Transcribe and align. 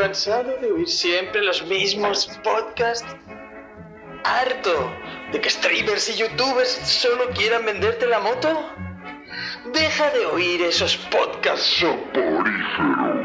¿Cansado 0.00 0.56
de 0.62 0.72
oír 0.72 0.88
siempre 0.88 1.42
los 1.42 1.62
mismos 1.66 2.30
podcasts? 2.42 3.04
¿Harto 4.24 4.90
de 5.30 5.38
que 5.42 5.50
streamers 5.50 6.08
y 6.08 6.16
youtubers 6.16 6.70
solo 6.84 7.28
quieran 7.34 7.66
venderte 7.66 8.06
la 8.06 8.18
moto? 8.18 8.66
Deja 9.74 10.10
de 10.12 10.24
oír 10.24 10.62
esos 10.62 10.96
podcasts 10.96 11.66
soporíferos. 11.80 13.20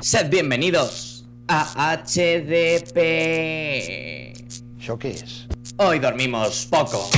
Sed 0.00 0.28
bienvenidos 0.28 1.24
a 1.46 1.96
HDP. 1.96 2.98
¿Eso 4.80 4.98
qué 4.98 5.10
es? 5.10 5.46
Hoy 5.76 6.00
dormimos 6.00 6.66
poco. 6.68 7.10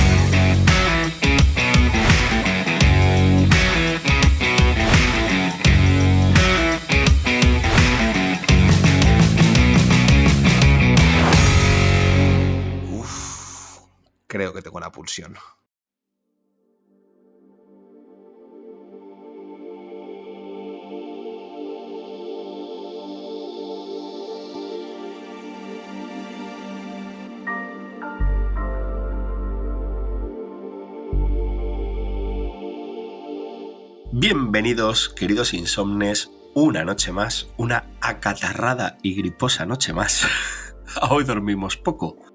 Creo 14.27 14.53
que 14.53 14.61
tengo 14.61 14.79
la 14.81 14.91
pulsión. 14.91 15.35
Bienvenidos, 34.11 35.09
queridos 35.09 35.53
insomnes, 35.53 36.31
una 36.53 36.83
noche 36.83 37.13
más, 37.13 37.47
una 37.55 37.85
acatarrada 38.01 38.97
y 39.03 39.15
griposa 39.15 39.65
noche 39.65 39.93
más. 39.93 40.27
Hoy 41.09 41.23
dormimos 41.23 41.77
poco. 41.77 42.26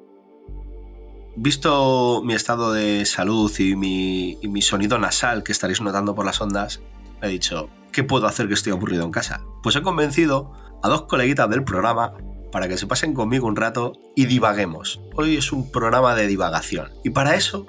Visto 1.34 2.22
mi 2.22 2.34
estado 2.34 2.72
de 2.72 3.06
salud 3.06 3.50
y 3.58 3.74
mi, 3.74 4.62
sonido 4.62 4.98
nasal 4.98 5.42
que 5.42 5.52
estaréis 5.52 5.80
notando 5.80 6.14
por 6.14 6.26
las 6.26 6.40
ondas, 6.40 6.82
he 7.22 7.28
dicho, 7.28 7.70
¿qué 7.90 8.04
puedo 8.04 8.26
hacer 8.26 8.48
que 8.48 8.54
estoy 8.54 8.72
aburrido 8.72 9.04
en 9.04 9.12
casa? 9.12 9.42
Pues 9.62 9.74
he 9.76 9.82
convencido 9.82 10.52
a 10.82 10.88
dos 10.88 11.02
coleguitas 11.04 11.48
del 11.48 11.64
programa 11.64 12.12
para 12.50 12.68
que 12.68 12.76
se 12.76 12.86
pasen 12.86 13.14
conmigo 13.14 13.46
un 13.46 13.56
rato 13.56 13.94
y 14.14 14.26
divaguemos. 14.26 15.00
Hoy 15.14 15.36
es 15.36 15.52
un 15.52 15.70
programa 15.70 16.14
de 16.14 16.26
divagación. 16.26 16.90
Y 17.02 17.10
para 17.10 17.34
eso, 17.34 17.66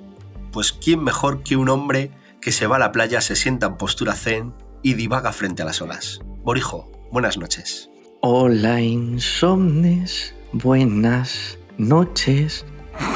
pues 0.51 0.73
¿quién 0.73 1.01
mejor 1.01 1.41
que 1.43 1.55
un 1.55 1.69
hombre 1.69 2.11
que 2.41 2.51
se 2.51 2.67
va 2.67 2.75
a 2.75 2.79
la 2.79 2.91
playa, 2.91 3.21
se 3.21 3.37
sienta 3.37 3.67
en 3.67 3.77
postura 3.77 4.15
zen 4.15 4.53
y 4.81 4.95
divaga 4.95 5.31
frente 5.31 5.61
a 5.61 5.65
las 5.65 5.81
olas? 5.81 6.19
Borijo, 6.43 6.91
buenas 7.13 7.37
noches. 7.37 7.89
Hola 8.19 8.81
insomnes, 8.81 10.35
buenas 10.51 11.57
noches. 11.77 12.65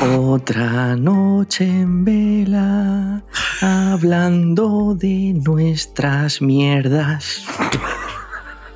Otra 0.02 0.95
noche 0.95 1.66
en 1.66 2.03
vela, 2.06 3.23
hablando 3.61 4.95
de 4.95 5.34
nuestras 5.44 6.42
mierdas. 6.42 7.44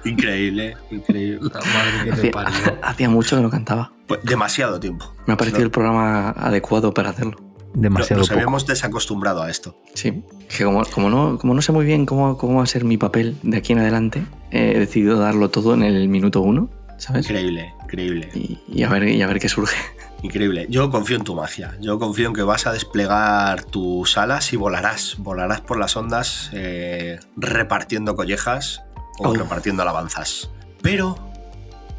Increíble, 0.04 0.76
increíble. 0.90 1.40
La 1.54 1.60
madre 1.60 1.92
que 2.04 2.12
te 2.12 2.12
Hacía, 2.14 2.32
parió. 2.32 2.78
hacía 2.82 3.10
mucho 3.10 3.36
que 3.36 3.42
no 3.44 3.50
cantaba. 3.50 3.92
Pues 4.08 4.20
demasiado 4.24 4.80
tiempo. 4.80 5.14
Me 5.28 5.34
ha 5.34 5.38
parecido 5.38 5.64
el 5.64 5.72
programa 5.72 6.30
adecuado 6.32 6.94
para 6.94 7.12
hacerlo. 7.12 7.38
Demasiado 7.74 8.20
Nos 8.20 8.28
poco. 8.30 8.40
habíamos 8.40 8.66
desacostumbrado 8.68 9.44
a 9.44 9.50
esto. 9.50 9.78
Sí, 9.94 10.24
que 10.56 10.66
como, 10.66 10.84
como, 10.86 11.10
no, 11.10 11.38
como 11.38 11.54
no 11.54 11.62
sé 11.62 11.72
muy 11.72 11.86
bien 11.86 12.06
cómo, 12.06 12.38
cómo 12.38 12.58
va 12.58 12.64
a 12.64 12.68
ser 12.68 12.84
mi 12.84 12.98
papel 12.98 13.38
de 13.44 13.58
aquí 13.58 13.74
en 13.74 13.80
adelante, 13.80 14.24
he 14.52 14.78
decidido 14.78 15.18
darlo 15.18 15.50
todo 15.50 15.74
en 15.76 15.84
el 15.84 16.10
minuto 16.10 16.42
uno, 16.42 16.70
¿sabes? 16.98 17.26
Increíble, 17.28 17.74
increíble, 17.84 18.30
Y, 18.34 18.60
y 18.68 18.84
a 18.84 18.90
ver, 18.90 19.08
y 19.08 19.22
a 19.22 19.28
ver 19.28 19.40
qué 19.40 19.48
surge. 19.48 19.78
Increíble. 20.22 20.68
Yo 20.70 20.90
confío 20.92 21.18
en 21.18 21.24
tu 21.24 21.36
magia. 21.36 21.76
Yo 21.82 21.98
confío 22.00 22.28
en 22.28 22.34
que 22.34 22.44
vas 22.44 22.68
a 22.68 22.74
desplegar 22.74 23.64
tus 23.64 24.18
alas 24.18 24.54
y 24.54 24.58
volarás. 24.58 25.16
Volarás 25.18 25.62
por 25.62 25.80
las 25.80 25.96
ondas 25.96 26.50
eh, 26.54 27.20
repartiendo 27.36 28.16
collejas 28.16 28.82
o 29.20 29.30
Oh. 29.30 29.34
repartiendo 29.34 29.82
alabanzas. 29.84 30.50
Pero 30.82 31.16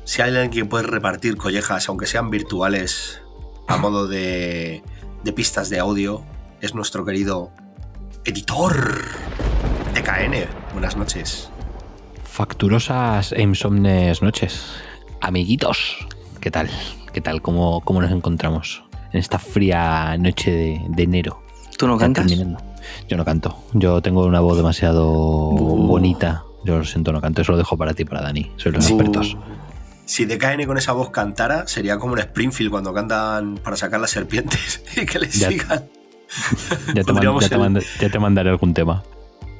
si 0.05 0.22
hay 0.22 0.31
alguien 0.31 0.50
que 0.50 0.65
puede 0.65 0.84
repartir 0.87 1.37
collejas, 1.37 1.88
aunque 1.88 2.06
sean 2.06 2.31
virtuales, 2.31 3.21
a 3.69 3.77
modo 3.77 4.09
de, 4.09 4.82
de 5.22 5.32
pistas 5.32 5.69
de 5.71 5.78
audio, 5.78 6.25
es 6.61 6.75
nuestro 6.75 7.05
querido 7.05 7.50
editor 8.25 9.03
TKN. 9.94 10.47
Buenas 10.72 10.97
noches. 10.97 11.49
Facturosas 12.25 13.32
e 13.32 13.43
insomnes 13.43 14.22
noches. 14.22 14.65
Amiguitos, 15.21 15.99
¿qué 16.41 16.50
tal? 16.50 16.71
¿Qué 17.12 17.21
tal? 17.21 17.43
¿Cómo, 17.43 17.81
cómo 17.83 18.00
nos 18.00 18.11
encontramos 18.11 18.84
en 19.12 19.19
esta 19.21 19.39
fría 19.39 20.17
noche 20.19 20.50
de, 20.50 20.81
de 20.89 21.03
enero? 21.03 21.43
¿Tú 21.77 21.87
no 21.87 21.99
cantas? 21.99 22.27
terminando. 22.27 22.62
Yo 23.09 23.17
no 23.17 23.25
canto. 23.25 23.56
Yo 23.75 24.00
tengo 24.03 24.25
una 24.25 24.41
voz 24.41 24.56
demasiado 24.56 25.05
bonita. 25.11 26.45
Yo 26.65 26.78
lo 26.78 26.84
siento, 26.84 27.12
no 27.12 27.21
canto. 27.21 27.43
Eso 27.43 27.53
lo 27.53 27.59
dejo 27.59 27.77
para 27.77 27.93
ti, 27.95 28.05
para 28.05 28.23
Dani. 28.23 28.50
Sois 28.56 28.75
los 28.75 28.89
expertos. 28.89 29.37
Si 30.05 30.27
TKN 30.27 30.65
con 30.67 30.78
esa 30.78 30.93
voz 30.93 31.11
cantara, 31.11 31.67
sería 31.67 31.99
como 31.99 32.15
en 32.15 32.21
Springfield 32.21 32.71
cuando 32.71 32.93
cantan 32.93 33.56
para 33.56 33.77
sacar 33.77 34.00
las 34.00 34.11
serpientes 34.11 34.83
y 34.97 35.06
que 35.06 35.19
les 35.19 35.39
Ya. 35.39 35.49
sigan. 35.49 35.84
Ya 36.89 37.05
te, 37.05 37.12
man- 37.12 37.15
Podríamos 37.17 37.43
ya 37.44 37.49
te 37.50 37.55
el- 37.56 37.61
mand- 37.61 37.84
ya 38.00 38.09
te 38.11 38.19
mandaré 38.19 38.50
algún 38.50 38.73
tema. 38.75 39.03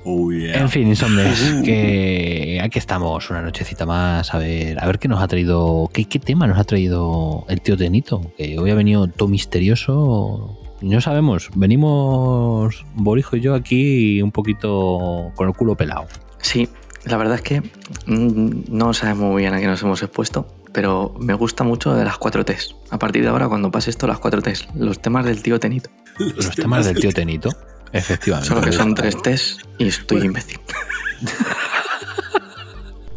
Oh, 0.05 0.33
yeah. 0.33 0.61
En 0.61 0.69
fin, 0.69 0.89
insomnes, 0.89 1.41
que 1.65 2.61
aquí 2.63 2.79
estamos 2.79 3.31
una 3.31 3.43
nochecita 3.43 3.87
más, 3.87 4.35
a 4.35 4.39
ver, 4.39 4.83
a 4.83 4.87
ver 4.87 4.99
qué 4.99 5.09
nos 5.09 5.23
ha 5.23 5.29
traído, 5.29 5.89
qué, 5.93 6.05
qué 6.07 6.19
tema 6.19 6.47
nos 6.47 6.59
ha 6.59 6.65
traído 6.65 7.45
el 7.49 7.61
tío 7.61 7.77
Tenito, 7.77 8.21
que 8.37 8.59
hoy 8.59 8.71
ha 8.71 8.75
venido 8.75 9.07
todo 9.07 9.29
misterioso, 9.29 10.59
no 10.81 11.01
sabemos, 11.01 11.51
venimos 11.55 12.85
Borijo 12.95 13.37
y 13.37 13.41
yo 13.41 13.55
aquí 13.55 14.21
un 14.21 14.33
poquito 14.33 15.31
con 15.37 15.49
el 15.49 15.55
culo 15.55 15.77
pelado. 15.77 16.07
Sí, 16.41 16.69
la 17.05 17.17
verdad 17.17 17.37
es 17.37 17.43
que 17.43 17.61
mm, 18.07 18.65
no 18.69 18.93
sabemos 18.93 19.31
muy 19.31 19.43
bien 19.43 19.55
a 19.55 19.61
qué 19.61 19.67
nos 19.67 19.83
hemos 19.83 20.03
expuesto, 20.03 20.47
pero 20.73 21.15
me 21.21 21.35
gusta 21.35 21.65
mucho 21.65 21.95
de 21.95 22.05
las 22.05 22.19
cuatro 22.19 22.45
T's. 22.45 22.75
A 22.91 22.99
partir 22.99 23.23
de 23.23 23.29
ahora, 23.29 23.49
cuando 23.49 23.71
pase 23.71 23.91
esto, 23.91 24.07
las 24.07 24.19
cuatro 24.19 24.43
T's, 24.43 24.69
los 24.75 25.01
temas 25.01 25.25
del 25.25 25.43
tío 25.43 25.61
Tenito. 25.61 25.91
Los 26.19 26.51
temas 26.51 26.87
del 26.87 26.99
tío 26.99 27.13
Tenito, 27.13 27.51
efectivamente. 27.93 28.49
Solo 28.49 28.61
que 28.63 28.73
son 28.73 28.95
tres 28.95 29.21
T's 29.23 29.59
y 29.79 29.89
estoy 29.89 30.23
imbécil. 30.27 30.61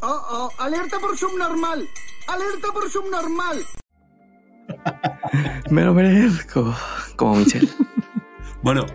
Oh, 0.07 0.21
oh, 0.31 0.51
alerta 0.61 0.99
por 0.99 1.17
subnormal. 1.17 1.87
Alerta 2.27 2.67
por 2.71 2.89
subnormal. 2.91 3.57
Me 5.71 5.83
lo 5.83 5.93
merezco. 5.93 6.75
Como 7.15 7.35
Michelle. 7.37 7.67
Bueno, 8.61 8.87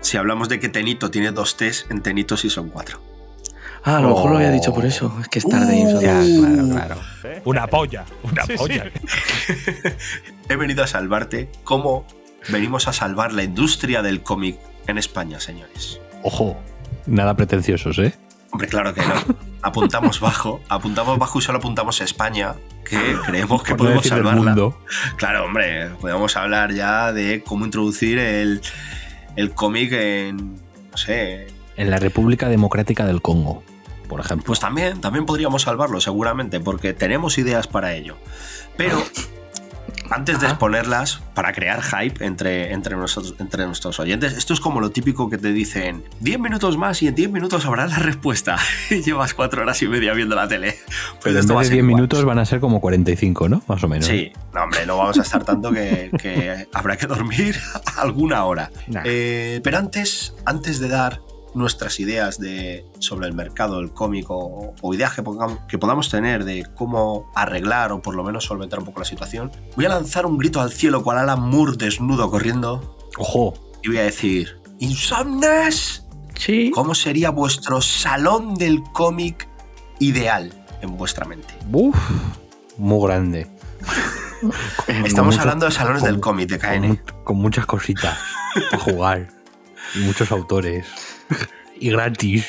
si 0.00 0.16
hablamos 0.16 0.48
de 0.48 0.60
que 0.60 0.68
Tenito 0.68 1.10
tiene 1.10 1.32
dos 1.32 1.56
T's, 1.56 1.86
en 1.90 2.02
Tenito 2.02 2.36
sí 2.36 2.48
son 2.50 2.68
cuatro. 2.70 3.00
Ah, 3.82 3.96
a 3.96 4.00
lo 4.00 4.10
mejor 4.10 4.30
lo 4.30 4.36
había 4.36 4.50
dicho 4.52 4.72
por 4.72 4.84
eso. 4.86 5.16
Es 5.20 5.28
que 5.28 5.38
es 5.40 5.48
tarde. 5.48 5.76
y 5.76 5.82
eso- 5.82 6.00
Ya, 6.00 6.20
claro, 6.20 6.68
claro. 6.68 6.96
Una 7.44 7.66
polla, 7.66 8.04
una 8.22 8.44
polla. 8.56 8.90
He 10.48 10.54
venido 10.56 10.84
a 10.84 10.86
salvarte 10.86 11.50
como 11.64 12.04
venimos 12.48 12.86
a 12.86 12.92
salvar 12.92 13.32
la 13.32 13.42
industria 13.42 14.02
del 14.02 14.22
cómic 14.22 14.58
en 14.88 14.98
España, 14.98 15.38
señores. 15.40 16.00
Ojo, 16.22 16.56
nada 17.06 17.36
pretenciosos, 17.36 17.98
¿eh? 17.98 18.14
Hombre, 18.50 18.68
claro 18.68 18.94
que 18.94 19.02
no. 19.02 19.14
Apuntamos 19.62 20.20
bajo, 20.28 20.60
apuntamos 20.68 21.18
bajo 21.18 21.38
y 21.38 21.42
solo 21.42 21.58
apuntamos 21.58 22.00
a 22.00 22.04
España, 22.04 22.54
que 22.84 23.16
creemos 23.26 23.62
que 23.62 23.74
Por 23.74 23.80
no 23.80 23.84
podemos 23.84 24.02
del 24.04 24.10
salvarla. 24.10 24.40
mundo. 24.42 24.78
Claro, 25.16 25.44
hombre, 25.44 25.90
podemos 26.00 26.36
hablar 26.36 26.72
ya 26.72 27.12
de 27.12 27.42
cómo 27.46 27.64
introducir 27.64 28.18
el, 28.18 28.60
el 29.36 29.50
cómic 29.52 29.92
en, 29.92 30.54
no 30.90 30.96
sé, 30.96 31.46
En 31.76 31.90
la 31.90 31.98
República 31.98 32.48
Democrática 32.48 33.04
del 33.04 33.20
Congo, 33.20 33.62
por 34.08 34.20
ejemplo. 34.20 34.46
pues 34.46 34.60
también, 34.60 35.00
también 35.02 35.26
podríamos 35.26 35.62
salvarlo 35.62 36.00
seguramente, 36.00 36.58
porque 36.60 36.94
tenemos 36.94 37.36
ideas 37.36 37.66
para 37.66 37.92
ello. 37.94 38.16
Pero 38.78 39.02
antes 40.10 40.40
de 40.40 40.46
Ajá. 40.46 40.54
exponerlas, 40.54 41.20
para 41.34 41.52
crear 41.52 41.82
hype 41.82 42.24
entre, 42.24 42.72
entre, 42.72 42.96
nosotros, 42.96 43.34
entre 43.38 43.66
nuestros 43.66 43.98
oyentes, 44.00 44.32
esto 44.34 44.54
es 44.54 44.60
como 44.60 44.80
lo 44.80 44.90
típico 44.90 45.28
que 45.30 45.38
te 45.38 45.52
dicen 45.52 46.04
10 46.20 46.40
minutos 46.40 46.76
más 46.76 47.02
y 47.02 47.08
en 47.08 47.14
10 47.14 47.30
minutos 47.30 47.64
habrá 47.66 47.86
la 47.86 47.98
respuesta. 47.98 48.56
Y 48.90 49.02
llevas 49.02 49.34
4 49.34 49.62
horas 49.62 49.82
y 49.82 49.88
media 49.88 50.12
viendo 50.14 50.34
la 50.34 50.48
tele. 50.48 50.76
Pues 50.78 51.18
Pero 51.24 51.34
en 51.34 51.40
esto 51.40 51.54
va 51.54 51.60
a 51.60 51.62
vez 51.62 51.68
de 51.70 51.76
ser 51.76 51.76
10 51.76 51.84
igual. 51.84 51.94
minutos 51.96 52.24
van 52.24 52.38
a 52.38 52.44
ser 52.44 52.60
como 52.60 52.80
45, 52.80 53.48
¿no? 53.48 53.62
Más 53.66 53.82
o 53.84 53.88
menos. 53.88 54.06
Sí, 54.06 54.32
no, 54.54 54.64
hombre, 54.64 54.86
no 54.86 54.96
vamos 54.96 55.18
a 55.18 55.22
estar 55.22 55.44
tanto 55.44 55.70
que, 55.72 56.10
que 56.20 56.66
habrá 56.72 56.96
que 56.96 57.06
dormir 57.06 57.56
alguna 57.96 58.44
hora. 58.44 58.70
Nah. 58.86 59.02
Eh, 59.04 59.60
pero 59.62 59.78
antes, 59.78 60.34
antes 60.44 60.80
de 60.80 60.88
dar 60.88 61.20
nuestras 61.58 62.00
ideas 62.00 62.38
de, 62.38 62.86
sobre 63.00 63.26
el 63.26 63.34
mercado 63.34 63.78
del 63.78 63.92
cómic 63.92 64.26
o, 64.30 64.74
ideas 64.94 65.12
que, 65.14 65.22
pongam- 65.22 65.66
que 65.66 65.76
podamos 65.78 66.08
tener 66.08 66.44
de 66.44 66.64
cómo 66.76 67.30
arreglar 67.34 67.92
o 67.92 68.00
por 68.00 68.14
lo 68.14 68.24
menos 68.24 68.44
solventar 68.44 68.78
un 68.78 68.84
poco 68.86 69.00
la 69.00 69.04
situación, 69.06 69.50
voy 69.76 69.84
a 69.84 69.88
lanzar 69.90 70.24
un 70.24 70.38
grito 70.38 70.60
al 70.60 70.70
cielo 70.72 71.02
cual 71.02 71.18
Alan 71.18 71.40
Moore 71.42 71.76
desnudo 71.76 72.30
corriendo 72.30 72.96
Ojo, 73.18 73.54
y 73.82 73.88
voy 73.88 73.98
a 73.98 74.02
decir, 74.04 74.60
¡Insomnes! 74.78 76.04
Sí. 76.36 76.70
¿Cómo 76.72 76.94
sería 76.94 77.30
vuestro 77.30 77.80
salón 77.82 78.54
del 78.54 78.82
cómic 78.92 79.48
ideal 79.98 80.52
en 80.80 80.96
vuestra 80.96 81.26
mente? 81.26 81.52
Uf, 81.72 81.96
muy 82.76 83.04
grande. 83.08 83.50
Estamos 84.86 85.34
mucho- 85.34 85.40
hablando 85.40 85.66
de 85.66 85.72
salones 85.72 86.02
con- 86.02 86.10
del 86.12 86.20
cómic 86.20 86.48
de 86.48 86.58
KN. 86.58 87.02
con 87.24 87.36
muchas 87.38 87.66
cositas 87.66 88.16
para 88.70 88.82
jugar. 88.82 89.28
Y 89.96 89.98
muchos 90.04 90.30
autores. 90.30 90.86
Y 91.80 91.90
gratis. 91.90 92.44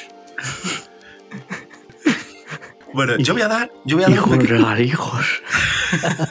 Bueno, 2.93 3.17
yo 3.17 3.33
voy 3.33 3.43
a 3.43 3.47
dar, 3.47 3.71
yo 3.85 3.97
voy 3.97 4.05
a 4.05 4.07
dar 4.09 4.19
un 4.23 4.25
Hijos, 4.25 4.37
pequeño-. 4.39 4.67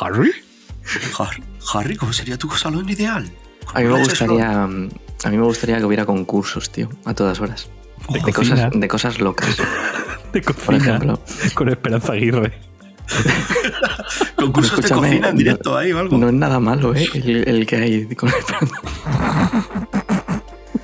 Harry. 0.00 0.32
Har- 1.18 1.42
Harry, 1.74 1.96
¿cómo 1.96 2.12
sería 2.12 2.38
tu 2.38 2.50
salón 2.50 2.88
ideal? 2.88 3.30
A 3.74 3.80
mí 3.80 3.86
me 3.86 3.98
gustaría. 3.98 4.66
mm, 4.66 4.88
A 5.24 5.28
mí 5.30 5.36
me 5.36 5.44
gustaría 5.44 5.78
que 5.78 5.84
hubiera 5.84 6.06
concursos, 6.06 6.70
tío, 6.70 6.88
a 7.04 7.12
todas 7.14 7.40
horas. 7.40 7.68
De 8.08 8.20
De 8.20 8.32
cosas, 8.32 8.70
de 8.72 8.88
cosas 8.88 9.20
locas. 9.20 9.56
De 10.32 10.40
Por 10.42 10.54
cocina. 10.54 10.76
ejemplo. 10.78 11.20
Con 11.54 11.68
Esperanza 11.68 12.12
Aguirre. 12.14 12.52
Concursos 14.36 14.80
de 14.82 14.88
cocina 14.88 15.28
en 15.28 15.36
directo 15.36 15.76
ahí 15.76 15.92
o 15.92 15.98
algo. 15.98 16.16
No 16.18 16.28
es 16.28 16.34
nada 16.34 16.58
malo, 16.58 16.94
¿eh? 16.94 17.06
El, 17.14 17.46
el 17.46 17.66
que 17.66 17.76
hay 17.76 18.06
con 18.16 18.30
el 18.30 18.34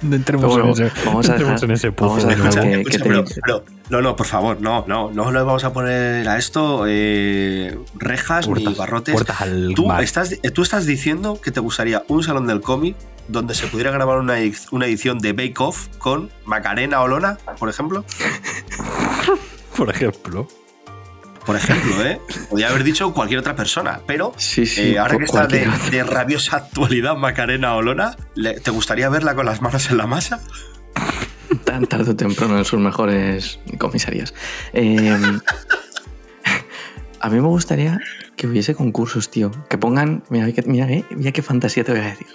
No 0.03 0.17
entremos 0.17 0.47
bueno, 0.47 0.65
en 0.67 0.71
ese, 0.87 0.91
vamos 1.05 1.29
a 1.29 1.33
entremos 1.33 1.55
dejar- 1.61 1.65
en 1.65 1.71
ese 1.77 1.93
pozo. 1.93 2.09
vamos 2.11 2.25
a 2.25 2.29
de 2.29 2.35
dejar 2.37 2.55
nuevo. 2.55 2.71
que- 2.71 2.97
Escucha, 2.97 2.99
te 3.35 3.41
pero- 3.45 3.65
no, 3.91 4.01
no, 4.01 4.17
por 4.17 4.27
favor, 4.27 4.61
no, 4.61 4.85
no, 4.87 5.11
no 5.11 5.31
le 5.33 5.39
vamos 5.43 5.65
a 5.65 5.73
poner 5.73 6.29
a 6.29 6.39
esto 6.39 6.85
eh, 6.89 7.79
rejas 7.97 8.49
ni 8.49 8.65
barrotes. 8.75 9.13
puertas 9.15 9.41
al 9.41 9.73
Tú 9.75 9.87
mar. 9.87 10.03
estás, 10.03 10.35
tú 10.55 10.63
estás 10.63 10.87
diciendo 10.87 11.41
que 11.43 11.51
te 11.51 11.61
gustaría 11.61 12.03
un 12.09 12.23
salón 12.23 12.47
del 12.47 12.61
cómic 12.61 12.97
donde 13.29 13.55
se 13.55 13.67
pudiera 13.67 13.91
grabar 13.91 14.19
una, 14.19 14.35
una 14.73 14.87
edición 14.87 15.19
de 15.19 15.33
Bake 15.33 15.55
Off 15.59 15.89
con 15.99 16.31
Macarena 16.45 17.01
Olona, 17.03 17.39
por 17.59 17.69
ejemplo. 17.69 18.05
Por 19.77 19.89
ejemplo. 19.89 20.47
Por 21.47 21.57
ejemplo, 21.57 22.05
¿eh? 22.05 22.21
Podría 22.49 22.69
haber 22.69 22.85
dicho 22.85 23.13
cualquier 23.15 23.41
otra 23.41 23.57
persona, 23.57 24.01
pero 24.07 24.35
Sí, 24.37 24.67
sí. 24.67 24.93
eh, 24.93 24.99
ahora 24.99 25.17
que 25.17 25.25
está 25.25 25.47
de, 25.47 26.05
rabiosa 26.05 26.57
actualidad 26.59 27.17
Macarena 27.17 27.75
Olona, 27.75 28.17
¿le- 28.35 28.61
¿te 28.61 28.71
gustaría 28.71 29.09
verla 29.09 29.35
con 29.35 29.47
las 29.47 29.63
manos 29.63 29.91
en 29.91 29.97
la 29.97 30.07
masa? 30.07 30.41
Tan 31.65 31.87
tarde 31.87 32.13
o 32.13 32.17
temprano 32.17 32.59
en 32.59 32.65
sus 32.65 32.79
mejores 32.79 33.59
comisarías. 33.79 34.35
Eh, 34.73 35.11
a 37.21 37.29
mí 37.31 37.37
me 37.41 37.49
gustaría 37.49 37.99
que 38.37 38.47
hubiese 38.47 38.75
concursos, 38.75 39.31
tío. 39.31 39.51
Que 39.69 39.79
pongan. 39.79 40.23
Mira, 40.31 40.47
mira, 40.67 40.91
eh, 40.91 41.05
mira 41.11 41.33
qué 41.33 41.43
fantasía 41.43 41.85
te 41.85 41.93
voy 41.93 42.01
a 42.03 42.05
decir. 42.05 42.27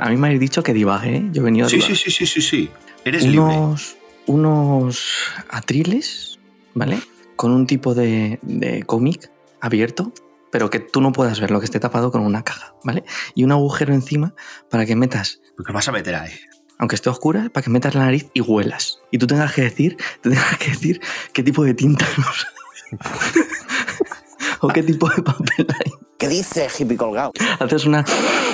A 0.00 0.08
mí 0.08 0.16
me 0.16 0.28
habéis 0.28 0.40
dicho 0.40 0.62
que 0.62 0.72
divague, 0.72 1.16
¿eh? 1.16 1.28
Yo 1.32 1.42
he 1.42 1.44
venido 1.44 1.66
a 1.66 1.70
Sí, 1.70 1.80
sí, 1.80 1.94
sí, 1.94 2.10
sí, 2.10 2.26
sí, 2.26 2.40
sí. 2.40 2.70
Eres 3.04 3.24
libre. 3.24 3.40
unos, 3.40 3.96
unos 4.26 5.04
atriles, 5.50 6.38
¿vale? 6.74 6.98
Con 7.36 7.52
un 7.52 7.66
tipo 7.66 7.94
de, 7.94 8.38
de 8.42 8.82
cómic 8.82 9.30
abierto, 9.60 10.12
pero 10.50 10.70
que 10.70 10.80
tú 10.80 11.00
no 11.00 11.12
puedas 11.12 11.40
ver 11.40 11.50
lo 11.50 11.60
que 11.60 11.66
esté 11.66 11.80
tapado 11.80 12.10
con 12.10 12.22
una 12.22 12.42
caja, 12.42 12.74
¿vale? 12.84 13.04
Y 13.34 13.44
un 13.44 13.52
agujero 13.52 13.92
encima 13.94 14.34
para 14.70 14.86
que 14.86 14.96
metas, 14.96 15.40
¿Qué 15.64 15.72
vas 15.72 15.88
a 15.88 15.92
meter 15.92 16.14
ahí? 16.14 16.32
aunque 16.78 16.94
esté 16.94 17.08
oscura, 17.08 17.48
para 17.52 17.64
que 17.64 17.70
metas 17.70 17.94
la 17.94 18.04
nariz 18.04 18.28
y 18.34 18.40
huelas. 18.40 18.98
Y 19.10 19.18
tú 19.18 19.26
tengas 19.26 19.52
que 19.52 19.62
decir, 19.62 19.96
te 20.20 20.30
tengas 20.30 20.58
que 20.58 20.70
decir 20.70 21.00
qué 21.32 21.42
tipo 21.42 21.64
de 21.64 21.74
tinta 21.74 22.06
usas. 22.18 22.46
o 24.60 24.68
qué 24.68 24.82
tipo 24.82 25.08
de 25.08 25.22
papel 25.22 25.66
hay. 25.68 25.92
¿Qué 26.18 26.28
dice, 26.28 26.66
hippie 26.78 26.96
colgado? 26.96 27.32
Haces 27.60 27.84
una 27.84 28.02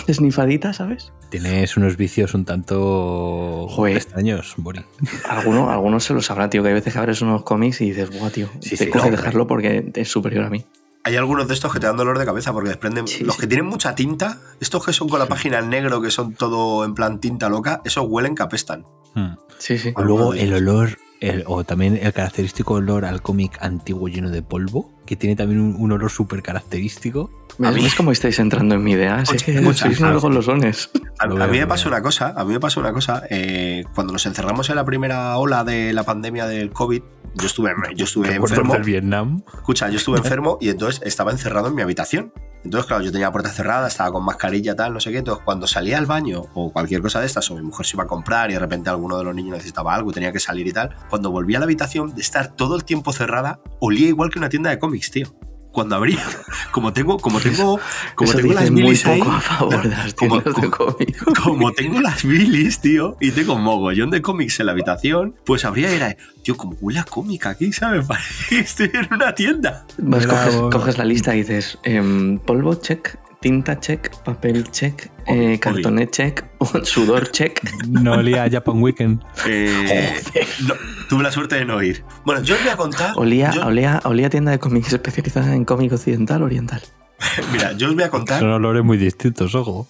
esnifadita, 0.08 0.72
¿sabes? 0.72 1.12
Tienes 1.30 1.76
unos 1.76 1.96
vicios 1.96 2.34
un 2.34 2.44
tanto 2.44 3.68
Joder. 3.68 3.96
extraños, 3.96 4.54
Bori. 4.56 4.84
Alguno, 5.28 5.70
alguno 5.70 6.00
se 6.00 6.12
lo 6.12 6.22
sabrá, 6.22 6.50
tío, 6.50 6.62
que 6.62 6.70
hay 6.70 6.74
veces 6.74 6.92
que 6.92 6.98
abres 6.98 7.22
unos 7.22 7.44
cómics 7.44 7.80
y 7.80 7.90
dices, 7.90 8.10
buah, 8.18 8.30
tío, 8.30 8.48
Sí, 8.60 8.76
que 8.76 8.90
no, 8.90 9.10
dejarlo 9.10 9.46
porque 9.46 9.92
es 9.94 10.10
superior 10.10 10.44
a 10.44 10.50
mí. 10.50 10.64
Hay 11.04 11.16
algunos 11.16 11.48
de 11.48 11.54
estos 11.54 11.72
que 11.72 11.80
te 11.80 11.86
dan 11.86 11.96
dolor 11.96 12.18
de 12.18 12.24
cabeza 12.24 12.52
porque 12.52 12.68
desprenden. 12.70 13.06
Sí, 13.08 13.24
los 13.24 13.36
sí. 13.36 13.40
que 13.42 13.46
tienen 13.46 13.66
mucha 13.66 13.94
tinta, 13.94 14.40
estos 14.60 14.84
que 14.84 14.92
son 14.92 15.08
con 15.08 15.18
la 15.18 15.26
página 15.26 15.58
en 15.58 15.68
negro, 15.68 16.00
que 16.00 16.10
son 16.10 16.34
todo 16.34 16.84
en 16.84 16.94
plan 16.94 17.20
tinta 17.20 17.48
loca, 17.48 17.80
esos 17.84 18.06
huelen 18.08 18.34
que 18.34 18.42
apestan. 18.42 18.86
Hmm. 19.14 19.34
Sí, 19.58 19.78
sí. 19.78 19.92
O 19.96 20.02
luego 20.02 20.34
el 20.34 20.52
olor, 20.54 20.98
el- 21.22 21.44
o 21.46 21.64
también 21.64 21.98
el 22.02 22.12
característico 22.12 22.74
olor 22.74 23.04
al 23.04 23.22
cómic 23.22 23.56
antiguo 23.60 24.08
lleno 24.08 24.30
de 24.30 24.42
polvo, 24.42 24.92
que 25.06 25.16
tiene 25.16 25.36
también 25.36 25.60
un, 25.60 25.76
un 25.78 25.92
olor 25.92 26.10
súper 26.10 26.42
característico. 26.42 27.30
A 27.62 27.70
¿Ves, 27.70 27.94
cómo 27.94 28.12
estáis 28.12 28.38
entrando 28.38 28.74
en 28.74 28.82
mi 28.82 28.92
idea? 28.92 29.24
Sí, 29.26 29.36
sois 29.74 30.00
unos 30.00 30.22
golosones. 30.22 30.90
A, 31.18 31.26
Lo 31.26 31.42
a 31.42 31.46
mí 31.46 31.58
me 31.58 31.66
pasó 31.66 31.88
una 31.88 32.02
cosa, 32.02 32.34
a 32.36 32.44
mí 32.44 32.52
me 32.52 32.60
pasó 32.60 32.80
una 32.80 32.92
cosa. 32.92 33.22
eh, 33.30 33.84
cuando 33.94 34.12
nos 34.12 34.24
encerramos 34.26 34.68
en 34.70 34.76
la 34.76 34.84
primera 34.84 35.36
ola 35.36 35.62
de 35.64 35.92
la 35.92 36.02
pandemia 36.04 36.46
del 36.46 36.70
COVID, 36.70 37.02
yo 37.34 37.46
estuve, 37.46 37.72
yo 37.94 38.04
estuve 38.04 38.34
enfermo. 38.34 38.74
del 38.74 38.82
Vietnam. 38.82 39.42
Escucha, 39.54 39.88
yo 39.88 39.96
estuve 39.96 40.18
enfermo 40.24 40.58
y 40.60 40.68
entonces 40.68 41.00
estaba 41.04 41.30
encerrado 41.30 41.68
en 41.68 41.74
mi 41.74 41.82
habitación. 41.82 42.32
Entonces, 42.64 42.86
claro, 42.86 43.02
yo 43.02 43.10
tenía 43.10 43.26
la 43.26 43.32
puerta 43.32 43.50
cerrada, 43.50 43.88
estaba 43.88 44.12
con 44.12 44.24
mascarilla, 44.24 44.76
tal, 44.76 44.92
no 44.94 45.00
sé 45.00 45.10
qué. 45.10 45.18
Entonces, 45.18 45.42
cuando 45.44 45.66
salía 45.66 45.98
al 45.98 46.06
baño 46.06 46.44
o 46.54 46.72
cualquier 46.72 47.02
cosa 47.02 47.20
de 47.20 47.26
estas, 47.26 47.50
o 47.50 47.56
mi 47.56 47.62
mujer 47.62 47.86
se 47.86 47.96
iba 47.96 48.04
a 48.04 48.06
comprar 48.06 48.50
y 48.50 48.54
de 48.54 48.60
repente 48.60 48.88
alguno 48.88 49.18
de 49.18 49.24
los 49.24 49.34
niños 49.34 49.56
necesitaba 49.56 49.94
algo 49.94 50.10
y 50.10 50.14
tenía 50.14 50.32
que 50.32 50.38
salir 50.38 50.66
y 50.66 50.72
tal, 50.72 50.94
cuando 51.10 51.30
volví 51.30 51.56
a 51.56 51.58
la 51.58 51.64
habitación 51.64 52.14
de 52.14 52.20
estar 52.20 52.54
todo 52.54 52.76
el 52.76 52.84
tiempo 52.84 53.12
cerrada, 53.12 53.60
olía 53.80 54.06
igual 54.06 54.30
que 54.30 54.38
una 54.38 54.48
tienda 54.48 54.70
de 54.70 54.78
cómics, 54.78 55.10
tío. 55.10 55.26
Cuando 55.72 55.96
abría, 55.96 56.22
como 56.70 56.92
tengo, 56.92 57.18
como 57.18 57.40
tengo, 57.40 57.80
como 58.14 58.30
Eso 58.30 58.38
tengo 58.40 58.52
las 58.52 58.70
bilis 58.70 59.06
ahí, 59.06 59.18
poco 59.20 59.32
a 59.32 59.40
favor 59.40 59.82
de 59.82 59.88
las 59.88 60.14
como- 60.14 60.40
tiendas 60.42 60.62
de 60.62 60.70
cómics. 60.70 61.22
como 61.42 61.72
tengo 61.72 62.00
las 62.00 62.24
bilis, 62.24 62.80
tío, 62.80 63.16
y 63.20 63.30
tengo 63.30 63.56
mogollón 63.58 64.10
de 64.10 64.20
cómics 64.22 64.60
en 64.60 64.66
la 64.66 64.72
habitación, 64.72 65.34
pues 65.44 65.64
habría 65.64 65.90
era, 65.90 66.14
tío, 66.42 66.56
como 66.56 66.76
huele 66.80 66.98
a 67.00 67.04
cómic 67.04 67.46
aquí, 67.46 67.72
¿sabes? 67.72 68.06
Parece 68.08 68.44
que 68.50 68.58
estoy 68.60 68.90
en 68.92 69.08
una 69.14 69.34
tienda. 69.34 69.86
Vas, 69.98 70.26
coges 70.70 70.98
la 70.98 71.04
lista 71.04 71.34
y 71.34 71.38
dices 71.38 71.78
em, 71.84 72.38
polvo 72.38 72.74
check, 72.74 73.16
tinta 73.42 73.78
check, 73.78 74.08
papel 74.24 74.70
check, 74.70 75.10
eh, 75.26 75.58
cartoné 75.60 76.08
check, 76.08 76.44
sudor 76.84 77.30
check. 77.30 77.60
No 77.88 78.12
olía 78.14 78.44
a 78.44 78.50
Japan 78.50 78.80
Weekend. 78.82 79.22
Eh, 79.46 80.22
no, 80.66 80.74
tuve 81.10 81.22
la 81.24 81.30
suerte 81.32 81.56
de 81.56 81.66
no 81.66 81.82
ir. 81.82 82.02
Bueno, 82.24 82.42
yo 82.42 82.54
os 82.54 82.62
voy 82.62 82.70
a 82.70 82.76
contar. 82.76 83.12
Olía, 83.16 83.50
yo- 83.50 83.66
olía, 83.66 84.00
olía 84.04 84.28
a 84.28 84.30
tienda 84.30 84.50
de 84.52 84.58
cómics 84.58 84.90
especializada 84.92 85.54
en 85.54 85.66
cómic 85.66 85.92
occidental 85.92 86.42
oriental. 86.42 86.80
Mira, 87.52 87.72
yo 87.72 87.88
os 87.88 87.94
voy 87.94 88.04
a 88.04 88.10
contar. 88.10 88.40
Son 88.40 88.50
olores 88.50 88.82
muy 88.82 88.96
distintos, 88.96 89.54
ojo. 89.54 89.86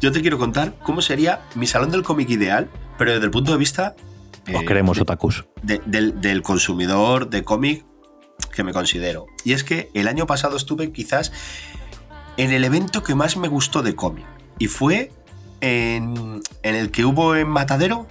Yo 0.00 0.12
te 0.12 0.20
quiero 0.20 0.36
contar 0.38 0.74
cómo 0.82 1.00
sería 1.00 1.40
mi 1.54 1.66
salón 1.66 1.90
del 1.90 2.02
cómic 2.02 2.28
ideal, 2.30 2.68
pero 2.98 3.12
desde 3.12 3.24
el 3.24 3.30
punto 3.30 3.52
de 3.52 3.58
vista. 3.58 3.94
Os 4.52 4.62
eh, 4.62 4.64
queremos, 4.66 4.96
de- 4.96 5.02
otakus. 5.02 5.46
de- 5.62 5.80
del, 5.86 6.20
del 6.20 6.42
consumidor 6.42 7.30
de 7.30 7.42
cómic 7.44 7.84
que 8.54 8.62
me 8.64 8.72
considero. 8.72 9.26
Y 9.44 9.52
es 9.52 9.62
que 9.64 9.90
el 9.94 10.08
año 10.08 10.26
pasado 10.26 10.56
estuve 10.56 10.90
quizás 10.92 11.32
en 12.38 12.52
el 12.52 12.64
evento 12.64 13.02
que 13.02 13.14
más 13.14 13.36
me 13.36 13.48
gustó 13.48 13.82
de 13.82 13.94
cómic. 13.94 14.24
Y 14.58 14.68
fue 14.68 15.12
en, 15.60 16.40
en 16.62 16.74
el 16.74 16.90
que 16.90 17.04
hubo 17.04 17.36
en 17.36 17.48
Matadero. 17.48 18.06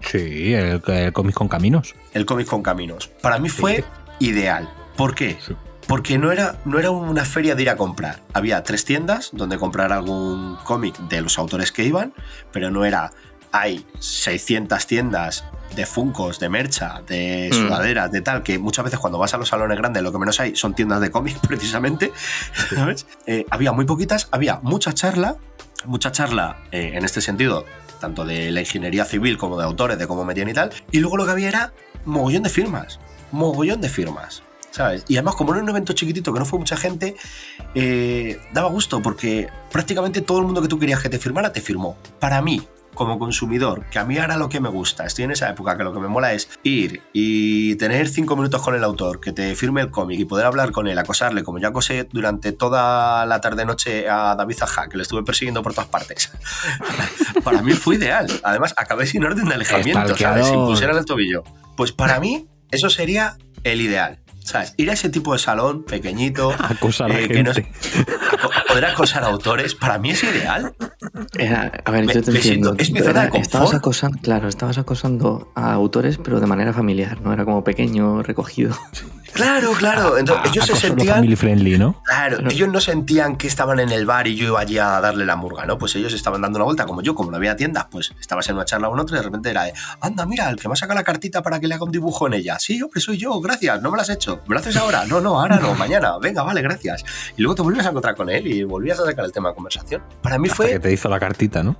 Sí, 0.00 0.54
el, 0.54 0.80
el 0.86 1.12
cómic 1.12 1.34
con 1.34 1.48
caminos. 1.48 1.94
el 2.14 2.24
cómic 2.24 2.46
con 2.46 2.62
caminos. 2.62 3.08
Para 3.20 3.38
mí 3.38 3.48
fue 3.48 3.84
ideal. 4.20 4.70
¿Por 4.96 5.14
qué? 5.14 5.36
Sí. 5.44 5.54
Porque 5.88 6.18
no 6.18 6.30
era, 6.30 6.60
no 6.64 6.78
era 6.78 6.90
una 6.90 7.24
feria 7.24 7.54
de 7.54 7.62
ir 7.62 7.70
a 7.70 7.76
comprar. 7.76 8.22
Había 8.34 8.62
tres 8.62 8.84
tiendas 8.84 9.30
donde 9.32 9.58
comprar 9.58 9.92
algún 9.92 10.56
cómic 10.64 10.96
de 11.08 11.22
los 11.22 11.38
autores 11.38 11.72
que 11.72 11.82
iban, 11.84 12.12
pero 12.52 12.70
no 12.70 12.84
era. 12.84 13.10
Hay 13.52 13.84
600 13.98 14.86
tiendas 14.86 15.44
de 15.76 15.84
funcos, 15.86 16.38
de 16.40 16.48
mercha, 16.48 17.02
de 17.06 17.50
Mm. 17.52 17.54
sudaderas, 17.54 18.10
de 18.10 18.20
tal, 18.22 18.42
que 18.42 18.58
muchas 18.58 18.84
veces 18.84 18.98
cuando 18.98 19.18
vas 19.18 19.34
a 19.34 19.38
los 19.38 19.48
salones 19.48 19.76
grandes 19.78 20.02
lo 20.02 20.10
que 20.12 20.18
menos 20.18 20.40
hay 20.40 20.56
son 20.56 20.74
tiendas 20.74 21.00
de 21.00 21.10
cómics 21.10 21.38
precisamente. 21.48 22.12
¿sabes? 22.74 23.06
Eh, 23.26 23.44
había 23.50 23.72
muy 23.72 23.84
poquitas, 23.84 24.28
había 24.30 24.60
mucha 24.62 24.92
charla, 24.94 25.36
mucha 25.84 26.10
charla 26.10 26.58
eh, 26.72 26.92
en 26.94 27.04
este 27.04 27.20
sentido, 27.20 27.64
tanto 28.00 28.24
de 28.24 28.50
la 28.50 28.60
ingeniería 28.60 29.04
civil 29.04 29.36
como 29.38 29.58
de 29.58 29.64
autores, 29.64 29.98
de 29.98 30.06
cómo 30.06 30.24
metían 30.24 30.48
y 30.48 30.54
tal. 30.54 30.70
Y 30.90 31.00
luego 31.00 31.16
lo 31.16 31.26
que 31.26 31.32
había 31.32 31.48
era 31.48 31.72
mogollón 32.04 32.42
de 32.42 32.50
firmas, 32.50 32.98
mogollón 33.32 33.80
de 33.80 33.88
firmas. 33.88 34.42
¿Sabes? 34.70 35.04
Y 35.08 35.16
además, 35.16 35.34
como 35.34 35.54
era 35.54 35.62
un 35.62 35.68
evento 35.68 35.92
chiquitito 35.94 36.32
que 36.32 36.38
no 36.38 36.44
fue 36.44 36.58
mucha 36.58 36.76
gente, 36.76 37.16
eh, 37.74 38.38
daba 38.52 38.68
gusto 38.68 39.00
porque 39.02 39.48
prácticamente 39.72 40.20
todo 40.20 40.38
el 40.38 40.44
mundo 40.44 40.60
que 40.62 40.68
tú 40.68 40.78
querías 40.78 41.00
que 41.00 41.08
te 41.08 41.18
firmara 41.18 41.52
te 41.52 41.60
firmó. 41.60 41.96
Para 42.20 42.40
mí, 42.42 42.62
como 42.94 43.18
consumidor, 43.18 43.86
que 43.90 43.98
a 43.98 44.04
mí 44.04 44.18
ahora 44.18 44.36
lo 44.36 44.48
que 44.48 44.60
me 44.60 44.68
gusta, 44.68 45.04
estoy 45.04 45.24
en 45.24 45.30
esa 45.30 45.48
época 45.48 45.76
que 45.76 45.84
lo 45.84 45.92
que 45.92 46.00
me 46.00 46.08
mola 46.08 46.32
es 46.32 46.48
ir 46.62 47.02
y 47.12 47.76
tener 47.76 48.08
cinco 48.08 48.36
minutos 48.36 48.62
con 48.62 48.74
el 48.74 48.84
autor, 48.84 49.20
que 49.20 49.32
te 49.32 49.54
firme 49.54 49.80
el 49.80 49.90
cómic 49.90 50.18
y 50.18 50.24
poder 50.24 50.46
hablar 50.46 50.72
con 50.72 50.88
él, 50.88 50.98
acosarle, 50.98 51.42
como 51.42 51.58
yo 51.58 51.68
acosé 51.68 52.08
durante 52.10 52.52
toda 52.52 53.24
la 53.26 53.40
tarde-noche 53.40 54.08
a 54.08 54.34
David 54.34 54.56
Zaha, 54.56 54.88
que 54.88 54.96
le 54.96 55.02
estuve 55.02 55.22
persiguiendo 55.22 55.62
por 55.62 55.74
todas 55.74 55.88
partes. 55.88 56.32
para 57.44 57.62
mí 57.62 57.72
fue 57.72 57.96
ideal. 57.96 58.26
Además, 58.42 58.74
acabé 58.76 59.06
sin 59.06 59.24
orden 59.24 59.46
de 59.46 59.54
alejamiento, 59.54 60.16
¿sabes? 60.16 60.46
Sin 60.46 60.56
pulsera 60.56 60.92
en 60.92 60.98
el 60.98 61.04
tobillo. 61.04 61.44
Pues 61.76 61.92
para 61.92 62.18
mí, 62.20 62.48
eso 62.70 62.90
sería 62.90 63.36
el 63.64 63.80
ideal. 63.80 64.20
¿Sabes? 64.40 64.72
Ir 64.78 64.88
a 64.88 64.94
ese 64.94 65.10
tipo 65.10 65.34
de 65.34 65.38
salón 65.38 65.84
pequeñito, 65.84 66.54
Acosa 66.58 67.04
a 67.04 67.08
la 67.08 67.20
eh, 67.20 67.28
que 67.28 67.34
gente. 67.34 67.70
poder 68.78 68.92
acosar 68.92 69.24
a 69.24 69.26
autores, 69.26 69.74
para 69.74 69.98
mí 69.98 70.10
es 70.10 70.22
ideal. 70.22 70.72
Era- 71.36 71.72
a 71.84 71.90
ver, 71.90 72.06
Me- 72.06 72.14
yo 72.14 72.22
te 72.22 72.30
entiendo. 72.30 72.68
siento- 72.70 72.74
es 72.82 72.92
mi 72.92 73.00
zona 73.00 73.26
de 73.26 73.38
estabas 73.40 73.74
acosando, 73.74 74.18
claro, 74.22 74.48
estabas 74.48 74.78
acosando 74.78 75.50
a 75.56 75.72
autores, 75.72 76.16
pero 76.18 76.38
de 76.38 76.46
manera 76.46 76.72
familiar, 76.72 77.20
no 77.20 77.32
era 77.32 77.44
como 77.44 77.64
pequeño, 77.64 78.22
recogido. 78.22 78.76
Claro, 79.32 79.72
claro. 79.72 80.18
Entonces, 80.18 80.44
Ah, 80.46 80.50
ellos 80.52 80.66
se 80.66 80.72
acoso 80.72 80.88
lo 80.88 80.94
sentían. 80.96 81.14
family 81.16 81.36
friendly, 81.36 81.78
¿no? 81.78 82.02
Claro, 82.04 82.38
ellos 82.50 82.68
no 82.68 82.80
sentían 82.80 83.36
que 83.36 83.46
estaban 83.46 83.78
en 83.80 83.90
el 83.90 84.04
bar 84.06 84.26
y 84.26 84.34
yo 84.36 84.46
iba 84.48 84.60
allí 84.60 84.78
a 84.78 85.00
darle 85.00 85.24
la 85.24 85.36
murga, 85.36 85.64
¿no? 85.66 85.78
Pues 85.78 85.94
ellos 85.96 86.12
estaban 86.12 86.40
dando 86.42 86.56
una 86.58 86.64
vuelta, 86.64 86.86
como 86.86 87.02
yo, 87.02 87.14
como 87.14 87.30
no 87.30 87.36
había 87.36 87.54
tiendas, 87.56 87.86
pues 87.90 88.12
estabas 88.20 88.48
en 88.48 88.56
una 88.56 88.64
charla 88.64 88.88
con 88.88 88.98
otro 88.98 89.14
y 89.16 89.18
de 89.18 89.24
repente 89.24 89.50
era 89.50 89.64
de, 89.64 89.72
anda, 90.00 90.26
mira, 90.26 90.48
el 90.50 90.56
que 90.56 90.68
me 90.68 90.72
ha 90.72 90.76
sacado 90.76 90.98
la 90.98 91.04
cartita 91.04 91.42
para 91.42 91.60
que 91.60 91.68
le 91.68 91.74
haga 91.74 91.84
un 91.84 91.92
dibujo 91.92 92.26
en 92.26 92.34
ella. 92.34 92.58
Sí, 92.58 92.80
hombre, 92.82 93.00
soy 93.00 93.16
yo, 93.18 93.40
gracias, 93.40 93.80
no 93.82 93.90
me 93.90 93.96
lo 93.96 94.02
has 94.02 94.10
hecho. 94.10 94.40
¿Me 94.48 94.54
lo 94.54 94.60
haces 94.60 94.76
ahora? 94.76 95.04
No, 95.06 95.20
no, 95.20 95.38
ahora 95.40 95.56
no, 95.58 95.74
mañana. 95.78 96.18
Venga, 96.18 96.42
vale, 96.42 96.62
gracias. 96.62 97.04
Y 97.36 97.42
luego 97.42 97.54
te 97.54 97.62
vuelves 97.62 97.86
a 97.86 97.90
encontrar 97.90 98.16
con 98.16 98.28
él 98.30 98.46
y 98.46 98.64
volvías 98.64 98.98
a 99.00 99.04
sacar 99.04 99.24
el 99.24 99.32
tema 99.32 99.50
de 99.50 99.54
conversación. 99.54 100.02
Para 100.22 100.38
mí 100.38 100.48
Hasta 100.48 100.64
que 100.64 100.70
fue... 100.70 100.78
te 100.80 100.92
hizo 100.92 101.08
la 101.08 101.20
cartita, 101.20 101.62
¿no? 101.62 101.76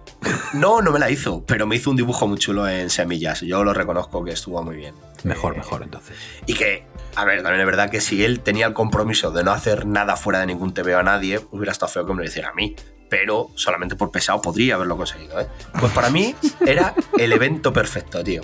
No, 0.52 0.80
no 0.82 0.92
me 0.92 0.98
la 0.98 1.10
hizo, 1.10 1.42
pero 1.46 1.66
me 1.66 1.76
hizo 1.76 1.90
un 1.90 1.96
dibujo 1.96 2.26
muy 2.28 2.38
chulo 2.38 2.68
en 2.68 2.88
semillas. 2.90 3.40
Yo 3.40 3.64
lo 3.64 3.72
reconozco 3.74 4.24
que 4.24 4.32
estuvo 4.32 4.62
muy 4.62 4.76
bien. 4.76 4.94
Mejor, 5.24 5.56
mejor, 5.56 5.82
entonces. 5.82 6.16
y 6.46 6.54
que, 6.54 6.86
a 7.16 7.24
ver, 7.24 7.42
también 7.42 7.60
es 7.60 7.66
verdad 7.66 7.90
que 7.90 8.00
si 8.00 8.24
él 8.24 8.40
tenía 8.40 8.66
el 8.66 8.74
compromiso 8.74 9.30
de 9.30 9.44
no 9.44 9.52
hacer 9.52 9.86
nada 9.86 10.16
fuera 10.16 10.40
de 10.40 10.46
ningún 10.46 10.72
TV 10.72 10.94
a 10.94 11.02
nadie, 11.02 11.40
hubiera 11.50 11.72
estado 11.72 11.90
feo 11.90 12.06
que 12.06 12.14
me 12.14 12.22
lo 12.22 12.28
hiciera 12.28 12.50
a 12.50 12.54
mí. 12.54 12.76
Pero 13.10 13.50
solamente 13.54 13.96
por 13.96 14.10
pesado 14.10 14.42
podría 14.42 14.74
haberlo 14.74 14.96
conseguido, 14.96 15.40
¿eh? 15.40 15.48
Pues 15.80 15.92
para 15.92 16.10
mí 16.10 16.34
era 16.66 16.94
el 17.18 17.32
evento 17.32 17.72
perfecto, 17.72 18.22
tío. 18.22 18.42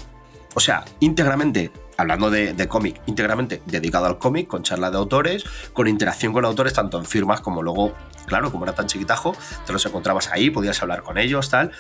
O 0.55 0.61
sea, 0.61 0.85
íntegramente, 1.01 1.71
hablando 1.97 2.31
de, 2.31 2.55
de 2.55 2.69
cómic, 2.69 3.01
íntegramente 3.07 3.61
dedicado 3.67 4.07
al 4.07 4.19
cómic, 4.19 4.47
con 4.47 4.63
charlas 4.63 4.93
de 4.93 4.99
autores, 4.99 5.45
con 5.73 5.89
interacción 5.89 6.33
con 6.33 6.45
autores, 6.45 6.73
tanto 6.73 6.99
en 6.99 7.05
firmas 7.05 7.41
como 7.41 7.61
luego, 7.63 7.93
claro, 8.27 8.51
como 8.51 8.65
era 8.65 8.75
tan 8.75 8.87
chiquitajo, 8.87 9.37
te 9.67 9.73
los 9.73 9.85
encontrabas 9.85 10.31
ahí, 10.31 10.51
podías 10.51 10.81
hablar 10.81 11.03
con 11.03 11.19
ellos, 11.19 11.51
tal. 11.51 11.73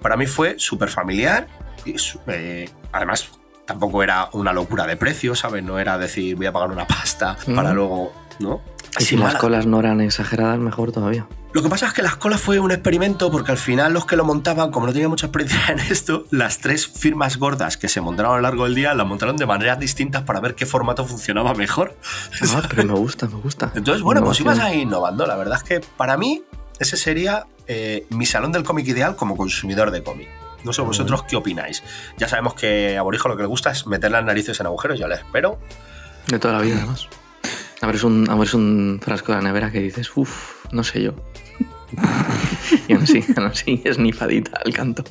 Para 0.00 0.16
mí 0.16 0.26
fue 0.26 0.54
súper 0.58 0.88
familiar 0.88 1.48
y 1.84 1.96
eh, 2.28 2.70
además 2.92 3.28
tampoco 3.72 4.02
era 4.02 4.28
una 4.32 4.52
locura 4.52 4.86
de 4.86 4.96
precio, 4.96 5.34
¿sabes? 5.34 5.64
No 5.64 5.78
era 5.78 5.96
decir 5.98 6.36
voy 6.36 6.46
a 6.46 6.52
pagar 6.52 6.70
una 6.70 6.86
pasta 6.86 7.36
para 7.54 7.68
Ujú. 7.68 7.74
luego, 7.74 8.12
¿no? 8.38 8.60
Y 9.00 9.04
si 9.04 9.16
las 9.16 9.36
colas 9.36 9.64
no 9.66 9.80
eran 9.80 10.02
exageradas, 10.02 10.58
mejor 10.58 10.92
todavía. 10.92 11.26
Lo 11.54 11.62
que 11.62 11.68
pasa 11.70 11.86
es 11.86 11.92
que 11.94 12.02
las 12.02 12.16
colas 12.16 12.40
fue 12.40 12.60
un 12.60 12.70
experimento 12.72 13.30
porque 13.30 13.50
al 13.50 13.56
final 13.58 13.92
los 13.94 14.04
que 14.04 14.16
lo 14.16 14.24
montaban, 14.24 14.70
como 14.70 14.86
no 14.86 14.92
tenían 14.92 15.08
mucha 15.10 15.26
experiencia 15.26 15.72
en 15.72 15.80
esto, 15.80 16.26
las 16.30 16.58
tres 16.58 16.86
firmas 16.86 17.38
gordas 17.38 17.78
que 17.78 17.88
se 17.88 18.02
montaron 18.02 18.32
a 18.32 18.36
lo 18.36 18.42
largo 18.42 18.64
del 18.64 18.74
día 18.74 18.92
las 18.94 19.06
montaron 19.06 19.36
de 19.38 19.46
maneras 19.46 19.78
distintas 19.78 20.22
para 20.22 20.40
ver 20.40 20.54
qué 20.54 20.66
formato 20.66 21.06
funcionaba 21.06 21.54
mejor. 21.54 21.96
Ah, 22.54 22.62
pero 22.68 22.84
me 22.84 22.94
gusta, 22.94 23.26
me 23.28 23.36
gusta. 23.36 23.72
Entonces, 23.74 24.02
bueno, 24.02 24.22
pues 24.22 24.40
ibas 24.40 24.56
Innovación. 24.56 24.76
ahí 24.78 24.82
innovando. 24.82 25.26
La 25.26 25.36
verdad 25.36 25.56
es 25.56 25.62
que 25.62 25.80
para 25.96 26.18
mí 26.18 26.42
ese 26.78 26.96
sería 26.98 27.46
eh, 27.66 28.06
mi 28.10 28.26
salón 28.26 28.52
del 28.52 28.62
cómic 28.64 28.86
ideal 28.88 29.16
como 29.16 29.36
consumidor 29.38 29.90
de 29.90 30.02
cómic. 30.02 30.28
No 30.64 30.72
sé 30.72 30.82
vosotros 30.82 31.24
qué 31.24 31.36
opináis. 31.36 31.82
Ya 32.18 32.28
sabemos 32.28 32.54
que 32.54 32.96
a 32.96 33.02
Borijo 33.02 33.28
lo 33.28 33.36
que 33.36 33.42
le 33.42 33.48
gusta 33.48 33.70
es 33.70 33.86
meter 33.86 34.10
las 34.10 34.24
narices 34.24 34.58
en 34.60 34.66
agujeros, 34.66 34.98
ya 34.98 35.08
le 35.08 35.16
espero. 35.16 35.58
De 36.28 36.38
toda 36.38 36.54
la 36.54 36.60
vida, 36.60 36.76
además. 36.78 37.08
Abres 37.80 38.04
un, 38.04 38.30
abres 38.30 38.54
un 38.54 39.00
frasco 39.02 39.32
de 39.32 39.38
la 39.38 39.44
nevera 39.44 39.72
que 39.72 39.80
dices, 39.80 40.10
uff, 40.14 40.64
no 40.72 40.84
sé 40.84 41.02
yo. 41.02 41.14
y 42.88 42.92
aún 42.92 43.02
así, 43.02 43.24
aún 43.36 43.46
así 43.46 43.82
es 43.84 43.98
nifadita 43.98 44.60
al 44.64 44.72
canto. 44.72 45.04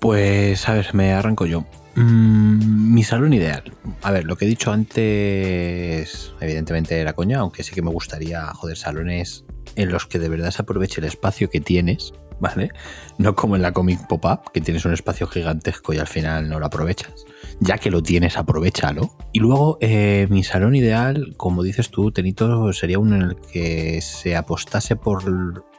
Pues, 0.00 0.68
a 0.68 0.74
ver, 0.74 0.94
me 0.94 1.12
arranco 1.12 1.46
yo. 1.46 1.64
Mm, 1.94 2.92
mi 2.92 3.04
salón 3.04 3.32
ideal. 3.34 3.72
A 4.02 4.10
ver, 4.10 4.24
lo 4.24 4.36
que 4.36 4.46
he 4.46 4.48
dicho 4.48 4.72
antes, 4.72 6.32
evidentemente 6.40 6.98
era 6.98 7.12
coña, 7.12 7.38
aunque 7.38 7.62
sí 7.62 7.72
que 7.72 7.82
me 7.82 7.90
gustaría, 7.90 8.46
joder, 8.54 8.76
salones 8.76 9.44
en 9.76 9.90
los 9.90 10.06
que 10.06 10.18
de 10.18 10.28
verdad 10.28 10.50
se 10.50 10.62
aproveche 10.62 11.00
el 11.00 11.06
espacio 11.06 11.50
que 11.50 11.60
tienes, 11.60 12.12
¿vale? 12.40 12.70
No 13.18 13.34
como 13.34 13.56
en 13.56 13.62
la 13.62 13.72
Comic 13.72 14.06
Pop-Up, 14.06 14.52
que 14.52 14.60
tienes 14.60 14.84
un 14.84 14.92
espacio 14.92 15.26
gigantesco 15.26 15.92
y 15.92 15.98
al 15.98 16.06
final 16.06 16.48
no 16.48 16.58
lo 16.58 16.66
aprovechas. 16.66 17.24
Ya 17.60 17.78
que 17.78 17.90
lo 17.90 18.02
tienes, 18.02 18.36
aprovechalo. 18.36 19.16
Y 19.32 19.40
luego, 19.40 19.78
eh, 19.80 20.26
mi 20.30 20.44
salón 20.44 20.74
ideal, 20.74 21.34
como 21.36 21.62
dices 21.62 21.90
tú, 21.90 22.10
Tenito, 22.12 22.72
sería 22.72 22.98
uno 22.98 23.16
en 23.16 23.22
el 23.22 23.36
que 23.36 24.00
se 24.00 24.36
apostase 24.36 24.96
por 24.96 25.24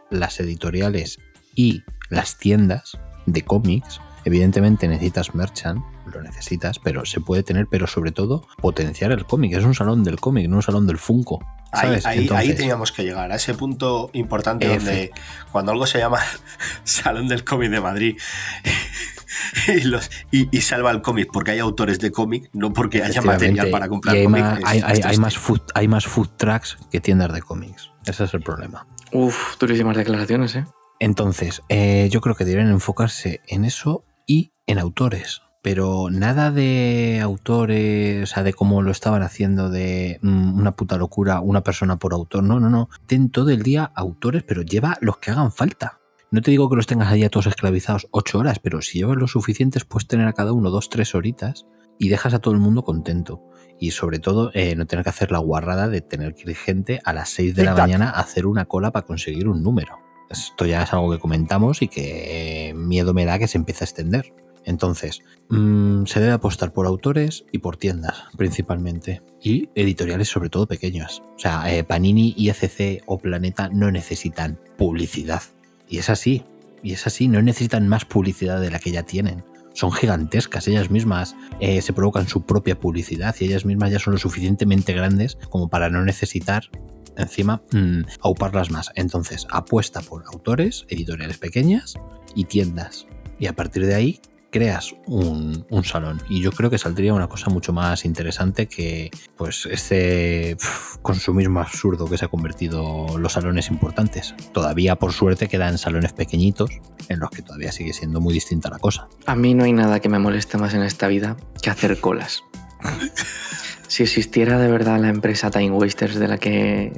las 0.09 0.39
editoriales 0.39 1.19
y 1.55 1.83
las 2.09 2.37
tiendas 2.37 2.97
de 3.25 3.41
cómics. 3.43 3.99
Evidentemente 4.25 4.87
necesitas 4.87 5.35
merchant, 5.35 5.83
lo 6.13 6.21
necesitas, 6.21 6.79
pero 6.79 7.05
se 7.05 7.19
puede 7.19 7.43
tener, 7.43 7.67
pero 7.67 7.87
sobre 7.87 8.11
todo 8.11 8.47
potenciar 8.61 9.11
el 9.11 9.25
cómic. 9.25 9.53
Es 9.53 9.65
un 9.65 9.75
salón 9.75 10.03
del 10.03 10.19
cómic, 10.19 10.47
no 10.47 10.57
un 10.57 10.63
salón 10.63 10.87
del 10.87 10.97
Funko. 10.97 11.39
Ahí, 11.73 11.81
¿sabes? 11.87 12.05
ahí- 12.05 12.17
ahí 12.17 12.23
Entonces, 12.23 12.55
teníamos 12.55 12.91
que 12.91 13.03
llegar, 13.03 13.31
a 13.31 13.35
ese 13.35 13.53
punto 13.55 14.09
importante 14.13 14.67
F. 14.67 14.77
donde 14.77 15.11
cuando 15.51 15.71
algo 15.71 15.85
se 15.87 15.97
llama 15.99 16.19
Salón 16.83 17.27
del 17.27 17.43
Cómic 17.43 17.71
de 17.71 17.81
Madrid 17.81 18.17
y, 19.67 19.81
los- 19.81 20.09
y- 20.31 20.47
y 20.55 20.61
salva 20.61 20.91
el 20.91 21.01
cómic 21.01 21.29
porque 21.31 21.51
hay 21.51 21.59
autores 21.59 21.99
de 21.99 22.11
cómic, 22.11 22.49
no 22.53 22.73
porque 22.73 23.03
haya 23.03 23.21
material 23.21 23.69
para 23.69 23.87
comprar 23.87 24.15
hay, 24.15 24.23
cómic. 24.23 24.41
más, 24.43 24.59
es- 24.59 25.05
hay, 25.05 25.17
más 25.17 25.37
food, 25.37 25.61
hay 25.73 25.87
más 25.87 26.05
food 26.05 26.29
trucks 26.37 26.77
que 26.91 26.99
tiendas 26.99 27.33
de 27.33 27.41
cómics. 27.41 27.89
Ese 28.05 28.25
es 28.25 28.33
el 28.33 28.41
problema. 28.41 28.85
Uf, 29.11 29.57
durísimas 29.59 29.95
declaraciones, 29.95 30.55
¿eh? 30.55 30.65
Entonces, 30.99 31.61
eh, 31.69 32.07
yo 32.11 32.21
creo 32.21 32.35
que 32.35 32.45
deberían 32.45 32.71
enfocarse 32.71 33.41
en 33.47 33.65
eso 33.65 34.05
y 34.25 34.51
en 34.67 34.79
autores. 34.79 35.41
Pero 35.63 36.09
nada 36.11 36.51
de 36.51 37.21
autores, 37.23 38.21
o 38.21 38.25
sea, 38.27 38.43
de 38.43 38.53
cómo 38.53 38.81
lo 38.81 38.91
estaban 38.91 39.23
haciendo, 39.23 39.69
de 39.69 40.19
mm, 40.21 40.59
una 40.59 40.73
puta 40.73 40.97
locura, 40.97 41.39
una 41.39 41.63
persona 41.63 41.97
por 41.97 42.13
autor. 42.13 42.43
No, 42.43 42.59
no, 42.59 42.69
no. 42.69 42.89
Ten 43.07 43.29
todo 43.29 43.49
el 43.49 43.63
día 43.63 43.89
autores, 43.95 44.43
pero 44.43 44.61
lleva 44.61 44.97
los 44.99 45.17
que 45.19 45.31
hagan 45.31 45.53
falta. 45.53 46.01
No 46.31 46.41
te 46.41 46.51
digo 46.51 46.69
que 46.69 46.75
los 46.75 46.85
tengas 46.85 47.11
allá 47.11 47.29
todos 47.29 47.47
esclavizados 47.47 48.07
ocho 48.11 48.39
horas, 48.39 48.59
pero 48.59 48.81
si 48.81 48.97
llevas 48.99 49.17
los 49.17 49.31
suficientes, 49.31 49.85
puedes 49.85 50.05
tener 50.05 50.27
a 50.27 50.33
cada 50.33 50.51
uno 50.51 50.69
dos, 50.69 50.89
tres 50.89 51.15
horitas 51.15 51.65
y 51.97 52.09
dejas 52.09 52.33
a 52.33 52.39
todo 52.39 52.53
el 52.53 52.59
mundo 52.59 52.83
contento. 52.83 53.41
Y 53.79 53.91
sobre 53.91 54.19
todo, 54.19 54.51
eh, 54.53 54.75
no 54.75 54.85
tener 54.85 55.03
que 55.03 55.11
hacer 55.11 55.31
la 55.31 55.39
guarrada 55.39 55.87
de 55.87 56.01
tener 56.01 56.35
que 56.35 56.49
ir 56.49 56.57
gente 56.57 56.99
a 57.05 57.13
las 57.13 57.29
6 57.29 57.55
de 57.55 57.63
la 57.63 57.73
mañana 57.73 58.09
a 58.09 58.19
hacer 58.19 58.47
una 58.47 58.65
cola 58.65 58.91
para 58.91 59.05
conseguir 59.05 59.47
un 59.47 59.63
número. 59.63 59.99
Esto 60.29 60.65
ya 60.65 60.83
es 60.83 60.91
algo 60.91 61.09
que 61.11 61.19
comentamos 61.19 61.81
y 61.81 61.87
que 61.87 62.69
eh, 62.69 62.73
miedo 62.73 63.13
me 63.13 63.23
da 63.23 63.39
que 63.39 63.47
se 63.47 63.57
empiece 63.57 63.83
a 63.83 63.85
extender. 63.85 64.33
Entonces, 64.65 65.21
mm, 65.49 66.05
se 66.05 66.19
debe 66.19 66.33
apostar 66.33 66.73
por 66.73 66.85
autores 66.85 67.45
y 67.51 67.59
por 67.59 67.77
tiendas, 67.77 68.23
principalmente. 68.37 69.21
Y 69.41 69.69
editoriales, 69.75 70.29
sobre 70.29 70.49
todo 70.49 70.67
pequeñas. 70.67 71.21
O 71.35 71.39
sea, 71.39 71.73
eh, 71.73 71.83
Panini, 71.83 72.33
IFC 72.37 73.03
o 73.05 73.17
Planeta 73.17 73.69
no 73.69 73.91
necesitan 73.91 74.59
publicidad. 74.77 75.41
Y 75.89 75.97
es 75.97 76.09
así. 76.09 76.43
Y 76.81 76.93
es 76.93 77.07
así, 77.07 77.27
no 77.27 77.41
necesitan 77.41 77.87
más 77.87 78.05
publicidad 78.05 78.59
de 78.59 78.71
la 78.71 78.79
que 78.79 78.91
ya 78.91 79.03
tienen. 79.03 79.43
Son 79.73 79.91
gigantescas, 79.91 80.67
ellas 80.67 80.91
mismas 80.91 81.35
eh, 81.59 81.81
se 81.81 81.93
provocan 81.93 82.27
su 82.27 82.45
propia 82.45 82.79
publicidad 82.79 83.35
y 83.39 83.45
ellas 83.45 83.65
mismas 83.65 83.91
ya 83.91 83.99
son 83.99 84.13
lo 84.13 84.19
suficientemente 84.19 84.93
grandes 84.93 85.37
como 85.49 85.67
para 85.67 85.89
no 85.89 86.03
necesitar 86.03 86.69
encima 87.17 87.61
mm, 87.71 88.01
auparlas 88.21 88.69
más. 88.69 88.91
Entonces, 88.95 89.47
apuesta 89.49 90.01
por 90.01 90.23
autores, 90.31 90.85
editoriales 90.89 91.37
pequeñas 91.37 91.95
y 92.35 92.45
tiendas. 92.45 93.07
Y 93.39 93.47
a 93.47 93.53
partir 93.53 93.85
de 93.85 93.95
ahí 93.95 94.21
creas 94.53 94.95
un, 95.07 95.65
un 95.69 95.83
salón. 95.83 96.21
Y 96.29 96.41
yo 96.41 96.51
creo 96.51 96.69
que 96.69 96.77
saldría 96.77 97.13
una 97.13 97.27
cosa 97.27 97.49
mucho 97.49 97.73
más 97.73 98.05
interesante 98.05 98.67
que 98.67 99.09
pues 99.35 99.67
este 99.69 100.55
consumismo 101.01 101.59
absurdo 101.59 102.05
que 102.05 102.17
se 102.17 102.25
ha 102.25 102.27
convertido 102.27 103.17
los 103.17 103.33
salones 103.33 103.69
importantes. 103.69 104.35
Todavía, 104.53 104.95
por 104.95 105.11
suerte, 105.11 105.47
quedan 105.49 105.77
salones 105.77 106.13
pequeñitos 106.13 106.69
en 107.09 107.19
los 107.19 107.31
que 107.31 107.41
todavía 107.41 107.71
sigue 107.71 107.93
siendo 107.93 108.21
muy 108.21 108.33
distinta 108.33 108.69
la 108.69 108.77
cosa. 108.77 109.07
A 109.25 109.35
mí 109.35 109.55
no 109.55 109.63
hay 109.63 109.73
nada 109.73 109.99
que 109.99 110.07
me 110.07 110.19
moleste 110.19 110.57
más 110.59 110.75
en 110.75 110.83
esta 110.83 111.07
vida 111.07 111.35
que 111.61 111.71
hacer 111.71 111.99
colas. 111.99 112.43
Si 113.87 114.03
existiera 114.03 114.57
de 114.57 114.71
verdad 114.71 114.99
la 114.99 115.09
empresa 115.09 115.51
Time 115.51 115.71
Wasters 115.71 116.15
de 116.15 116.27
la 116.27 116.37
que 116.37 116.93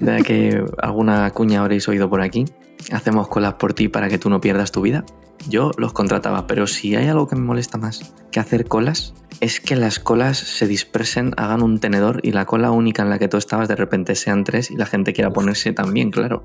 de 0.00 0.12
la 0.12 0.22
que 0.22 0.64
alguna 0.82 1.30
cuña 1.30 1.60
habréis 1.60 1.88
oído 1.88 2.08
por 2.10 2.22
aquí, 2.22 2.44
hacemos 2.92 3.28
colas 3.28 3.54
por 3.54 3.74
ti 3.74 3.88
para 3.88 4.08
que 4.08 4.18
tú 4.18 4.30
no 4.30 4.40
pierdas 4.40 4.72
tu 4.72 4.80
vida. 4.80 5.04
Yo 5.48 5.70
los 5.78 5.92
contrataba, 5.92 6.46
pero 6.46 6.66
si 6.66 6.96
hay 6.96 7.08
algo 7.08 7.28
que 7.28 7.36
me 7.36 7.42
molesta 7.42 7.78
más 7.78 8.12
que 8.30 8.40
hacer 8.40 8.66
colas, 8.66 9.14
es 9.40 9.60
que 9.60 9.76
las 9.76 9.98
colas 10.00 10.36
se 10.38 10.66
dispersen, 10.66 11.32
hagan 11.36 11.62
un 11.62 11.78
tenedor 11.78 12.20
y 12.22 12.32
la 12.32 12.44
cola 12.44 12.70
única 12.70 13.02
en 13.02 13.10
la 13.10 13.18
que 13.18 13.28
tú 13.28 13.36
estabas 13.36 13.68
de 13.68 13.76
repente 13.76 14.14
sean 14.14 14.44
tres 14.44 14.70
y 14.70 14.76
la 14.76 14.86
gente 14.86 15.12
quiera 15.12 15.32
ponerse 15.32 15.72
también, 15.72 16.10
claro. 16.10 16.44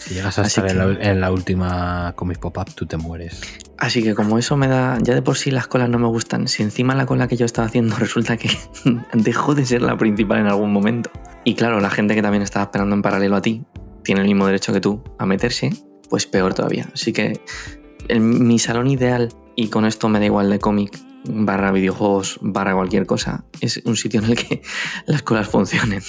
Si 0.00 0.14
llegas 0.14 0.38
a 0.38 0.42
Así 0.42 0.60
estar 0.60 0.70
en, 0.70 0.78
la, 0.78 0.98
que- 0.98 1.08
en 1.08 1.20
la 1.20 1.30
última 1.30 2.12
Comic 2.16 2.38
Pop-Up, 2.38 2.74
tú 2.74 2.86
te 2.86 2.96
mueres. 2.96 3.40
Así 3.78 4.02
que 4.02 4.14
como 4.14 4.38
eso 4.38 4.56
me 4.56 4.66
da, 4.68 4.98
ya 5.00 5.14
de 5.14 5.22
por 5.22 5.36
sí 5.36 5.50
las 5.50 5.66
colas 5.66 5.88
no 5.88 5.98
me 5.98 6.06
gustan, 6.08 6.48
si 6.48 6.62
encima 6.62 6.94
la 6.94 7.06
cola 7.06 7.28
que 7.28 7.36
yo 7.36 7.46
estaba 7.46 7.66
haciendo 7.68 7.96
resulta 7.98 8.36
que 8.36 8.50
dejó 9.14 9.54
de 9.54 9.64
ser 9.66 9.82
la 9.82 9.96
principal 9.96 10.38
en 10.40 10.46
algún 10.46 10.72
momento. 10.72 11.10
Y 11.44 11.54
claro, 11.54 11.80
la 11.80 11.90
gente 11.90 12.14
que 12.14 12.22
también 12.22 12.42
estaba 12.42 12.64
esperando 12.64 12.94
en 12.94 13.02
paralelo 13.02 13.36
a 13.36 13.42
ti 13.42 13.64
tiene 14.02 14.22
el 14.22 14.26
mismo 14.26 14.46
derecho 14.46 14.72
que 14.72 14.80
tú 14.80 15.02
a 15.18 15.26
meterse, 15.26 15.70
pues 16.08 16.26
peor 16.26 16.54
todavía. 16.54 16.88
Así 16.94 17.12
que 17.12 17.40
el- 18.08 18.20
mi 18.20 18.58
salón 18.58 18.86
ideal, 18.88 19.28
y 19.56 19.68
con 19.68 19.84
esto 19.84 20.08
me 20.08 20.18
da 20.18 20.24
igual 20.26 20.48
de 20.50 20.58
cómic, 20.58 20.98
barra 21.24 21.70
videojuegos, 21.72 22.38
barra 22.40 22.74
cualquier 22.74 23.04
cosa, 23.04 23.44
es 23.60 23.82
un 23.84 23.96
sitio 23.96 24.20
en 24.20 24.30
el 24.30 24.36
que 24.36 24.62
las 25.06 25.22
colas 25.22 25.48
funcionen. 25.48 26.00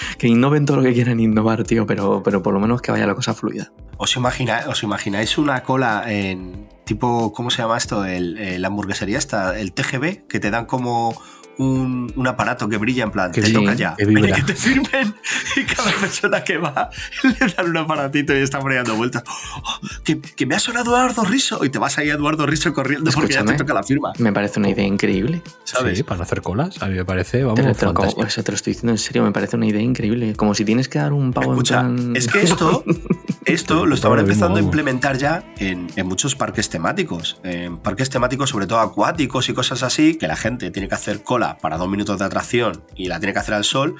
Que 0.18 0.28
innoven 0.28 0.66
todo 0.66 0.78
lo 0.78 0.82
que 0.82 0.92
quieran 0.92 1.20
innovar, 1.20 1.64
tío, 1.64 1.86
pero, 1.86 2.22
pero 2.22 2.42
por 2.42 2.54
lo 2.54 2.60
menos 2.60 2.80
que 2.82 2.92
vaya 2.92 3.06
la 3.06 3.14
cosa 3.14 3.34
fluida. 3.34 3.72
¿Os, 3.98 4.16
imagina- 4.16 4.64
os 4.68 4.82
imagináis 4.82 5.38
una 5.38 5.62
cola 5.62 6.04
en 6.06 6.68
tipo, 6.84 7.32
¿cómo 7.32 7.50
se 7.50 7.58
llama 7.62 7.76
esto? 7.78 8.04
El, 8.04 8.36
eh, 8.38 8.58
la 8.58 8.68
hamburguesería 8.68 9.18
esta, 9.18 9.58
el 9.58 9.72
TGB, 9.72 10.26
que 10.28 10.40
te 10.40 10.50
dan 10.50 10.66
como 10.66 11.14
un, 11.58 12.10
un 12.16 12.26
aparato 12.26 12.66
que 12.66 12.78
brilla 12.78 13.04
en 13.04 13.10
plan, 13.10 13.30
Que 13.30 13.42
te 13.42 13.48
sí, 13.48 13.52
toca 13.52 13.74
ya, 13.74 13.94
que 13.94 14.06
que 14.06 14.42
te 14.46 14.54
firmen 14.54 15.14
y 15.54 15.64
cada 15.64 15.92
persona 15.92 16.42
que 16.42 16.56
va 16.56 16.88
le 17.40 17.46
dan 17.54 17.68
un 17.68 17.76
aparatito 17.76 18.34
y 18.34 18.38
está 18.38 18.58
por 18.58 18.70
ahí 18.72 18.78
dando 18.78 18.96
vueltas. 18.96 19.22
¡Oh, 19.28 19.80
que, 20.02 20.18
que 20.20 20.46
me 20.46 20.54
ha 20.54 20.58
sonado 20.58 20.96
Eduardo 20.96 21.24
Riso 21.24 21.62
y 21.62 21.68
te 21.68 21.78
vas 21.78 21.98
ahí 21.98 22.08
a 22.08 22.14
Eduardo 22.14 22.46
Riso 22.46 22.72
corriendo 22.72 23.10
porque 23.12 23.34
ya 23.34 23.40
te 23.40 23.52
Escúchame. 23.52 23.58
toca 23.58 23.74
la 23.74 23.82
firma, 23.82 24.12
Me 24.18 24.32
parece 24.32 24.60
una 24.60 24.70
idea 24.70 24.86
increíble. 24.86 25.42
¿sabes? 25.64 25.98
Sí, 25.98 26.04
para 26.04 26.22
hacer 26.22 26.40
colas, 26.40 26.80
a 26.82 26.86
mí 26.88 26.94
me 26.96 27.04
parece, 27.04 27.42
vamos, 27.44 27.56
Te 27.60 27.62
lo, 27.66 27.74
te 27.74 27.84
lo- 27.84 27.92
fantástico. 27.92 28.14
como- 28.16 28.26
eso 28.28 28.42
te 28.42 28.50
lo 28.52 28.56
estoy 28.56 28.72
diciendo 28.72 28.92
en 28.92 28.98
serio, 28.98 29.22
me 29.22 29.32
parece 29.32 29.56
una 29.56 29.66
idea 29.66 29.82
increíble. 29.82 30.34
Como 30.34 30.54
si 30.54 30.64
tienes 30.64 30.88
que 30.88 30.98
dar 31.00 31.12
un 31.12 31.32
pavo 31.34 31.52
Escucha, 31.52 31.80
en 31.80 31.96
plan. 31.96 32.16
es 32.16 32.28
que 32.28 32.42
esto, 32.42 32.82
esto 33.46 33.86
lo 33.86 33.94
estaban 33.94 34.18
empezando 34.20 34.58
a 34.58 34.60
implementar 34.60 35.18
ya 35.18 35.44
en, 35.58 35.88
en 35.96 36.06
muchos 36.06 36.34
parques 36.34 36.68
temáticos. 36.68 37.38
En 37.42 37.78
parques 37.78 38.10
temáticos, 38.10 38.50
sobre 38.50 38.66
todo 38.66 38.80
acuáticos 38.80 39.48
y 39.48 39.54
cosas 39.54 39.82
así, 39.82 40.16
que 40.16 40.28
la 40.28 40.36
gente 40.36 40.70
tiene 40.70 40.88
que 40.88 40.94
hacer 40.94 41.22
cola 41.22 41.58
para 41.58 41.76
dos 41.76 41.88
minutos 41.88 42.18
de 42.18 42.24
atracción 42.24 42.84
y 42.94 43.08
la 43.08 43.18
tiene 43.18 43.32
que 43.32 43.40
hacer 43.40 43.54
al 43.54 43.64
sol. 43.64 43.96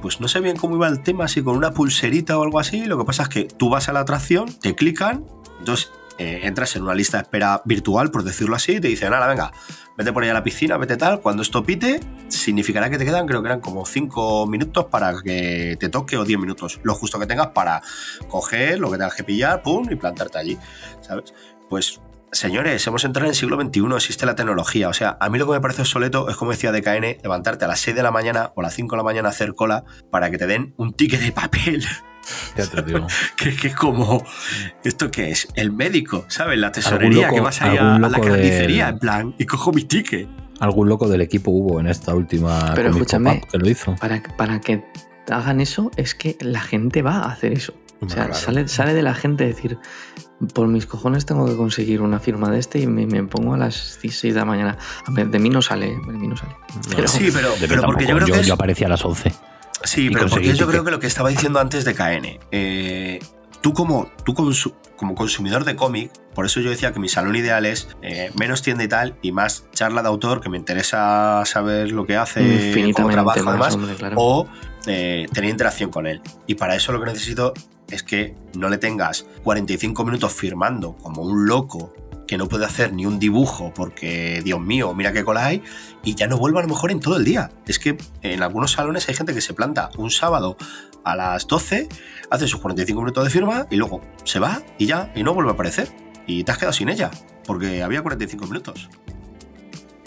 Pues 0.00 0.20
no 0.20 0.28
sé 0.28 0.40
bien 0.40 0.56
cómo 0.56 0.76
iba 0.76 0.88
el 0.88 1.02
tema, 1.02 1.28
si 1.28 1.42
con 1.42 1.56
una 1.56 1.72
pulserita 1.72 2.38
o 2.38 2.42
algo 2.42 2.58
así. 2.58 2.84
Lo 2.84 2.98
que 2.98 3.04
pasa 3.04 3.24
es 3.24 3.28
que 3.28 3.44
tú 3.44 3.68
vas 3.68 3.88
a 3.88 3.92
la 3.92 4.00
atracción, 4.00 4.52
te 4.52 4.74
clican, 4.74 5.24
entonces 5.58 5.90
eh, 6.18 6.40
entras 6.44 6.74
en 6.76 6.82
una 6.82 6.94
lista 6.94 7.18
de 7.18 7.24
espera 7.24 7.62
virtual, 7.64 8.10
por 8.10 8.22
decirlo 8.24 8.56
así, 8.56 8.72
y 8.72 8.80
te 8.80 8.88
dicen, 8.88 9.10
nada, 9.10 9.26
venga, 9.26 9.52
vete 9.96 10.12
por 10.12 10.22
ahí 10.22 10.30
a 10.30 10.34
la 10.34 10.42
piscina, 10.42 10.76
vete 10.76 10.96
tal. 10.96 11.20
Cuando 11.20 11.42
esto 11.42 11.62
pite, 11.64 12.00
significará 12.28 12.90
que 12.90 12.98
te 12.98 13.04
quedan, 13.04 13.26
creo 13.26 13.42
que 13.42 13.48
eran 13.48 13.60
como 13.60 13.84
5 13.84 14.46
minutos 14.46 14.86
para 14.86 15.14
que 15.22 15.76
te 15.78 15.88
toque 15.88 16.16
o 16.16 16.24
10 16.24 16.38
minutos. 16.38 16.80
Lo 16.82 16.94
justo 16.94 17.18
que 17.18 17.26
tengas 17.26 17.48
para 17.48 17.82
coger 18.28 18.78
lo 18.78 18.90
que 18.90 18.96
tengas 18.96 19.14
que 19.14 19.24
pillar, 19.24 19.62
pum, 19.62 19.86
y 19.90 19.96
plantarte 19.96 20.38
allí, 20.38 20.58
¿sabes? 21.02 21.34
Pues, 21.68 22.00
señores, 22.32 22.86
hemos 22.86 23.04
entrado 23.04 23.26
en 23.26 23.30
el 23.30 23.36
siglo 23.36 23.60
XXI, 23.60 23.94
existe 23.96 24.26
la 24.26 24.34
tecnología. 24.34 24.88
O 24.88 24.94
sea, 24.94 25.16
a 25.20 25.28
mí 25.28 25.38
lo 25.38 25.46
que 25.46 25.52
me 25.52 25.60
parece 25.60 25.82
obsoleto 25.82 26.28
es, 26.28 26.36
como 26.36 26.52
decía 26.52 26.72
DKN, 26.72 27.18
levantarte 27.22 27.64
a 27.64 27.68
las 27.68 27.80
6 27.80 27.96
de 27.96 28.02
la 28.02 28.10
mañana 28.10 28.52
o 28.54 28.60
a 28.60 28.64
las 28.64 28.74
5 28.74 28.94
de 28.94 28.96
la 28.98 29.04
mañana 29.04 29.28
a 29.28 29.32
hacer 29.32 29.54
cola 29.54 29.84
para 30.10 30.30
que 30.30 30.38
te 30.38 30.46
den 30.46 30.74
un 30.76 30.94
ticket 30.94 31.20
de 31.20 31.32
papel. 31.32 31.84
Ya 32.56 32.66
te 32.66 32.82
digo. 32.82 33.06
que, 33.36 33.54
que 33.56 33.68
es 33.68 33.74
como, 33.74 34.24
¿esto 34.84 35.10
qué 35.10 35.30
es? 35.30 35.48
El 35.54 35.72
médico, 35.72 36.24
¿sabes? 36.28 36.58
La 36.58 36.72
tesorería, 36.72 37.26
loco- 37.28 37.34
que 37.36 37.40
vas 37.40 37.62
ahí 37.62 37.76
a, 37.76 37.96
a 37.96 37.98
la 37.98 38.10
carnicería, 38.10 38.86
del- 38.86 38.94
en 38.94 38.98
plan, 38.98 39.34
y 39.38 39.46
cojo 39.46 39.72
mi 39.72 39.84
ticket. 39.84 40.28
Algún 40.60 40.88
loco 40.88 41.06
del 41.08 41.20
equipo 41.20 41.50
hubo 41.50 41.80
en 41.80 41.86
esta 41.86 42.14
última 42.14 42.72
Pero 42.74 42.88
escúchame, 42.90 43.42
que 43.50 43.58
lo 43.58 43.68
hizo. 43.68 43.94
Para, 43.96 44.22
para 44.38 44.58
que 44.60 44.82
hagan 45.30 45.60
eso, 45.60 45.90
es 45.96 46.14
que 46.14 46.36
la 46.40 46.60
gente 46.60 47.02
va 47.02 47.16
a 47.24 47.32
hacer 47.32 47.52
eso. 47.52 47.74
O 48.00 48.08
sea, 48.08 48.24
Claro. 48.26 48.34
sale, 48.34 48.68
sale 48.68 48.94
de 48.94 49.02
la 49.02 49.14
gente 49.14 49.44
decir, 49.46 49.78
por 50.54 50.68
mis 50.68 50.86
cojones 50.86 51.24
tengo 51.26 51.46
que 51.46 51.56
conseguir 51.56 52.00
una 52.02 52.20
firma 52.20 52.50
de 52.50 52.58
este 52.58 52.78
y 52.78 52.86
me, 52.86 53.06
me 53.06 53.22
pongo 53.24 53.54
a 53.54 53.56
las 53.58 53.74
6 54.00 54.22
de 54.22 54.32
la 54.32 54.44
mañana. 54.44 54.76
A 55.06 55.10
ver, 55.12 55.28
de 55.28 55.38
mí 55.38 55.48
no 55.50 55.60
sale, 55.62 55.86
de 55.88 56.12
mí 56.12 56.28
no 56.28 56.36
sale. 56.36 56.56
Pero, 56.94 57.08
sí, 57.08 57.30
pero, 57.32 57.50
pero 57.58 57.82
porque 57.84 58.06
yo 58.06 58.16
creo 58.16 58.26
que 58.26 58.40
es- 58.40 58.46
yo 58.46 58.54
aparecía 58.54 58.86
a 58.86 58.90
las 58.90 59.04
11. 59.04 59.32
Sí, 59.84 60.10
pero 60.10 60.26
porque 60.28 60.54
yo 60.54 60.66
creo 60.66 60.84
que 60.84 60.90
lo 60.90 61.00
que 61.00 61.06
estaba 61.06 61.28
diciendo 61.28 61.60
antes 61.60 61.84
de 61.84 61.94
KN, 61.94 62.38
eh, 62.50 63.18
tú 63.60 63.72
como, 63.72 64.10
tú 64.24 64.32
consu- 64.34 64.74
como 64.96 65.14
consumidor 65.14 65.64
de 65.64 65.76
cómic, 65.76 66.10
por 66.34 66.46
eso 66.46 66.60
yo 66.60 66.70
decía 66.70 66.92
que 66.92 66.98
mi 66.98 67.08
salón 67.08 67.36
ideal 67.36 67.66
es 67.66 67.88
eh, 68.02 68.30
menos 68.38 68.62
tienda 68.62 68.84
y 68.84 68.88
tal 68.88 69.16
y 69.22 69.32
más 69.32 69.64
charla 69.72 70.02
de 70.02 70.08
autor, 70.08 70.40
que 70.40 70.48
me 70.48 70.56
interesa 70.56 71.42
saber 71.44 71.92
lo 71.92 72.06
que 72.06 72.16
hace, 72.16 72.92
cómo 72.94 73.10
trabaja 73.10 73.42
más, 73.42 73.48
además, 73.52 73.74
hombre, 73.74 73.94
claro. 73.94 74.16
o 74.18 74.48
eh, 74.86 75.26
tener 75.32 75.50
interacción 75.50 75.90
con 75.90 76.06
él. 76.06 76.22
Y 76.46 76.54
para 76.54 76.74
eso 76.74 76.92
lo 76.92 77.00
que 77.00 77.06
necesito 77.06 77.52
es 77.90 78.02
que 78.02 78.34
no 78.56 78.68
le 78.68 78.78
tengas 78.78 79.26
45 79.44 80.04
minutos 80.04 80.32
firmando 80.32 80.96
como 80.96 81.22
un 81.22 81.46
loco 81.46 81.92
que 82.26 82.38
no 82.38 82.48
puede 82.48 82.64
hacer 82.64 82.92
ni 82.92 83.06
un 83.06 83.18
dibujo 83.18 83.72
porque, 83.74 84.40
Dios 84.44 84.60
mío, 84.60 84.94
mira 84.94 85.12
qué 85.12 85.24
cola 85.24 85.46
hay, 85.46 85.62
y 86.04 86.14
ya 86.14 86.26
no 86.26 86.38
vuelva 86.38 86.60
a 86.60 86.62
lo 86.62 86.68
mejor 86.68 86.90
en 86.90 87.00
todo 87.00 87.16
el 87.16 87.24
día. 87.24 87.50
Es 87.66 87.78
que 87.78 87.96
en 88.22 88.42
algunos 88.42 88.72
salones 88.72 89.08
hay 89.08 89.14
gente 89.14 89.34
que 89.34 89.40
se 89.40 89.54
planta 89.54 89.90
un 89.96 90.10
sábado 90.10 90.56
a 91.04 91.16
las 91.16 91.46
12, 91.46 91.88
hace 92.30 92.48
sus 92.48 92.60
45 92.60 93.00
minutos 93.00 93.24
de 93.24 93.30
firma 93.30 93.66
y 93.70 93.76
luego 93.76 94.00
se 94.24 94.38
va 94.38 94.62
y 94.78 94.86
ya, 94.86 95.12
y 95.14 95.22
no 95.22 95.34
vuelve 95.34 95.50
a 95.50 95.54
aparecer. 95.54 95.88
Y 96.26 96.42
te 96.42 96.52
has 96.52 96.58
quedado 96.58 96.72
sin 96.72 96.88
ella, 96.88 97.10
porque 97.44 97.82
había 97.82 98.02
45 98.02 98.46
minutos. 98.46 98.88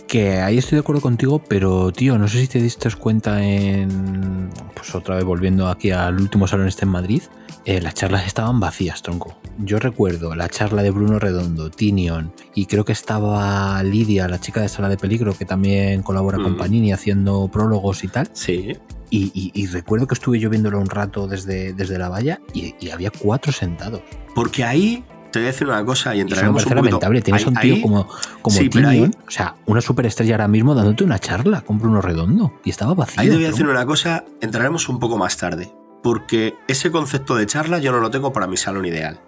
Que 0.09 0.39
ahí 0.41 0.57
estoy 0.57 0.77
de 0.77 0.79
acuerdo 0.79 1.01
contigo, 1.01 1.39
pero 1.47 1.91
tío, 1.91 2.17
no 2.17 2.27
sé 2.27 2.39
si 2.41 2.47
te 2.47 2.59
diste 2.59 2.89
cuenta 2.95 3.43
en. 3.43 4.49
Pues 4.75 4.95
otra 4.95 5.15
vez 5.15 5.23
volviendo 5.23 5.67
aquí 5.67 5.91
al 5.91 6.19
último 6.19 6.47
salón 6.47 6.67
este 6.67 6.85
en 6.85 6.89
Madrid, 6.91 7.21
eh, 7.63 7.79
las 7.79 7.93
charlas 7.93 8.25
estaban 8.25 8.59
vacías, 8.59 9.03
tronco. 9.03 9.37
Yo 9.59 9.77
recuerdo 9.77 10.33
la 10.33 10.49
charla 10.49 10.81
de 10.81 10.89
Bruno 10.89 11.19
Redondo, 11.19 11.69
Tinion, 11.69 12.33
y 12.55 12.65
creo 12.65 12.85
que 12.85 12.91
estaba 12.93 13.83
Lidia, 13.83 14.27
la 14.27 14.39
chica 14.39 14.61
de 14.61 14.69
Sala 14.69 14.89
de 14.89 14.97
Peligro, 14.97 15.37
que 15.37 15.45
también 15.45 16.01
colabora 16.01 16.39
con 16.39 16.53
Mm. 16.53 16.57
Panini 16.57 16.91
haciendo 16.91 17.47
prólogos 17.49 18.03
y 18.03 18.07
tal. 18.07 18.29
Sí. 18.33 18.71
Y, 19.11 19.31
y- 19.35 19.51
y 19.53 19.67
recuerdo 19.67 20.07
que 20.07 20.15
estuve 20.15 20.39
yo 20.39 20.49
viéndolo 20.49 20.79
un 20.79 20.89
rato 20.89 21.27
desde, 21.27 21.73
desde 21.73 21.99
la 21.99 22.09
valla 22.09 22.41
y, 22.53 22.73
y 22.79 22.89
había 22.89 23.11
cuatro 23.11 23.51
sentados. 23.51 24.01
Porque 24.33 24.63
ahí 24.63 25.03
te 25.31 25.39
voy 25.39 25.47
a 25.47 25.51
decir 25.51 25.67
una 25.67 25.83
cosa 25.85 26.15
y 26.15 26.19
entraremos 26.21 26.63
un 26.65 26.69
poquito. 26.69 26.85
lamentable. 26.85 27.21
Tienes 27.21 27.41
ahí- 27.43 27.47
un 27.47 27.59
tío 27.59 27.73
ahí- 27.75 27.81
como, 27.81 28.07
como 28.41 28.55
Sí, 28.57 28.69
ahí- 28.85 29.03
o 29.27 29.31
sea, 29.31 29.55
una 29.65 29.81
superestrella 29.81 30.35
ahora 30.35 30.47
mismo 30.47 30.75
dándote 30.75 31.03
una 31.03 31.19
charla 31.19 31.61
con 31.61 31.79
Bruno 31.79 32.01
Redondo. 32.01 32.53
Y 32.63 32.69
estaba 32.69 32.93
vacío. 32.93 33.21
Ahí 33.21 33.29
te 33.29 33.35
voy 33.35 33.45
a 33.45 33.49
decir 33.49 33.65
una 33.67 33.85
cosa, 33.85 34.25
entraremos 34.41 34.89
un 34.89 34.99
poco 34.99 35.17
más 35.17 35.37
tarde. 35.37 35.71
Porque 36.03 36.55
ese 36.67 36.91
concepto 36.91 37.35
de 37.35 37.45
charla 37.45 37.79
yo 37.79 37.91
no 37.91 37.99
lo 37.99 38.09
tengo 38.09 38.31
para 38.31 38.47
mi 38.47 38.55
salón 38.57 38.85
ideal. 38.85 39.19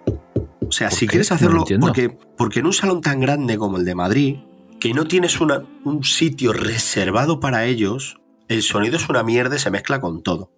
O 0.66 0.72
sea, 0.72 0.88
¿Por 0.88 0.98
si 0.98 1.06
qué? 1.06 1.10
quieres 1.10 1.30
No 1.30 1.34
lo 1.34 1.36
hacerlo, 1.36 1.58
entiendo. 1.60 1.86
porque, 1.86 2.18
porque 2.36 2.60
en 2.60 2.66
un 2.66 2.72
salón 2.72 3.00
tan 3.02 3.20
grande 3.20 3.58
como 3.58 3.76
el 3.76 3.84
de 3.84 3.94
Madrid, 3.94 4.36
que 4.80 4.94
no 4.94 5.04
tienes 5.04 5.40
una- 5.40 5.62
un 5.84 6.02
sitio 6.02 6.52
reservado 6.54 7.40
para 7.40 7.66
ellos, 7.66 8.18
el 8.48 8.62
sonido 8.62 8.96
es 8.96 9.08
una 9.08 9.22
mierda 9.22 9.56
y 9.56 9.58
se 9.58 9.70
mezcla 9.70 10.00
con 10.00 10.22
todo. 10.22 10.50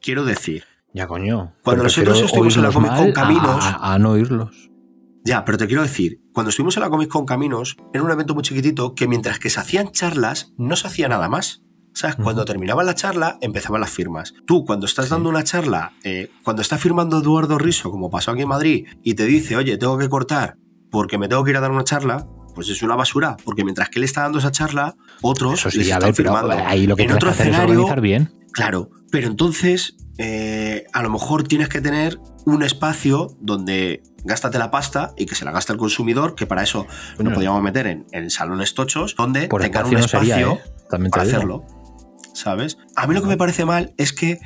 Quiero 0.00 0.24
decir, 0.24 0.64
Ya, 0.94 1.06
coño. 1.06 1.52
Cuando 1.62 1.82
nosotros 1.82 2.18
estuvimos 2.22 2.56
en 2.56 2.62
la 2.62 2.70
Comic 2.72 2.94
Con 2.96 3.12
Caminos- 3.12 3.64
A, 3.66 3.92
a 3.94 3.98
no 3.98 4.12
oírlos. 4.12 4.70
Ya, 5.26 5.44
pero 5.44 5.58
te 5.58 5.66
quiero 5.66 5.82
decir, 5.82 6.20
cuando 6.32 6.50
estuvimos 6.50 6.76
en 6.76 6.84
la 6.84 6.88
Comic 6.88 7.08
Con 7.08 7.26
Caminos, 7.26 7.76
era 7.92 8.04
un 8.04 8.10
evento 8.12 8.32
muy 8.34 8.44
chiquitito 8.44 8.94
que 8.94 9.08
mientras 9.08 9.40
que 9.40 9.50
se 9.50 9.58
hacían 9.58 9.90
charlas, 9.90 10.52
no 10.56 10.76
se 10.76 10.86
hacía 10.86 11.08
nada 11.08 11.28
más. 11.28 11.62
¿Sabes? 11.94 12.16
Cuando 12.16 12.44
terminaba 12.44 12.84
la 12.84 12.94
charla, 12.94 13.38
empezaban 13.40 13.80
las 13.80 13.90
firmas. 13.90 14.34
Tú, 14.46 14.64
cuando 14.66 14.84
estás 14.86 15.08
dando 15.08 15.30
una 15.30 15.42
charla, 15.42 15.94
eh, 16.04 16.30
cuando 16.44 16.60
está 16.62 16.76
firmando 16.78 17.18
Eduardo 17.18 17.58
Riso, 17.58 17.90
como 17.90 18.10
pasó 18.10 18.30
aquí 18.30 18.42
en 18.42 18.48
Madrid, 18.48 18.86
y 19.02 19.14
te 19.14 19.24
dice, 19.24 19.56
oye, 19.56 19.78
tengo 19.78 19.96
que 19.98 20.08
cortar 20.08 20.58
porque 20.90 21.18
me 21.18 21.26
tengo 21.26 21.42
que 21.42 21.50
ir 21.50 21.56
a 21.56 21.60
dar 21.60 21.72
una 21.72 21.84
charla, 21.84 22.28
pues 22.54 22.68
es 22.68 22.82
una 22.82 22.94
basura, 22.96 23.36
porque 23.44 23.64
mientras 23.64 23.88
que 23.88 23.98
él 23.98 24.04
está 24.04 24.22
dando 24.22 24.38
esa 24.38 24.52
charla, 24.52 24.94
otros 25.22 25.54
Eso 25.54 25.70
sí, 25.70 25.78
les 25.78 25.88
están 25.88 26.02
ver, 26.02 26.14
firmando. 26.14 26.52
ahí 26.52 26.86
lo 26.86 26.96
que 26.96 27.02
en 27.02 27.12
otro 27.12 27.30
escenario, 27.30 27.80
organizar 27.80 28.00
bien. 28.00 28.32
Claro, 28.52 28.90
pero 29.10 29.26
entonces 29.26 29.96
eh, 30.18 30.84
a 30.92 31.02
lo 31.02 31.10
mejor 31.10 31.44
tienes 31.44 31.68
que 31.68 31.80
tener 31.80 32.18
un 32.44 32.62
espacio 32.62 33.36
donde 33.40 34.02
gástate 34.24 34.58
la 34.58 34.70
pasta 34.70 35.12
y 35.16 35.26
que 35.26 35.34
se 35.34 35.44
la 35.44 35.52
gaste 35.52 35.72
el 35.72 35.78
consumidor, 35.78 36.34
que 36.34 36.46
para 36.46 36.62
eso 36.62 36.86
lo 37.18 37.32
podíamos 37.32 37.62
meter 37.62 37.86
en, 37.86 38.06
en 38.12 38.30
salones 38.30 38.74
tochos, 38.74 39.14
donde 39.16 39.48
Por 39.48 39.62
tengan 39.62 39.84
un 39.84 39.90
sería, 39.90 40.04
espacio 40.04 40.52
¿eh? 40.52 40.60
También 40.88 41.10
para 41.10 41.24
digo. 41.24 41.36
hacerlo. 41.36 41.64
¿Sabes? 42.34 42.78
A 42.96 43.06
mí 43.06 43.14
lo 43.14 43.22
que 43.22 43.28
me 43.28 43.36
parece 43.36 43.64
mal 43.64 43.94
es 43.96 44.12
que 44.12 44.38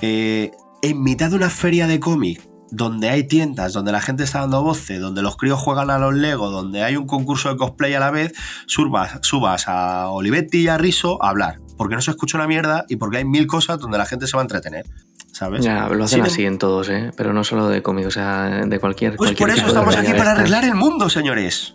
eh, 0.00 0.50
en 0.82 1.02
mitad 1.02 1.30
de 1.30 1.36
una 1.36 1.50
feria 1.50 1.86
de 1.86 2.00
cómic, 2.00 2.42
donde 2.70 3.08
hay 3.08 3.24
tiendas, 3.24 3.72
donde 3.72 3.92
la 3.92 4.00
gente 4.00 4.24
está 4.24 4.40
dando 4.40 4.62
voces, 4.62 5.00
donde 5.00 5.22
los 5.22 5.36
críos 5.36 5.60
juegan 5.60 5.90
a 5.90 5.98
los 5.98 6.14
Lego, 6.14 6.50
donde 6.50 6.82
hay 6.82 6.96
un 6.96 7.06
concurso 7.06 7.48
de 7.48 7.56
cosplay 7.56 7.94
a 7.94 8.00
la 8.00 8.10
vez, 8.10 8.32
subas, 8.66 9.18
subas 9.22 9.68
a 9.68 10.08
Olivetti 10.10 10.62
y 10.62 10.68
a 10.68 10.78
Riso 10.78 11.22
a 11.22 11.28
hablar. 11.28 11.58
Porque 11.76 11.94
no 11.94 12.00
se 12.00 12.10
escucha 12.10 12.38
una 12.38 12.46
mierda 12.46 12.84
y 12.88 12.96
porque 12.96 13.18
hay 13.18 13.24
mil 13.24 13.46
cosas 13.46 13.78
donde 13.78 13.98
la 13.98 14.06
gente 14.06 14.26
se 14.26 14.36
va 14.36 14.42
a 14.42 14.44
entretener. 14.44 14.86
¿Sabes? 15.32 15.62
Ya, 15.62 15.88
lo 15.88 16.04
hacen 16.04 16.22
así 16.22 16.46
en 16.46 16.58
todos, 16.58 16.88
¿eh? 16.88 17.10
Pero 17.14 17.34
no 17.34 17.44
solo 17.44 17.68
de 17.68 17.82
cómic, 17.82 18.06
o 18.06 18.10
sea, 18.10 18.62
de 18.64 18.78
cualquier. 18.78 19.16
Pues 19.16 19.32
por 19.32 19.50
eso 19.50 19.66
estamos 19.66 19.94
aquí 19.94 20.12
para 20.12 20.32
arreglar 20.32 20.64
el 20.64 20.74
mundo, 20.74 21.10
señores. 21.10 21.74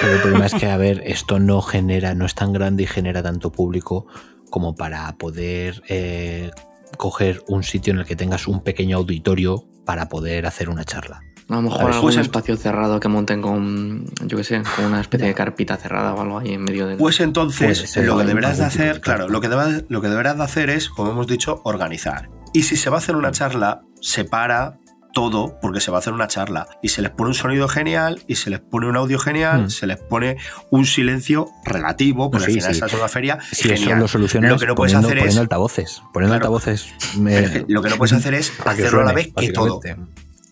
Pero 0.00 0.12
el 0.12 0.20
problema 0.20 0.46
es 0.46 0.54
que, 0.54 0.66
a 0.66 0.76
ver, 0.76 1.02
esto 1.04 1.40
no 1.40 1.60
genera, 1.60 2.14
no 2.14 2.24
es 2.24 2.34
tan 2.36 2.52
grande 2.52 2.84
y 2.84 2.86
genera 2.86 3.22
tanto 3.22 3.50
público 3.50 4.06
como 4.48 4.76
para 4.76 5.10
poder 5.16 5.82
eh, 5.88 6.50
coger 6.96 7.42
un 7.48 7.64
sitio 7.64 7.92
en 7.92 8.00
el 8.00 8.06
que 8.06 8.16
tengas 8.16 8.46
un 8.46 8.62
pequeño 8.62 8.98
auditorio 8.98 9.64
para 9.84 10.08
poder 10.08 10.46
hacer 10.46 10.68
una 10.68 10.84
charla. 10.84 11.20
A 11.50 11.54
lo 11.54 11.58
A 11.58 11.62
mejor 11.62 11.78
ver, 11.86 11.88
algún 11.94 12.02
pues 12.02 12.14
en- 12.14 12.22
espacio 12.22 12.56
cerrado 12.56 13.00
que 13.00 13.08
monten 13.08 13.42
con, 13.42 14.04
yo 14.24 14.36
qué 14.36 14.44
sé, 14.44 14.62
con 14.76 14.84
una 14.84 15.00
especie 15.00 15.26
de 15.26 15.34
carpita 15.34 15.76
cerrada 15.76 16.14
o 16.14 16.20
algo 16.22 16.38
ahí 16.38 16.54
en 16.54 16.62
medio 16.62 16.86
del. 16.86 16.96
Pues 16.96 17.18
entonces, 17.20 17.78
ser, 17.90 18.06
lo 18.06 18.16
que 18.18 18.24
deberás 18.24 18.58
de 18.58 18.64
hacer, 18.64 18.94
de 18.94 19.00
claro, 19.00 19.28
lo 19.28 19.40
que, 19.40 19.48
deba- 19.48 19.82
lo 19.88 20.00
que 20.00 20.08
deberás 20.08 20.36
de 20.38 20.44
hacer 20.44 20.70
es, 20.70 20.88
como 20.88 21.10
hemos 21.10 21.26
dicho, 21.26 21.60
organizar. 21.64 22.30
Y 22.54 22.62
si 22.62 22.76
se 22.76 22.88
va 22.88 22.96
a 22.96 22.98
hacer 23.00 23.16
una 23.16 23.32
charla, 23.32 23.82
separa 24.00 24.78
todo 25.12 25.58
porque 25.60 25.80
se 25.80 25.90
va 25.90 25.96
a 25.96 26.00
hacer 26.00 26.12
una 26.12 26.28
charla 26.28 26.68
y 26.84 26.90
se 26.90 27.02
les 27.02 27.10
pone 27.10 27.30
un 27.30 27.34
sonido 27.34 27.66
genial 27.66 28.22
y 28.28 28.36
se 28.36 28.48
les 28.48 28.60
pone 28.60 28.86
un 28.86 28.96
audio 28.96 29.18
genial, 29.18 29.64
Mm. 29.64 29.70
se 29.70 29.88
les 29.88 29.96
pone 29.96 30.36
un 30.70 30.86
silencio 30.86 31.48
relativo, 31.64 32.30
porque 32.30 32.46
Sí, 32.46 32.52
al 32.52 32.58
final 32.60 32.70
sí. 32.74 32.76
esta 32.76 32.86
es 32.86 32.94
una 32.94 33.08
feria. 33.08 33.38
Si 33.50 33.72
eso 33.72 33.82
genial. 33.82 33.98
lo 33.98 34.06
solucionas 34.06 34.50
Lo 34.52 34.58
que 34.58 34.66
no 34.68 34.76
puedes 34.76 34.92
poniendo, 34.92 35.08
hacer 35.08 35.18
es 35.18 35.22
poniendo 35.24 35.40
altavoces. 35.42 36.02
Poniendo 36.12 36.38
Claro. 36.38 36.54
altavoces. 36.54 36.86
me- 37.18 37.32
que 37.50 37.64
lo 37.66 37.82
que 37.82 37.88
no 37.90 37.96
puedes 37.96 38.12
hacer 38.12 38.34
es 38.34 38.52
hacerlo 38.64 39.00
a 39.00 39.04
la 39.06 39.10
suene, 39.10 39.14
vez 39.14 39.34
que 39.34 39.52
todo. 39.52 39.80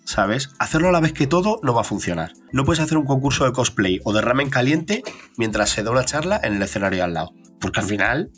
¿Sabes? 0.09 0.49
Hacerlo 0.59 0.89
a 0.89 0.93
la 0.93 1.01
vez 1.01 1.13
que 1.13 1.27
todo 1.27 1.61
no 1.63 1.75
va 1.75 1.83
a 1.83 1.85
funcionar. 1.85 2.33
No 2.51 2.65
puedes 2.65 2.83
hacer 2.83 2.97
un 2.97 3.05
concurso 3.05 3.45
de 3.45 3.53
cosplay 3.53 4.01
o 4.05 4.15
de 4.15 4.23
ramen 4.23 4.49
caliente 4.49 5.03
mientras 5.37 5.69
se 5.69 5.83
da 5.83 5.91
una 5.91 6.03
charla 6.07 6.41
en 6.43 6.55
el 6.57 6.63
escenario 6.63 7.05
al 7.05 7.13
lado. 7.13 7.35
Porque 7.61 7.81
al 7.81 7.87
final, 7.87 8.31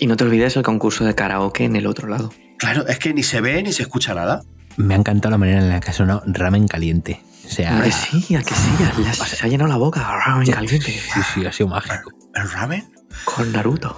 Y 0.00 0.08
no 0.08 0.16
te 0.16 0.24
olvides 0.24 0.56
el 0.56 0.64
concurso 0.64 1.04
de 1.04 1.14
karaoke 1.14 1.62
en 1.64 1.76
el 1.76 1.86
otro 1.86 2.08
lado. 2.08 2.32
claro, 2.58 2.88
es 2.88 2.98
que 2.98 3.14
ni 3.14 3.22
se 3.22 3.40
ve 3.40 3.62
ni 3.62 3.72
se 3.72 3.82
escucha 3.82 4.14
nada. 4.14 4.42
Me 4.76 4.94
ha 4.94 4.96
encantado 4.96 5.30
la 5.30 5.38
manera 5.38 5.58
en 5.60 5.68
la 5.68 5.78
que 5.78 5.90
ha 5.90 5.94
sonado 5.94 6.24
ramen 6.26 6.66
caliente. 6.66 7.22
O 7.46 7.48
sea, 7.50 7.78
¿A 7.78 7.82
que 7.84 7.92
sí? 7.92 8.34
¿A 8.34 8.42
que 8.42 8.54
sí? 8.54 8.70
Ya 9.04 9.12
se 9.14 9.46
ha 9.46 9.48
llenado 9.48 9.68
la 9.68 9.76
boca. 9.76 10.00
ramen 10.26 10.50
caliente. 10.50 10.90
sí, 10.90 11.20
sí, 11.34 11.46
ha 11.46 11.52
sido 11.52 11.68
mágico. 11.68 12.10
¿El 12.34 12.50
ramen? 12.50 12.92
Con 13.24 13.52
Naruto. 13.52 13.96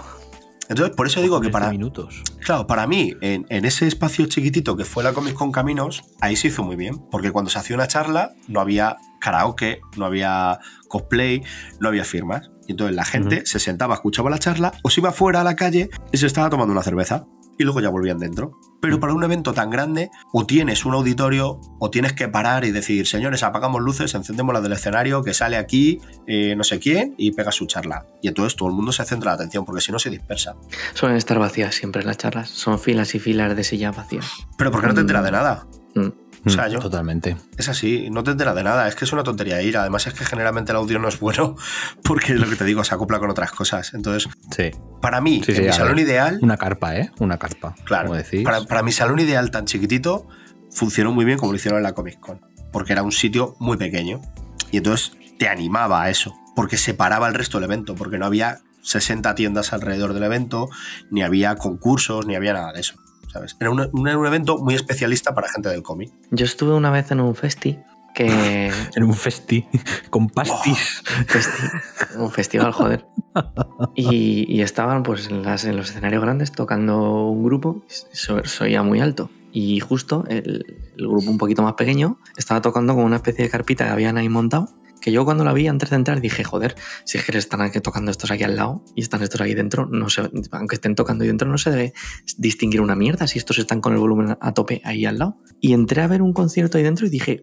Entonces, 0.69 0.95
por 0.97 1.07
eso 1.07 1.23
digo 1.23 1.41
que 1.41 1.49
15 1.49 1.53
para, 1.53 1.71
minutos. 1.71 2.23
Claro, 2.41 2.67
para 2.67 2.87
mí, 2.87 3.15
en, 3.21 3.47
en 3.49 3.65
ese 3.65 3.87
espacio 3.87 4.27
chiquitito 4.27 4.77
que 4.77 4.85
fue 4.85 5.05
la 5.05 5.13
Comic 5.13 5.35
Con 5.35 5.53
Caminos, 5.53 6.03
ahí 6.21 6.37
se 6.37 6.49
hizo 6.49 6.63
muy 6.63 6.77
bien. 6.77 6.99
Porque 7.11 7.31
cuando 7.31 7.51
se 7.51 7.59
hacía 7.59 7.77
una 7.77 7.87
charla, 7.87 8.35
no 8.49 8.61
había 8.61 8.97
karaoke, 9.21 9.81
no 9.97 10.05
había 10.07 10.59
cosplay, 10.89 11.43
no 11.81 11.89
había 11.89 12.05
firmas. 12.05 12.51
Y 12.67 12.73
entonces 12.73 12.97
la 12.97 13.05
gente 13.05 13.47
se 13.47 13.61
sentaba, 13.61 13.95
escuchaba 13.95 14.31
la 14.31 14.39
charla, 14.39 14.73
o 14.83 14.91
se 14.91 15.01
iba 15.01 15.13
fuera 15.13 15.41
a 15.41 15.45
la 15.45 15.55
calle 15.55 15.91
y 16.13 16.19
se 16.19 16.27
estaba 16.27 16.51
tomando 16.51 16.73
una 16.73 16.83
cerveza. 16.83 17.27
Y 17.59 17.65
luego 17.65 17.81
ya 17.81 17.89
volvían 17.89 18.19
dentro. 18.19 18.53
Pero 18.81 19.01
para 19.01 19.15
un 19.15 19.25
evento 19.25 19.53
tan 19.53 19.71
grande, 19.71 20.11
o 20.33 20.47
tienes 20.47 20.85
un 20.85 20.95
auditorio, 20.95 21.61
o 21.79 21.91
tienes 21.91 22.13
que 22.13 22.29
parar 22.29 22.65
y 22.65 22.71
decir, 22.71 23.07
señores, 23.07 23.43
apagamos 23.43 23.83
luces, 23.83 24.15
encendemos 24.15 24.53
la 24.53 24.61
del 24.61 24.73
escenario, 24.73 25.23
que 25.23 25.35
sale 25.35 25.57
aquí 25.57 26.01
eh, 26.27 26.55
no 26.57 26.65
sé 26.65 26.79
quién, 26.79 27.15
y 27.17 27.33
pega 27.33 27.53
su 27.53 27.67
charla. 27.67 28.07
Y 28.23 28.29
entonces 28.29 28.57
todo 28.57 28.69
el 28.69 28.75
mundo 28.75 28.93
se 28.93 29.05
centra 29.05 29.33
la 29.33 29.37
atención, 29.37 29.65
porque 29.65 29.81
si 29.81 29.93
no 29.93 29.99
se 29.99 30.11
dispersa. 30.11 30.57
Suelen 30.95 31.17
estar 31.17 31.39
vacías 31.39 31.75
siempre 31.75 32.03
las 32.05 32.19
charlas. 32.19 32.51
Son 32.51 32.79
filas 32.79 33.15
y 33.15 33.19
filas 33.19 33.57
de 33.57 33.65
sillas 33.65 33.97
vacías. 33.97 34.31
Pero 34.59 34.71
porque 34.71 34.89
no 34.89 34.95
te 34.95 35.01
enteras 35.01 35.25
de 35.25 35.31
nada. 35.31 35.67
Mm. 35.95 36.26
O 36.47 36.51
sea, 36.51 36.69
Mm, 36.69 36.71
yo- 36.73 36.79
Totalmente. 36.79 37.37
Es 37.59 37.69
así, 37.69 38.09
no 38.11 38.23
te 38.23 38.31
enteras 38.31 38.55
de 38.55 38.63
nada, 38.63 38.87
es 38.87 38.95
que 38.95 39.05
es 39.05 39.13
una 39.13 39.25
tontería 39.25 39.61
ir. 39.63 39.77
Además 39.77 40.07
es 40.07 40.15
que 40.15 40.25
generalmente 40.25 40.71
el 40.73 40.77
audio 40.79 40.99
no 41.01 41.09
es 41.09 41.19
bueno 41.19 41.57
porque 42.05 42.33
es 42.35 42.41
lo 42.41 42.49
que 42.49 42.55
te 42.57 42.65
digo, 42.65 42.85
se 42.85 42.95
acopla 42.95 43.19
con 43.19 43.31
otras 43.31 43.51
cosas. 43.51 43.93
Entonces, 43.95 44.33
Sí. 44.55 44.71
para 45.03 45.21
mí, 45.21 45.43
Sí, 45.45 45.53
en 45.53 45.57
sí, 45.57 45.63
mi 45.65 45.73
salón 45.73 45.97
ver. 45.97 46.05
ideal, 46.07 46.39
Una 46.43 46.57
carpa, 46.57 46.97
¿eh? 46.97 47.11
Una 47.19 47.37
carpa. 47.39 47.75
claro, 47.85 48.09
Como 48.09 48.17
decís. 48.19 48.45
para, 48.45 48.63
para 48.63 48.83
mi 48.83 48.93
salón 48.93 49.19
ideal 49.19 49.51
tan 49.51 49.65
chiquitito, 49.67 50.27
funcionó 50.71 51.13
muy 51.13 51.25
bien 51.25 51.39
como 51.39 51.53
lo 51.53 51.57
hicieron 51.57 51.79
en 51.79 51.83
la 51.85 51.93
Comic 51.95 52.21
Con, 52.21 52.41
porque 52.73 52.93
era 52.93 53.03
un 53.03 53.13
sitio 53.13 53.57
muy 53.59 53.77
pequeño 53.77 54.21
y 54.71 54.77
entonces 54.79 55.13
te 55.39 55.49
animaba 55.49 56.03
a 56.03 56.11
eso, 56.11 56.35
porque 56.55 56.77
separaba 56.77 57.27
el 57.29 57.35
resto 57.35 57.59
del 57.59 57.65
evento, 57.65 57.95
porque 57.95 58.19
no 58.19 58.27
había 58.27 58.59
60 58.83 59.35
tiendas 59.35 59.73
alrededor 59.73 60.13
del 60.15 60.23
evento, 60.23 60.69
ni 61.11 61.23
había 61.23 61.57
concursos, 61.57 62.25
ni 62.27 62.37
había 62.37 62.53
nada 62.53 62.73
de 62.73 62.81
eso. 62.81 62.95
¿Sabes? 63.37 63.57
Era 63.61 63.71
un, 63.71 63.89
un- 63.93 64.09
evento 64.27 64.59
muy 64.59 64.75
especialista 64.75 65.35
para 65.35 65.49
gente 65.49 65.69
del 65.69 65.83
cómic. 65.83 66.13
Yo 66.31 66.45
estuve 66.45 66.75
una 66.75 66.91
vez 66.91 67.11
en 67.11 67.21
un 67.21 67.35
festi 67.35 67.79
que. 68.15 68.71
En 68.97 69.05
un 69.05 69.15
festi 69.15 69.67
con 70.11 70.29
pastis. 70.29 71.03
festi- 71.27 72.17
un 72.19 72.31
festival, 72.31 72.73
joder. 72.73 73.07
Y, 73.95 74.47
y 74.49 74.63
estaban 74.63 75.03
pues 75.03 75.29
en, 75.29 75.43
las- 75.43 75.65
en 75.65 75.77
los 75.77 75.91
escenarios 75.91 76.23
grandes 76.23 76.53
tocando 76.53 77.27
un 77.29 77.45
grupo, 77.45 77.85
so- 78.13 78.45
soía 78.45 78.83
muy 78.83 79.01
alto. 79.01 79.31
Y 79.53 79.81
justo 79.81 80.25
el, 80.29 80.65
el 80.99 81.07
grupo 81.09 81.31
un 81.31 81.39
poquito 81.39 81.63
más 81.63 81.75
pequeño 81.75 82.19
estaba 82.37 82.61
tocando 82.61 82.95
con 82.95 83.05
una 83.05 83.17
especie 83.17 83.45
de 83.45 83.51
carpita 83.51 83.85
que 83.87 83.91
habían 83.91 84.17
ahí 84.19 84.29
montado. 84.29 84.69
Que 85.01 85.13
yo 85.13 85.25
cuando 85.25 85.45
la 85.45 85.53
vi 85.53 85.69
antes 85.69 85.91
de 85.91 85.97
entrar 85.97 86.21
dije, 86.21 86.43
joder, 86.43 86.75
si 87.05 87.19
es 87.19 87.25
que 87.25 87.33
le 87.33 87.39
están 87.39 87.61
aquí 87.61 87.81
tocando 87.81 88.11
estos 88.11 88.31
aquí 88.31 88.43
al 88.45 88.57
lado 88.57 88.83
y 88.95 89.03
están 89.03 89.23
estos 89.23 89.41
aquí 89.41 89.55
dentro, 89.55 89.87
no 89.87 90.09
se, 90.09 90.29
aunque 90.53 90.75
estén 90.75 90.95
tocando 90.95 91.23
ahí 91.23 91.29
dentro, 91.29 91.49
no 91.49 91.59
se 91.59 91.71
debe 91.71 91.93
distinguir 92.39 92.81
una 92.81 92.97
mierda 92.97 93.27
si 93.27 93.39
estos 93.39 93.59
están 93.59 93.81
con 93.81 93.93
el 93.93 93.99
volumen 93.99 94.37
a 94.41 94.53
tope 94.55 94.81
ahí 94.85 95.05
al 95.07 95.19
lado. 95.19 95.37
Y 95.61 95.73
entré 95.75 96.03
a 96.03 96.07
ver 96.07 96.23
un 96.23 96.33
concierto 96.33 96.79
ahí 96.79 96.85
dentro 96.85 97.07
y 97.07 97.11
dije, 97.11 97.43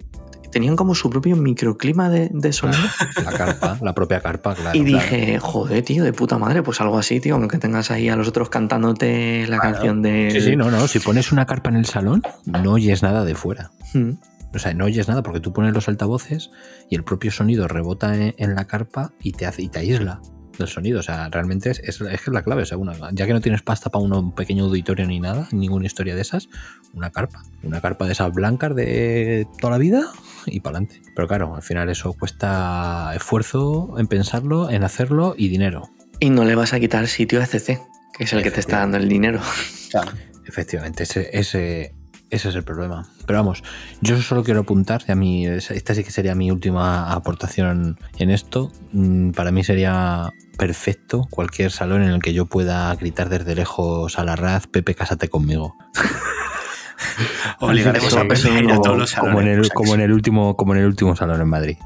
tenían 0.52 0.76
como 0.76 0.94
su 0.94 1.10
propio 1.10 1.36
microclima 1.36 2.10
de, 2.10 2.30
de 2.32 2.54
sonido. 2.54 2.80
La 3.24 3.32
carpa, 3.32 3.78
la 3.82 3.94
propia 3.96 4.20
carpa, 4.22 4.54
claro. 4.56 4.78
Y 4.78 4.84
claro. 4.86 5.04
dije, 5.10 5.40
joder, 5.40 5.84
tío, 5.84 6.04
de 6.04 6.14
puta 6.14 6.38
madre, 6.38 6.62
pues 6.64 6.80
algo 6.82 6.98
así, 7.00 7.20
tío, 7.20 7.36
aunque 7.36 7.58
tengas 7.58 7.90
ahí 7.92 8.10
a 8.10 8.16
los 8.16 8.28
otros 8.28 8.50
cantándote 8.50 9.48
la 9.48 9.58
Claro. 9.58 9.74
canción 9.74 10.02
de. 10.02 10.30
Sí, 10.32 10.42
sí, 10.42 10.56
no, 10.56 10.70
no. 10.70 10.88
Si 10.88 11.00
pones 11.00 11.32
una 11.32 11.46
carpa 11.46 11.70
en 11.70 11.78
el 11.78 11.86
salón, 11.86 12.22
no 12.46 12.74
oyes 12.74 13.02
nada 13.02 13.24
de 13.26 13.34
fuera. 13.36 13.72
Mm. 13.94 14.12
O 14.56 14.60
sea, 14.60 14.74
no 14.74 14.86
oyes 14.86 15.08
nada 15.08 15.24
porque 15.24 15.40
tú 15.40 15.54
pones 15.54 15.74
los 15.74 15.88
altavoces 15.88 16.52
y 16.90 16.96
el 16.96 17.04
propio 17.04 17.32
sonido 17.32 17.68
rebota 17.68 18.16
en, 18.16 18.36
en 18.38 18.56
la 18.56 18.66
carpa 18.66 19.14
y 19.22 19.32
te 19.32 19.46
hace 19.46 19.62
y 19.64 19.70
te 19.70 19.80
aísla 19.80 20.22
del 20.60 20.68
sonido. 20.68 21.00
O 21.00 21.04
sea, 21.04 21.30
realmente 21.30 21.72
es, 21.72 21.80
es, 21.80 22.00
es 22.02 22.28
la 22.28 22.44
clave. 22.44 22.62
O 22.62 22.66
sea, 22.66 22.78
una- 22.78 22.94
ya 23.12 23.26
que 23.26 23.34
no 23.34 23.42
tienes 23.42 23.64
pasta 23.64 23.90
para 23.90 24.04
uno- 24.06 24.20
un 24.20 24.36
pequeño 24.36 24.66
auditorio 24.66 25.08
ni 25.08 25.20
nada, 25.20 25.48
ninguna 25.52 25.88
historia 25.88 26.14
de 26.16 26.22
esas, 26.22 26.48
una 26.94 27.10
carpa. 27.12 27.42
Una 27.64 27.82
carpa 27.82 28.06
de 28.06 28.12
esas 28.12 28.32
blancas 28.32 28.76
de 28.76 29.48
toda 29.60 29.72
la 29.72 29.78
vida 29.80 30.04
y 30.46 30.60
para 30.60 30.78
adelante. 30.78 31.02
Pero 31.16 31.28
claro, 31.28 31.56
al 31.56 31.64
final 31.64 31.90
eso 31.90 32.14
cuesta 32.14 33.12
esfuerzo 33.16 33.96
en 33.98 34.06
pensarlo, 34.08 34.70
en 34.70 34.84
hacerlo 34.84 35.34
y 35.38 35.48
dinero. 35.48 35.90
Y 36.20 36.30
no 36.30 36.46
le 36.46 36.54
vas 36.56 36.74
a 36.74 36.80
quitar 36.80 37.08
sitio 37.08 37.42
a 37.42 37.46
CC, 37.48 37.82
que 38.16 38.26
es 38.26 38.34
el 38.34 38.44
que 38.44 38.52
te 38.52 38.60
está 38.60 38.78
dando 38.80 38.98
el 38.98 39.10
dinero. 39.10 39.42
Claro. 39.90 40.12
Efectivamente, 40.46 41.04
ese, 41.04 41.30
ese, 41.34 41.96
ese 42.34 42.50
es 42.50 42.56
el 42.56 42.64
problema. 42.64 43.06
Pero 43.26 43.40
vamos, 43.40 43.64
yo 44.02 44.22
solo 44.22 44.44
quiero 44.44 44.62
apuntar, 44.62 45.04
y 45.08 45.12
a 45.12 45.16
mí, 45.16 45.46
esta 45.46 45.94
sí 45.96 46.04
que 46.04 46.12
sería 46.12 46.36
mi 46.36 46.52
última 46.52 47.12
aportación 47.12 47.98
en 48.18 48.30
esto. 48.30 48.72
Mm, 48.92 49.32
Para 49.32 49.52
mí 49.52 49.64
sería 49.64 50.32
perfecto 50.58 51.28
cualquier 51.30 51.72
salón 51.72 52.04
en 52.04 52.10
el 52.10 52.22
que 52.22 52.34
yo 52.34 52.46
pueda 52.46 52.94
gritar 52.96 53.30
desde 53.30 53.56
lejos 53.56 54.20
a 54.20 54.24
la 54.24 54.36
raz, 54.36 54.68
Pepe, 54.68 54.94
cásate 54.96 55.30
conmigo. 55.30 55.76
Obligaremos 57.60 58.14
a 58.16 58.22
Pepe 58.28 58.72
a 58.72 58.82
todos 58.82 58.98
los 58.98 59.14
como 59.16 59.40
en, 59.42 59.46
salones. 59.48 59.58
el, 59.68 59.74
como 59.74 59.94
en 59.94 60.00
sí. 60.00 60.04
el 60.06 60.12
último, 60.14 60.56
como 60.56 60.74
en 60.74 60.82
el 60.82 60.86
último 60.88 61.16
salón 61.16 61.42
en 61.42 61.50
Madrid. 61.50 61.78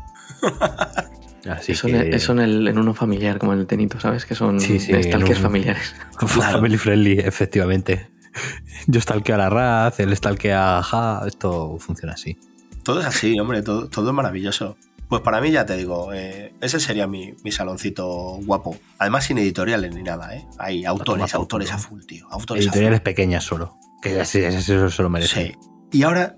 Así 1.50 1.72
eso, 1.72 1.88
que, 1.88 1.96
en, 1.96 2.14
eso 2.14 2.34
en, 2.34 2.40
el- 2.40 2.68
en 2.68 2.78
uno 2.78 2.94
familiar, 2.94 3.38
como 3.38 3.54
el 3.54 3.66
tenito, 3.68 4.00
¿sabes? 4.02 4.26
Que 4.26 4.36
son 4.36 4.60
Sí, 4.60 4.80
sí, 4.80 4.92
de 4.92 5.04
stalkers 5.04 5.32
en 5.32 5.38
un- 5.38 5.44
familiares. 5.44 5.96
Family 6.28 6.78
friendly, 6.78 7.20
efectivamente. 7.20 8.10
Yo 8.88 9.02
stalkeo 9.02 9.36
a 9.36 9.38
la 9.38 9.50
raz, 9.50 10.00
él 10.00 10.15
stalkea 10.15 10.80
a 10.80 10.84
Ja, 10.84 11.21
esto 11.26 11.78
funciona 11.80 12.13
así. 12.13 12.38
Todo 12.84 13.02
es 13.02 13.06
así, 13.06 13.39
hombre, 13.39 13.62
todo, 13.62 13.89
todo 13.89 14.10
es 14.10 14.13
maravilloso. 14.15 14.78
Pues 15.10 15.21
para 15.21 15.39
mí, 15.39 15.52
ya 15.52 15.65
te 15.65 15.78
digo, 15.78 16.12
eh, 16.13 16.54
ese 16.60 16.80
sería 16.82 17.08
mi, 17.08 17.34
mi 17.43 17.52
saloncito 17.52 18.08
guapo. 18.45 18.78
Además, 18.97 19.23
sin 19.26 19.38
editoriales 19.38 19.95
ni 19.95 20.04
nada, 20.04 20.36
¿eh? 20.36 20.45
Hay 20.58 20.84
autores, 20.84 21.34
autores 21.34 21.71
a 21.71 21.78
full, 21.78 22.02
tío. 22.04 22.28
Autores 22.30 22.65
a 22.65 22.67
Editoriales 22.67 23.00
full. 23.00 23.04
pequeñas 23.06 23.43
solo. 23.45 23.78
Que 24.02 24.19
así, 24.19 24.39
eso 24.39 24.89
se 24.89 25.02
lo 25.04 25.10
merece. 25.10 25.47
Sí. 25.47 25.97
Y 25.97 26.04
ahora, 26.04 26.36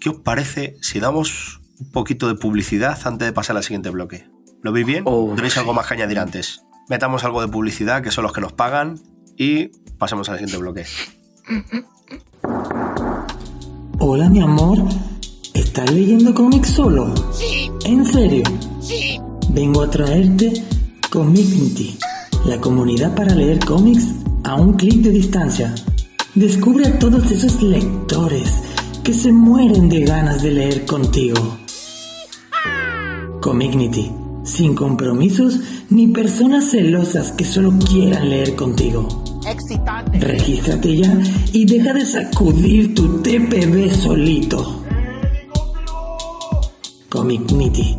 ¿qué 0.00 0.10
os 0.10 0.20
parece 0.20 0.76
si 0.80 1.00
damos 1.00 1.60
un 1.80 1.90
poquito 1.90 2.28
de 2.28 2.36
publicidad 2.36 2.96
antes 3.04 3.26
de 3.26 3.32
pasar 3.32 3.56
al 3.56 3.64
siguiente 3.64 3.90
bloque? 3.90 4.28
¿Lo 4.62 4.70
veis 4.70 4.86
bien? 4.86 5.02
Oh, 5.06 5.32
¿Tenéis 5.34 5.54
sí. 5.54 5.58
algo 5.58 5.74
más 5.74 5.88
que 5.88 5.94
añadir 5.94 6.20
antes? 6.20 6.62
Metamos 6.88 7.24
algo 7.24 7.40
de 7.40 7.48
publicidad, 7.48 8.02
que 8.02 8.12
son 8.12 8.22
los 8.22 8.32
que 8.32 8.40
nos 8.40 8.52
pagan, 8.52 9.00
y 9.36 9.68
pasemos 9.98 10.28
al 10.28 10.36
siguiente 10.36 10.58
bloque. 10.58 10.84
Hola, 13.98 14.28
mi 14.28 14.40
amor. 14.40 14.78
¿Estás 15.54 15.90
leyendo 15.92 16.34
cómics 16.34 16.68
solo? 16.70 17.12
Sí. 17.32 17.70
¿En 17.84 18.04
serio? 18.04 18.44
Sí. 18.80 19.18
Vengo 19.50 19.82
a 19.82 19.90
traerte 19.90 20.52
Comicnity, 21.10 21.98
la 22.46 22.60
comunidad 22.60 23.14
para 23.14 23.34
leer 23.34 23.58
cómics 23.64 24.04
a 24.44 24.54
un 24.54 24.74
clic 24.74 25.02
de 25.02 25.10
distancia. 25.10 25.74
Descubre 26.34 26.86
a 26.86 26.98
todos 26.98 27.30
esos 27.30 27.62
lectores 27.62 28.62
que 29.04 29.12
se 29.12 29.32
mueren 29.32 29.88
de 29.88 30.04
ganas 30.04 30.42
de 30.42 30.52
leer 30.52 30.86
contigo. 30.86 31.58
Comicnity, 33.40 34.10
sin 34.44 34.74
compromisos 34.74 35.60
ni 35.90 36.08
personas 36.08 36.70
celosas 36.70 37.32
que 37.32 37.44
solo 37.44 37.72
quieran 37.78 38.30
leer 38.30 38.54
contigo. 38.56 39.08
Excitante. 39.46 40.18
Regístrate 40.18 40.96
ya 40.96 41.18
y 41.52 41.64
deja 41.64 41.92
de 41.92 42.06
sacudir 42.06 42.94
tu 42.94 43.20
TPB 43.22 43.92
solito. 43.92 44.82
Comicnity, 47.08 47.96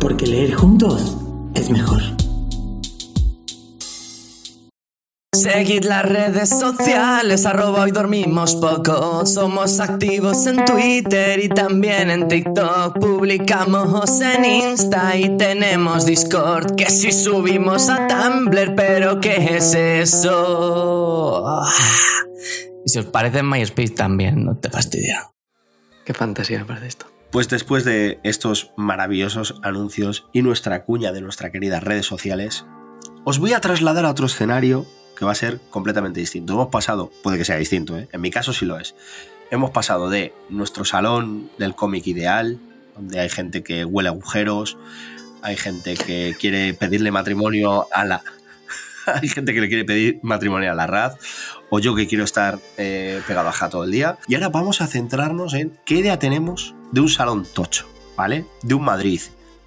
porque 0.00 0.26
leer 0.26 0.54
juntos 0.54 1.16
es 1.54 1.70
mejor. 1.70 2.19
Seguid 5.32 5.84
las 5.84 6.04
redes 6.04 6.48
sociales, 6.48 7.46
arroba 7.46 7.82
hoy 7.82 7.92
dormimos 7.92 8.56
poco. 8.56 9.24
Somos 9.24 9.78
activos 9.78 10.44
en 10.48 10.64
Twitter 10.64 11.38
y 11.38 11.48
también 11.48 12.10
en 12.10 12.26
TikTok. 12.26 12.98
Publicamos 12.98 14.20
en 14.22 14.44
Insta 14.44 15.16
y 15.16 15.36
tenemos 15.36 16.04
Discord. 16.04 16.74
Que 16.74 16.90
si 16.90 17.12
subimos 17.12 17.88
a 17.88 18.08
Tumblr, 18.08 18.74
pero 18.74 19.20
¿qué 19.20 19.56
es 19.56 19.72
eso? 19.74 21.46
Ah. 21.46 21.72
Y 22.84 22.90
si 22.90 22.98
os 22.98 23.06
parece 23.06 23.38
en 23.38 23.48
MySpace 23.48 23.90
también, 23.90 24.44
no 24.44 24.56
te 24.56 24.68
fastidia. 24.68 25.30
Qué 26.04 26.12
fantasía 26.12 26.58
me 26.58 26.64
parece 26.64 26.88
esto. 26.88 27.06
Pues 27.30 27.48
después 27.48 27.84
de 27.84 28.18
estos 28.24 28.72
maravillosos 28.76 29.60
anuncios 29.62 30.26
y 30.32 30.42
nuestra 30.42 30.84
cuña 30.84 31.12
de 31.12 31.20
nuestras 31.20 31.52
queridas 31.52 31.84
redes 31.84 32.06
sociales, 32.06 32.66
os 33.24 33.38
voy 33.38 33.52
a 33.52 33.60
trasladar 33.60 34.06
a 34.06 34.10
otro 34.10 34.26
escenario 34.26 34.86
que 35.20 35.26
va 35.26 35.32
a 35.32 35.34
ser 35.34 35.60
completamente 35.68 36.18
distinto. 36.18 36.54
Hemos 36.54 36.68
pasado, 36.68 37.12
puede 37.22 37.36
que 37.36 37.44
sea 37.44 37.56
distinto, 37.56 37.98
¿eh? 37.98 38.08
en 38.10 38.22
mi 38.22 38.30
caso 38.30 38.54
sí 38.54 38.64
lo 38.64 38.78
es. 38.78 38.94
Hemos 39.50 39.70
pasado 39.70 40.08
de 40.08 40.32
nuestro 40.48 40.86
salón 40.86 41.50
del 41.58 41.74
cómic 41.74 42.06
ideal, 42.06 42.58
donde 42.96 43.20
hay 43.20 43.28
gente 43.28 43.62
que 43.62 43.84
huele 43.84 44.08
agujeros, 44.08 44.78
hay 45.42 45.58
gente 45.58 45.92
que 45.92 46.34
quiere 46.40 46.72
pedirle 46.72 47.10
matrimonio 47.10 47.86
a 47.92 48.06
la... 48.06 48.22
hay 49.06 49.28
gente 49.28 49.52
que 49.52 49.60
le 49.60 49.68
quiere 49.68 49.84
pedir 49.84 50.20
matrimonio 50.22 50.72
a 50.72 50.74
la 50.74 50.86
RAD, 50.86 51.18
o 51.68 51.80
yo 51.80 51.94
que 51.94 52.06
quiero 52.06 52.24
estar 52.24 52.58
eh, 52.78 53.20
pegado 53.26 53.50
a 53.50 53.52
Ja 53.52 53.68
todo 53.68 53.84
el 53.84 53.90
día. 53.90 54.16
Y 54.26 54.36
ahora 54.36 54.48
vamos 54.48 54.80
a 54.80 54.86
centrarnos 54.86 55.52
en 55.52 55.78
qué 55.84 55.96
idea 55.96 56.18
tenemos 56.18 56.74
de 56.92 57.02
un 57.02 57.10
salón 57.10 57.44
tocho, 57.44 57.86
¿vale? 58.16 58.46
De 58.62 58.72
un 58.72 58.84
Madrid, 58.84 59.20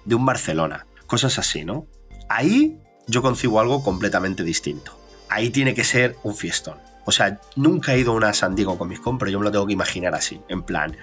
de 0.04 0.16
un 0.16 0.26
Barcelona, 0.26 0.84
cosas 1.06 1.38
así, 1.38 1.64
¿no? 1.64 1.86
Ahí 2.28 2.76
yo 3.06 3.22
concibo 3.22 3.60
algo 3.60 3.84
completamente 3.84 4.42
distinto. 4.42 5.03
Ahí 5.34 5.50
tiene 5.50 5.74
que 5.74 5.82
ser 5.82 6.14
un 6.22 6.36
fiestón. 6.36 6.78
O 7.04 7.10
sea, 7.10 7.40
nunca 7.56 7.92
he 7.92 7.98
ido 7.98 8.12
a 8.12 8.14
una 8.14 8.32
San 8.32 8.54
Diego 8.54 8.78
Comic 8.78 9.00
Con, 9.00 9.18
pero 9.18 9.32
yo 9.32 9.40
me 9.40 9.44
lo 9.44 9.50
tengo 9.50 9.66
que 9.66 9.72
imaginar 9.72 10.14
así, 10.14 10.40
en 10.48 10.62
plan. 10.62 10.96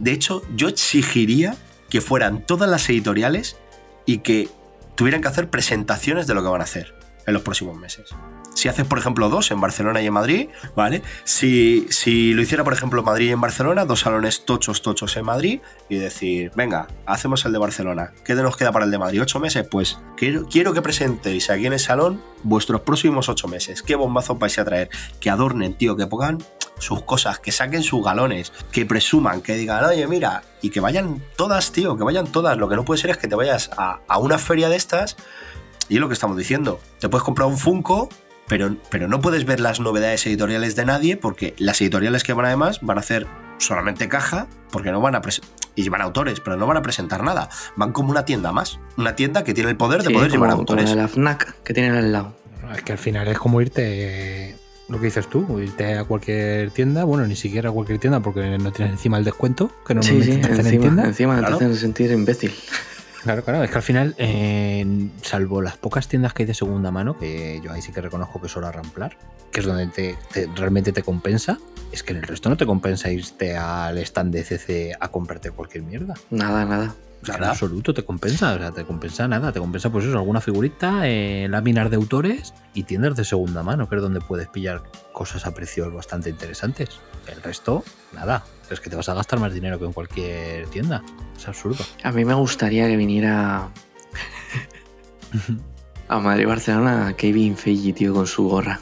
De 0.00 0.10
hecho, 0.10 0.42
yo 0.56 0.66
exigiría 0.66 1.54
que 1.88 2.00
fueran 2.00 2.44
todas 2.44 2.68
las 2.68 2.88
editoriales 2.88 3.56
y 4.04 4.18
que 4.18 4.48
tuvieran 4.96 5.22
que 5.22 5.28
hacer 5.28 5.48
presentaciones 5.48 6.26
de 6.26 6.34
lo 6.34 6.42
que 6.42 6.48
van 6.48 6.60
a 6.60 6.64
hacer 6.64 6.92
en 7.24 7.34
los 7.34 7.42
próximos 7.42 7.78
meses. 7.78 8.10
Si 8.58 8.68
haces, 8.68 8.86
por 8.86 8.98
ejemplo, 8.98 9.28
dos 9.28 9.52
en 9.52 9.60
Barcelona 9.60 10.02
y 10.02 10.06
en 10.06 10.12
Madrid, 10.12 10.48
¿vale? 10.74 11.00
Si, 11.22 11.86
si 11.90 12.34
lo 12.34 12.42
hiciera, 12.42 12.64
por 12.64 12.72
ejemplo, 12.72 13.04
Madrid 13.04 13.28
y 13.28 13.30
en 13.30 13.40
Barcelona, 13.40 13.84
dos 13.84 14.00
salones 14.00 14.44
tochos, 14.44 14.82
tochos 14.82 15.16
en 15.16 15.26
Madrid, 15.26 15.60
y 15.88 15.94
decir, 15.94 16.50
venga, 16.56 16.88
hacemos 17.06 17.44
el 17.44 17.52
de 17.52 17.58
Barcelona. 17.58 18.12
¿Qué 18.24 18.34
nos 18.34 18.56
queda 18.56 18.72
para 18.72 18.84
el 18.84 18.90
de 18.90 18.98
Madrid? 18.98 19.22
¿Ocho 19.22 19.38
meses? 19.38 19.64
Pues 19.70 20.00
quiero, 20.16 20.44
quiero 20.48 20.72
que 20.72 20.82
presentéis 20.82 21.50
aquí 21.50 21.66
en 21.66 21.74
el 21.74 21.78
salón 21.78 22.20
vuestros 22.42 22.80
próximos 22.80 23.28
ocho 23.28 23.46
meses. 23.46 23.80
¿Qué 23.80 23.94
bombazos 23.94 24.40
vais 24.40 24.58
a 24.58 24.64
traer? 24.64 24.90
Que 25.20 25.30
adornen, 25.30 25.74
tío, 25.74 25.94
que 25.94 26.08
pongan 26.08 26.38
sus 26.80 27.02
cosas, 27.02 27.38
que 27.38 27.52
saquen 27.52 27.84
sus 27.84 28.04
galones, 28.04 28.52
que 28.72 28.84
presuman, 28.84 29.40
que 29.40 29.54
digan, 29.54 29.84
oye, 29.84 30.04
mira, 30.08 30.42
y 30.62 30.70
que 30.70 30.80
vayan 30.80 31.22
todas, 31.36 31.70
tío, 31.70 31.96
que 31.96 32.02
vayan 32.02 32.26
todas. 32.26 32.58
Lo 32.58 32.68
que 32.68 32.74
no 32.74 32.84
puede 32.84 33.00
ser 33.00 33.10
es 33.10 33.18
que 33.18 33.28
te 33.28 33.36
vayas 33.36 33.70
a, 33.76 34.00
a 34.08 34.18
una 34.18 34.36
feria 34.36 34.68
de 34.68 34.74
estas 34.74 35.16
y 35.88 35.94
es 35.94 36.00
lo 36.00 36.08
que 36.08 36.14
estamos 36.14 36.36
diciendo. 36.36 36.80
Te 36.98 37.08
puedes 37.08 37.22
comprar 37.22 37.46
un 37.46 37.56
Funko, 37.56 38.08
pero, 38.48 38.76
pero 38.90 39.08
no 39.08 39.20
puedes 39.20 39.44
ver 39.44 39.60
las 39.60 39.80
novedades 39.80 40.26
editoriales 40.26 40.74
de 40.76 40.84
nadie 40.86 41.16
porque 41.16 41.54
las 41.58 41.80
editoriales 41.80 42.22
que 42.24 42.32
van 42.32 42.46
además 42.46 42.80
van 42.82 42.96
a 42.98 43.00
hacer 43.00 43.26
solamente 43.58 44.08
caja 44.08 44.46
porque 44.70 44.90
no 44.90 45.00
van 45.00 45.14
a. 45.16 45.20
Y 45.74 45.82
llevan 45.84 46.00
autores, 46.02 46.40
pero 46.40 46.56
no 46.56 46.66
van 46.66 46.76
a 46.76 46.82
presentar 46.82 47.22
nada. 47.22 47.48
Van 47.76 47.92
como 47.92 48.10
una 48.10 48.24
tienda 48.24 48.50
más. 48.52 48.80
Una 48.96 49.14
tienda 49.14 49.44
que 49.44 49.54
tiene 49.54 49.70
el 49.70 49.76
poder 49.76 50.02
de 50.02 50.08
Sí, 50.08 50.12
poder 50.14 50.30
como, 50.30 50.44
llevar 50.44 50.58
autores. 50.58 50.94
la 50.94 51.06
FNAC 51.06 51.62
que 51.62 51.72
tienen 51.74 51.94
al 51.94 52.10
lado. 52.12 52.34
Es 52.74 52.82
que 52.82 52.92
al 52.92 52.98
final 52.98 53.28
es 53.28 53.38
como 53.38 53.60
irte, 53.60 54.56
lo 54.88 54.98
que 54.98 55.04
dices 55.06 55.28
tú, 55.28 55.58
irte 55.60 55.96
a 55.96 56.04
cualquier 56.04 56.70
tienda, 56.72 57.04
bueno, 57.04 57.26
ni 57.26 57.36
siquiera 57.36 57.68
a 57.70 57.72
cualquier 57.72 57.98
tienda 57.98 58.20
porque 58.20 58.58
no 58.58 58.72
tienes 58.72 58.94
encima 58.94 59.18
el 59.18 59.24
descuento 59.24 59.70
que 59.86 59.94
Sí, 60.02 60.10
normalmente 60.12 60.34
sí, 60.34 60.40
te 60.40 60.46
hacen 60.52 60.54
en 60.60 60.66
encima, 60.66 60.82
tienda. 60.82 61.04
encima 61.06 61.38
Claro. 61.38 61.58
te 61.58 61.64
hacen 61.64 61.76
sentir 61.76 62.10
imbécil. 62.10 62.52
Claro, 63.22 63.42
claro, 63.44 63.64
es 63.64 63.70
que 63.70 63.76
al 63.76 63.82
final, 63.82 64.14
eh, 64.18 64.86
salvo 65.22 65.60
las 65.60 65.76
pocas 65.76 66.06
tiendas 66.06 66.32
que 66.34 66.44
hay 66.44 66.46
de 66.46 66.54
segunda 66.54 66.90
mano, 66.90 67.18
que 67.18 67.60
yo 67.64 67.72
ahí 67.72 67.82
sí 67.82 67.92
que 67.92 68.00
reconozco 68.00 68.40
que 68.40 68.48
suelo 68.48 68.70
ramplar, 68.70 69.18
que 69.50 69.60
es 69.60 69.66
donde 69.66 69.88
te, 69.88 70.16
te- 70.32 70.48
realmente 70.54 70.92
te 70.92 71.02
compensa, 71.02 71.58
es 71.90 72.02
que 72.04 72.12
en 72.12 72.18
el 72.18 72.22
resto 72.24 72.48
no 72.48 72.56
te 72.56 72.64
compensa 72.64 73.10
irte 73.10 73.56
al 73.56 73.98
stand 73.98 74.32
de 74.32 74.44
CC 74.44 74.92
a 75.00 75.08
comprarte 75.08 75.50
cualquier 75.50 75.82
mierda. 75.82 76.14
Nada, 76.30 76.64
nada. 76.64 76.94
O 77.20 77.26
sea, 77.26 77.34
en 77.34 77.44
absoluto 77.44 77.92
te 77.92 78.04
compensa, 78.04 78.54
o 78.54 78.58
sea, 78.58 78.70
te 78.70 78.84
compensa 78.84 79.26
nada, 79.26 79.50
te 79.50 79.58
compensa 79.58 79.90
pues 79.90 80.04
eso, 80.04 80.16
alguna 80.16 80.40
figurita, 80.40 81.00
eh, 81.08 81.48
láminas 81.50 81.90
de 81.90 81.96
autores 81.96 82.54
y 82.74 82.84
tiendas 82.84 83.16
de 83.16 83.24
segunda 83.24 83.64
mano, 83.64 83.88
que 83.88 83.96
es 83.96 84.02
donde 84.02 84.20
puedes 84.20 84.46
pillar 84.46 84.84
cosas 85.12 85.44
a 85.44 85.52
precios 85.52 85.92
bastante 85.92 86.30
interesantes. 86.30 86.90
El 87.26 87.42
resto, 87.42 87.82
nada, 88.14 88.44
es 88.70 88.80
que 88.80 88.90
te 88.90 88.96
vas 88.96 89.08
a 89.08 89.14
gastar 89.14 89.38
más 89.40 89.52
dinero 89.54 89.78
que 89.78 89.84
en 89.86 89.92
cualquier 89.92 90.66
tienda, 90.68 91.02
es 91.36 91.46
absurdo. 91.48 91.84
A 92.02 92.12
mí 92.12 92.24
me 92.24 92.34
gustaría 92.34 92.86
que 92.86 92.96
viniera 92.96 93.68
a 96.08 96.18
Madrid 96.20 96.46
Barcelona 96.46 97.14
Kevin 97.16 97.56
Feige, 97.56 97.92
tío, 97.92 98.14
con 98.14 98.26
su 98.26 98.48
gorra. 98.48 98.80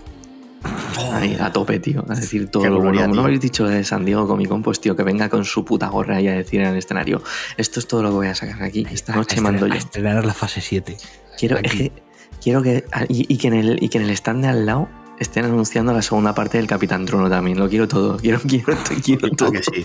Ahí, 1.13 1.37
a 1.41 1.53
tope, 1.53 1.79
tío. 1.79 2.05
A 2.09 2.15
decir 2.15 2.49
todo 2.51 2.63
Qué 2.63 2.69
lo 2.71 2.81
gloria, 2.81 3.03
bueno. 3.03 3.15
¿No 3.15 3.23
habéis 3.23 3.41
dicho 3.41 3.67
de 3.67 3.85
San 3.85 4.05
Diego 4.05 4.27
Comic 4.27 4.49
Con? 4.49 4.63
Pues, 4.63 4.81
tío, 4.81 4.97
que 4.97 5.03
venga 5.03 5.29
con 5.29 5.45
su 5.45 5.65
puta 5.65 5.89
gorra 5.89 6.21
y 6.21 6.29
a 6.29 6.33
decir 6.33 6.61
en 6.61 6.69
el 6.69 6.77
escenario: 6.77 7.23
Esto 7.57 7.81
es 7.81 7.87
todo 7.87 8.03
lo 8.03 8.09
que 8.11 8.15
voy 8.17 8.27
a 8.29 8.35
sacar 8.35 8.63
aquí. 8.63 8.87
Esta 8.91 9.13
A 9.13 9.17
noche 9.17 9.37
estrenar- 9.37 9.53
mando 9.53 9.67
a 9.67 9.69
yo. 9.69 9.75
estrenar 9.77 10.25
la 10.25 10.35
fase 10.35 10.61
7. 10.61 10.97
Quiero, 11.39 11.59
es 11.59 11.73
que, 11.73 11.93
quiero 12.43 12.63
que. 12.63 12.85
Y, 13.09 13.33
y 13.33 13.39
que 13.39 13.49
en 13.49 13.55
el, 13.55 13.83
y 13.83 13.89
que 13.89 13.99
en 13.99 14.05
el 14.05 14.11
stand 14.11 14.43
de 14.43 14.49
al 14.49 14.67
lado 14.67 14.89
estén 15.19 15.45
anunciando 15.45 15.93
la 15.93 16.03
segunda 16.03 16.35
parte 16.35 16.59
del 16.59 16.67
Capitán 16.67 17.05
Trono 17.07 17.29
también. 17.31 17.59
Lo 17.59 17.69
quiero 17.69 17.87
todo. 17.89 18.17
Quiero, 18.19 18.41
quiero, 18.41 18.77
quiero 19.05 19.31
todo. 19.31 19.53
que 19.53 19.63
sí. 19.63 19.85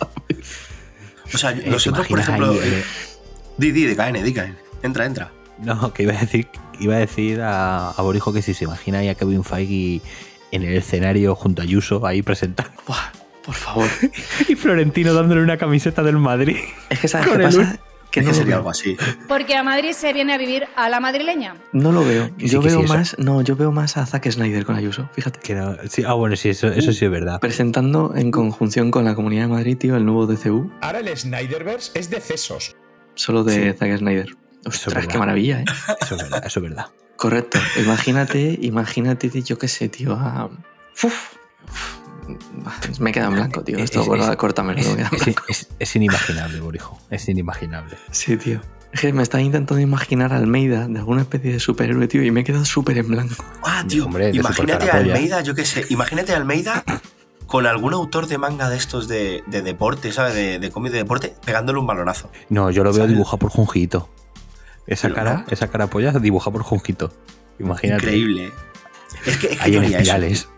O 1.34 1.38
sea, 1.38 1.52
Eh, 1.52 1.62
¿te 1.62 1.70
nosotros, 1.70 2.08
por 2.08 2.20
imaginas 2.20 2.28
ejemplo. 2.50 2.52
ahí, 2.62 2.70
eh, 2.70 2.80
eh, 2.80 2.84
Di, 3.58 3.72
di, 3.72 3.86
di, 3.86 3.96
caen, 3.96 4.24
di, 4.24 4.34
caen. 4.34 4.58
Entra, 4.84 5.06
entra. 5.06 5.32
No, 5.60 5.94
que 5.94 6.04
iba 6.04 6.14
a 6.14 6.20
decir, 6.20 6.48
iba 6.80 6.96
a 6.96 7.00
decir 7.00 7.42
a, 7.42 7.92
a 7.92 8.02
Borijo 8.02 8.34
que 8.34 8.42
si 8.42 8.54
se 8.54 8.64
imagina 8.66 9.00
ahí 9.00 9.10
a 9.10 9.16
Kevin 9.16 9.44
Feige 9.44 10.02
en 10.52 10.64
el 10.64 10.74
escenario 10.76 11.36
junto 11.36 11.62
a 11.62 11.66
Yuso 11.66 12.06
ahí 12.08 12.22
presentando 12.24 12.72
Buah, 12.88 13.12
por 13.46 13.54
favor. 13.56 13.88
y 14.50 14.56
Florentino 14.56 15.14
dándole 15.14 15.42
una 15.44 15.58
camiseta 15.58 16.02
del 16.04 16.18
Madrid. 16.18 16.58
Es 16.90 17.00
que, 17.00 17.08
¿sabes 17.08 17.28
qué 17.30 17.38
pasa? 17.40 17.80
Que 18.12 18.22
no 18.22 18.28
que 18.30 18.34
sería 18.34 18.50
veo. 18.50 18.58
algo 18.58 18.70
así. 18.72 18.98
Porque 19.28 19.56
a 19.56 19.64
Madrid 19.64 19.94
se 19.94 20.12
viene 20.14 20.34
a 20.34 20.38
vivir 20.38 20.68
a 20.76 20.90
la 20.90 21.00
madrileña. 21.00 21.56
No 21.72 21.92
lo 21.94 22.04
veo. 22.06 22.36
Que 22.38 22.48
yo 22.48 22.62
veo 22.62 22.80
sí, 22.80 22.84
eso. 22.86 22.94
más. 22.94 23.16
No, 23.18 23.42
yo 23.42 23.56
veo 23.56 23.72
más 23.72 23.96
a 23.98 24.06
Zack 24.06 24.30
Snyder 24.30 24.66
con 24.66 24.76
Ayuso. 24.76 25.10
Fíjate. 25.14 25.40
Que 25.40 25.56
no- 25.56 25.78
sí, 25.90 26.04
ah, 26.06 26.14
bueno, 26.14 26.36
sí, 26.36 26.50
eso, 26.50 26.68
eso 26.68 26.92
sí 26.92 27.06
es 27.06 27.12
verdad. 27.12 27.40
Presentando 27.40 28.14
en 28.16 28.30
conjunción 28.32 28.92
con 28.92 29.06
la 29.06 29.16
Comunidad 29.16 29.44
de 29.44 29.48
Madrid, 29.50 29.78
tío, 29.78 29.96
el 29.96 30.06
nuevo 30.06 30.28
DCU, 30.28 30.72
Ahora 30.82 31.00
el 31.00 31.18
Snyderverse 31.18 31.92
es 31.98 32.10
de 32.10 32.20
cesos. 32.20 32.76
solo 33.16 33.44
de 33.44 33.72
Sí. 33.72 33.78
Zack 33.80 33.98
Snyder. 33.98 34.36
Ostras, 34.66 35.08
qué 35.08 35.18
maravilla, 35.18 35.62
¿eh? 35.62 35.66
Eso 36.02 36.16
es 36.16 36.22
verdad, 36.24 36.44
eso 36.46 36.60
es 36.60 36.64
verdad. 36.64 36.86
Correcto. 37.16 37.60
Imagínate, 37.82 38.58
imagínate, 38.62 39.30
yo 39.42 39.58
qué 39.58 39.68
sé, 39.68 39.90
tío. 39.90 40.14
a- 40.14 40.50
Uf. 41.04 41.06
Uf. 41.06 42.01
Me 43.00 43.12
queda 43.12 43.28
en 43.28 43.34
blanco, 43.36 43.64
tío. 43.64 43.78
Es- 43.78 43.86
Esto, 43.86 44.02
es- 44.02 44.08
bueno, 44.08 44.24
es- 44.24 44.30
me 44.64 44.82
es- 44.82 44.96
blanco. 44.96 45.44
es- 45.50 45.68
es 45.80 45.96
inimaginable, 45.96 46.60
Borijo. 46.60 47.00
Es 47.10 47.28
inimaginable. 47.30 47.98
Sí, 48.12 48.38
tío. 48.38 48.62
Es 48.92 49.00
que 49.00 49.14
me 49.14 49.24
estaba 49.24 49.42
intentando 49.42 49.80
imaginar 49.82 50.34
a 50.34 50.38
Almeida 50.38 50.88
de 50.88 51.00
alguna 51.00 51.22
especie 51.22 51.54
de 51.54 51.60
superhéroe, 51.62 52.08
tío, 52.10 52.24
y 52.24 52.32
me 52.32 52.42
he 52.42 52.44
quedado 52.44 52.66
súper 52.66 52.98
en 52.98 53.08
blanco. 53.08 53.36
Ah, 53.64 53.86
tío, 53.88 54.06
Hombre, 54.06 54.32
imagínate 54.34 54.90
a. 54.92 54.96
Almeida, 54.96 55.42
yo 55.42 55.56
qué 55.56 55.64
sé, 55.66 55.86
imagínate 55.90 56.34
a 56.34 56.38
Almeida 56.38 56.84
con 57.48 57.66
algún 57.68 57.94
autor 57.94 58.28
de 58.28 58.38
manga 58.38 58.70
de 58.70 58.76
estos 58.78 59.08
de, 59.08 59.44
de 59.48 59.62
deporte, 59.62 60.12
¿sabes? 60.12 60.34
De, 60.36 60.60
de 60.60 60.72
cómic 60.72 60.92
de 60.92 60.98
deporte, 61.00 61.34
pegándole 61.46 61.80
un 61.80 61.88
balonazo. 61.88 62.30
No, 62.50 62.70
yo 62.70 62.84
lo 62.84 62.92
veo 62.92 63.04
¿Sabes? 63.04 63.12
dibujado 63.12 63.38
por 63.38 63.50
Junjito. 63.52 64.10
Esa 64.88 65.04
Pero 65.04 65.16
cara, 65.16 65.34
no. 65.36 65.46
esa 65.50 65.68
cara 65.70 65.88
polla 65.88 66.12
dibujada 66.12 66.52
por 66.52 66.64
Junjito. 66.64 67.14
Imagínate. 67.60 68.04
Increíble. 68.04 68.46
¿eh? 68.48 68.52
Es 69.26 69.38
que, 69.38 69.48
es 69.48 69.58
que 69.58 69.64
Ahí 69.64 69.72
yo 69.72 69.80
en 69.80 69.86
haría 69.96 70.02
eso. 70.02 70.50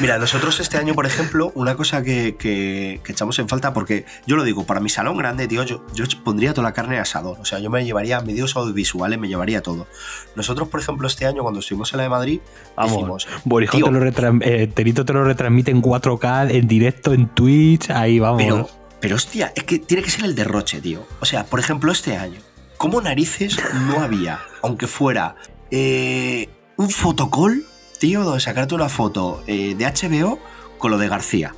Mira, 0.00 0.18
nosotros 0.18 0.58
este 0.60 0.76
año, 0.76 0.94
por 0.94 1.06
ejemplo, 1.06 1.52
una 1.54 1.76
cosa 1.76 2.02
que, 2.02 2.34
que- 2.36 3.00
que 3.04 3.12
echamos 3.12 3.38
en 3.38 3.48
falta, 3.48 3.72
porque 3.72 4.04
yo 4.26 4.34
lo 4.36 4.42
digo, 4.42 4.64
para 4.64 4.80
mi 4.80 4.88
salón 4.88 5.16
grande, 5.16 5.46
tío, 5.46 5.62
yo, 5.62 5.84
yo 5.94 6.04
pondría 6.24 6.52
toda 6.52 6.68
la 6.68 6.74
carne 6.74 6.98
asador. 6.98 7.38
O 7.40 7.44
sea, 7.44 7.60
yo 7.60 7.70
me 7.70 7.84
llevaría 7.84 8.20
medios 8.20 8.56
audiovisuales, 8.56 9.18
me 9.18 9.28
llevaría 9.28 9.62
todo. 9.62 9.86
Nosotros, 10.34 10.68
por 10.68 10.80
ejemplo, 10.80 11.06
este 11.06 11.26
año, 11.26 11.42
cuando 11.42 11.60
estuvimos 11.60 11.92
en 11.92 11.98
la 11.98 12.02
de 12.04 12.08
Madrid, 12.08 12.40
Vamos, 12.76 13.26
Borijo 13.44 13.76
te 13.78 13.90
lo 13.90 14.38
eh, 14.42 14.66
Terito 14.66 15.04
te 15.04 15.12
lo 15.12 15.24
retransmite 15.24 15.70
en 15.70 15.80
4K, 15.80 16.50
en 16.50 16.66
directo, 16.66 17.12
en 17.12 17.28
Twitch, 17.28 17.90
ahí 17.90 18.18
vamos. 18.18 18.42
Pero, 18.42 18.68
pero 19.00 19.14
hostia, 19.16 19.52
es 19.54 19.62
que 19.64 19.78
tiene 19.78 20.02
que 20.02 20.10
ser 20.10 20.24
el 20.24 20.34
derroche, 20.34 20.80
tío. 20.80 21.06
O 21.20 21.24
sea, 21.24 21.44
por 21.44 21.60
ejemplo, 21.60 21.92
este 21.92 22.16
año, 22.16 22.40
¿cómo 22.78 23.00
narices 23.00 23.58
no 23.86 24.00
había, 24.00 24.40
aunque 24.62 24.88
fuera 24.88 25.36
eh, 25.70 26.48
un 26.76 26.90
fotocall, 26.90 27.64
tío, 27.98 28.38
sacarte 28.40 28.74
una 28.74 28.88
foto 28.88 29.42
eh, 29.46 29.74
de 29.74 29.86
HBO 29.86 30.38
con 30.78 30.90
lo 30.90 30.98
de 30.98 31.08
García? 31.08 31.54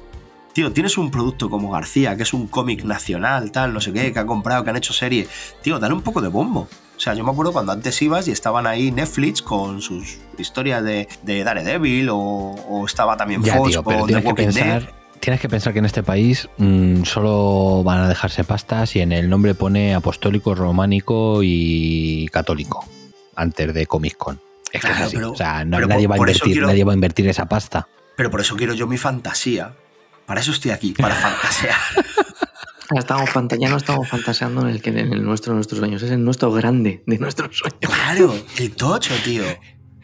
Tío, 0.53 0.73
tienes 0.73 0.97
un 0.97 1.11
producto 1.11 1.51
como 1.51 1.71
García, 1.71 2.17
que 2.17 2.23
es 2.23 2.33
un 2.33 2.47
cómic 2.47 2.83
nacional, 2.83 3.53
tal, 3.53 3.75
no 3.75 3.81
sé 3.81 3.93
qué, 3.93 4.13
que 4.13 4.19
ha 4.19 4.25
comprado, 4.25 4.65
que 4.65 4.71
han 4.71 4.77
hecho 4.77 4.95
serie. 4.95 5.29
Tío, 5.63 5.79
dale 5.79 5.93
un 5.93 6.01
poco 6.01 6.23
de 6.23 6.29
bombo. 6.29 6.69
O 6.97 7.01
sea, 7.01 7.13
yo 7.13 7.25
me 7.25 7.31
acuerdo 7.31 7.53
cuando 7.53 7.73
antes 7.73 8.01
ibas 8.01 8.27
y 8.27 8.31
estaban 8.31 8.67
ahí 8.67 8.91
Netflix 8.91 9.43
con 9.43 9.83
sus 9.83 10.17
historias 10.39 10.83
de, 10.83 11.09
de 11.23 11.45
Daredevil 11.45 12.09
o, 12.09 12.17
o 12.17 12.87
estaba 12.87 13.19
también 13.19 13.43
ya, 13.43 13.57
Fox 13.57 13.71
tío, 13.71 13.85
con 13.85 13.97
The 13.97 14.05
tienes 14.05 14.23
que 14.23 14.29
Walking 14.29 14.45
Dead. 14.47 14.55
pensar. 14.55 14.95
Tienes 15.21 15.41
que 15.41 15.49
pensar 15.49 15.73
que 15.73 15.79
en 15.81 15.85
este 15.85 16.03
país 16.03 16.49
mm, 16.57 17.03
solo 17.03 17.83
van 17.85 18.01
a 18.01 18.09
dejarse 18.09 18.45
pastas 18.45 18.97
y 18.97 19.01
en 19.01 19.13
el 19.13 19.29
nombre 19.29 19.55
pone 19.55 19.95
apostólico, 19.95 20.55
románico 20.55 21.41
y 21.43 22.29
católico 22.33 22.87
antes 23.35 23.75
de 23.75 23.87
Comic 23.87 24.17
Con. 24.17 24.46
Es 24.77 24.81
que 24.83 24.87
es 24.89 24.93
Claro, 24.93 25.07
así. 25.07 25.17
pero- 25.17 25.33
o 25.33 25.37
sea, 25.37 25.65
no- 25.65 25.77
pero 25.77 25.89
nadie, 25.89 26.07
por- 26.09 26.11
va 26.13 26.15
a 26.15 26.19
invertir, 26.29 26.53
quiero- 26.53 26.67
nadie 26.69 26.85
va 26.85 26.93
a 26.93 26.95
invertir 26.95 27.29
esa 27.29 27.47
pasta. 27.49 27.89
Pero 28.17 28.31
por 28.31 28.41
eso 28.41 28.57
quiero 28.57 28.73
yo 28.75 28.87
mi 28.87 28.97
fantasía. 28.99 29.75
Para 30.27 30.41
eso 30.41 30.51
estoy 30.53 30.71
aquí, 30.73 30.93
para 30.93 31.15
fantasear. 31.15 31.77
Ahora 32.89 33.01
estamos 33.01 33.31
ya 33.61 33.69
no 33.69 33.77
estamos 33.79 34.09
fantaseando 34.09 34.61
en 34.63 34.69
el, 34.69 34.81
que, 34.81 34.91
en 34.91 35.13
el 35.13 35.25
nuestro 35.25 35.53
de 35.53 35.57
nuestros 35.57 35.79
sueños, 35.81 36.03
es 36.03 36.11
el 36.13 36.23
nuestro 36.25 36.53
grande 36.53 37.03
de 37.07 37.19
nuestros 37.19 37.57
sueños. 37.59 37.79
Claro, 37.81 38.35
el 38.59 38.71
tocho, 38.77 39.13
tío. 39.25 39.43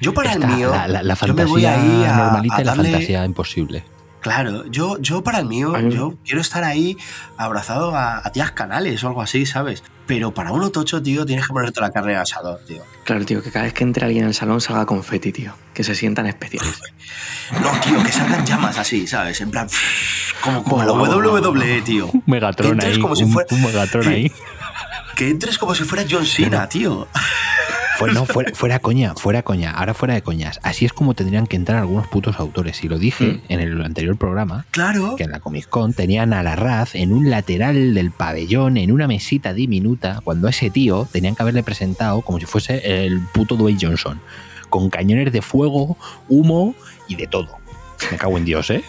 Yo 0.00 0.12
para 0.12 0.32
Está 0.32 0.48
el 0.48 0.56
mío, 0.56 0.70
la, 0.70 0.88
la- 0.88 1.02
la 1.04 1.14
yo 1.14 1.32
me 1.32 1.44
voy 1.44 1.62
fantasía 1.62 1.74
ahí 1.80 2.04
a, 2.04 2.16
normalita 2.16 2.56
a 2.56 2.61
y 2.61 2.64
la 2.64 2.74
fantasía 2.74 3.24
imposible. 3.24 3.85
Claro, 4.22 4.64
yo, 4.66 4.98
yo 5.00 5.22
para 5.24 5.40
el 5.40 5.46
mío, 5.46 5.76
yo 5.90 6.14
quiero 6.24 6.40
estar 6.40 6.62
ahí 6.64 6.96
abrazado 7.37 7.94
a, 7.96 8.18
a 8.24 8.30
tías 8.32 8.52
canales 8.52 9.02
o 9.02 9.08
algo 9.08 9.20
así, 9.20 9.46
¿sabes? 9.46 9.82
Pero 10.06 10.32
para 10.32 10.52
uno 10.52 10.70
tocho, 10.70 11.02
tío, 11.02 11.26
tienes 11.26 11.46
que 11.46 11.52
ponerte 11.52 11.80
la 11.80 11.90
carne 11.90 12.14
al 12.14 12.22
asador, 12.22 12.61
tío. 12.66 12.82
Claro, 13.04 13.24
tío, 13.24 13.42
que 13.42 13.50
cada 13.50 13.64
vez 13.64 13.74
que 13.74 13.82
entre 13.85 14.04
alguien 14.06 14.24
al 14.24 14.35
salón 14.35 14.61
salga 14.61 14.87
confeti, 14.87 15.32
tío. 15.32 15.54
Que 15.74 15.82
se 15.85 15.94
sientan 15.96 16.26
especiales. 16.26 16.80
No, 17.61 17.70
tío, 17.80 18.02
que 18.02 18.12
salgan 18.12 18.46
llamas 18.46 18.78
así, 18.78 19.06
¿sabes? 19.06 19.40
En 19.40 19.50
plan, 19.50 19.68
como, 20.40 20.62
como 20.62 20.85
la 20.85 20.92
WWE, 20.92 21.82
tío. 21.82 22.06
Un 22.06 22.22
Megatron 22.26 22.72
Entres 22.72 22.96
ahí. 22.96 23.00
como 23.02 23.16
si 23.16 23.24
un, 23.24 23.32
fuera- 23.32 23.48
un 23.54 23.62
Megatron 23.62 24.06
ahí. 24.08 24.30
Que 25.16 25.28
entres 25.30 25.58
como 25.58 25.74
si 25.74 25.85
fuera 25.85 26.04
John 26.11 26.24
Cena, 26.26 26.68
tío. 26.68 27.06
Fue- 28.06 28.12
no, 28.14 28.26
fuera, 28.26 28.50
fuera 28.54 28.78
coña, 28.78 29.14
fuera 29.14 29.42
coña, 29.42 29.70
ahora 29.72 29.94
fuera 29.94 30.14
de 30.14 30.22
coñas. 30.22 30.60
Así 30.62 30.84
es 30.84 30.92
como 30.92 31.14
tendrían 31.14 31.46
que 31.46 31.56
entrar 31.56 31.78
algunos 31.78 32.06
putos 32.08 32.38
autores. 32.40 32.82
Y 32.84 32.88
lo 32.88 32.98
dije 32.98 33.24
Mm. 33.24 33.40
en 33.52 33.60
el 33.60 33.82
anterior 33.84 34.16
programa, 34.16 34.66
Claro. 34.70 35.16
que 35.16 35.24
en 35.24 35.30
la 35.30 35.40
Comic 35.40 35.68
Con 35.68 35.92
tenían 35.94 36.32
a 36.32 36.42
la 36.42 36.56
Raz 36.56 36.94
en 36.94 37.12
un 37.12 37.30
lateral 37.30 37.94
del 37.94 38.10
pabellón, 38.10 38.76
en 38.76 38.92
una 38.92 39.06
mesita 39.06 39.52
diminuta, 39.52 40.20
cuando 40.24 40.46
a 40.46 40.50
ese 40.50 40.70
tío 40.70 41.08
tenían 41.10 41.34
que 41.34 41.42
haberle 41.42 41.62
presentado 41.62 42.20
como 42.22 42.38
si 42.38 42.46
fuese 42.46 43.04
el 43.06 43.20
puto 43.20 43.56
Dwayne 43.56 43.78
Johnson, 43.80 44.20
con 44.68 44.90
cañones 44.90 45.32
de 45.32 45.42
fuego, 45.42 45.96
humo 46.28 46.74
y 47.08 47.16
de 47.16 47.26
todo. 47.26 47.48
Me 48.10 48.16
cago 48.16 48.36
en 48.38 48.44
Dios, 48.44 48.70
¿eh? 48.70 48.82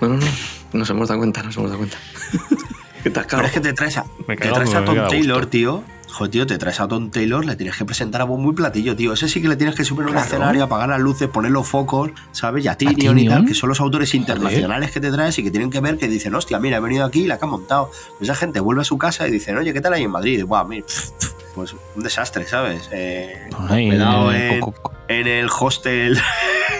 No, 0.00 0.08
no, 0.08 0.16
no. 0.16 0.26
Nos 0.72 0.90
hemos 0.90 1.08
dado 1.08 1.20
cuenta, 1.20 1.42
nos 1.42 1.56
hemos 1.56 1.70
dado 1.70 1.78
cuenta. 1.78 1.96
Pero 3.04 3.44
es 3.46 3.52
que 3.52 3.60
te 3.60 3.72
traes 3.72 3.96
a, 3.96 4.04
te 4.26 4.36
traes 4.36 4.74
a 4.74 4.84
Tom 4.84 4.96
Taylor, 5.08 5.36
gusto. 5.38 5.48
tío. 5.50 5.84
Joder, 6.18 6.30
tío, 6.32 6.46
te 6.48 6.58
traes 6.58 6.80
a 6.80 6.88
Tom 6.88 7.10
Taylor, 7.10 7.44
le 7.44 7.54
tienes 7.54 7.76
que 7.76 7.84
presentar 7.84 8.20
a 8.22 8.26
muy 8.26 8.52
platillo, 8.52 8.96
tío. 8.96 9.12
Ese 9.12 9.28
sí 9.28 9.40
que 9.40 9.46
le 9.46 9.54
tienes 9.54 9.76
que 9.76 9.84
subir 9.84 10.02
a 10.02 10.06
un 10.06 10.12
Claro. 10.14 10.26
escenario, 10.26 10.64
apagar 10.64 10.88
las 10.88 10.98
luces, 10.98 11.28
poner 11.28 11.52
los 11.52 11.68
focos, 11.68 12.10
¿sabes? 12.32 12.64
Y 12.64 12.68
a 12.68 12.74
Tyrion 12.76 13.16
y 13.20 13.28
tal, 13.28 13.44
que 13.46 13.54
son 13.54 13.68
los 13.68 13.78
autores 13.80 14.12
internacionales 14.16 14.90
que 14.90 14.98
te 15.00 15.12
traes 15.12 15.38
y 15.38 15.44
que 15.44 15.52
tienen 15.52 15.70
que 15.70 15.78
ver 15.80 15.96
que 15.96 16.08
dicen, 16.08 16.34
hostia, 16.34 16.58
mira, 16.58 16.78
he 16.78 16.80
venido 16.80 17.04
aquí 17.04 17.20
y 17.20 17.26
la 17.28 17.38
que 17.38 17.44
han 17.44 17.52
montado. 17.52 17.92
Esa 18.20 18.34
gente 18.34 18.58
vuelve 18.58 18.82
a 18.82 18.84
su 18.84 18.98
casa 18.98 19.28
y 19.28 19.30
dicen, 19.30 19.56
oye, 19.58 19.72
¿qué 19.72 19.80
tal 19.80 19.92
ahí 19.92 20.02
en 20.02 20.10
Madrid? 20.10 20.40
Y, 20.40 20.42
Buah, 20.42 20.64
mira, 20.64 20.84
pues 21.54 21.74
un 21.94 22.02
desastre, 22.02 22.48
¿sabes? 22.48 22.88
Eh, 22.90 23.48
Ay, 23.68 23.86
Cuidado, 23.88 24.32
co- 24.60 24.74
en 25.06 25.26
el 25.28 25.48
hostel 25.60 26.18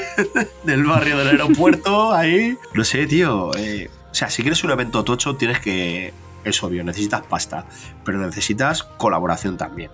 del 0.65 0.85
barrio 0.85 1.17
del 1.17 1.29
aeropuerto, 1.29 2.13
ahí. 2.13 2.57
No 2.75 2.83
sé, 2.83 3.07
tío. 3.07 3.51
eh, 3.57 3.89
o 4.11 4.15
sea, 4.15 4.31
si 4.31 4.43
quieres 4.43 4.65
un 4.65 4.71
evento 4.73 5.05
tocho, 5.05 5.37
tienes 5.37 5.61
que. 5.61 6.13
Es 6.49 6.63
obvio, 6.63 6.83
necesitas 6.85 7.23
pasta, 7.27 7.67
pero 8.05 8.19
necesitas 8.19 8.83
colaboración 8.83 9.57
también. 9.57 9.91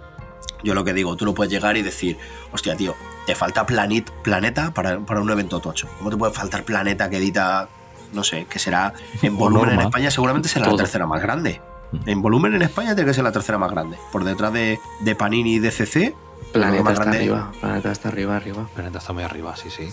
Yo 0.63 0.75
lo 0.75 0.85
que 0.85 0.95
digo, 0.95 1.15
tú 1.17 1.25
no 1.27 1.35
puedes 1.35 1.53
llegar 1.53 1.77
y 1.77 1.83
decir, 1.83 2.17
hostia, 2.53 2.75
tío, 2.77 2.95
te 3.27 3.35
falta 3.35 3.67
planit, 3.67 4.11
planeta 4.23 4.73
para, 4.73 4.99
para 5.01 5.21
un 5.21 5.31
evento 5.31 5.61
tocho. 5.61 5.89
¿Cómo 5.99 6.11
te 6.11 6.17
puede 6.17 6.33
faltar 6.33 6.65
planeta 6.65 7.11
que 7.11 7.19
edita, 7.19 7.69
no 8.13 8.25
sé, 8.25 8.47
que 8.47 8.59
será 8.59 8.95
en 9.23 9.37
volumen 9.39 9.75
en. 9.75 9.81
España? 9.81 10.11
Seguramente 10.11 10.49
será 10.49 10.65
Todo. 10.65 10.77
la 10.77 10.83
tercera 10.85 11.07
más 11.07 11.21
grande. 11.21 11.61
En 12.07 12.23
volumen 12.23 12.55
en 12.55 12.63
España 12.63 12.95
tiene 12.95 13.11
que 13.11 13.15
ser 13.15 13.25
la 13.25 13.31
tercera 13.33 13.59
más 13.59 13.71
grande. 13.71 13.99
Por 14.11 14.25
detrás 14.25 14.53
de, 14.53 14.81
de 15.01 15.15
Panini 15.15 15.57
y 15.57 15.59
DCC. 15.61 16.15
Planeta 16.53 16.83
más 16.83 16.93
está 16.95 17.05
grande. 17.05 17.19
arriba. 17.19 17.53
Planeta 17.61 17.93
está 17.93 18.09
arriba, 18.09 18.37
arriba. 18.37 18.67
Planeta 18.75 18.99
está 18.99 19.13
muy 19.13 19.23
arriba, 19.23 19.55
sí, 19.57 19.71
sí. 19.71 19.91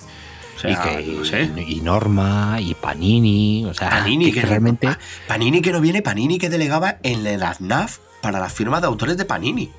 Sea, 0.61 0.71
y, 1.01 1.05
que, 1.05 1.11
no 1.13 1.25
sé. 1.25 1.49
y 1.67 1.81
Norma, 1.81 2.57
y 2.61 2.73
Panini, 2.75 3.65
o 3.65 3.73
sea, 3.73 3.89
Panini, 3.89 4.25
que, 4.25 4.33
que, 4.33 4.41
que 4.41 4.45
realmente... 4.47 4.87
Pa- 4.87 4.99
Panini 5.27 5.61
que 5.61 5.71
no 5.71 5.81
viene, 5.81 6.01
Panini 6.01 6.37
que 6.37 6.49
delegaba 6.49 6.97
en 7.03 7.25
el 7.25 7.41
AFNAF 7.43 7.97
para 8.21 8.39
las 8.39 8.53
firmas 8.53 8.81
de 8.81 8.87
autores 8.87 9.17
de 9.17 9.25
Panini. 9.25 9.71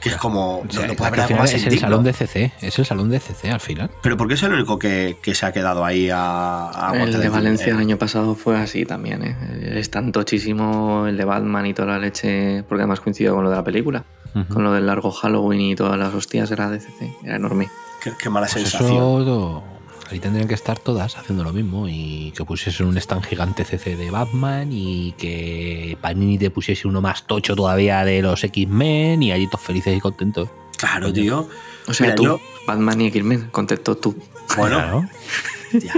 Que 0.00 0.10
es 0.10 0.16
como. 0.18 0.58
O 0.60 0.66
sea, 0.70 0.82
no, 0.82 0.86
no 0.86 0.92
es 0.92 0.98
puede 0.98 1.08
haber 1.08 1.20
algo 1.22 1.36
más 1.38 1.48
es 1.52 1.56
el 1.56 1.64
indigno. 1.64 1.80
salón 1.88 2.04
de 2.04 2.12
CC, 2.12 2.52
es 2.60 2.78
el 2.78 2.86
salón 2.86 3.10
de 3.10 3.18
CC 3.18 3.50
al 3.50 3.58
final. 3.58 3.90
Pero 4.04 4.16
¿por 4.16 4.28
qué 4.28 4.34
es 4.34 4.42
el 4.44 4.52
único 4.52 4.78
que, 4.78 5.16
que 5.20 5.34
se 5.34 5.46
ha 5.46 5.52
quedado 5.52 5.84
ahí 5.84 6.10
a, 6.10 6.90
a 6.90 6.96
el 6.96 7.10
de 7.12 7.24
el- 7.24 7.30
Valencia 7.30 7.66
el 7.66 7.74
el- 7.74 7.80
año 7.80 7.98
pasado 7.98 8.36
fue 8.36 8.56
así 8.56 8.84
también, 8.86 9.24
¿eh? 9.24 9.36
Es 9.80 9.90
tan 9.90 10.12
tochísimo 10.12 11.08
el 11.08 11.16
de 11.16 11.24
Batman 11.24 11.66
y 11.66 11.74
toda 11.74 11.88
la 11.88 11.98
leche, 11.98 12.62
porque 12.68 12.82
además 12.82 13.00
coincidió 13.00 13.34
con 13.34 13.42
lo 13.42 13.50
de 13.50 13.56
la 13.56 13.64
película. 13.64 14.04
Con 14.48 14.62
lo 14.62 14.72
del 14.72 14.86
largo 14.86 15.10
Halloween 15.10 15.60
y 15.60 15.74
todas 15.74 15.98
las 15.98 16.14
hostias 16.14 16.48
era 16.52 16.70
DCC, 16.70 17.08
era 17.24 17.34
enorme. 17.34 17.68
Qué, 18.00 18.12
qué 18.16 18.30
mala 18.30 18.46
Pues 18.46 18.62
sensación. 18.68 18.92
eso, 18.92 19.64
ahí 20.10 20.20
tendrían 20.20 20.46
que 20.48 20.54
estar 20.54 20.78
todas 20.78 21.16
haciendo 21.16 21.44
lo 21.44 21.52
mismo 21.52 21.88
y 21.88 22.32
que 22.36 22.44
pusiesen 22.44 22.86
un 22.86 22.96
stand 22.98 23.24
gigante 23.24 23.64
CC 23.64 23.96
de 23.96 24.10
Batman 24.10 24.68
y 24.72 25.12
que 25.18 25.96
Panini 26.00 26.38
te 26.38 26.50
pusiese 26.50 26.86
uno 26.88 27.00
más 27.00 27.26
tocho 27.26 27.54
todavía 27.56 28.04
de 28.04 28.22
los 28.22 28.44
X-Men 28.44 29.22
y 29.22 29.32
allí 29.32 29.46
todos 29.46 29.62
felices 29.62 29.96
y 29.96 30.00
contentos. 30.00 30.48
Claro, 30.76 31.12
tío. 31.12 31.48
O 31.86 31.94
sea, 31.94 32.06
Mira, 32.06 32.14
tú, 32.16 32.24
yo- 32.24 32.40
Batman 32.66 33.00
y 33.00 33.06
X-Men, 33.08 33.48
contestó 33.50 33.96
tú. 33.96 34.16
Bueno, 34.56 35.06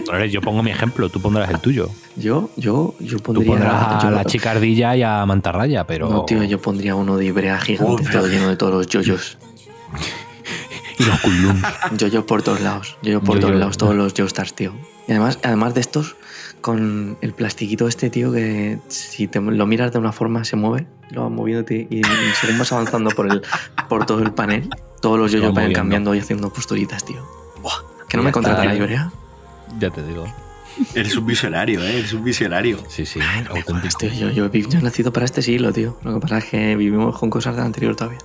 Claro. 0.06 0.24
yo 0.26 0.40
pongo 0.40 0.62
mi 0.62 0.70
ejemplo, 0.70 1.08
tú 1.10 1.20
pondrás 1.20 1.50
el 1.50 1.60
tuyo. 1.60 1.90
Yo, 2.16 2.48
yo, 2.56 2.94
yo 3.00 3.16
Tú 3.18 3.22
pondría. 3.24 3.50
pondrás 3.52 3.74
a 3.74 4.02
yo- 4.04 4.10
la 4.10 4.24
chica 4.24 4.52
ardilla 4.52 4.96
y 4.96 5.02
a 5.02 5.24
mantarraya, 5.26 5.84
pero... 5.86 6.08
No, 6.08 6.24
tío, 6.24 6.42
yo 6.44 6.60
pondría 6.62 6.94
uno 6.94 7.16
de 7.16 7.26
Ibrea 7.26 7.58
gigante, 7.60 8.04
Oh, 8.08 8.10
todo 8.10 8.26
lleno 8.28 8.48
de 8.48 8.56
todos 8.56 8.72
los 8.72 8.86
yoyos. 8.86 9.36
Y 10.98 11.04
los 11.04 11.20
Kunlun. 11.20 11.62
Yoyos 11.98 12.24
por 12.24 12.42
todos 12.42 12.60
lados, 12.60 12.96
yoyos 13.02 13.22
por 13.22 13.36
Yo-yo. 13.36 13.46
todos 13.48 13.60
lados, 13.60 13.76
todos 13.78 13.94
los 13.94 14.14
Joestars, 14.16 14.54
tío. 14.54 14.72
Y 15.08 15.12
además, 15.12 15.38
además 15.42 15.74
de 15.74 15.80
estos, 15.80 16.16
con 16.60 17.18
el 17.20 17.32
plastiquito 17.32 17.86
este, 17.86 18.10
tío, 18.10 18.32
que 18.32 18.78
si 18.88 19.28
te 19.28 19.40
lo 19.40 19.66
miras 19.66 19.92
de 19.92 19.98
una 19.98 20.12
forma 20.12 20.44
se 20.44 20.56
mueve, 20.56 20.86
lo 21.10 21.22
vas 21.24 21.30
moviéndote 21.32 21.86
y, 21.90 21.98
y 21.98 22.02
según 22.40 22.58
vas 22.58 22.72
avanzando 22.72 23.10
por, 23.10 23.30
el, 23.30 23.42
por 23.88 24.06
todo 24.06 24.20
el 24.22 24.32
panel, 24.32 24.68
todos 25.00 25.18
los 25.18 25.30
yoyos 25.32 25.54
van 25.54 25.72
cambiando 25.72 26.14
y 26.14 26.18
haciendo 26.18 26.50
posturitas, 26.52 27.04
tío. 27.04 27.22
Buah, 27.62 27.74
que 28.08 28.16
no 28.16 28.22
Ya 28.22 28.26
me 28.28 28.32
contratan 28.32 28.62
está. 28.64 28.72
a 28.72 28.76
Ibrea. 28.76 29.10
ya 29.78 29.90
te 29.90 30.02
digo. 30.02 30.24
Eres 30.94 31.16
un 31.16 31.26
visionario, 31.26 31.82
¿eh? 31.82 31.98
Eres 31.98 32.12
un 32.12 32.24
visionario. 32.24 32.78
Sí, 32.88 33.06
sí, 33.06 33.20
auténtico. 33.48 33.98
tío, 33.98 34.10
yo, 34.10 34.30
yo, 34.30 34.50
yo 34.52 34.78
he 34.78 34.82
nacido 34.82 35.12
para 35.12 35.24
este 35.26 35.42
siglo, 35.42 35.72
tío. 35.72 35.98
Lo 36.02 36.14
que 36.14 36.20
pasa 36.20 36.38
es 36.38 36.44
que 36.46 36.76
vivimos 36.76 37.18
con 37.18 37.30
cosas 37.30 37.56
del 37.56 37.64
anterior 37.64 37.94
todavía. 37.96 38.18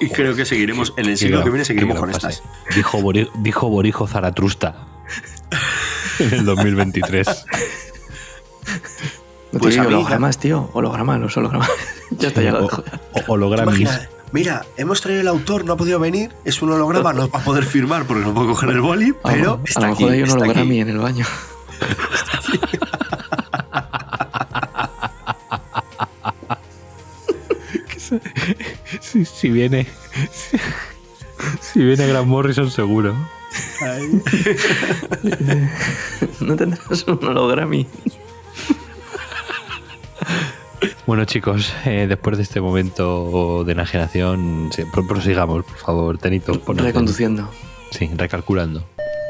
Y 0.00 0.08
creo 0.10 0.34
que 0.34 0.44
seguiremos, 0.44 0.92
en 0.96 1.06
el 1.06 1.16
siglo 1.18 1.42
que 1.44 1.50
viene 1.50 1.64
seguiremos 1.64 1.98
con 1.98 2.10
estas. 2.10 2.42
Dijo, 2.74 2.98
Bori- 3.00 3.30
dijo 3.42 3.68
Borijo 3.68 4.06
Zaratrusta 4.06 4.86
en 6.18 6.32
el 6.34 6.44
2023. 6.44 7.46
No 9.52 9.60
Pues 9.60 9.78
mí, 9.78 9.86
hologramas, 9.86 10.38
tío. 10.38 10.70
Hologramas, 10.72 11.20
los 11.20 11.36
hologramas. 11.36 11.68
ya 12.10 12.28
está, 12.28 12.42
ya 12.42 12.52
lo 12.52 12.62
dejo. 12.62 12.84
Imagina, 13.62 14.08
mira, 14.34 14.66
hemos 14.76 15.00
traído 15.00 15.22
el 15.22 15.28
autor, 15.28 15.64
no 15.64 15.72
ha 15.72 15.76
podido 15.76 15.98
venir, 15.98 16.30
es 16.44 16.60
un 16.60 16.70
holograma, 16.72 17.12
no 17.12 17.28
va 17.30 17.38
a 17.38 17.44
poder 17.44 17.64
firmar 17.64 18.04
porque 18.04 18.24
no 18.24 18.34
puedo 18.34 18.48
coger 18.48 18.70
el 18.70 18.80
boli, 18.80 19.14
A 19.22 19.34
lo- 19.34 19.34
pero 19.34 19.52
a 19.54 19.60
está 19.64 19.80
lo 19.80 19.86
mejor 19.88 20.04
aquí, 20.04 20.12
hay 20.12 20.22
un 20.22 20.30
hologrami 20.30 20.80
en 20.80 20.88
el 20.90 20.98
baño. 20.98 21.24
Si, 29.00 29.24
si 29.24 29.48
viene. 29.50 29.86
Si, 30.32 30.56
si 31.60 31.84
viene 31.84 32.06
Gran 32.06 32.28
Morrison, 32.28 32.70
seguro. 32.70 33.14
No 36.40 36.56
tendrás 36.56 37.04
un 37.06 37.24
hologrami. 37.24 37.86
Bueno, 41.06 41.26
chicos, 41.26 41.74
eh, 41.84 42.06
después 42.08 42.38
de 42.38 42.42
este 42.42 42.62
momento 42.62 43.62
de 43.64 43.72
enajenación, 43.72 44.70
sí, 44.74 44.84
prosigamos, 45.06 45.62
por 45.64 45.76
favor, 45.76 46.16
Tenito. 46.16 46.54
Reconduciendo. 46.66 47.50
Sí, 47.90 48.10
recalculando. 48.16 48.88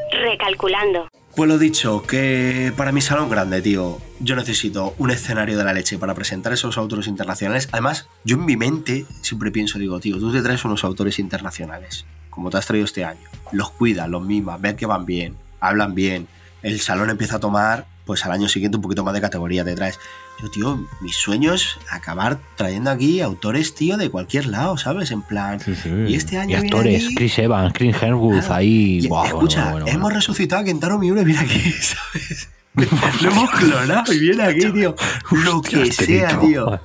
Recalculando. 0.09 1.09
Pues 1.35 1.49
lo 1.49 1.57
dicho, 1.57 2.01
que 2.03 2.71
para 2.77 2.93
mi 2.93 3.01
salón 3.01 3.29
grande, 3.29 3.61
tío, 3.61 3.97
yo 4.21 4.37
necesito 4.37 4.95
un 4.97 5.11
escenario 5.11 5.57
de 5.57 5.65
la 5.65 5.73
leche 5.73 5.97
para 5.97 6.13
presentar 6.13 6.53
esos 6.53 6.77
autores 6.77 7.07
internacionales. 7.07 7.67
Además, 7.73 8.07
yo 8.23 8.37
en 8.37 8.45
mi 8.45 8.55
mente 8.55 9.05
siempre 9.21 9.51
pienso, 9.51 9.77
digo, 9.77 9.99
tío, 9.99 10.17
tú 10.17 10.31
te 10.31 10.41
traes 10.41 10.63
unos 10.63 10.85
autores 10.85 11.19
internacionales, 11.19 12.05
como 12.29 12.49
te 12.49 12.57
has 12.57 12.65
traído 12.65 12.85
este 12.85 13.03
año. 13.03 13.27
Los 13.51 13.71
cuidas, 13.71 14.07
los 14.07 14.25
mimas, 14.25 14.61
ves 14.61 14.75
que 14.75 14.85
van 14.85 15.05
bien, 15.05 15.35
hablan 15.59 15.93
bien. 15.93 16.29
El 16.63 16.79
salón 16.79 17.09
empieza 17.09 17.35
a 17.35 17.39
tomar, 17.41 17.85
pues 18.05 18.25
al 18.25 18.31
año 18.31 18.47
siguiente 18.47 18.77
un 18.77 18.81
poquito 18.81 19.03
más 19.03 19.13
de 19.13 19.19
categoría 19.19 19.65
te 19.65 19.75
traes. 19.75 19.99
Yo, 20.41 20.51
tío, 20.51 20.87
mi 20.99 21.11
sueño 21.13 21.53
es 21.53 21.77
acabar 21.89 22.39
trayendo 22.55 22.91
aquí 22.91 23.21
autores, 23.21 23.73
tío, 23.73 23.95
de 23.97 24.09
cualquier 24.09 24.47
lado, 24.47 24.77
¿sabes? 24.77 25.11
En 25.11 25.21
plan, 25.21 25.59
y 26.07 26.15
este 26.15 26.37
año 26.37 26.51
Y 26.57 26.65
actores, 26.65 27.05
aquí- 27.05 27.15
Chris 27.15 27.39
Evans, 27.39 27.73
Chris 27.73 27.95
Hemsworth, 28.01 28.39
Claro. 28.41 28.53
ahí. 28.55 28.99
Y, 29.01 29.05
escucha, 29.05 29.29
bueno, 29.31 29.39
bueno, 29.39 29.71
bueno. 29.71 29.87
hemos 29.87 30.13
resucitado 30.13 30.61
a 30.61 30.65
Kentaro 30.65 30.99
Miura 30.99 31.21
y 31.21 31.25
viene 31.25 31.39
aquí, 31.39 31.59
¿sabes? 31.71 32.49
Lo 33.21 33.31
hemos 33.31 33.49
clonado 33.51 34.11
y 34.13 34.19
viene 34.19 34.43
aquí, 34.43 34.69
tío. 34.73 34.95
Lo 35.31 35.61
que 35.61 35.77
Hostias, 35.83 35.95
sea, 35.95 36.39
tío. 36.41 36.81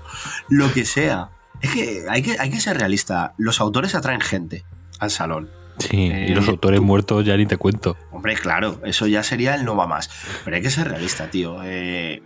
Lo 0.48 0.72
que 0.72 0.84
sea. 0.84 1.30
Es 1.60 1.70
que 1.72 2.04
hay 2.08 2.22
que, 2.22 2.36
hay 2.38 2.50
que 2.50 2.60
ser 2.60 2.78
realista. 2.78 3.32
Los 3.36 3.60
autores 3.60 3.96
atraen 3.96 4.20
gente 4.20 4.64
al 5.00 5.10
salón. 5.10 5.50
Sí, 5.80 5.96
y 5.96 6.28
los 6.34 6.46
Eh, 6.46 6.50
autores 6.50 6.78
tú- 6.78 6.84
muertos 6.86 7.24
ya 7.26 7.36
ni 7.36 7.46
te 7.46 7.56
cuento. 7.56 7.96
Hombre, 8.12 8.34
claro, 8.36 8.80
eso 8.84 9.06
ya 9.08 9.22
sería 9.24 9.54
el 9.56 9.64
no 9.64 9.74
va 9.74 9.86
más. 9.88 10.08
Pero 10.44 10.56
hay 10.56 10.62
que 10.62 10.70
ser 10.70 10.88
realista, 10.88 11.28
tío. 11.30 11.58
Eh, 11.64 12.22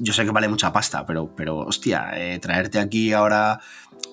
Yo 0.00 0.12
sé 0.12 0.24
que 0.24 0.30
vale 0.30 0.48
mucha 0.48 0.72
pasta, 0.72 1.04
pero, 1.04 1.34
pero 1.36 1.58
hostia, 1.58 2.10
eh, 2.14 2.38
traerte 2.38 2.78
aquí 2.78 3.12
ahora. 3.12 3.60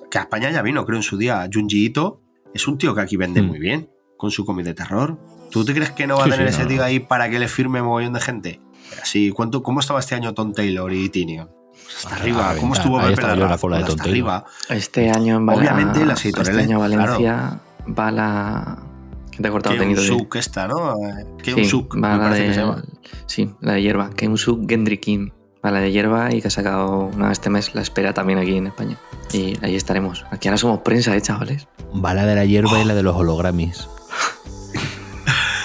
Que 0.10 0.18
a 0.18 0.22
España 0.22 0.52
ya 0.52 0.62
vino, 0.62 0.86
creo, 0.86 0.98
en 0.98 1.04
su 1.04 1.18
día. 1.18 1.48
Junji 1.52 1.86
Ito 1.86 2.22
es 2.54 2.68
un 2.68 2.78
tío 2.78 2.94
que 2.94 3.02
aquí 3.02 3.16
vende 3.16 3.42
Mm. 3.42 3.46
muy 3.48 3.60
bien 3.60 3.90
con 4.18 4.30
su 4.32 4.46
cómic 4.46 4.66
de 4.66 4.74
terror. 4.74 5.18
¿Tú 5.50 5.64
te 5.66 5.74
crees 5.74 5.92
que 5.92 6.06
no 6.08 6.18
va 6.18 6.26
Sí, 6.26 6.30
a 6.30 6.34
tener 6.34 6.48
sí, 6.50 6.56
ese 6.56 6.64
no, 6.64 6.70
tío 6.70 6.84
ahí 6.84 7.00
para 7.00 7.30
que 7.30 7.40
le 7.40 7.48
firme 7.48 7.82
mogollón 7.82 8.14
de 8.14 8.20
gente? 8.22 8.60
Pero 8.90 9.02
sí, 9.06 9.32
¿cuánto, 9.32 9.64
¿cómo 9.64 9.80
estaba 9.80 10.00
este 10.02 10.16
año 10.16 10.34
Tom 10.34 10.54
Taylor 10.54 10.92
y 10.92 11.08
Tinion? 11.10 11.50
Pues 11.72 11.96
hasta 12.06 12.16
Ah, 12.16 12.20
arriba. 12.20 12.56
¿Cómo 12.60 12.74
estuvo 12.74 13.00
Ahí 13.00 13.16
Pepe 13.16 13.22
la 13.36 13.58
cola 13.58 13.78
de 13.78 13.84
Pues 13.84 13.96
Tom 13.96 14.00
hasta 14.00 14.04
Taylor. 14.04 14.10
arriba. 14.10 14.46
Este 14.70 15.10
año 15.10 15.38
en 15.38 15.46
Val- 15.46 15.58
Obviamente 15.60 16.06
las 16.06 16.26
editoriales, 16.26 16.62
Este 16.62 16.74
año 16.74 16.86
claro. 16.86 17.02
Valencia 17.04 17.62
va 17.98 18.12
la. 18.12 18.84
¿Qué 19.32 19.42
te 19.42 19.48
ha 19.48 19.52
cortado, 19.52 19.78
Tenito? 19.78 20.02
Suk 20.02 20.36
esta, 20.36 20.68
¿no? 20.68 20.94
Eh, 21.08 21.26
Keun 21.42 21.60
Sí, 21.60 21.66
Suk, 21.66 21.96
va 21.96 22.00
me 22.00 22.18
la 22.18 22.24
parece 22.24 22.42
de, 22.42 22.48
que 22.50 22.54
se 22.54 22.60
llama. 22.60 22.84
Sí, 23.28 23.50
la 23.62 23.74
de 23.74 23.82
hierba. 23.82 24.10
Keumsuk 24.10 24.70
Gendry 24.70 24.98
Kim. 24.98 25.32
Va 25.64 25.70
la 25.72 25.80
de 25.80 25.92
hierba 25.92 26.34
y 26.34 26.42
que 26.42 26.48
ha 26.48 26.52
sacado 26.52 27.06
una 27.14 27.32
este 27.32 27.50
mes 27.50 27.76
la 27.76 27.82
espera 27.82 28.14
también 28.14 28.40
aquí 28.40 28.56
en 28.58 28.68
España. 28.68 28.98
Y 29.32 29.58
ahí 29.64 29.76
estaremos. 29.76 30.26
Aquí 30.32 30.48
ahora 30.48 30.58
somos 30.58 30.80
prensa, 30.82 31.16
¿eh, 31.16 31.22
chavales? 31.22 31.68
Va 31.94 32.14
la 32.14 32.26
de 32.26 32.36
la 32.36 32.46
hierba 32.46 32.80
y 32.80 32.86
la 32.86 32.96
de 32.96 33.04
los 33.04 33.16
hologramis. 33.16 33.88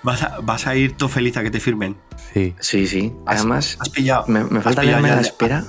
¿Vas 0.03 0.21
a, 0.23 0.39
vas 0.41 0.67
a 0.67 0.75
ir 0.75 0.97
tú 0.97 1.07
feliz 1.07 1.37
a 1.37 1.43
que 1.43 1.51
te 1.51 1.59
firmen. 1.61 1.95
Sí. 2.33 2.53
Sí, 2.59 2.87
sí. 2.87 3.13
¿Has- 3.25 3.39
Además, 3.39 3.77
¿Has 3.79 3.89
pillado? 3.89 4.25
me, 4.27 4.43
me 4.43 4.61
falta 4.61 4.81
pillado 4.81 4.99
leerme 5.01 5.09
ya 5.09 5.15
la 5.15 5.21
espera. 5.21 5.63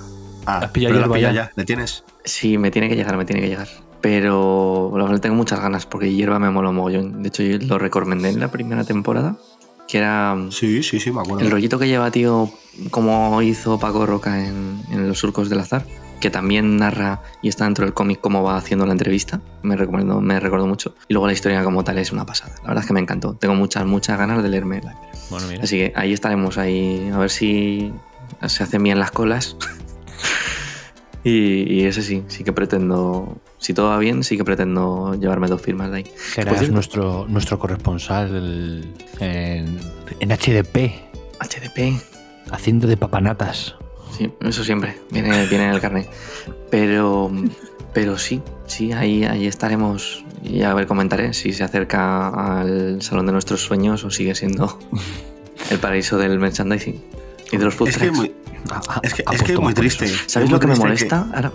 Ah, 0.46 0.58
¿Has 0.58 0.70
pillado 0.70 0.94
hierba 0.94 1.18
ya? 1.18 1.32
ya. 1.32 1.52
¿Le 1.54 1.64
tienes? 1.64 2.04
Sí, 2.24 2.58
me 2.58 2.70
tiene 2.70 2.88
que 2.88 2.96
llegar, 2.96 3.16
me 3.16 3.24
tiene 3.24 3.40
que 3.42 3.48
llegar. 3.48 3.68
Pero 4.00 4.92
la 4.96 5.04
verdad 5.04 5.20
tengo 5.20 5.36
muchas 5.36 5.60
ganas 5.60 5.86
porque 5.86 6.12
hierba 6.12 6.38
me 6.38 6.50
mola 6.50 6.72
mogollón. 6.72 7.22
De 7.22 7.28
hecho, 7.28 7.42
yo 7.42 7.58
lo 7.58 7.78
recomendé 7.78 8.28
en 8.30 8.40
la 8.40 8.48
primera 8.48 8.84
temporada. 8.84 9.36
Que 9.88 9.98
era 9.98 10.36
Sí, 10.50 10.82
sí, 10.82 10.98
sí, 11.00 11.10
me 11.10 11.20
acuerdo. 11.20 11.40
el 11.44 11.50
rollito 11.50 11.78
que 11.78 11.86
lleva, 11.86 12.10
tío, 12.10 12.50
como 12.90 13.40
hizo 13.42 13.78
Paco 13.78 14.06
Roca 14.06 14.44
en, 14.46 14.80
en 14.90 15.08
Los 15.08 15.18
Surcos 15.18 15.48
del 15.50 15.60
Azar. 15.60 15.84
Que 16.20 16.30
también 16.30 16.78
narra 16.78 17.20
y 17.42 17.48
está 17.48 17.64
dentro 17.64 17.84
del 17.84 17.92
cómic 17.92 18.18
cómo 18.20 18.42
va 18.42 18.56
haciendo 18.56 18.86
la 18.86 18.92
entrevista. 18.92 19.42
Me 19.62 19.76
recomiendo, 19.76 20.22
me 20.22 20.40
recuerdo 20.40 20.66
mucho. 20.66 20.94
Y 21.06 21.12
luego 21.12 21.26
la 21.26 21.34
historia 21.34 21.62
como 21.62 21.84
tal 21.84 21.98
es 21.98 22.12
una 22.12 22.24
pasada. 22.24 22.54
La 22.62 22.68
verdad 22.68 22.82
es 22.82 22.86
que 22.86 22.94
me 22.94 23.00
encantó. 23.00 23.34
Tengo 23.34 23.54
muchas, 23.54 23.84
muchas 23.84 24.16
ganas 24.18 24.42
de 24.42 24.48
leerme 24.48 24.80
la 24.80 24.96
Bueno, 25.28 25.46
mira. 25.48 25.64
Así 25.64 25.76
que 25.76 25.92
ahí 25.94 26.14
estaremos 26.14 26.56
ahí 26.56 27.10
a 27.12 27.18
ver 27.18 27.28
si 27.30 27.92
se 28.46 28.62
hacen 28.62 28.82
bien 28.82 28.98
las 28.98 29.10
colas. 29.10 29.56
y, 31.24 31.70
y 31.74 31.84
ese 31.84 32.02
sí, 32.02 32.22
sí 32.28 32.42
que 32.44 32.52
pretendo, 32.52 33.36
si 33.64 33.72
todo 33.72 33.88
va 33.88 33.98
bien, 33.98 34.22
sí 34.24 34.36
que 34.36 34.44
pretendo 34.44 35.14
llevarme 35.14 35.48
dos 35.48 35.62
firmas 35.62 35.90
de 35.90 35.96
ahí. 35.96 36.04
Serás 36.34 36.68
nuestro, 36.68 37.24
nuestro 37.26 37.58
corresponsal 37.58 38.84
en, 39.20 39.80
en 40.20 40.28
HDP, 40.28 40.92
HDP, 41.40 41.98
haciendo 42.50 42.86
de 42.86 42.98
papanatas. 42.98 43.74
sí, 44.18 44.30
eso 44.42 44.64
siempre, 44.64 44.98
viene, 45.10 45.46
viene 45.46 45.64
en 45.64 45.70
el 45.70 45.80
carnet. 45.80 46.10
Pero, 46.70 47.32
pero 47.94 48.18
sí, 48.18 48.42
sí, 48.66 48.92
ahí, 48.92 49.24
ahí 49.24 49.46
estaremos 49.46 50.26
y 50.42 50.60
a 50.60 50.74
ver, 50.74 50.86
comentaré 50.86 51.32
si 51.32 51.54
se 51.54 51.64
acerca 51.64 52.60
al 52.60 53.00
salón 53.00 53.24
de 53.24 53.32
nuestros 53.32 53.62
sueños 53.62 54.04
o 54.04 54.10
sigue 54.10 54.34
siendo 54.34 54.78
el 55.70 55.78
paraíso 55.78 56.18
del 56.18 56.38
merchandising 56.38 57.02
y 57.50 57.56
de 57.56 57.64
los 57.64 57.74
food 57.74 57.88
Es 57.88 57.96
que 57.96 58.06
es 58.08 58.12
muy, 58.12 58.28
que, 58.28 58.34
es, 59.04 59.20
apuesto 59.20 59.46
que 59.46 59.52
es 59.54 59.58
muy 59.58 59.72
triste. 59.72 60.04
eso. 60.04 60.18
¿Sabes 60.26 60.48
Es 60.48 60.52
lo 60.52 60.60
que 60.60 60.66
me 60.66 60.76
molesta? 60.76 61.30
Ahora, 61.32 61.50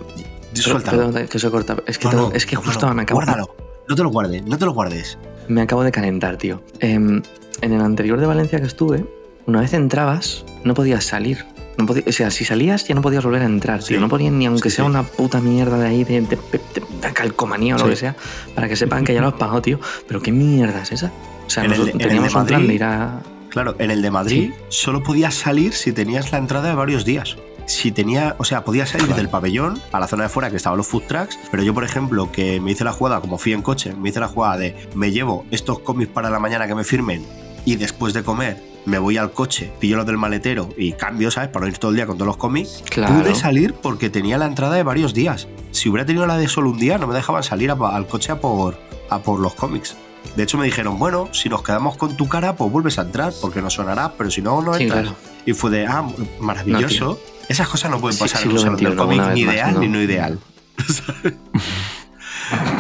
Suéltalo. 0.54 1.12
Perdón, 1.12 1.28
que 1.28 1.39
se 1.39 1.50
corta. 1.50 1.78
Es 1.86 1.97
que, 1.97 2.06
No, 2.06 2.12
tengo- 2.12 2.30
no, 2.30 2.36
es 2.36 2.45
que 2.45 2.56
justo 2.56 2.88
no, 2.88 2.93
me, 2.93 3.02
acabo, 3.04 3.20
Guárdalo. 3.22 3.56
No 3.88 3.95
te 3.95 4.04
lo 4.04 4.10
guardes, 4.10 4.43
no 4.43 4.58
te 4.58 4.66
lo 4.66 4.74
guardes. 4.74 5.18
me 5.47 5.62
acabo 5.62 5.84
de 5.84 5.91
calentar, 5.91 6.38
tío. 6.38 6.62
Em, 6.80 7.22
en 7.62 7.74
el 7.74 7.82
anterior 7.82 8.20
de 8.20 8.26
Valencia 8.28 8.60
que 8.60 8.68
estuve, 8.68 9.06
una 9.47 9.62
vez 9.62 9.74
entrabas, 9.74 10.45
no 10.64 10.74
podías 10.74 11.04
salir. 11.06 11.45
No 11.78 11.86
o 11.86 12.12
sea, 12.12 12.30
si 12.30 12.43
salías 12.45 12.86
ya 12.88 12.93
no 12.93 13.02
podías 13.02 13.24
volver 13.24 13.41
a 13.41 13.45
entrar, 13.45 13.82
tío. 13.84 14.00
No 14.02 14.10
ponían 14.10 14.38
ni 14.38 14.45
aunque 14.45 14.70
Sí, 14.70 14.76
sea 14.78 14.86
sí. 14.86 14.89
una 14.91 15.04
puta 15.04 15.39
mierda 15.39 15.78
de 15.80 15.88
ahí, 15.88 16.04
de, 16.04 16.22
de- 16.22 16.36
de- 16.38 16.84
de 17.02 17.14
calcomanía 17.14 17.78
o 17.78 17.80
lo 17.80 17.88
que 17.88 17.95
sea, 17.95 18.16
para 18.54 18.68
que 18.68 18.76
sepan 18.76 19.06
que 19.06 19.14
ya 19.14 19.22
lo 19.22 19.28
has 19.30 19.34
pagado, 19.36 19.62
tío. 19.62 19.80
Pero 20.08 20.22
qué 20.22 20.32
mierda 20.34 20.82
es 20.84 20.91
esa. 20.91 21.12
O 21.47 21.50
sea, 21.50 21.64
el 21.64 21.91
teníamos 21.97 22.36
un 22.36 22.45
plan 22.45 22.68
de 22.68 22.74
ir 22.74 22.84
a. 22.84 23.22
Claro, 23.50 23.76
en 23.80 23.89
el 23.91 24.02
de 24.04 24.12
Madrid 24.12 24.52
solo 24.68 25.02
podías 25.02 25.34
salir 25.34 25.74
si 25.74 25.91
tenías 25.93 26.32
la 26.32 26.38
entrada 26.38 26.70
de 26.70 26.76
varios 26.76 27.06
días. 27.06 27.38
Si 27.70 27.91
tenía, 27.91 28.36
o 28.39 28.43
sea, 28.45 28.63
podías 28.65 28.89
salir 28.89 29.13
del 29.13 29.30
pabellón 29.30 29.80
a 29.91 29.99
la 29.99 30.07
zona 30.07 30.24
de 30.24 30.30
fuera 30.30 30.49
que 30.49 30.55
estaban 30.57 30.76
los 30.78 30.88
food 30.88 31.03
trucks, 31.07 31.38
pero 31.51 31.61
yo, 31.61 31.72
por 31.74 31.84
ejemplo, 31.84 32.32
que 32.32 32.59
me 32.59 32.72
hice 32.72 32.84
la 32.84 32.91
jugada, 32.93 33.22
como 33.22 33.38
fui 33.38 33.53
en 33.53 33.61
coche, 33.61 33.93
me 33.93 34.09
hice 34.09 34.20
la 34.20 34.28
jugada 34.28 34.57
de 34.57 34.76
me 34.95 35.11
llevo 35.11 35.45
estos 35.51 35.78
cómics 35.80 36.11
para 36.11 36.32
la 36.32 36.39
mañana 36.39 36.65
que 36.67 36.74
me 36.74 36.84
firmen 36.84 37.24
y 37.65 37.76
después 37.76 38.13
de 38.15 38.24
comer 38.24 38.57
me 38.86 38.97
voy 38.97 39.17
al 39.17 39.34
coche, 39.34 39.72
pillo 39.80 39.97
los 39.97 40.05
del 40.07 40.17
maletero 40.17 40.70
y 40.78 40.93
cambio, 40.93 41.30
¿sabes? 41.30 41.49
Para 41.49 41.65
no 41.67 41.72
ir 41.72 41.78
todo 41.78 41.91
el 41.91 41.97
día 41.97 42.07
con 42.07 42.15
todos 42.17 42.26
los 42.28 42.38
cómics. 42.38 42.84
Claro. 42.89 43.20
Pude 43.22 43.36
salir 43.36 43.76
porque 43.76 44.09
tenía 44.09 44.39
la 44.39 44.45
entrada 44.47 44.74
de 44.76 44.82
varios 44.84 45.13
días. 45.13 45.47
Si 45.70 45.89
hubiera 45.89 46.07
tenido 46.07 46.26
la 46.26 46.38
de 46.38 46.47
solo 46.47 46.72
un 46.72 46.80
día, 46.80 46.97
no 46.97 47.05
me 47.05 47.13
dejaban 47.13 47.43
salir 47.43 47.70
a- 47.70 47.76
al 47.95 48.07
coche 48.07 48.32
a 48.32 48.39
por, 48.41 48.80
a 49.11 49.20
por 49.20 49.39
los 49.39 49.53
cómics. 49.53 49.95
De 50.36 50.43
hecho, 50.43 50.57
me 50.57 50.65
dijeron, 50.65 50.97
bueno, 50.99 51.30
si 51.34 51.49
nos 51.49 51.63
quedamos 51.63 51.97
con 51.97 52.15
tu 52.15 52.28
cara, 52.28 52.55
pues 52.55 52.72
vuelves 52.72 52.97
a 52.99 53.01
entrar, 53.03 53.34
porque 53.41 53.61
nos 53.61 53.74
sonará, 53.74 54.13
pero 54.17 54.30
si 54.32 54.41
no, 54.41 54.61
no 54.61 54.74
Sí, 54.76 54.84
entras. 54.84 55.01
claro. 55.03 55.17
Y 55.45 55.53
fue 55.53 55.72
de, 55.72 55.86
ah, 55.88 56.05
maravilloso. 56.39 57.20
Esas 57.47 57.67
cosas 57.67 57.89
no 57.91 57.99
pueden 57.99 58.15
Sí, 58.17 58.24
pasar 58.24 58.43
en 58.43 58.51
un 58.51 58.59
salón 58.59 58.76
del 58.78 58.95
cómic, 58.95 59.20
ni 59.20 59.26
más, 59.28 59.38
ideal 59.38 59.74
no. 59.74 59.80
ni 59.82 59.88
no 59.88 60.01
ideal. 60.01 60.39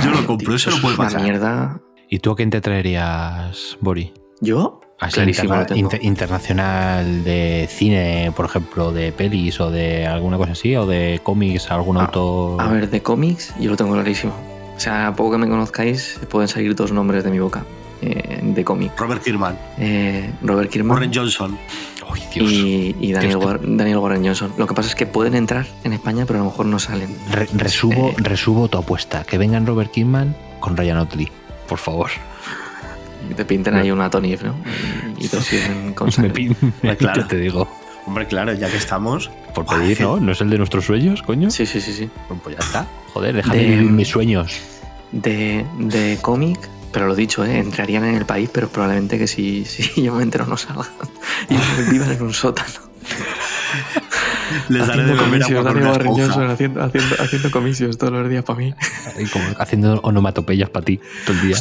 Yo 0.03 0.09
lo 0.11 0.25
compro, 0.25 0.55
eso 0.55 0.69
no 0.71 0.77
puede 0.81 0.95
una 0.95 1.03
pasar. 1.05 1.21
mierda. 1.21 1.79
¿Y 2.09 2.19
tú 2.19 2.31
a 2.31 2.35
quién 2.35 2.49
te 2.49 2.61
traerías, 2.61 3.77
Bori? 3.81 4.13
¿Yo? 4.41 4.81
Así 4.99 5.15
Clarísimo 5.15 5.55
interna- 5.55 5.77
inter- 5.77 6.03
internacional 6.03 7.23
de 7.23 7.67
cine, 7.71 8.33
por 8.35 8.45
ejemplo, 8.45 8.91
de 8.91 9.11
pelis 9.11 9.59
o 9.61 9.69
de 9.71 10.05
alguna 10.07 10.37
cosa 10.37 10.51
así, 10.53 10.75
o 10.75 10.85
de 10.85 11.21
cómics, 11.23 11.71
algún 11.71 11.97
Ah, 11.97 12.01
autor. 12.05 12.61
A 12.61 12.67
ver, 12.67 12.89
de 12.89 13.01
cómics 13.01 13.53
yo 13.59 13.69
lo 13.71 13.77
tengo 13.77 13.93
clarísimo. 13.93 14.33
O 14.79 14.81
sea, 14.81 15.07
a 15.07 15.13
poco 15.13 15.31
que 15.31 15.37
me 15.39 15.49
conozcáis, 15.49 16.17
pueden 16.29 16.47
salir 16.47 16.73
dos 16.73 16.93
nombres 16.93 17.25
de 17.25 17.31
mi 17.31 17.39
boca 17.39 17.65
eh, 18.01 18.39
de 18.41 18.63
cómic. 18.63 18.93
Robert 18.97 19.21
Kirkman, 19.21 19.59
Eh, 19.77 20.31
Robert 20.41 20.69
Kirkman 20.71 20.93
Warren 20.95 21.11
Johnson. 21.13 21.57
Ay, 22.09 22.21
Dios. 22.33 22.49
y, 22.49 22.95
y 22.97 23.11
Daniel, 23.11 23.33
Dios, 23.39 23.43
War- 23.45 23.59
Daniel 23.61 23.97
Warren 23.97 24.23
Johnson. 24.25 24.53
Lo 24.57 24.67
que 24.67 24.73
pasa 24.73 24.87
es 24.87 24.95
que 24.95 25.05
pueden 25.05 25.35
entrar 25.35 25.67
en 25.83 25.91
España, 25.91 26.23
pero 26.25 26.39
a 26.39 26.43
lo 26.43 26.49
mejor 26.49 26.65
no 26.65 26.79
salen. 26.79 27.13
Re- 27.29 27.49
resubo, 27.53 28.11
Eh. 28.11 28.15
resubo 28.19 28.69
tu 28.69 28.77
apuesta. 28.77 29.25
Que 29.25 29.37
vengan 29.37 29.67
Robert 29.67 29.91
Kidman 29.91 30.33
con 30.61 30.77
Ryan 30.77 30.99
Otley, 30.99 31.29
por 31.67 31.77
favor. 31.79 32.09
Y 33.29 33.33
te 33.33 33.43
pinten 33.43 33.75
ahí 33.75 33.91
una 33.91 34.09
Tony, 34.09 34.37
¿no? 34.41 34.55
Y, 35.19 35.25
y 35.25 35.27
te 35.27 35.41
sirven 35.41 35.93
con 35.93 36.07
Me 36.19 36.31
pin- 36.33 36.55
Pues 36.81 36.97
claro. 36.99 37.27
Te 37.27 37.35
digo. 37.35 37.67
Hombre, 38.05 38.25
claro, 38.27 38.53
ya 38.53 38.69
que 38.69 38.77
estamos. 38.77 39.29
Por 39.53 39.65
pedir, 39.65 39.99
¿no? 39.99 40.21
¿No 40.21 40.31
es 40.31 40.39
el 40.39 40.49
de 40.49 40.57
nuestros 40.57 40.85
sueños, 40.85 41.21
coño? 41.21 41.51
Sí, 41.51 41.65
sí, 41.65 41.81
sí, 41.81 41.91
sí. 41.91 42.09
Pues 42.41 42.55
ya 42.57 42.63
está. 42.65 42.87
Joder, 43.13 43.35
déjame 43.35 43.57
De- 43.59 43.65
vivir 43.65 43.83
mis 43.91 44.07
sueños. 44.07 44.59
De, 45.11 45.65
de 45.79 46.17
cómic, 46.21 46.59
pero 46.91 47.07
lo 47.07 47.15
dicho, 47.15 47.43
¿eh? 47.43 47.57
entrarían 47.57 48.05
en 48.05 48.15
el 48.15 48.25
país, 48.25 48.49
pero 48.53 48.67
probablemente 48.69 49.17
que 49.17 49.27
si, 49.27 49.65
si 49.65 50.03
yo 50.03 50.13
me 50.15 50.23
entero 50.23 50.45
no 50.45 50.57
salgan. 50.57 50.85
Y 51.49 51.91
vivan 51.91 52.11
en 52.11 52.21
un 52.21 52.33
sótano. 52.33 52.69
Les 54.69 54.85
daré 54.87 55.03
de 55.05 55.13
haciendo 55.13 55.73
beber 55.73 56.03
comicios, 56.05 56.29
haciendo, 56.37 56.83
haciendo, 56.83 57.15
haciendo 57.23 57.51
comicios 57.51 57.97
todos 57.97 58.13
los 58.13 58.29
días 58.29 58.43
para 58.43 58.59
mí. 58.59 58.73
Como 59.31 59.45
haciendo 59.59 59.99
onomatopeyas 60.01 60.69
para 60.69 60.85
ti 60.85 60.99
todo 61.25 61.37
el 61.39 61.47
día. 61.47 61.57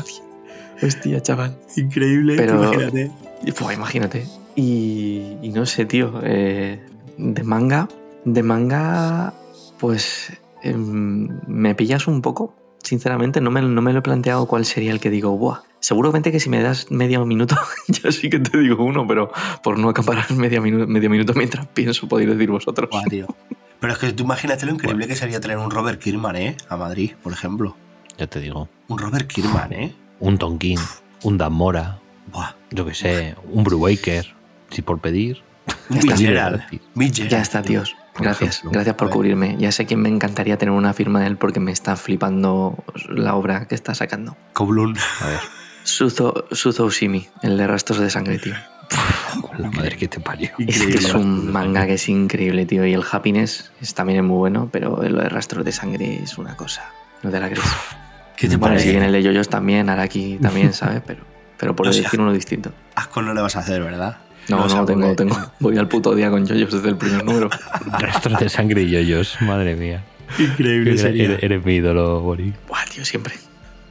Hostia, 0.83 1.21
chaval. 1.23 1.57
Increíble, 1.77 2.37
Pero- 2.37 2.63
imagínate. 2.65 3.11
Y, 3.45 3.53
Pues 3.53 3.77
imagínate. 3.77 4.27
Y, 4.57 5.37
y 5.43 5.49
no 5.51 5.67
sé, 5.67 5.85
tío. 5.87 6.21
eh, 6.23 6.81
de 7.19 7.43
manga. 7.43 7.89
De 8.25 8.43
manga. 8.43 9.35
Pues. 9.79 10.33
Em, 10.63 11.29
me 11.47 11.75
pillas 11.75 12.07
un 12.07 12.23
poco. 12.23 12.55
Sinceramente, 12.83 13.41
no 13.41 13.51
me, 13.51 13.61
no 13.61 13.83
me 13.83 13.93
lo 13.93 13.99
he 13.99 14.03
planteado 14.03 14.47
cuál 14.47 14.65
sería 14.65 14.93
el 14.93 15.01
que 15.01 15.11
digo, 15.11 15.37
buah. 15.37 15.63
Seguramente 15.81 16.33
que 16.33 16.41
si 16.41 16.49
me 16.49 16.63
das 16.63 16.91
medio 16.91 17.25
minuto, 17.27 17.57
yo 17.89 18.11
sí 18.13 18.31
que 18.31 18.39
te 18.39 18.59
digo 18.59 18.85
uno, 18.85 19.07
pero 19.07 19.31
por 19.63 19.79
no 19.79 19.89
acaparar 19.89 20.31
medio 20.33 20.63
minuto, 20.63 20.87
medio 20.87 21.11
minuto 21.11 21.35
mientras 21.35 21.67
pienso, 21.67 22.09
podéis 22.09 22.31
decir 22.31 22.51
vosotros. 22.51 22.89
Buah, 22.91 23.05
tío. 23.05 23.27
Pero 23.81 23.93
es 23.93 23.99
que 23.99 24.13
tú 24.13 24.25
imagínate 24.25 24.67
lo 24.67 24.73
increíble 24.73 25.07
que 25.07 25.15
sería 25.15 25.41
tener 25.41 25.59
un 25.59 25.71
Robert 25.71 26.01
Kirkman, 26.01 26.37
¿eh? 26.37 26.57
A 26.69 26.77
Madrid, 26.77 27.13
por 27.23 27.33
ejemplo. 27.33 27.77
Ya 28.17 28.27
te 28.27 28.41
digo. 28.41 28.69
Un 28.89 28.99
Robert 28.99 29.31
Kirkman, 29.31 29.73
¿eh? 29.73 29.95
Un 30.19 30.37
Tonkin, 30.39 30.81
un 31.23 31.39
Dan 31.39 31.53
Mora, 31.53 32.01
Buah. 32.33 32.55
yo 32.71 32.85
que 32.85 32.95
sé, 32.95 33.37
un 33.53 33.63
Brubaker, 33.63 34.35
si 34.71 34.83
por 34.83 34.99
pedir. 34.99 35.43
Mitch 35.89 36.17
Gerald. 36.17 36.63
Ya 37.29 37.41
está, 37.41 37.63
tío. 37.63 37.83
tíos. 37.83 37.97
Gracias. 38.25 38.57
ejemplo. 38.59 38.71
Gracias 38.73 38.97
por 38.97 39.11
cubrirme. 39.11 39.57
Ya 39.59 39.73
sé 39.73 39.87
quién 39.87 40.01
me 40.01 40.09
encantaría 40.09 40.57
tener 40.59 40.73
una 40.73 40.93
firma 40.93 41.21
de 41.21 41.27
él 41.27 41.37
porque 41.37 41.61
me 41.61 41.73
está 41.73 41.97
flipando 41.97 42.83
la 43.09 43.35
obra 43.35 43.67
que 43.67 43.75
está 43.75 43.95
sacando. 43.95 44.37
Kowloon. 44.53 44.97
A 45.21 45.27
ver, 45.27 45.41
Suzo, 45.85 46.47
Suzo 46.53 46.85
Ushimi, 46.85 47.29
el 47.43 47.57
de 47.57 47.67
rastros 47.67 47.99
de 47.99 48.11
sangre, 48.11 48.39
tío. 48.39 48.55
la 49.59 49.71
madre 49.71 49.97
que 49.97 50.09
te 50.09 50.21
parió. 50.21 50.51
Es 50.59 50.83
que 50.83 50.95
es 50.99 51.15
un 51.15 51.51
manga 51.53 51.87
que 51.87 51.95
es 51.95 52.09
increíble, 52.09 52.67
tío. 52.67 52.85
Y 52.87 52.93
el 52.95 53.05
Happiness 53.11 53.71
es, 53.81 53.95
también 53.95 54.19
es 54.21 54.25
muy 54.25 54.37
bueno, 54.37 54.69
pero 54.73 55.03
lo 55.03 55.21
de 55.23 55.29
rastros 55.29 55.65
de 55.65 55.73
sangre 55.73 56.21
es 56.23 56.39
una 56.39 56.57
cosa. 56.57 56.91
No 57.23 57.31
te 57.31 57.41
la 57.41 57.49
crees. 57.49 57.65
¿Qué 58.37 58.49
te 58.49 58.57
Bueno, 58.57 58.75
parece? 58.75 58.85
si 58.87 58.91
viene 58.93 59.07
el 59.07 59.13
de 59.13 59.23
Yoyos 59.23 59.49
también, 59.49 59.89
Araki 59.91 60.39
también, 60.41 60.73
¿sabes? 60.73 61.03
Pero, 61.07 61.25
pero 61.59 61.75
por 61.75 61.87
decir 61.93 62.21
uno 62.21 62.33
distinto. 62.33 62.73
Asco 62.95 63.21
no 63.23 63.35
le 63.35 63.41
vas 63.41 63.57
a 63.57 63.61
hacer, 63.61 63.83
¿verdad? 63.83 64.19
No, 64.49 64.67
No, 64.67 65.15
tengo. 65.15 65.37
Voy 65.61 65.77
al 65.79 65.89
puto 65.89 66.15
día 66.15 66.31
con 66.31 66.47
yoyos 66.47 66.73
desde 66.73 66.89
el 66.91 66.97
primer 66.97 67.25
número. 67.25 67.51
Restos 67.99 68.39
de 68.39 68.49
sangre 68.49 68.83
y 68.83 68.91
yoyos, 68.91 69.37
madre 69.41 69.75
mía. 69.77 70.05
Increíble 70.39 70.91
Eres, 70.91 71.01
sería. 71.03 71.25
eres- 71.25 71.43
eres 71.43 71.65
mi 71.65 71.75
ídolo, 71.77 72.21
Boris. 72.21 72.55
Buah, 72.69 72.85
tío, 72.93 73.05
siempre. 73.05 73.35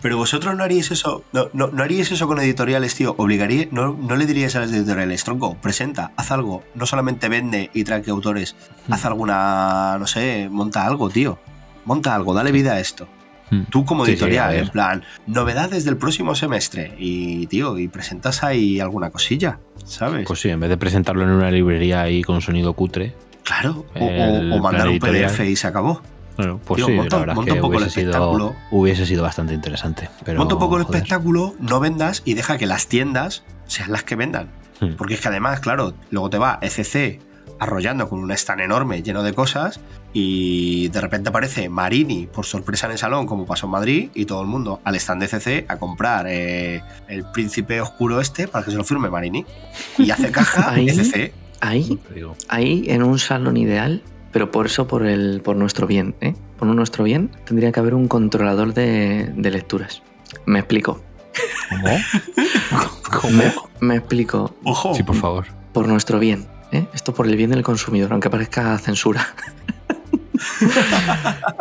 Pero 0.01 0.18
vosotros 0.18 0.55
no 0.55 0.64
haríais 0.64 0.91
eso, 0.91 1.24
no, 1.34 1.49
no, 1.53 1.68
no 1.68 1.82
haríais 1.84 2.12
eso 2.12 2.28
con 2.28 2.39
editoriales, 2.39 2.93
tío. 2.93 3.16
Obligaría, 3.18 3.68
no, 3.72 3.93
no 3.99 4.16
le 4.16 4.26
diríais 4.28 4.55
a 4.55 4.60
las 4.60 4.72
editoriales, 4.72 5.24
tronco, 5.24 5.58
presenta, 5.58 6.12
haz 6.16 6.32
algo. 6.32 6.64
No 6.76 6.86
solamente 6.86 7.30
vende 7.30 7.72
y 7.74 7.84
trae 7.84 8.03
autores, 8.08 8.55
haz 8.89 9.05
alguna, 9.05 9.97
no 9.99 10.05
sé, 10.05 10.47
monta 10.51 10.86
algo, 10.86 11.10
tío. 11.10 11.39
Monta 11.86 12.14
algo, 12.14 12.34
dale 12.36 12.51
vida 12.51 12.74
a 12.74 12.80
esto. 12.80 13.08
Hmm. 13.49 13.64
Tú 13.72 13.86
como 13.86 14.05
Sí, 14.05 14.12
sí, 14.12 14.16
editorial, 14.18 14.55
en 14.55 14.70
plan, 14.70 15.03
novedades 15.26 15.84
del 15.86 15.97
próximo 15.97 16.36
semestre. 16.36 16.93
Y, 16.99 17.47
tío, 17.47 17.80
y 17.80 17.88
presentas 17.88 18.43
ahí 18.43 18.80
alguna 18.80 19.10
cosilla, 19.10 19.60
¿sabes? 19.88 20.25
Pues 20.27 20.39
sí, 20.41 20.49
en 20.49 20.59
vez 20.59 20.69
de 20.69 20.77
presentarlo 20.77 21.23
en 21.23 21.29
una 21.29 21.49
librería 21.51 22.01
ahí 22.01 22.21
con 22.23 22.41
sonido 22.41 22.73
cutre, 22.73 23.15
claro. 23.43 23.85
O, 23.95 23.99
el 24.09 24.51
o- 24.51 24.55
o 24.55 24.59
mandar 24.59 24.88
un. 24.89 24.99
PDF 24.99 25.39
y 25.49 25.55
se 25.55 25.67
acabó. 25.67 26.01
bueno, 26.38 26.59
pues 26.63 26.85
sí, 26.85 26.91
monta- 26.91 27.15
la 27.15 27.19
verdad 27.21 27.35
monta 27.35 27.49
es 27.51 27.53
que 27.55 27.61
un 27.61 27.67
poco 27.71 27.83
el 27.83 27.89
sido, 27.89 28.11
espectáculo. 28.11 28.55
hubiese 28.71 29.05
sido 29.05 29.23
bastante 29.23 29.53
interesante. 29.53 30.09
Pero, 30.23 30.38
Monta 30.39 30.53
un 30.55 30.59
poco 30.59 30.77
el 30.77 30.83
joder. 30.83 30.97
espectáculo, 31.01 31.55
no 31.59 31.79
vendas 31.79 32.21
y 32.25 32.35
deja 32.35 32.57
que 32.59 32.67
las 32.67 32.88
tiendas 32.88 33.43
sean 33.65 33.91
las 33.91 34.03
que 34.03 34.15
vendan. 34.15 34.49
Hmm. 34.79 34.93
Porque 34.97 35.15
es 35.15 35.21
que 35.21 35.29
además, 35.29 35.59
claro, 35.61 35.95
luego 36.11 36.29
te 36.29 36.38
va 36.38 36.59
ECC 36.61 37.19
arrollando 37.59 38.07
con 38.07 38.19
un 38.19 38.29
stand 38.31 38.61
enorme 38.61 39.01
lleno 39.01 39.23
de 39.23 39.33
cosas 39.33 39.79
y 40.20 40.88
de 40.88 40.99
repente 40.99 41.30
aparece 41.30 41.70
Marini 41.70 42.26
por 42.26 42.43
sorpresa 42.43 42.88
en 42.88 42.93
el 42.93 42.97
salón 42.97 43.28
como 43.28 43.45
pasó 43.45 43.68
en 43.68 43.72
Madrid 43.74 44.09
y 44.15 44.26
todo 44.26 44.41
el 44.41 44.47
mundo 44.47 44.82
al 44.84 44.95
stand 44.95 45.22
de 45.22 45.28
ECC 45.28 45.70
a 45.70 45.78
comprar 45.78 46.26
eh, 46.28 46.82
el 47.07 47.24
príncipe 47.32 47.80
oscuro 47.82 48.20
este 48.20 48.47
para 48.47 48.65
que 48.65 48.72
se 48.72 48.78
lo 48.78 48.84
firme 48.84 49.11
Marini 49.11 49.45
y 49.99 50.09
hace 50.09 50.32
caja 50.32 50.72
Ahí-. 50.72 51.32
Ahí, 51.59 51.99
ahí, 52.49 52.86
en 52.88 53.03
un 53.03 53.20
salón 53.20 53.57
ideal, 53.57 54.03
pero 54.32 54.51
por 54.51 54.68
eso, 54.68 54.88
por, 54.88 55.05
el, 55.05 55.41
por 55.43 55.55
nuestro 55.55 55.88
bien, 55.88 56.15
¿eh? 56.22 56.36
Por 56.59 56.68
nuestro 56.68 57.03
bien, 57.03 57.32
tendría 57.45 57.72
que 57.72 57.80
haber 57.80 57.95
un 57.95 58.07
controlador 58.07 58.76
de, 58.76 59.32
de 59.36 59.51
lecturas. 59.51 60.03
Me 60.45 60.59
explico. 60.59 61.01
¿Cómo? 63.22 63.38
Me, 63.38 63.53
me 63.80 63.95
explico. 63.95 64.55
Ojo, 64.63 64.93
Sí, 64.93 65.01
por 65.01 65.15
favor. 65.15 65.45
Por 65.74 65.88
nuestro 65.88 66.20
bien. 66.20 66.45
¿eh? 66.72 66.86
Esto 66.93 67.13
por 67.13 67.28
el 67.28 67.36
bien 67.36 67.49
del 67.49 67.63
consumidor, 67.63 68.11
aunque 68.11 68.30
parezca 68.30 68.78
censura. 68.78 69.28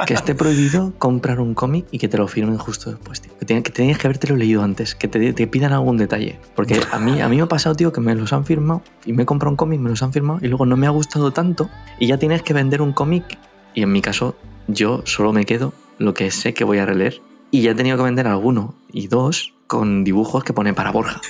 Que 0.07 0.15
esté 0.15 0.35
prohibido 0.35 0.93
comprar 0.99 1.41
un 1.41 1.55
cómic 1.55 1.87
y 1.91 1.99
que 1.99 2.09
te 2.09 2.19
lo 2.19 2.29
firmen 2.29 2.59
justo 2.59 2.91
después, 2.91 3.21
tío. 3.21 3.33
Que, 3.39 3.63
tenías 3.71 3.99
que 3.99 4.07
habértelo 4.07 4.37
leído 4.37 4.63
antes, 4.63 4.95
que 4.95 5.09
te, 5.09 5.33
te 5.33 5.47
pidan 5.47 5.73
algún 5.73 5.97
detalle. 5.97 6.39
Porque 6.55 6.81
a 6.91 6.99
mí, 6.99 7.21
a 7.21 7.29
mí 7.29 7.37
me 7.37 7.43
ha 7.43 7.47
pasado, 7.47 7.75
tío, 7.75 7.93
que 7.93 8.01
me 8.01 8.15
los 8.15 8.33
han 8.33 8.45
firmado 8.45 8.83
y 9.05 9.13
me 9.13 9.23
he 9.23 9.27
comprado 9.27 9.51
un 9.51 9.57
cómic, 9.57 9.81
me 9.81 9.91
los 9.91 10.03
han 10.03 10.13
firmado 10.13 10.41
y 10.43 10.49
luego 10.49 10.67
no 10.67 10.77
me 10.77 10.87
ha 10.87 10.91
gustado 10.91 11.33
tanto 11.33 11.69
y 11.99 12.07
ya 12.07 12.19
tienes 12.19 12.43
que 12.43 12.53
vender 12.53 12.83
un 12.83 12.93
cómic 12.93 13.39
y 13.75 13.83
en 13.83 13.93
mi 13.93 14.01
caso 14.01 14.37
yo 14.69 15.03
solo 15.05 15.33
me 15.33 15.45
quedo 15.45 15.73
lo 15.99 16.15
que 16.15 16.31
sé 16.31 16.55
que 16.55 16.65
voy 16.65 16.79
a 16.79 16.87
releer 16.87 17.21
y 17.51 17.63
ya 17.63 17.71
he 17.71 17.75
tenido 17.75 17.97
que 17.97 18.03
vender 18.03 18.27
alguno 18.27 18.75
y 18.93 19.07
dos 19.07 19.55
con 19.67 20.05
dibujos 20.05 20.45
que 20.45 20.53
pone 20.53 20.75
para 20.75 20.91
Borja. 20.91 21.21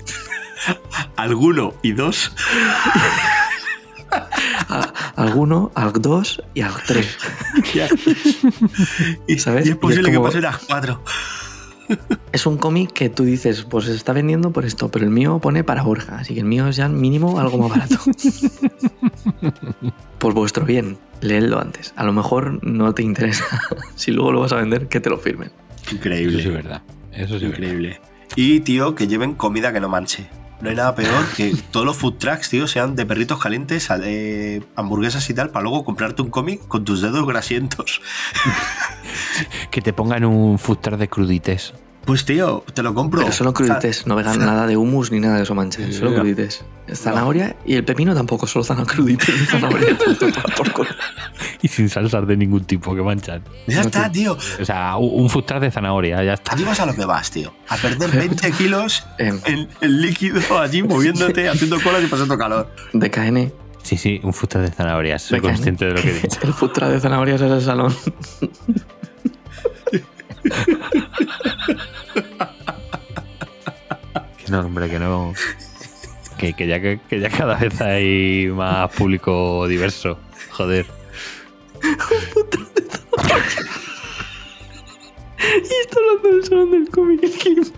alguno 1.16 1.74
y 1.82 1.92
dos. 1.92 2.32
A- 4.69 4.93
alguno, 5.17 5.71
al 5.75 5.93
dos 5.93 6.43
y 6.55 6.62
al 6.62 6.73
tres. 6.87 7.17
Y, 9.27 9.39
¿Sabes? 9.39 9.67
y 9.67 9.71
es 9.71 9.77
posible 9.77 10.09
Y 10.09 10.12
es 10.12 10.17
como- 10.19 10.29
que 10.31 10.39
pasen 10.41 10.45
a 10.47 10.59
cuatro. 10.67 11.03
Es 12.33 12.47
un 12.47 12.57
cómic 12.57 12.93
que 12.93 13.09
tú 13.11 13.23
dices, 13.23 13.62
pues 13.62 13.85
se 13.85 13.95
está 13.95 14.12
vendiendo 14.12 14.51
por 14.53 14.64
esto, 14.64 14.91
pero 14.91 15.05
el 15.05 15.12
mío 15.12 15.39
pone 15.39 15.62
para 15.62 15.85
Borja, 15.85 16.19
así 16.19 16.35
que 16.35 16.41
el 16.41 16.47
mío 16.47 16.67
es 16.67 16.75
ya 16.75 16.89
mínimo 16.89 17.39
algo 17.39 17.59
más 17.59 17.71
barato. 17.71 17.97
por 20.19 20.35
vuestro 20.35 20.64
bien, 20.67 20.99
leedlo 21.21 21.61
antes. 21.61 21.93
A 21.97 22.03
lo 22.05 22.12
mejor 22.12 22.59
no 22.67 22.93
te 22.93 23.03
interesa. 23.03 23.45
si 23.95 24.11
luego 24.11 24.33
lo 24.33 24.41
vas 24.41 24.53
a 24.53 24.57
vender, 24.57 24.89
que 24.89 24.99
te 25.01 25.11
lo 25.11 25.19
firmen. 25.19 25.53
Eso 25.87 25.95
Increíble. 25.95 26.43
sí 26.43 26.49
es 26.49 26.55
verdad. 26.55 26.83
Eso 27.12 27.39
sí 27.39 27.45
es 27.45 27.51
verdad. 27.53 27.59
Increíble. 27.59 28.01
Y, 28.35 28.61
tío, 28.61 28.97
que 28.97 29.07
lleven 29.07 29.35
comida 29.35 29.73
que 29.73 29.81
no 29.81 29.89
manche. 29.89 30.29
No 30.61 30.70
hay 30.70 30.76
nada 30.76 30.94
peor 30.94 31.26
que 31.36 31.54
todos 31.70 31.84
los 31.84 31.96
food 31.96 32.14
trucks, 32.14 32.48
tío, 32.48 32.66
sean 32.66 32.96
de 32.96 33.04
perritos 33.04 33.38
calientes, 33.38 33.88
de 33.88 34.62
hamburguesas 34.74 35.28
y 35.28 35.34
tal, 35.34 35.50
para 35.50 35.64
luego 35.64 35.84
comprarte 35.84 36.22
un 36.22 36.30
cómic 36.30 36.66
con 36.66 36.84
tus 36.84 37.02
dedos 37.02 37.26
grasientos. 37.26 38.00
Que 39.70 39.82
te 39.82 39.92
pongan 39.92 40.24
un 40.24 40.59
food 40.59 40.78
truck 40.78 40.98
de 40.98 41.09
crudites. 41.09 41.74
Pues, 42.07 42.24
tío, 42.24 42.64
te 42.72 42.82
lo 42.82 42.94
compro. 42.94 43.20
Pero 43.20 43.32
solo 43.32 43.52
crudites, 43.52 44.07
no 44.07 44.14
vegan 44.16 44.38
nada 44.46 44.66
de 44.66 44.76
humus 44.76 45.11
ni 45.11 45.20
nada 45.20 45.36
de 45.36 45.42
eso 45.42 45.54
mancha. 45.54 45.80
Solo 45.92 46.12
Ya. 46.12 46.20
crudites. 46.20 46.64
Zanahoria 46.94 47.57
y 47.66 47.74
el 47.74 47.84
pepino 47.84 48.14
tampoco, 48.14 48.46
solo 48.46 48.64
zanahoria 48.64 48.94
crudites 48.94 49.28
y 49.28 49.44
zanahoria. 49.46 49.98
Por 50.57 50.72
culo. 50.72 50.90
Y 51.61 51.66
sin 51.68 51.88
salsas 51.88 52.26
de 52.28 52.36
ningún 52.36 52.64
tipo 52.64 52.94
que 52.94 53.02
manchan. 53.02 53.42
Ya 53.66 53.80
está, 53.80 54.11
tío. 54.11 54.38
O 54.61 54.64
sea, 54.64 54.96
un 54.96 55.28
truck 55.28 55.59
de 55.59 55.70
zanahoria, 55.72 56.22
ya 56.22 56.34
está. 56.34 56.52
Allí 56.54 56.62
vas 56.62 56.78
a 56.78 56.86
lo 56.86 56.94
que 56.94 57.04
vas, 57.04 57.28
tío. 57.32 57.52
A 57.68 57.76
perder 57.76 58.11
20 58.12 58.52
kilos 58.59 59.04
Em, 59.18 59.40
en, 59.46 59.68
en 59.80 60.00
líquido 60.00 60.40
allí, 60.61 60.82
moviéndote, 60.84 61.48
haciendo 61.48 61.80
colas 61.82 62.04
y 62.04 62.07
pasando 62.07 62.38
calor. 62.38 62.70
DKN, 62.92 63.52
Sí, 63.82 63.96
sí, 63.96 64.20
un 64.24 64.32
truck 64.32 64.59
de 64.61 64.70
zanahorias. 64.70 65.22
Soy 65.22 65.40
consciente 65.40 65.84
de 65.86 65.92
lo 65.92 66.02
que 66.02 66.11
he 66.11 66.20
dicho. 66.20 66.38
el 66.42 66.52
futra 66.52 66.88
de 66.88 66.98
zanahorias 67.00 67.40
es 67.40 67.50
el 67.50 67.62
salón. 67.62 67.94
Que 74.38 74.51
no, 74.51 74.61
hombre, 74.61 74.88
que 74.88 74.99
no. 74.99 75.32
Que, 76.38 76.53
ya, 76.66 76.80
que, 76.80 77.01
cada 77.36 77.57
vez 77.57 77.80
hay 77.80 78.49
más 78.49 78.90
público 78.94 79.66
diverso. 79.66 80.18
Joder. 80.51 80.86
Y 85.42 85.74
está 85.80 85.99
hablando 86.01 86.28
del 86.30 86.44
salón 86.44 86.70
del 86.72 86.88
cómic. 86.90 87.22
es 87.22 87.36
que- 87.36 87.72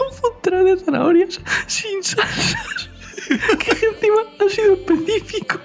Un 0.00 0.12
futra 0.12 0.62
de 0.62 0.76
zanahorias 0.78 1.40
sin 1.66 2.02
salsas. 2.02 2.90
Que 3.58 3.70
encima 3.72 4.20
ha 4.38 4.48
sido 4.48 4.74
específico. 4.74 5.58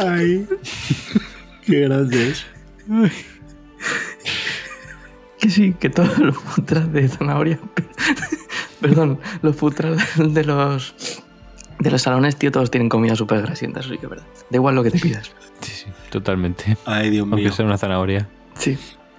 Ay, 0.00 0.46
qué 1.64 1.80
grandes. 1.80 2.46
Que 5.38 5.50
sí, 5.50 5.74
que 5.78 5.88
todos 5.88 6.18
los 6.18 6.36
futras 6.36 6.92
de 6.92 7.08
zanahoria. 7.08 7.58
Perdón, 8.80 9.18
los 9.42 9.56
futras 9.56 9.98
de 10.16 10.44
los. 10.44 11.22
De 11.78 11.90
los 11.90 12.02
salones, 12.02 12.36
tío, 12.36 12.52
todos 12.52 12.70
tienen 12.70 12.90
comida 12.90 13.16
súper 13.16 13.40
grasienta, 13.40 13.80
eso 13.80 13.88
sí 13.88 13.96
que 13.96 14.04
es 14.04 14.10
verdad. 14.10 14.26
Da 14.50 14.56
igual 14.56 14.74
lo 14.74 14.82
que 14.82 14.90
te 14.90 14.98
pidas. 14.98 15.30
Sí, 15.62 15.72
sí, 15.72 15.86
totalmente. 16.10 16.76
Ay, 16.84 17.08
Dios 17.08 17.26
mío. 17.26 17.36
Aunque 17.36 17.52
sea 17.52 17.64
una 17.64 17.78
zanahoria. 17.78 18.28
Sí. 18.58 18.72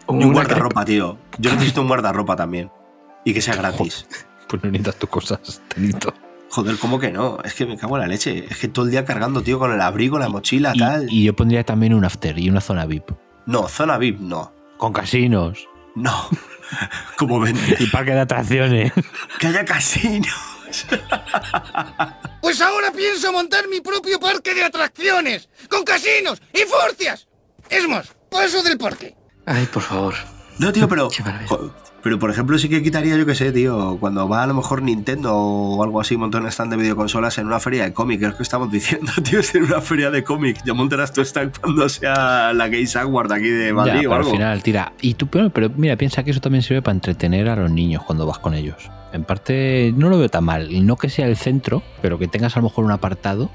Y 0.07 0.11
un 0.13 0.25
Una 0.25 0.33
guardarropa, 0.33 0.85
tío. 0.85 1.17
Yo 1.39 1.51
necesito 1.53 1.81
un 1.81 1.87
guardarropa 1.87 2.35
también. 2.35 2.69
Y 3.25 3.33
que 3.33 3.41
sea 3.41 3.55
gratis. 3.55 4.05
Pues 4.47 4.63
no 4.63 4.69
necesitas 4.71 4.95
tus 4.99 5.09
cosas, 5.09 5.61
Tenito. 5.73 6.13
Joder, 6.49 6.77
¿cómo 6.77 6.99
que 6.99 7.11
no? 7.11 7.37
Es 7.45 7.53
que 7.53 7.65
me 7.65 7.77
cago 7.77 7.95
en 7.95 8.01
la 8.01 8.07
leche. 8.07 8.45
Es 8.49 8.57
que 8.57 8.67
todo 8.67 8.83
el 8.85 8.91
día 8.91 9.05
cargando, 9.05 9.41
tío, 9.41 9.57
con 9.57 9.71
el 9.71 9.79
abrigo, 9.79 10.19
la 10.19 10.27
mochila, 10.27 10.71
Y, 10.75 10.79
tal. 10.79 11.07
y 11.09 11.23
yo 11.23 11.33
pondría 11.35 11.63
también 11.63 11.93
un 11.93 12.03
after 12.03 12.37
y 12.37 12.49
una 12.49 12.59
zona 12.59 12.85
VIP. 12.85 13.11
No, 13.45 13.67
zona 13.69 13.97
VIP 13.97 14.19
no. 14.19 14.53
Con 14.77 14.91
casinos. 14.91 15.67
No. 15.95 16.27
Como 17.17 17.39
vende. 17.39 17.77
Y 17.79 17.87
parque 17.87 18.11
de 18.11 18.19
atracciones. 18.21 18.91
Que 19.39 19.47
haya 19.47 19.63
casino. 19.63 20.27
Pues 22.41 22.59
ahora 22.61 22.91
pienso 22.91 23.31
montar 23.31 23.67
mi 23.69 23.81
propio 23.81 24.19
parque 24.19 24.53
de 24.53 24.63
atracciones, 24.63 25.49
con 25.69 25.83
casinos 25.83 26.41
y 26.53 26.59
furcias. 26.61 27.27
Es 27.69 27.87
más, 27.87 28.13
paso 28.29 28.63
del 28.63 28.77
parque. 28.77 29.15
Ay, 29.45 29.65
por 29.71 29.83
favor. 29.83 30.15
No, 30.59 30.71
tío, 30.71 30.87
pero. 30.89 31.09
Qué 31.09 31.23
Pero 32.03 32.17
por 32.17 32.31
ejemplo, 32.31 32.57
sí 32.57 32.67
que 32.69 32.81
quitaría, 32.81 33.15
yo 33.17 33.25
que 33.25 33.35
sé, 33.35 33.51
tío, 33.51 33.97
cuando 33.99 34.27
va 34.27 34.43
a 34.43 34.47
lo 34.47 34.53
mejor 34.55 34.81
Nintendo 34.81 35.35
o 35.35 35.83
algo 35.83 36.01
así, 36.01 36.17
montar 36.17 36.41
un 36.41 36.47
stand 36.47 36.71
de 36.71 36.77
videoconsolas 36.77 37.37
en 37.37 37.45
una 37.47 37.59
feria 37.59 37.83
de 37.83 37.93
cómic, 37.93 38.21
es 38.23 38.29
lo 38.29 38.37
que 38.37 38.43
estamos 38.43 38.71
diciendo, 38.71 39.11
tío, 39.23 39.39
es 39.39 39.53
en 39.55 39.63
una 39.63 39.81
feria 39.81 40.09
de 40.09 40.23
cómic. 40.23 40.57
Ya 40.65 40.73
montarás 40.73 41.13
tu 41.13 41.21
stand 41.21 41.57
cuando 41.59 41.87
sea 41.89 42.53
la 42.53 42.67
Games 42.69 42.95
Award 42.95 43.31
aquí 43.33 43.49
de 43.49 43.71
Madrid 43.73 43.91
Ya, 43.93 43.97
o 43.99 44.01
pero 44.01 44.13
al 44.15 44.19
algo. 44.21 44.31
final, 44.31 44.63
tira. 44.63 44.93
Y 45.01 45.13
tú, 45.13 45.27
pero, 45.27 45.49
pero 45.51 45.69
mira, 45.75 45.95
piensa 45.95 46.23
que 46.23 46.31
eso 46.31 46.39
también 46.41 46.63
sirve 46.63 46.81
para 46.81 46.93
entretener 46.95 47.49
a 47.49 47.55
los 47.55 47.69
niños 47.71 48.03
cuando 48.03 48.25
vas 48.25 48.39
con 48.39 48.53
ellos. 48.55 48.89
En 49.13 49.23
parte 49.23 49.93
no 49.95 50.09
lo 50.09 50.17
veo 50.17 50.29
tan 50.29 50.43
mal. 50.45 50.85
No 50.85 50.95
que 50.95 51.09
sea 51.09 51.27
el 51.27 51.35
centro, 51.37 51.83
pero 52.01 52.17
que 52.17 52.27
tengas 52.27 52.55
a 52.55 52.61
lo 52.61 52.69
mejor 52.69 52.85
un 52.85 52.91
apartado 52.91 53.51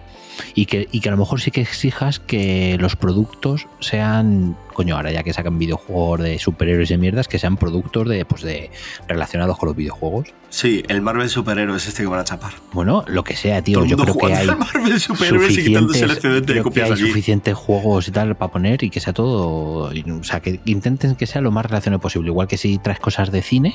y 0.54 0.66
que, 0.66 0.86
y 0.92 1.00
que 1.00 1.08
a 1.08 1.12
lo 1.12 1.18
mejor 1.18 1.40
sí 1.40 1.50
que 1.50 1.62
exijas 1.62 2.20
que 2.20 2.76
los 2.78 2.94
productos 2.94 3.66
sean, 3.80 4.54
coño, 4.76 4.94
ahora 4.94 5.10
ya 5.10 5.22
que 5.22 5.32
sacan 5.32 5.58
videojuegos 5.58 6.20
de 6.20 6.38
superhéroes 6.38 6.90
y 6.90 6.98
mierdas, 6.98 7.28
que 7.28 7.38
sean 7.38 7.56
productos 7.56 8.06
de, 8.08 8.26
pues 8.26 8.42
de 8.42 8.70
relacionados 9.08 9.56
con 9.56 9.68
los 9.68 9.76
videojuegos. 9.76 10.34
Sí, 10.50 10.82
el 10.88 11.00
Marvel 11.00 11.28
Superhéroes 11.30 11.86
este 11.88 12.02
que 12.02 12.08
van 12.08 12.20
a 12.20 12.24
chapar. 12.24 12.52
Bueno, 12.72 13.02
lo 13.08 13.24
que 13.24 13.34
sea, 13.36 13.62
tío. 13.62 13.78
Todo 13.78 13.86
Yo 13.86 13.96
creo 13.96 14.16
que 14.18 14.34
hay 14.34 14.46
Marvel 14.46 15.00
Superhéroes 15.00 15.56
y 15.58 15.64
quitándose 15.64 16.04
el 16.04 16.10
suficientes, 16.10 16.16
excedente 16.16 16.46
de 16.46 16.52
creo 16.52 16.62
que 16.64 16.68
copias 16.68 16.86
hay 16.86 16.92
allí. 16.92 17.06
suficientes 17.08 17.54
juegos 17.54 18.08
y 18.08 18.10
tal 18.10 18.36
para 18.36 18.52
poner 18.52 18.82
y 18.84 18.90
que 18.90 19.00
sea 19.00 19.12
todo. 19.12 19.90
O 19.90 20.24
sea, 20.24 20.40
que 20.40 20.60
intenten 20.66 21.16
que 21.16 21.26
sea 21.26 21.40
lo 21.40 21.50
más 21.50 21.64
relacionado 21.66 22.00
posible. 22.00 22.28
Igual 22.28 22.46
que 22.46 22.58
si 22.58 22.76
traes 22.78 23.00
cosas 23.00 23.32
de 23.32 23.40
cine, 23.42 23.74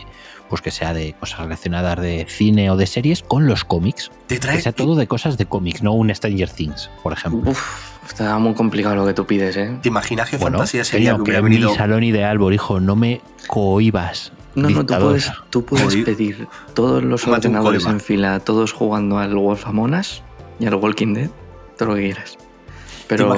pues 0.49 0.61
que 0.61 0.69
sea 0.71 0.93
de 0.93 1.13
cosas 1.13 1.39
relacionadas 1.39 1.99
de 1.99 2.25
cine 2.29 2.69
o 2.69 2.77
de 2.77 2.85
series 2.85 3.23
con 3.23 3.47
los 3.47 3.63
cómics. 3.65 4.11
Te 4.27 4.39
trae- 4.39 4.57
Que 4.57 4.61
sea 4.61 4.71
todo 4.71 4.95
de 4.95 5.07
cosas 5.07 5.37
de 5.37 5.45
cómics, 5.47 5.81
no 5.83 5.93
un 5.93 6.13
Stranger 6.13 6.49
Things, 6.49 6.89
por 7.03 7.13
ejemplo. 7.13 7.51
Uf, 7.51 7.90
está 8.07 8.37
muy 8.39 8.53
complicado 8.53 8.95
lo 8.95 9.05
que 9.05 9.13
tú 9.13 9.25
pides, 9.25 9.55
¿eh? 9.57 9.77
¿Te 9.81 9.89
imaginas 9.89 10.29
qué 10.29 10.37
Bueno, 10.37 10.57
fantasía 10.57 10.83
sería 10.83 11.11
que 11.11 11.15
que 11.17 11.21
hubiera 11.23 11.41
venido? 11.41 11.69
mi 11.71 11.75
salón 11.75 12.03
ideal, 12.03 12.37
Borijo, 12.37 12.79
no 12.79 12.95
me 12.95 13.21
cohibas. 13.47 14.31
No, 14.55 14.69
no, 14.69 14.85
tú 14.85 14.93
puedes, 14.99 15.31
tú 15.49 15.63
puedes 15.65 15.95
pedir 16.03 16.47
todos 16.73 17.01
los 17.03 17.25
ordenadores 17.25 17.85
en 17.85 17.99
fila, 18.01 18.39
todos 18.41 18.73
jugando 18.73 19.17
al 19.17 19.33
Wolf 19.35 19.65
Among 19.65 19.93
Us 19.93 20.21
y 20.59 20.65
al 20.65 20.75
Walking 20.75 21.13
Dead, 21.13 21.29
todo 21.77 21.89
lo 21.89 21.95
que 21.95 22.01
quieras. 22.01 22.37
Pero 23.07 23.33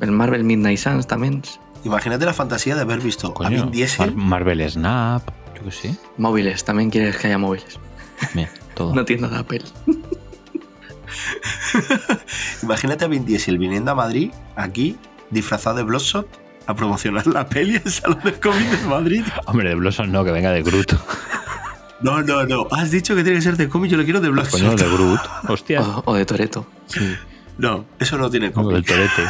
el 0.00 0.10
Marvel 0.12 0.44
Midnight 0.44 0.78
Suns 0.78 1.06
también, 1.06 1.42
Imagínate 1.84 2.24
la 2.24 2.32
fantasía 2.34 2.74
de 2.74 2.80
haber 2.82 3.00
visto 3.00 3.28
a 3.28 3.34
Coño, 3.34 3.50
Vin 3.50 3.70
Diesel. 3.70 4.14
Mar- 4.14 4.24
Marvel 4.40 4.70
Snap, 4.70 5.22
yo 5.56 5.64
qué 5.64 5.70
sé. 5.70 5.96
móviles, 6.18 6.64
también 6.64 6.88
quieres 6.90 7.16
que 7.18 7.26
haya 7.28 7.38
móviles. 7.38 7.78
Mira, 8.34 8.50
todo. 8.74 8.90
Una 8.92 9.04
tienda 9.04 9.28
de 9.28 9.36
Apple. 9.38 9.62
Imagínate 12.62 13.04
a 13.04 13.08
Vin 13.08 13.24
Diesel 13.24 13.58
viniendo 13.58 13.90
a 13.90 13.94
Madrid, 13.94 14.30
aquí, 14.56 14.96
disfrazado 15.30 15.76
de 15.76 15.82
Bloodshot, 15.82 16.26
a 16.66 16.74
promocionar 16.74 17.26
la 17.26 17.46
peli 17.48 17.76
en 17.76 17.82
el 17.84 17.90
Salón 17.92 18.20
de 18.24 18.32
Cómic 18.34 18.70
de 18.70 18.86
Madrid. 18.86 19.24
Hombre, 19.46 19.68
de 19.68 19.74
Blossom 19.74 20.10
no, 20.10 20.24
que 20.24 20.30
venga 20.32 20.50
de 20.50 20.62
Groot. 20.62 20.94
No, 22.00 22.22
no, 22.22 22.44
no. 22.44 22.66
Has 22.70 22.90
dicho 22.90 23.14
que 23.14 23.22
tiene 23.22 23.38
que 23.38 23.42
ser 23.42 23.56
de 23.56 23.68
cómic, 23.68 23.90
yo 23.90 23.96
lo 23.96 24.04
quiero 24.04 24.20
de 24.20 24.28
Bloodshot. 24.28 24.60
Coño, 24.60 24.74
de 24.74 24.88
Groot. 24.90 25.20
Hostia. 25.48 25.80
O, 25.82 26.02
o 26.06 26.14
de 26.14 26.24
Toreto. 26.26 26.66
Sí. 26.86 27.16
No, 27.58 27.84
eso 27.98 28.18
no 28.18 28.28
tiene 28.30 28.50
cómic. 28.52 28.72
del 28.74 28.84
torete. 28.84 29.22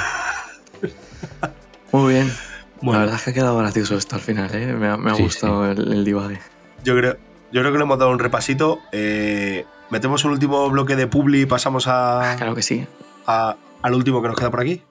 Muy 1.92 2.14
bien. 2.14 2.32
Bueno. 2.80 3.00
La 3.00 3.04
verdad 3.06 3.16
es 3.16 3.22
que 3.24 3.30
ha 3.30 3.34
quedado 3.34 3.56
gracioso 3.58 3.96
esto 3.96 4.16
al 4.16 4.22
final, 4.22 4.50
¿eh? 4.54 4.66
Me 4.72 4.88
ha, 4.88 4.96
me 4.96 5.10
ha 5.10 5.14
Sí, 5.14 5.22
gustado 5.22 5.70
El, 5.70 5.92
el 5.92 6.04
divague. 6.04 6.40
Yo 6.84 6.96
creo, 6.96 7.16
yo 7.52 7.60
creo 7.60 7.72
que 7.72 7.78
le 7.78 7.84
hemos 7.84 7.98
dado 7.98 8.10
un 8.10 8.18
repasito. 8.18 8.80
Eh, 8.92 9.64
metemos 9.94 10.24
un 10.24 10.32
último 10.32 10.68
bloque 10.70 10.96
de 10.96 11.06
publi 11.06 11.42
y 11.42 11.46
pasamos 11.46 11.86
a, 11.86 12.34
Claro 12.36 12.52
que 12.52 12.62
sí. 12.62 12.84
a- 13.28 13.54
al 13.80 13.94
último 13.94 14.20
que 14.20 14.26
nos 14.26 14.36
queda 14.36 14.50
por 14.50 14.60
aquí. 14.60 14.82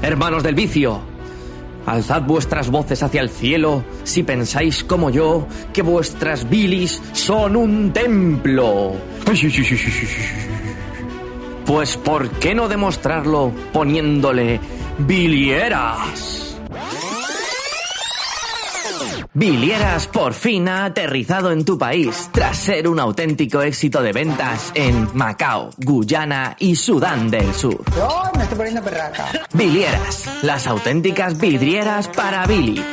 Hermanos 0.00 0.42
del 0.42 0.54
vicio, 0.54 0.98
alzad 1.84 2.22
vuestras 2.22 2.70
voces 2.70 3.02
hacia 3.02 3.20
el 3.20 3.28
cielo 3.28 3.84
si 4.02 4.22
pensáis 4.22 4.82
como 4.82 5.10
yo 5.10 5.46
que 5.74 5.82
vuestras 5.82 6.48
bilis 6.48 7.02
son 7.12 7.54
un 7.54 7.92
templo. 7.92 8.92
Pues 11.66 11.96
¿por 11.98 12.30
qué 12.30 12.54
no 12.54 12.66
demostrarlo 12.66 13.52
poniéndole 13.74 14.58
bilieras? 14.98 16.49
Bilieras 19.32 20.08
por 20.08 20.34
fin 20.34 20.68
ha 20.68 20.86
aterrizado 20.86 21.52
en 21.52 21.64
tu 21.64 21.78
país 21.78 22.28
tras 22.32 22.56
ser 22.56 22.88
un 22.88 22.98
auténtico 22.98 23.62
éxito 23.62 24.02
de 24.02 24.12
ventas 24.12 24.72
en 24.74 25.08
Macao, 25.14 25.70
Guyana 25.78 26.56
y 26.58 26.74
Sudán 26.74 27.30
del 27.30 27.54
Sur. 27.54 27.84
me 28.36 28.42
estoy 28.42 28.58
poniendo 28.58 28.82
perraca. 28.82 29.30
Bilieras, 29.52 30.42
las 30.42 30.66
auténticas 30.66 31.38
vidrieras 31.38 32.08
para 32.08 32.44
Billy. 32.46 32.84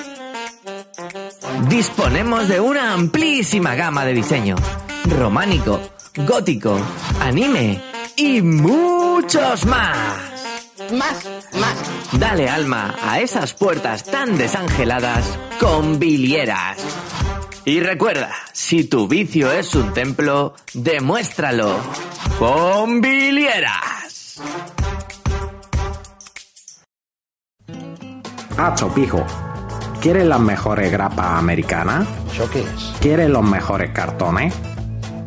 Disponemos 1.69 2.47
de 2.47 2.59
una 2.59 2.93
amplísima 2.93 3.73
gama 3.73 4.05
de 4.05 4.13
diseños. 4.13 4.59
Románico, 5.05 5.79
gótico, 6.17 6.79
anime 7.19 7.81
y 8.15 8.43
muchos 8.43 9.65
más. 9.65 10.36
Más, 10.93 11.27
más. 11.59 11.77
Dale 12.13 12.49
alma 12.49 12.95
a 13.03 13.19
esas 13.19 13.53
puertas 13.53 14.03
tan 14.03 14.38
desangeladas 14.38 15.38
con 15.59 15.99
bilieras. 15.99 16.77
Y 17.65 17.81
recuerda, 17.81 18.31
si 18.53 18.85
tu 18.85 19.07
vicio 19.07 19.51
es 19.51 19.75
un 19.75 19.93
templo, 19.93 20.53
demuéstralo 20.73 21.77
con 22.39 23.01
bilieras. 23.01 24.39
Hacho, 28.57 28.93
pijo. 28.93 29.25
¿Quieres 30.01 30.25
las 30.25 30.39
mejores 30.39 30.91
grapas 30.91 31.39
americanas? 31.39 32.07
¿Eso 32.31 32.49
qué 32.49 32.61
es? 32.61 32.93
¿Quieres 33.01 33.29
los 33.29 33.43
mejores 33.43 33.91
cartones? 33.91 34.53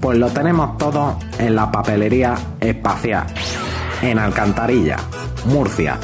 Pues 0.01 0.19
lo 0.19 0.31
tenemos 0.31 0.79
todo 0.79 1.19
en 1.39 1.55
la 1.55 1.71
papelería 1.71 2.35
espacial. 2.61 3.27
En 4.03 4.19
Alcantarilla, 4.19 4.97
Murcia. 5.45 5.99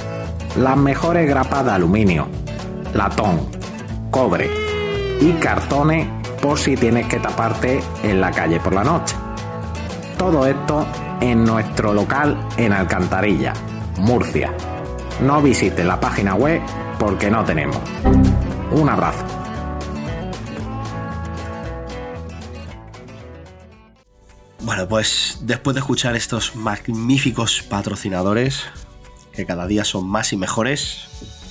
Las 0.58 0.76
mejores 0.76 1.26
grapas 1.28 1.64
de 1.64 1.70
aluminio, 1.70 2.28
latón, 2.92 3.48
cobre 4.10 4.50
y 5.20 5.32
cartones 5.32 6.06
por 6.42 6.58
si 6.58 6.76
tienes 6.76 7.06
que 7.06 7.18
taparte 7.18 7.80
en 8.02 8.20
la 8.20 8.30
calle 8.30 8.60
por 8.60 8.74
la 8.74 8.84
noche. 8.84 9.16
Todo 10.18 10.46
esto 10.46 10.86
en 11.20 11.44
nuestro 11.44 11.94
local 11.94 12.36
en 12.58 12.74
Alcantarilla, 12.74 13.54
Murcia. 13.98 14.52
No 15.22 15.40
visites 15.40 15.84
la 15.84 15.98
página 15.98 16.34
web 16.34 16.60
porque 16.98 17.30
no 17.30 17.44
tenemos. 17.44 17.78
Un 18.72 18.88
abrazo. 18.90 19.35
Bueno, 24.66 24.88
pues 24.88 25.38
después 25.42 25.74
de 25.74 25.78
escuchar 25.78 26.16
estos 26.16 26.56
magníficos 26.56 27.62
patrocinadores, 27.62 28.64
que 29.32 29.46
cada 29.46 29.68
día 29.68 29.84
son 29.84 30.08
más 30.08 30.32
y 30.32 30.36
mejores, 30.36 31.04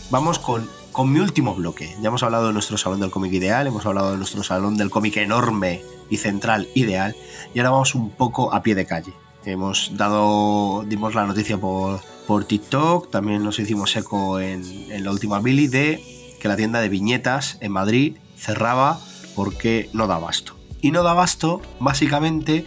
vamos 0.09 0.37
con, 0.37 0.69
con 0.91 1.13
mi 1.13 1.21
último 1.21 1.55
bloque. 1.55 1.95
Ya 2.01 2.09
hemos 2.09 2.23
hablado 2.23 2.47
de 2.47 2.53
nuestro 2.53 2.77
salón 2.77 2.99
del 2.99 3.11
cómic 3.11 3.31
ideal, 3.31 3.67
hemos 3.67 3.85
hablado 3.85 4.11
de 4.11 4.17
nuestro 4.17 4.43
salón 4.43 4.75
del 4.75 4.89
cómic 4.89 5.15
enorme 5.15 5.81
y 6.09 6.17
central 6.17 6.67
ideal, 6.75 7.15
y 7.53 7.59
ahora 7.59 7.69
vamos 7.69 7.95
un 7.95 8.09
poco 8.09 8.53
a 8.53 8.61
pie 8.61 8.75
de 8.75 8.85
calle. 8.85 9.13
Hemos 9.45 9.91
dado, 9.95 10.83
dimos 10.85 11.15
la 11.15 11.25
noticia 11.25 11.57
por, 11.57 12.01
por 12.27 12.43
TikTok, 12.43 13.11
también 13.11 13.45
nos 13.45 13.59
hicimos 13.59 13.95
eco 13.95 14.41
en, 14.41 14.61
en 14.91 15.05
la 15.05 15.11
última 15.11 15.39
Billy 15.39 15.69
de 15.69 16.03
que 16.41 16.49
la 16.49 16.57
tienda 16.57 16.81
de 16.81 16.89
viñetas 16.89 17.59
en 17.61 17.71
Madrid 17.71 18.17
cerraba 18.37 18.99
porque 19.37 19.89
no 19.93 20.05
da 20.05 20.15
abasto. 20.15 20.57
Y 20.81 20.91
no 20.91 21.01
da 21.01 21.11
abasto 21.11 21.61
básicamente 21.79 22.65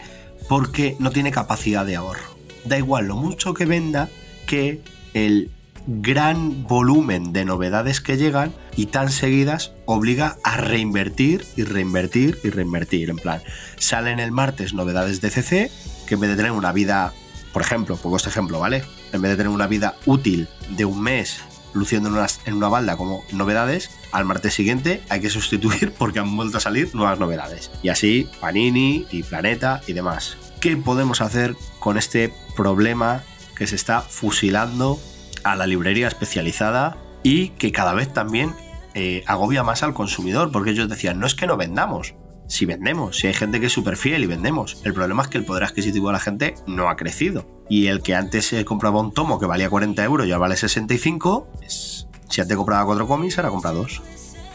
porque 0.49 0.97
no 0.99 1.11
tiene 1.11 1.31
capacidad 1.31 1.87
de 1.87 1.97
ahorro. 1.97 2.37
Da 2.65 2.79
igual 2.79 3.07
lo 3.07 3.17
mucho 3.17 3.55
que 3.55 3.67
venda 3.67 4.09
que 4.47 4.83
el 5.15 5.51
gran 5.87 6.65
volumen 6.65 7.33
de 7.33 7.45
novedades 7.45 8.01
que 8.01 8.17
llegan 8.17 8.53
y 8.77 8.87
tan 8.87 9.11
seguidas 9.11 9.73
obliga 9.87 10.37
a 10.45 10.59
reinvertir 10.59 11.47
y 11.57 11.65
reinvertir 11.65 12.39
y 12.45 12.51
reinvertir. 12.51 13.11
En 13.11 13.17
plan, 13.17 13.43
salen 13.79 14.21
el 14.21 14.31
martes 14.31 14.75
novedades 14.75 15.21
de 15.21 15.31
CC 15.31 15.71
que 16.07 16.15
en 16.15 16.21
vez 16.21 16.31
de 16.31 16.37
tener 16.37 16.53
una 16.53 16.73
vida, 16.73 17.13
por 17.53 17.63
ejemplo, 17.63 17.97
pongo 17.97 18.17
este 18.17 18.29
ejemplo, 18.29 18.59
¿vale? 18.59 18.83
En 19.13 19.23
vez 19.23 19.31
de 19.31 19.37
tener 19.37 19.51
una 19.51 19.67
vida 19.67 19.97
útil 20.05 20.49
de 20.77 20.85
un 20.85 21.01
mes 21.01 21.41
luciendo 21.75 22.09
en 22.09 22.17
una, 22.17 22.27
en 22.47 22.55
una 22.55 22.69
balda 22.69 22.97
como 22.97 23.25
novedades, 23.33 23.91
al 24.13 24.25
martes 24.25 24.55
siguiente 24.55 25.03
hay 25.09 25.21
que 25.21 25.31
sustituir 25.31 25.93
porque 25.99 26.19
han 26.19 26.37
vuelto 26.37 26.59
a 26.59 26.61
salir 26.61 26.95
nuevas 26.95 27.19
novedades. 27.19 27.71
Y 27.83 27.89
así 27.89 28.29
Panini 28.41 29.07
y 29.11 29.23
Planeta 29.23 29.81
y 29.87 29.93
demás. 29.93 30.37
¿Qué 30.61 30.77
podemos 30.77 31.21
hacer 31.21 31.55
con 31.79 31.99
este 31.99 32.33
problema 32.57 33.23
que 33.57 33.67
se 33.67 33.77
está 33.77 34.01
fusilando 34.01 34.99
a 35.45 35.57
la 35.57 35.67
librería 35.67 36.09
especializada 36.09 36.97
y 37.23 37.51
que 37.51 37.73
cada 37.73 37.95
vez 37.95 38.13
también 38.13 38.55
eh, 38.95 39.23
agobia 39.27 39.63
más 39.63 39.83
al 39.83 39.95
consumidor? 39.95 40.51
Porque 40.51 40.71
ellos 40.71 40.89
decían, 40.89 41.21
no 41.21 41.27
es 41.27 41.35
que 41.35 41.47
no 41.47 41.57
vendamos, 41.57 42.15
si 42.49 42.65
vendemos, 42.65 43.19
si 43.19 43.27
hay 43.27 43.35
gente 43.35 43.61
que 43.61 43.67
es 43.67 43.73
súper 43.73 43.97
fiel 43.97 44.25
y 44.25 44.27
vendemos. 44.27 44.81
El 44.85 44.95
problema 44.95 45.23
es 45.23 45.29
que 45.29 45.39
el 45.39 45.45
poder 45.45 45.65
adquisitivo 45.65 46.09
de 46.09 46.15
la 46.15 46.21
gente 46.21 46.55
no 46.67 46.89
ha 46.89 46.97
crecido. 46.97 47.47
Y 47.69 47.87
el 47.87 48.03
que 48.03 48.15
antes 48.15 48.47
se 48.47 48.65
compraba 48.65 49.01
un 49.01 49.13
tomo 49.13 49.39
que 49.39 49.47
valía 49.47 49.71
40 49.71 50.03
euros 50.03 50.27
y 50.27 50.33
ahora 50.33 50.41
vale 50.41 50.57
65, 50.57 51.49
es, 51.63 52.09
si 52.29 52.41
antes 52.41 52.57
compraba 52.57 52.85
cuatro 52.87 53.07
cómics, 53.07 53.39
ahora 53.39 53.51
compra 53.51 53.73
dos. 53.73 54.03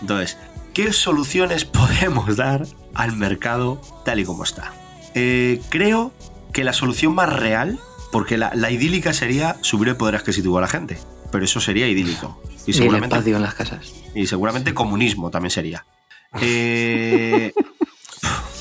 Entonces, 0.01 0.37
¿qué 0.73 0.91
soluciones 0.91 1.65
podemos 1.65 2.35
dar 2.35 2.65
al 2.93 3.15
mercado 3.15 3.79
tal 4.03 4.19
y 4.19 4.25
como 4.25 4.43
está? 4.43 4.73
Eh, 5.13 5.61
creo 5.69 6.11
que 6.51 6.63
la 6.63 6.73
solución 6.73 7.13
más 7.13 7.31
real, 7.31 7.79
porque 8.11 8.37
la, 8.37 8.51
la, 8.55 8.71
idílica 8.71 9.13
sería 9.13 9.57
subir 9.61 9.89
el 9.89 9.95
poder 9.95 10.15
adquisitivo 10.15 10.57
a 10.57 10.61
la 10.61 10.67
gente, 10.67 10.97
pero 11.31 11.45
eso 11.45 11.59
sería 11.59 11.87
idílico. 11.87 12.41
Y, 12.65 12.71
y 12.71 12.73
seguramente, 12.73 13.15
el 13.15 13.19
espacio 13.19 13.35
en 13.35 13.41
las 13.43 13.53
casas. 13.53 13.93
Y 14.15 14.25
seguramente 14.25 14.73
comunismo 14.73 15.29
también 15.29 15.51
sería. 15.51 15.85
Eh, 16.41 17.53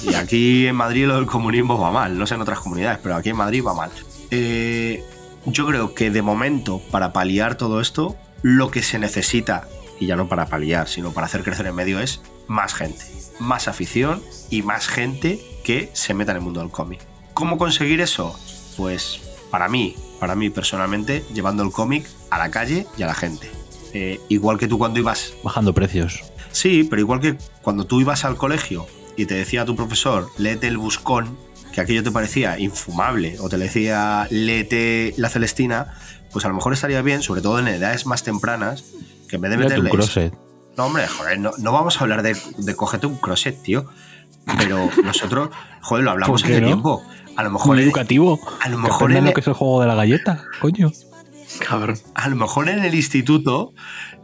Y 0.03 0.15
aquí 0.15 0.67
en 0.67 0.75
Madrid 0.75 1.07
lo 1.07 1.17
del 1.17 1.27
comunismo 1.27 1.79
va 1.79 1.93
mal, 1.93 2.19
no 2.19 2.27
sé 2.27 2.35
en 2.35 2.41
otras 2.41 2.59
comunidades, 2.59 2.99
pero 3.03 3.15
aquí 3.15 3.29
en 3.29 3.37
Madrid 3.37 3.63
va 3.65 3.73
mal. 3.73 3.91
Eh, 4.31 5.05
yo 5.47 5.67
creo 5.67 5.95
que 5.95 6.11
de 6.11 6.23
momento, 6.23 6.81
para 6.91 7.13
paliar 7.13 7.57
todo 7.57 7.81
esto, 7.81 8.17
lo 8.43 8.71
que 8.71 8.83
se 8.83 8.99
necesita, 8.99 9.69
y 10.01 10.07
ya 10.07 10.17
no 10.17 10.29
para 10.29 10.47
paliar, 10.47 10.89
sino 10.89 11.13
para 11.13 11.27
hacer 11.27 11.45
crecer 11.45 11.67
el 11.67 11.73
medio, 11.73 12.01
es 12.01 12.21
más 12.49 12.75
gente, 12.75 13.05
más 13.39 13.69
afición 13.69 14.23
y 14.51 14.63
más 14.63 14.89
gente 14.89 15.41
que 15.63 15.91
se 15.93 16.15
meta 16.15 16.33
en 16.33 16.39
el 16.39 16.43
mundo 16.43 16.61
del 16.61 16.71
cómic. 16.71 17.01
¿Cómo 17.35 17.57
conseguir 17.57 18.01
eso? 18.01 18.37
Pues 18.77 19.21
para 19.51 19.69
mí, 19.69 19.95
para 20.19 20.35
mí 20.35 20.51
personalmente, 20.51 21.25
llevando 21.33 21.63
el 21.63 21.71
cómic 21.71 22.09
a 22.31 22.39
la 22.39 22.51
calle 22.51 22.87
y 22.97 23.03
a 23.03 23.07
la 23.07 23.15
gente. 23.15 23.49
Eh, 23.93 24.21
igual 24.29 24.59
que 24.59 24.67
tú 24.67 24.79
cuando 24.79 24.99
ibas... 24.99 25.35
Bajando 25.45 25.73
precios. 25.75 26.25
Sí, 26.51 26.85
pero 26.89 27.01
igual 27.01 27.21
que 27.21 27.37
cuando 27.63 27.85
tú 27.85 28.01
ibas 28.01 28.25
al 28.25 28.37
colegio 28.37 28.87
y 29.17 29.27
te 29.27 29.35
decía 29.35 29.65
tu 29.65 29.77
profesor, 29.77 30.29
léete 30.39 30.69
el 30.69 30.79
buscón, 30.79 31.37
que 31.73 31.81
aquello 31.81 32.03
te 32.03 32.11
parecía 32.11 32.59
infumable, 32.59 33.39
o 33.41 33.49
te 33.49 33.57
decía, 33.59 34.27
léete 34.31 35.15
la 35.17 35.29
Celestina, 35.29 35.95
pues 36.33 36.45
a 36.45 36.49
lo 36.49 36.55
mejor 36.55 36.73
estaría 36.73 37.01
bien, 37.03 37.23
sobre 37.23 37.41
todo 37.43 37.59
en 37.59 37.69
edades 37.69 38.07
más 38.07 38.23
tempranas, 38.25 38.85
que 39.29 39.37
en 39.37 39.43
vez 39.43 39.51
de 39.53 39.57
Léete 39.59 39.79
un 39.79 39.85
meterles... 39.85 40.07
crosset. 40.11 40.35
No, 40.77 40.87
hombre, 40.87 41.07
joder, 41.07 41.39
no, 41.39 41.51
no 41.59 41.73
vamos 41.73 41.99
a 41.99 42.01
hablar 42.01 42.23
de, 42.23 42.37
de 42.59 42.77
cogerte 42.77 43.07
un 43.07 43.17
crosset, 43.17 43.61
tío. 43.63 43.87
Pero 44.59 44.89
nosotros, 45.05 45.51
joder, 45.83 46.05
lo 46.05 46.11
hablamos 46.13 46.41
¿Por 46.43 46.49
qué 46.49 46.55
hace 46.57 46.61
no? 46.63 46.67
tiempo. 46.69 47.03
A 47.37 47.43
lo 47.45 47.51
mejor 47.51 47.75
Muy 47.77 47.85
educativo. 47.85 48.41
a 48.61 48.69
lo 48.69 48.79
mejor 48.79 49.13
en- 49.13 49.25
lo 49.27 49.33
que 49.33 49.41
es 49.41 49.47
el 49.47 49.53
juego 49.53 49.81
de 49.83 49.87
la 49.87 49.95
galleta, 49.95 50.45
coño. 50.61 50.91
Cabrón. 51.69 51.99
a 52.15 52.29
lo 52.31 52.37
mejor 52.37 52.69
en 52.71 52.83
el 52.83 52.95
instituto, 52.95 53.75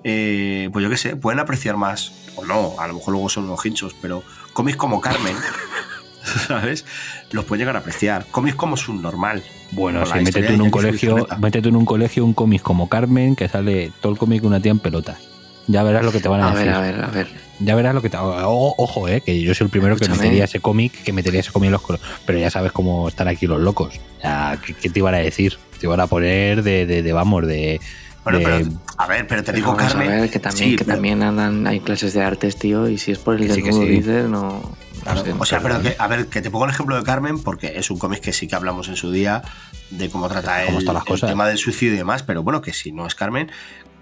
eh, 0.05 0.71
pues 0.73 0.83
yo 0.83 0.89
qué 0.91 0.97
sé, 0.97 1.17
pueden 1.17 1.39
apreciar 1.41 1.77
más, 1.77 2.13
o 2.37 2.45
no, 2.47 2.75
a 2.79 2.87
lo 2.89 2.95
mejor 2.95 3.13
luego 3.13 3.29
son 3.29 3.45
unos 3.45 3.65
hinchos, 3.67 3.95
pero 4.01 4.23
cómics 4.53 4.77
como 4.77 5.01
Carmen, 5.01 5.35
¿sabes? 6.47 6.85
Los 7.31 7.45
pueden 7.45 7.61
llegar 7.61 7.77
a 7.77 7.81
apreciar. 7.81 8.27
Cómics 8.31 8.57
como 8.57 8.77
Subnormal. 8.77 9.43
Bueno, 9.71 10.05
si 10.07 10.19
métete 10.21 10.55
en 10.55 10.63
un 10.63 10.71
colegio, 10.71 11.27
métete 11.39 11.69
en 11.69 11.77
un 11.77 11.85
colegio 11.85 12.25
un 12.25 12.35
cómic 12.35 12.63
como 12.63 12.89
Carmen, 12.89 13.37
que 13.37 13.49
sale 13.49 13.93
todo 14.01 14.13
el 14.13 14.19
cómic 14.19 14.43
una 14.45 14.61
tía 14.61 14.71
en 14.73 14.79
pelotas. 14.79 15.19
Ya 15.67 15.83
verás 15.83 16.03
lo 16.03 16.13
que 16.13 16.21
te 16.21 16.29
van 16.29 16.41
a, 16.41 16.49
A 16.51 16.55
decir. 16.55 16.67
ver, 16.67 16.75
a 16.75 16.81
ver, 16.81 17.05
a 17.05 17.09
ver. 17.09 17.29
Ya 17.61 17.75
verás 17.75 17.95
lo 17.95 18.01
que 18.01 18.09
te. 18.09 18.17
o- 18.17 18.75
Ojo, 18.79 19.07
eh, 19.09 19.21
que 19.21 19.39
yo 19.43 19.55
soy 19.55 19.67
el 19.67 19.71
primero 19.71 19.97
que 19.99 20.09
metería 20.09 20.45
ese 20.45 20.61
cómic, 20.61 21.03
que 21.03 21.13
metería 21.13 21.41
ese 21.41 21.53
cómic 21.53 21.67
en 21.67 21.73
los 21.73 21.83
colos. 21.83 22.01
Pero 22.25 22.39
ya 22.39 22.51
sabes 22.51 22.73
cómo 22.73 23.09
están 23.09 23.29
aquí 23.29 23.47
los 23.47 23.61
locos. 23.61 24.01
O 24.19 24.21
sea, 24.23 24.59
¿qué, 24.65 24.73
qué 24.73 24.89
te 24.89 25.01
iban 25.01 25.15
a 25.15 25.19
decir? 25.19 25.59
Te 25.79 25.85
iban 25.87 26.01
a 26.01 26.07
poner 26.07 26.63
de, 26.63 26.87
de, 26.87 27.03
de, 27.03 27.13
vamos, 27.13 27.47
de. 27.47 27.81
Bueno, 28.33 28.39
de- 28.39 28.45
pero, 28.65 28.81
a 28.97 29.07
ver, 29.07 29.27
pero 29.27 29.45
te 29.45 29.53
digo, 29.53 29.75
Vamos 29.75 29.93
Carmen. 29.93 30.09
a 30.13 30.21
ver, 30.23 30.31
que 30.31 30.39
también, 30.39 30.71
sí, 30.71 30.77
que 30.77 30.85
pero- 30.85 30.97
también 30.97 31.23
andan, 31.23 31.67
hay 31.67 31.81
clases 31.81 32.13
de 32.15 32.23
artes, 32.23 32.57
tío, 32.57 32.89
y 32.89 32.99
si 32.99 33.13
es 33.13 33.19
por 33.19 33.35
el 33.35 33.47
Que 33.47 33.55
sí, 33.55 33.61
que 33.63 33.67
desnudo, 33.69 33.87
sí. 33.87 33.93
dices, 33.93 34.29
no. 34.29 34.41
no 34.41 34.77
Claro, 35.05 35.25
sé, 35.25 35.33
o 35.39 35.45
sea, 35.45 35.61
pero- 35.61 35.77
pero 35.79 35.91
que, 35.91 35.97
a 35.99 36.07
ver, 36.09 36.27
que 36.27 36.43
te 36.43 36.51
pongo 36.51 36.65
el 36.67 36.71
ejemplo 36.71 36.97
de 36.97 37.03
Carmen, 37.03 37.43
porque 37.43 37.73
es 37.79 37.91
un 37.91 37.99
cómic 37.99 38.21
que 38.21 38.33
sí 38.33 38.47
que 38.49 38.55
hablamos 38.57 38.89
en 38.89 38.97
su 38.97 39.11
día 39.11 39.43
de 39.91 40.11
cómo 40.11 40.29
trata 40.29 40.65
Cómo 40.67 40.79
el, 40.79 40.83
están 40.83 40.95
las 40.95 41.05
el 41.05 41.09
cosas. 41.09 41.31
tema 41.31 41.47
del 41.47 41.57
suicidio 41.59 41.95
y 41.95 41.99
demás, 41.99 42.23
pero 42.23 42.43
bueno, 42.43 42.61
que 42.61 42.73
si 42.73 42.93
no 42.93 43.07
es 43.07 43.15
Carmen, 43.15 43.51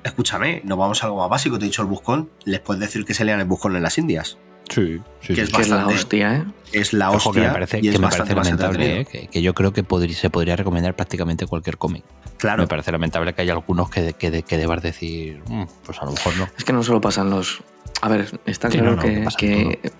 escúchame, 0.04 0.62
nos 0.64 0.78
vamos 0.78 1.02
a 1.02 1.06
algo 1.06 1.18
más 1.20 1.28
básico, 1.30 1.58
te 1.58 1.64
he 1.64 1.68
dicho 1.68 1.82
el 1.82 1.88
buscón, 1.88 2.30
les 2.44 2.60
puedes 2.60 2.80
decir 2.80 3.04
que 3.04 3.14
se 3.14 3.24
lean 3.24 3.40
el 3.40 3.46
buscón 3.46 3.76
en 3.76 3.82
las 3.82 3.98
Indias, 3.98 4.38
Sí, 4.68 5.00
sí, 5.20 5.28
que 5.28 5.34
sí. 5.34 5.40
es 5.42 5.50
que 5.52 5.62
es 5.62 5.68
la 5.68 5.76
bastante, 5.76 5.94
hostia, 5.94 6.36
¿eh? 6.36 6.44
es 6.72 6.92
la 6.92 7.10
Ojo, 7.10 7.18
que 7.32 7.38
hostia 7.40 7.42
me 7.48 7.52
parece, 7.52 7.78
y 7.78 7.90
que 7.90 7.98
me 7.98 8.08
parece 8.08 8.34
lamentable, 8.34 9.00
eh, 9.00 9.04
que, 9.06 9.26
que 9.28 9.42
yo 9.42 9.54
creo 9.54 9.72
que 9.72 9.82
podría- 9.84 10.14
se 10.16 10.28
podría 10.30 10.56
recomendar 10.56 10.94
prácticamente 10.96 11.46
cualquier 11.46 11.78
cómic. 11.78 12.04
Claro, 12.38 12.62
Me 12.62 12.68
parece 12.68 12.92
lamentable 12.92 13.32
que 13.34 13.42
haya 13.42 13.52
algunos 13.52 13.88
que, 13.90 14.12
que, 14.12 14.42
que 14.42 14.58
debas 14.58 14.82
decir, 14.82 15.40
"Mm, 15.48 15.64
pues 15.84 15.98
a 16.02 16.04
lo 16.04 16.12
mejor 16.12 16.36
no. 16.36 16.48
Es 16.58 16.64
que 16.64 16.72
no 16.72 16.82
solo 16.82 17.00
pasan 17.00 17.30
los. 17.30 17.62
A 18.02 18.08
ver, 18.08 18.40
está 18.44 18.70
Sí, 18.70 18.76
claro 18.78 18.96
no, 18.96 18.96
no, 18.96 19.02
que 19.02 19.14
que, 19.14 19.20
pasa 19.22 19.36
que- 19.38 19.92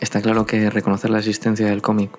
está 0.00 0.22
claro 0.22 0.46
que 0.46 0.70
reconocer 0.70 1.10
la 1.10 1.18
existencia 1.18 1.66
del 1.66 1.82
cómic 1.82 2.10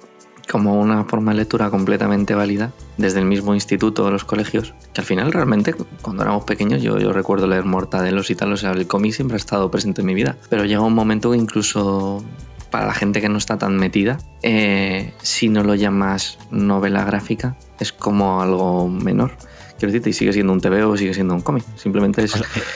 como 0.50 0.80
una 0.80 1.04
forma 1.06 1.32
de 1.32 1.38
lectura 1.38 1.70
completamente 1.70 2.34
válida 2.34 2.72
desde 2.98 3.20
el 3.20 3.26
mismo 3.26 3.54
instituto 3.54 4.06
o 4.06 4.12
los 4.12 4.26
colegios, 4.26 4.74
que 4.94 5.02
al 5.02 5.06
final 5.06 5.32
realmente 5.32 5.76
cuando 6.02 6.24
éramos 6.24 6.44
pequeños 6.44 6.82
yo, 6.82 6.98
recuerdo 7.14 7.48
leer 7.48 7.66
Mortadelos 7.66 8.30
y 8.30 8.36
tal, 8.36 8.52
o 8.54 8.58
sea, 8.58 8.72
el 8.72 8.88
cómic 8.88 9.14
siempre 9.14 9.36
ha 9.36 9.38
estado 9.38 9.70
presente 9.70 10.02
en 10.02 10.08
mi 10.08 10.14
vida, 10.14 10.38
pero 10.50 10.66
llega 10.66 10.82
un 10.82 10.94
momento 10.94 11.32
que 11.32 11.38
incluso 11.38 12.24
para 12.72 12.88
la 12.88 12.94
gente 12.94 13.22
que 13.22 13.30
no 13.30 13.38
está 13.38 13.58
tan 13.58 13.78
metida, 13.78 14.18
eh, 14.42 15.14
si 15.22 15.50
no 15.50 15.64
lo 15.64 15.76
llamas 15.76 16.38
novela 16.52 17.04
gráfica, 17.04 17.56
es 17.80 17.92
como 17.92 18.42
algo 18.42 18.88
menor. 18.88 19.38
Quiero 19.78 19.94
decirte, 19.94 20.10
y 20.10 20.14
sigue 20.14 20.34
siendo 20.34 20.52
un 20.52 20.62
TV 20.62 20.84
o 20.84 20.98
sigue 20.98 21.14
siendo 21.14 21.34
un 21.34 21.42
cómic. 21.42 21.64
Simplemente 21.78 22.24
es, 22.24 22.34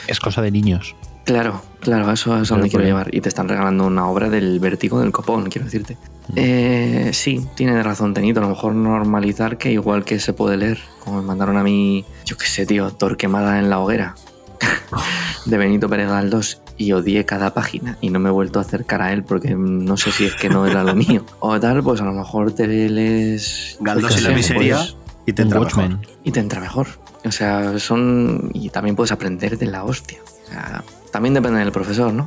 Es 0.07 0.19
cosa 0.19 0.41
de 0.41 0.51
niños. 0.51 0.95
Claro, 1.23 1.61
claro, 1.79 2.11
eso 2.11 2.37
es 2.41 2.49
donde 2.49 2.69
quiero 2.69 2.83
llevar. 2.83 3.13
Y 3.13 3.21
te 3.21 3.29
están 3.29 3.47
regalando 3.47 3.87
una 3.87 4.07
obra 4.07 4.29
del 4.29 4.59
vértigo 4.59 4.99
del 4.99 5.11
copón, 5.11 5.49
quiero 5.49 5.65
decirte. 5.65 5.97
Eh, 6.35 7.11
sí, 7.13 7.45
tiene 7.55 7.81
razón 7.81 8.13
Tenito. 8.13 8.39
A 8.39 8.43
lo 8.43 8.49
mejor 8.49 8.75
normalizar 8.75 9.57
que 9.57 9.71
igual 9.71 10.03
que 10.03 10.19
se 10.19 10.33
puede 10.33 10.57
leer, 10.57 10.79
como 10.99 11.21
me 11.21 11.27
mandaron 11.27 11.57
a 11.57 11.63
mí, 11.63 12.05
yo 12.25 12.37
qué 12.37 12.45
sé, 12.45 12.65
tío, 12.65 12.91
Torquemada 12.91 13.59
en 13.59 13.69
la 13.69 13.79
hoguera, 13.79 14.15
de 15.45 15.57
Benito 15.57 15.87
Pérez 15.87 16.09
Galdós, 16.09 16.61
y 16.77 16.91
odié 16.91 17.25
cada 17.25 17.53
página 17.53 17.97
y 18.01 18.09
no 18.09 18.19
me 18.19 18.29
he 18.29 18.31
vuelto 18.31 18.59
a 18.59 18.63
acercar 18.63 19.01
a 19.01 19.13
él 19.13 19.23
porque 19.23 19.55
no 19.55 19.95
sé 19.95 20.11
si 20.11 20.25
es 20.25 20.35
que 20.35 20.49
no 20.49 20.65
era 20.65 20.83
lo 20.83 20.95
mío. 20.95 21.25
O 21.39 21.59
tal, 21.59 21.83
pues 21.83 22.01
a 22.01 22.05
lo 22.05 22.13
mejor 22.13 22.53
te 22.53 22.67
lees... 22.67 23.77
Galdós 23.79 24.19
y 24.19 24.23
la 24.23 24.31
miseria 24.31 24.77
pues, 24.77 24.95
y 25.25 25.33
te 25.33 25.41
entra 25.43 25.59
mejor. 25.59 25.99
Y 26.23 26.31
te 26.31 26.39
entra 26.39 26.59
mejor. 26.59 26.87
O 27.25 27.31
sea, 27.31 27.79
son. 27.79 28.51
Y 28.53 28.69
también 28.69 28.95
puedes 28.95 29.11
aprender 29.11 29.57
de 29.57 29.67
la 29.67 29.83
hostia. 29.83 30.19
O 30.23 30.49
sea, 30.49 30.83
también 31.13 31.33
depende 31.33 31.59
del 31.59 31.71
profesor, 31.71 32.11
¿no? 32.13 32.25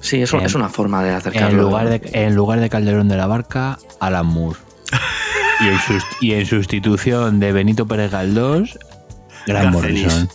Sí, 0.00 0.22
eso 0.22 0.38
En- 0.38 0.44
es 0.46 0.54
una 0.54 0.68
forma 0.68 1.02
de 1.02 1.14
acercarlo. 1.14 1.48
En 1.48 1.56
lugar 1.56 1.88
de, 1.88 2.00
en 2.12 2.36
lugar 2.36 2.60
de 2.60 2.68
Calderón 2.70 3.08
de 3.08 3.16
la 3.16 3.26
Barca, 3.26 3.78
Alan 3.98 4.26
Moore. 4.26 4.58
Y 5.58 5.68
en, 5.68 5.78
sus- 5.80 6.04
y 6.20 6.32
en 6.34 6.44
sustitución 6.44 7.40
de 7.40 7.50
Benito 7.50 7.86
Pérez 7.86 8.10
Galdós, 8.12 8.78
Garcenis. 9.46 9.72
Morrison. 9.72 10.28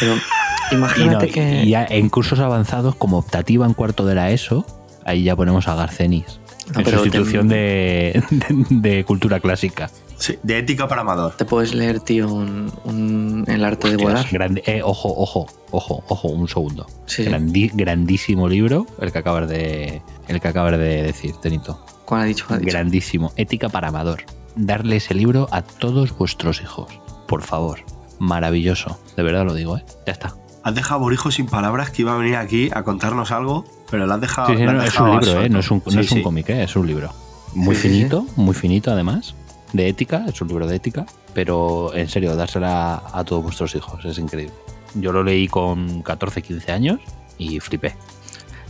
Pero 0.00 0.14
Y, 0.14 0.74
no- 0.74 0.78
imagínate 0.78 1.28
que. 1.30 1.62
y 1.62 1.68
ya 1.70 1.86
en 1.88 2.08
cursos 2.08 2.40
avanzados, 2.40 2.96
como 2.96 3.18
optativa 3.18 3.64
en 3.66 3.72
cuarto 3.74 4.04
de 4.04 4.16
la 4.16 4.30
ESO, 4.32 4.66
ahí 5.04 5.22
ya 5.22 5.36
ponemos 5.36 5.68
a 5.68 5.76
Garcenis. 5.76 6.40
No, 6.72 6.78
en 6.78 6.84
pero 6.84 6.98
sustitución 6.98 7.48
te- 7.48 7.54
de, 7.54 8.22
de- 8.30 8.66
de 8.96 9.04
cultura 9.04 9.38
clásica. 9.40 9.90
Sí, 10.16 10.38
de 10.42 10.58
ética 10.58 10.88
para 10.88 11.02
amador. 11.02 11.34
Te 11.36 11.44
puedes 11.44 11.74
leer, 11.74 12.00
tío, 12.00 12.32
un, 12.32 12.72
un- 12.84 13.44
el 13.48 13.64
arte 13.64 13.90
de 13.90 13.96
volar. 13.96 14.26
Grande- 14.30 14.62
eh, 14.66 14.80
ojo, 14.82 15.12
ojo, 15.14 15.46
ojo, 15.72 16.02
ojo, 16.08 16.28
un 16.28 16.48
segundo. 16.48 16.86
Sí. 17.06 17.24
Grandi- 17.24 17.70
grandísimo 17.74 18.48
libro, 18.48 18.86
el 19.00 19.12
que 19.12 19.18
acabas 19.18 19.48
de, 19.48 20.00
el 20.28 20.40
que 20.40 20.48
acabas 20.48 20.78
de 20.78 21.02
decir, 21.02 21.34
Tenito. 21.42 21.84
¿Cuál 22.06 22.22
ha 22.22 22.24
dicho? 22.24 22.44
¿Cuál 22.46 22.58
ha 22.58 22.60
dicho? 22.60 22.70
Grandísimo. 22.70 23.32
Ética 23.36 23.68
para 23.68 23.88
amador. 23.88 24.24
Darle 24.56 24.96
ese 24.96 25.14
libro 25.14 25.48
a 25.50 25.62
todos 25.62 26.16
vuestros 26.16 26.62
hijos. 26.62 26.88
Por 27.26 27.42
favor. 27.42 27.80
Maravilloso. 28.20 28.98
De 29.16 29.22
verdad 29.22 29.44
lo 29.44 29.52
digo, 29.54 29.76
¿eh? 29.76 29.84
Ya 30.06 30.12
está. 30.12 30.34
Has 30.64 30.74
dejado 30.74 30.96
a 30.96 30.98
Borijo 31.02 31.30
sin 31.30 31.46
palabras 31.46 31.90
que 31.90 32.02
iba 32.02 32.14
a 32.14 32.16
venir 32.16 32.36
aquí 32.36 32.70
a 32.74 32.82
contarnos 32.82 33.30
algo, 33.30 33.64
pero 33.90 34.06
lo 34.06 34.14
has 34.14 34.20
dejado. 34.20 34.48
Sí, 34.48 34.56
sí, 34.56 34.62
lo 34.64 34.70
has 34.70 34.76
no, 34.76 34.82
es 34.84 34.98
un 34.98 35.10
libro, 35.20 35.42
¿eh? 35.42 35.48
No 35.50 35.58
es 35.60 35.70
un, 35.70 35.82
no 35.84 35.92
Sí, 35.92 35.98
es 36.00 36.10
un 36.10 36.18
sí. 36.18 36.22
cómic, 36.22 36.48
¿eh? 36.48 36.62
Es 36.64 36.74
un 36.74 36.86
libro. 36.86 37.12
Muy 37.54 37.76
Sí, 37.76 37.82
sí, 37.82 37.88
sí. 37.88 37.94
finito, 37.94 38.26
muy 38.36 38.54
finito 38.54 38.90
además. 38.90 39.34
De 39.72 39.88
ética, 39.88 40.24
es 40.26 40.40
un 40.40 40.48
libro 40.48 40.66
de 40.66 40.76
ética. 40.76 41.04
Pero 41.34 41.94
en 41.94 42.08
serio, 42.08 42.34
dársela 42.34 43.02
a 43.12 43.24
todos 43.24 43.42
vuestros 43.42 43.74
hijos. 43.74 44.04
Es 44.04 44.18
increíble. 44.18 44.54
Yo 44.94 45.12
lo 45.12 45.22
leí 45.22 45.48
con 45.48 46.02
14, 46.02 46.40
15 46.42 46.72
años 46.72 47.00
y 47.38 47.60
flipé. 47.60 47.94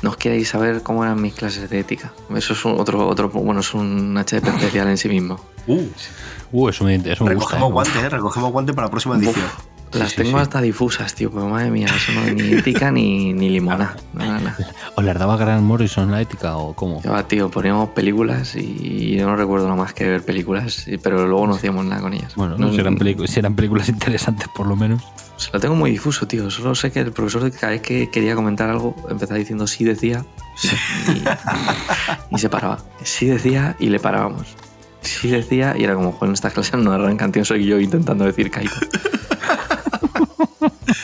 ¿No 0.02 0.10
os 0.10 0.16
queréis 0.16 0.48
saber 0.48 0.82
cómo 0.82 1.04
eran 1.04 1.20
mis 1.22 1.34
clases 1.34 1.70
de 1.70 1.78
ética? 1.80 2.12
Eso 2.34 2.54
es 2.54 2.64
un 2.64 2.78
otro, 2.80 3.06
otro 3.06 3.28
bueno, 3.30 3.60
es 3.60 3.72
un 3.72 4.16
HP 4.18 4.48
especial 4.48 4.88
en 4.88 4.96
sí 4.98 5.08
mismo. 5.08 5.38
Uh, 5.66 5.82
Uh, 6.52 6.68
eso 6.68 6.84
me, 6.84 6.94
eso 6.96 7.24
me 7.24 7.34
gusta. 7.34 7.56
recogemos 7.56 7.68
¿eh? 7.68 7.72
guante, 7.72 7.98
¿eh? 8.00 8.08
Recogemos 8.08 8.52
guante 8.52 8.74
para 8.74 8.86
la 8.86 8.90
próxima 8.90 9.16
edición. 9.16 9.34
Uf, 9.44 9.64
las 9.94 10.10
sí, 10.10 10.16
tengo 10.16 10.38
sí. 10.38 10.42
hasta 10.42 10.60
difusas, 10.60 11.14
tío, 11.14 11.30
pero 11.30 11.48
madre 11.48 11.70
mía, 11.70 11.86
eso 11.86 12.12
no 12.12 12.24
es 12.24 12.34
ni 12.34 12.52
ética 12.52 12.90
ni, 12.90 13.32
ni 13.32 13.50
limona. 13.50 13.96
Nada, 14.12 14.40
nada. 14.40 14.56
¿Os 14.94 15.04
las 15.04 15.18
daba 15.18 15.36
Grant 15.36 15.62
Morrison 15.62 16.10
la 16.10 16.20
ética 16.20 16.56
o 16.56 16.74
cómo? 16.74 17.02
Va, 17.02 17.26
tío, 17.26 17.50
poníamos 17.50 17.90
películas 17.90 18.54
y 18.56 19.16
yo 19.16 19.26
no 19.26 19.36
recuerdo 19.36 19.66
nada 19.66 19.76
más 19.76 19.92
que 19.92 20.08
ver 20.08 20.24
películas, 20.24 20.86
pero 21.02 21.26
luego 21.26 21.46
no 21.46 21.54
hacíamos 21.54 21.84
nada 21.84 22.00
con 22.02 22.14
ellas. 22.14 22.34
Bueno, 22.34 22.56
no, 22.58 22.72
si, 22.72 22.80
eran 22.80 22.98
si 23.26 23.38
eran 23.38 23.54
películas 23.54 23.88
interesantes 23.88 24.48
por 24.54 24.66
lo 24.66 24.76
menos. 24.76 25.02
Se 25.36 25.50
lo 25.52 25.60
tengo 25.60 25.74
muy 25.74 25.90
difuso, 25.90 26.26
tío. 26.28 26.50
Solo 26.50 26.74
sé 26.74 26.92
que 26.92 27.00
el 27.00 27.12
profesor 27.12 27.50
cada 27.52 27.72
vez 27.72 27.82
que 27.82 28.08
quería 28.08 28.34
comentar 28.34 28.70
algo 28.70 28.94
empezaba 29.10 29.38
diciendo 29.38 29.66
sí 29.66 29.84
decía 29.84 30.24
y, 31.12 32.34
y 32.34 32.38
se 32.38 32.48
paraba. 32.48 32.78
Sí 33.02 33.26
decía 33.26 33.76
y 33.78 33.88
le 33.88 33.98
parábamos. 33.98 34.46
Sí 35.00 35.28
decía 35.28 35.74
y 35.76 35.84
era 35.84 35.94
como, 35.94 36.12
joder, 36.12 36.28
en 36.30 36.34
estas 36.34 36.52
clases 36.52 36.80
no 36.80 36.92
arrancan, 36.92 37.32
tío, 37.32 37.44
soy 37.44 37.66
yo 37.66 37.78
intentando 37.78 38.24
decir 38.24 38.50
Kaito. 38.50 38.74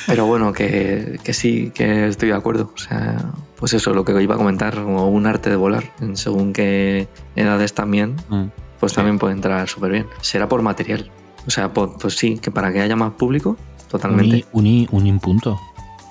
Pero 0.06 0.26
bueno, 0.26 0.52
que, 0.52 1.18
que 1.24 1.32
sí, 1.32 1.70
que 1.74 2.08
estoy 2.08 2.28
de 2.30 2.34
acuerdo. 2.34 2.72
O 2.74 2.78
sea, 2.78 3.16
pues 3.56 3.72
eso, 3.74 3.92
lo 3.94 4.04
que 4.04 4.20
iba 4.22 4.34
a 4.34 4.38
comentar, 4.38 4.74
como 4.74 5.08
un 5.08 5.26
arte 5.26 5.50
de 5.50 5.56
volar, 5.56 5.84
en 6.00 6.16
según 6.16 6.52
qué 6.52 7.08
edades 7.36 7.74
también, 7.74 8.16
Mm. 8.28 8.44
pues 8.80 8.92
también 8.94 9.18
puede 9.18 9.34
entrar 9.34 9.68
súper 9.68 9.92
bien. 9.92 10.06
Será 10.20 10.48
por 10.48 10.62
material. 10.62 11.10
O 11.46 11.50
sea, 11.50 11.72
por- 11.72 11.96
pues 11.98 12.16
sí, 12.16 12.38
que 12.38 12.50
para 12.50 12.72
que 12.72 12.80
haya 12.80 12.96
más 12.96 13.12
público, 13.12 13.56
totalmente. 13.90 14.44
Uní, 14.52 14.86
uní, 14.86 14.88
uní 14.90 15.10
un 15.10 15.20
punto. 15.20 15.60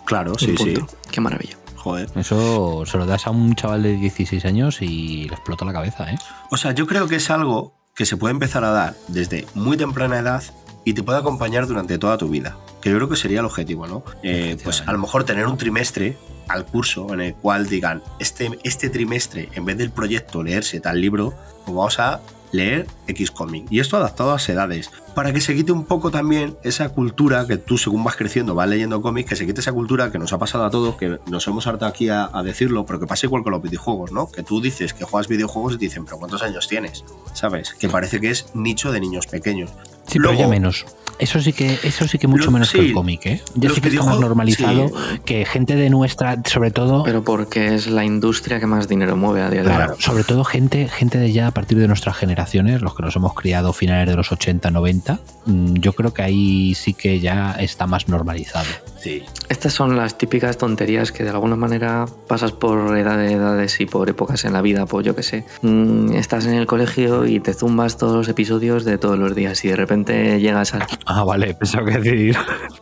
Claro, 0.05 0.31
Un 0.31 0.39
sí, 0.39 0.55
sí. 0.57 0.73
Qué 1.11 1.21
maravilla. 1.21 1.55
Joder. 1.75 2.09
Eso 2.15 2.83
se 2.85 2.97
lo 2.97 3.05
das 3.05 3.25
a 3.27 3.29
un 3.31 3.55
chaval 3.55 3.83
de 3.83 3.93
16 3.95 4.43
años 4.45 4.81
y 4.81 5.25
le 5.29 5.33
explota 5.35 5.63
la 5.65 5.71
cabeza, 5.73 6.11
¿eh? 6.11 6.17
O 6.51 6.57
sea, 6.57 6.73
yo 6.73 6.85
creo 6.87 7.07
que 7.07 7.15
es 7.15 7.29
algo 7.29 7.73
que 7.95 8.05
se 8.05 8.17
puede 8.17 8.33
empezar 8.33 8.63
a 8.65 8.71
dar 8.71 8.95
desde 9.07 9.45
muy 9.55 9.77
temprana 9.77 10.17
edad 10.19 10.43
y 10.89 10.93
te 10.93 11.03
puede 11.03 11.19
acompañar 11.19 11.67
durante 11.67 11.99
toda 11.99 12.17
tu 12.17 12.29
vida. 12.29 12.57
Que 12.81 12.89
yo 12.89 12.95
creo 12.95 13.07
que 13.07 13.15
sería 13.15 13.41
el 13.41 13.45
objetivo, 13.45 13.85
¿no? 13.85 14.03
Eh, 14.23 14.57
pues 14.63 14.81
a 14.87 14.91
lo 14.91 14.97
mejor 14.97 15.23
tener 15.23 15.45
un 15.45 15.55
trimestre 15.55 16.17
al 16.47 16.65
curso 16.65 17.13
en 17.13 17.21
el 17.21 17.35
cual 17.35 17.69
digan, 17.69 18.01
este, 18.17 18.57
este 18.63 18.89
trimestre, 18.89 19.49
en 19.53 19.65
vez 19.65 19.77
del 19.77 19.91
proyecto 19.91 20.41
leerse 20.41 20.79
tal 20.79 20.99
libro, 20.99 21.35
pues 21.63 21.77
vamos 21.77 21.99
a 21.99 22.21
leer 22.51 22.87
X 23.05 23.29
cómic. 23.29 23.67
Y 23.69 23.79
esto 23.79 23.97
adaptado 23.97 24.31
a 24.31 24.33
las 24.33 24.49
edades. 24.49 24.89
Para 25.13 25.31
que 25.31 25.41
se 25.41 25.53
quite 25.53 25.71
un 25.71 25.85
poco 25.85 26.09
también 26.09 26.57
esa 26.63 26.89
cultura 26.89 27.45
que 27.45 27.57
tú, 27.57 27.77
según 27.77 28.03
vas 28.03 28.15
creciendo, 28.15 28.55
vas 28.55 28.67
leyendo 28.67 28.99
cómics, 28.99 29.29
que 29.29 29.35
se 29.35 29.45
quite 29.45 29.61
esa 29.61 29.73
cultura 29.73 30.11
que 30.11 30.17
nos 30.17 30.33
ha 30.33 30.39
pasado 30.39 30.65
a 30.65 30.71
todos, 30.71 30.95
que 30.95 31.19
nos 31.27 31.47
hemos 31.47 31.67
hartado 31.67 31.91
aquí 31.91 32.09
a, 32.09 32.31
a 32.33 32.41
decirlo, 32.41 32.83
pero 32.87 32.99
que 32.99 33.05
pasa 33.05 33.27
igual 33.27 33.43
con 33.43 33.51
los 33.51 33.61
videojuegos, 33.61 34.11
¿no? 34.11 34.31
Que 34.31 34.41
tú 34.41 34.59
dices 34.59 34.95
que 34.95 35.03
juegas 35.03 35.27
videojuegos 35.27 35.73
y 35.73 35.77
te 35.77 35.85
dicen, 35.85 36.05
pero 36.05 36.17
¿cuántos 36.17 36.41
años 36.41 36.67
tienes? 36.67 37.03
¿Sabes? 37.33 37.75
Que 37.75 37.89
parece 37.89 38.19
que 38.19 38.31
es 38.31 38.55
nicho 38.55 38.91
de 38.91 38.99
niños 38.99 39.27
pequeños. 39.27 39.69
Sí, 40.09 40.19
pero 40.19 40.33
ya 40.33 40.47
menos. 40.47 40.85
Eso 41.19 41.41
sí 41.41 41.51
que, 41.51 41.77
eso 41.83 42.07
sí 42.07 42.17
que 42.17 42.27
mucho 42.27 42.45
Lo- 42.45 42.51
menos 42.51 42.71
que 42.71 42.79
el 42.79 42.93
cómic, 42.93 43.25
¿eh? 43.25 43.41
Ya 43.55 43.67
los 43.67 43.75
sí 43.75 43.81
que 43.81 43.89
está 43.89 44.03
más 44.03 44.19
normalizado 44.21 44.87
sí. 44.87 45.19
que 45.25 45.45
gente 45.45 45.75
de 45.75 45.89
nuestra, 45.89 46.41
sobre 46.45 46.71
todo. 46.71 47.03
Pero 47.03 47.23
porque 47.25 47.75
es 47.75 47.87
la 47.87 48.05
industria 48.05 48.59
que 48.61 48.65
más 48.65 48.87
dinero 48.87 49.17
mueve 49.17 49.41
a 49.41 49.49
día 49.49 49.63
de 49.63 49.69
hoy. 49.69 49.75
Claro, 49.75 49.95
sobre 49.99 50.23
todo 50.23 50.45
gente, 50.45 50.87
gente 50.87 51.17
de 51.17 51.33
ya 51.33 51.47
a 51.47 51.51
partir 51.51 51.77
de 51.77 51.89
nuestras 51.89 52.15
generaciones, 52.15 52.81
los 52.81 52.95
que 52.95 53.03
nos 53.03 53.15
hemos 53.17 53.33
criado 53.33 53.73
finales 53.73 54.07
de 54.07 54.15
los 54.15 54.31
80, 54.31 54.71
90, 54.71 55.19
mm, 55.45 55.73
yo 55.75 55.91
creo 55.91 56.13
que 56.13 56.21
ahí 56.21 56.73
sí 56.73 56.93
que 56.93 57.19
ya 57.19 57.51
está 57.59 57.85
más 57.85 58.07
normalizado. 58.07 58.67
Sí. 59.01 59.23
Estas 59.47 59.73
son 59.73 59.95
las 59.95 60.17
típicas 60.17 60.57
tonterías 60.57 61.11
que 61.11 61.23
de 61.23 61.29
alguna 61.29 61.55
manera 61.55 62.05
pasas 62.27 62.51
por 62.51 62.97
edades, 62.97 63.31
edades 63.31 63.79
y 63.79 63.85
por 63.85 64.09
épocas 64.09 64.43
en 64.45 64.53
la 64.53 64.61
vida, 64.61 64.85
pues 64.85 65.05
yo 65.05 65.15
qué 65.15 65.23
sé. 65.23 65.45
Mm, 65.61 66.13
estás 66.13 66.45
en 66.45 66.53
el 66.53 66.65
colegio 66.65 67.25
y 67.25 67.39
te 67.39 67.53
zumbas 67.53 67.97
todos 67.97 68.15
los 68.15 68.27
episodios 68.27 68.83
de 68.85 68.97
todos 68.97 69.17
los 69.17 69.35
días 69.35 69.63
y 69.63 69.69
de 69.69 69.75
repente 69.75 70.39
llegas 70.39 70.73
al... 70.73 70.85
Ah, 71.05 71.23
vale, 71.23 71.53
pensaba 71.53 71.85
que 71.85 71.99
decir. 71.99 72.37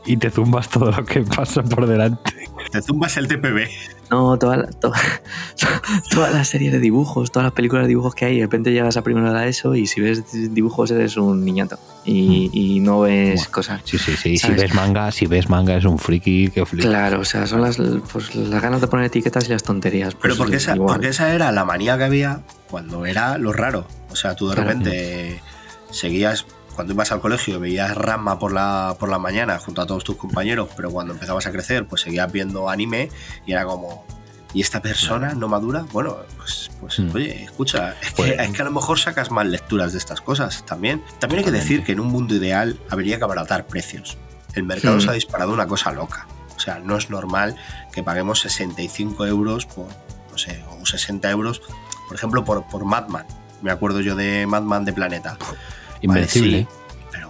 Y 0.05 0.17
te 0.17 0.29
zumbas 0.29 0.69
todo 0.69 0.91
lo 0.91 1.05
que 1.05 1.21
pasa 1.21 1.61
por 1.63 1.85
delante. 1.85 2.31
Te 2.71 2.81
zumbas 2.81 3.17
el 3.17 3.27
TPB. 3.27 3.67
No, 4.09 4.37
toda 4.39 4.57
la, 4.57 4.67
to- 4.67 4.91
toda 6.11 6.29
la 6.31 6.43
serie 6.45 6.71
de 6.71 6.79
dibujos, 6.79 7.31
todas 7.31 7.45
las 7.45 7.53
películas 7.53 7.83
de 7.83 7.89
dibujos 7.89 8.15
que 8.15 8.25
hay, 8.25 8.37
de 8.37 8.41
repente 8.43 8.71
llegas 8.71 8.95
a 8.97 9.01
primero 9.01 9.33
de 9.33 9.49
eso 9.49 9.75
y 9.75 9.85
si 9.87 9.99
ves 10.01 10.23
dibujos 10.53 10.91
eres 10.91 11.17
un 11.17 11.43
niñato 11.43 11.77
y, 12.05 12.49
y 12.53 12.79
no 12.79 13.01
ves 13.01 13.47
cosas. 13.49 13.81
Sí, 13.83 13.97
sí, 13.97 14.15
sí. 14.15 14.37
Si 14.37 14.51
ves 14.53 14.73
manga, 14.73 15.11
si 15.11 15.25
ves 15.25 15.49
manga 15.49 15.75
es 15.75 15.83
un 15.85 15.99
friki 15.99 16.49
que 16.49 16.65
flipa. 16.65 16.87
Claro, 16.87 17.19
o 17.19 17.25
sea, 17.25 17.45
son 17.47 17.61
las, 17.61 17.77
pues, 18.11 18.33
las 18.35 18.61
ganas 18.61 18.79
de 18.81 18.87
poner 18.87 19.07
etiquetas 19.07 19.47
y 19.47 19.51
las 19.51 19.63
tonterías. 19.63 20.13
Pero 20.15 20.35
pues, 20.35 20.37
porque 20.37 20.55
esa, 20.55 20.75
porque 20.75 21.09
esa 21.09 21.33
era 21.33 21.51
la 21.51 21.65
manía 21.65 21.97
que 21.97 22.03
había 22.05 22.41
cuando 22.69 23.05
era 23.05 23.37
lo 23.37 23.51
raro. 23.51 23.87
O 24.09 24.15
sea, 24.15 24.35
tú 24.35 24.47
de 24.47 24.55
Claro. 24.55 24.69
repente 24.69 25.41
seguías, 25.91 26.45
cuando 26.77 26.93
ibas 26.93 27.11
al 27.11 27.19
colegio, 27.19 27.59
veías 27.59 27.93
Rama 27.97 28.37
por 28.37 28.53
la, 28.53 28.95
por 28.99 29.09
la 29.09 29.17
mañana 29.17 29.57
junto 29.57 29.81
a 29.81 29.85
todos 29.87 30.03
tus 30.03 30.15
compañeros, 30.15 30.69
pero 30.77 30.91
cuando 30.91 31.11
empezabas 31.13 31.47
a 31.47 31.51
crecer, 31.51 31.87
pues 31.87 32.01
seguías 32.03 32.31
viendo 32.31 32.69
anime 32.69 33.09
y 33.47 33.51
era 33.53 33.65
como. 33.65 34.05
¿Y 34.53 34.61
esta 34.61 34.79
persona 34.81 35.33
no 35.33 35.47
madura? 35.49 35.85
Bueno, 35.91 36.17
pues, 36.37 36.69
pues 36.79 36.99
Mm. 36.99 37.15
oye, 37.15 37.43
escucha, 37.43 37.95
es 38.01 38.09
que, 38.11 38.15
Pues- 38.15 38.39
es 38.39 38.49
que 38.51 38.61
a 38.61 38.65
lo 38.65 38.71
mejor 38.71 38.97
sacas 38.99 39.29
más 39.31 39.45
lecturas 39.47 39.91
de 39.91 39.97
estas 39.97 40.21
cosas 40.21 40.65
también. 40.65 41.03
También 41.19 41.39
hay 41.39 41.45
que 41.45 41.51
decir 41.51 41.83
que 41.83 41.91
en 41.93 41.99
un 41.99 42.07
mundo 42.07 42.33
ideal 42.35 42.79
habría 42.89 43.17
que 43.17 43.23
abaratar 43.25 43.65
precios. 43.67 44.17
El 44.53 44.63
mercado 44.63 44.97
Mm. 44.97 45.01
se 45.01 45.09
ha 45.09 45.13
disparado 45.13 45.51
una 45.51 45.67
cosa 45.67 45.91
loca. 45.91 46.27
O 46.55 46.59
sea, 46.59 46.79
no 46.79 46.95
es 46.95 47.09
normal 47.09 47.55
que 47.91 48.03
paguemos 48.03 48.39
65 48.39 49.25
euros 49.25 49.65
por, 49.65 49.87
no 50.31 50.37
sé, 50.37 50.63
o 50.69 50.85
60 50.85 51.29
euros, 51.31 51.61
por 52.07 52.15
ejemplo, 52.15 52.45
por, 52.45 52.63
por 52.67 52.85
Madman. 52.85 53.25
Me 53.63 53.71
acuerdo 53.71 53.99
yo 54.01 54.15
de 54.15 54.45
Madman 54.47 54.85
de 54.85 54.93
Planeta. 54.93 55.37
Invencible. 56.01 56.59
sí, 56.61 56.67
pero 57.11 57.27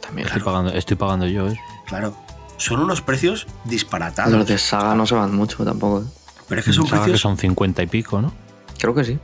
También, 0.00 0.26
Estoy, 0.26 0.42
claro. 0.42 0.44
pagando, 0.44 0.72
estoy 0.78 0.96
pagando 0.96 1.26
yo, 1.26 1.48
¿eh? 1.48 1.58
claro, 1.86 2.14
son 2.56 2.80
unos 2.80 3.00
precios 3.02 3.46
disparatados. 3.64 4.32
Los 4.32 4.46
de 4.46 4.58
saga 4.58 4.94
no 4.94 5.06
se 5.06 5.14
van 5.14 5.34
mucho 5.34 5.64
tampoco. 5.64 6.00
¿eh? 6.02 6.04
Pero 6.48 6.60
es 6.60 6.64
que 6.66 6.72
son 6.72 6.86
precios. 6.86 7.10
que 7.12 7.18
son 7.18 7.36
50 7.36 7.82
y 7.82 7.86
pico, 7.86 8.22
¿no? 8.22 8.32
Creo 8.78 8.94
que 8.94 9.04
sí. 9.04 9.18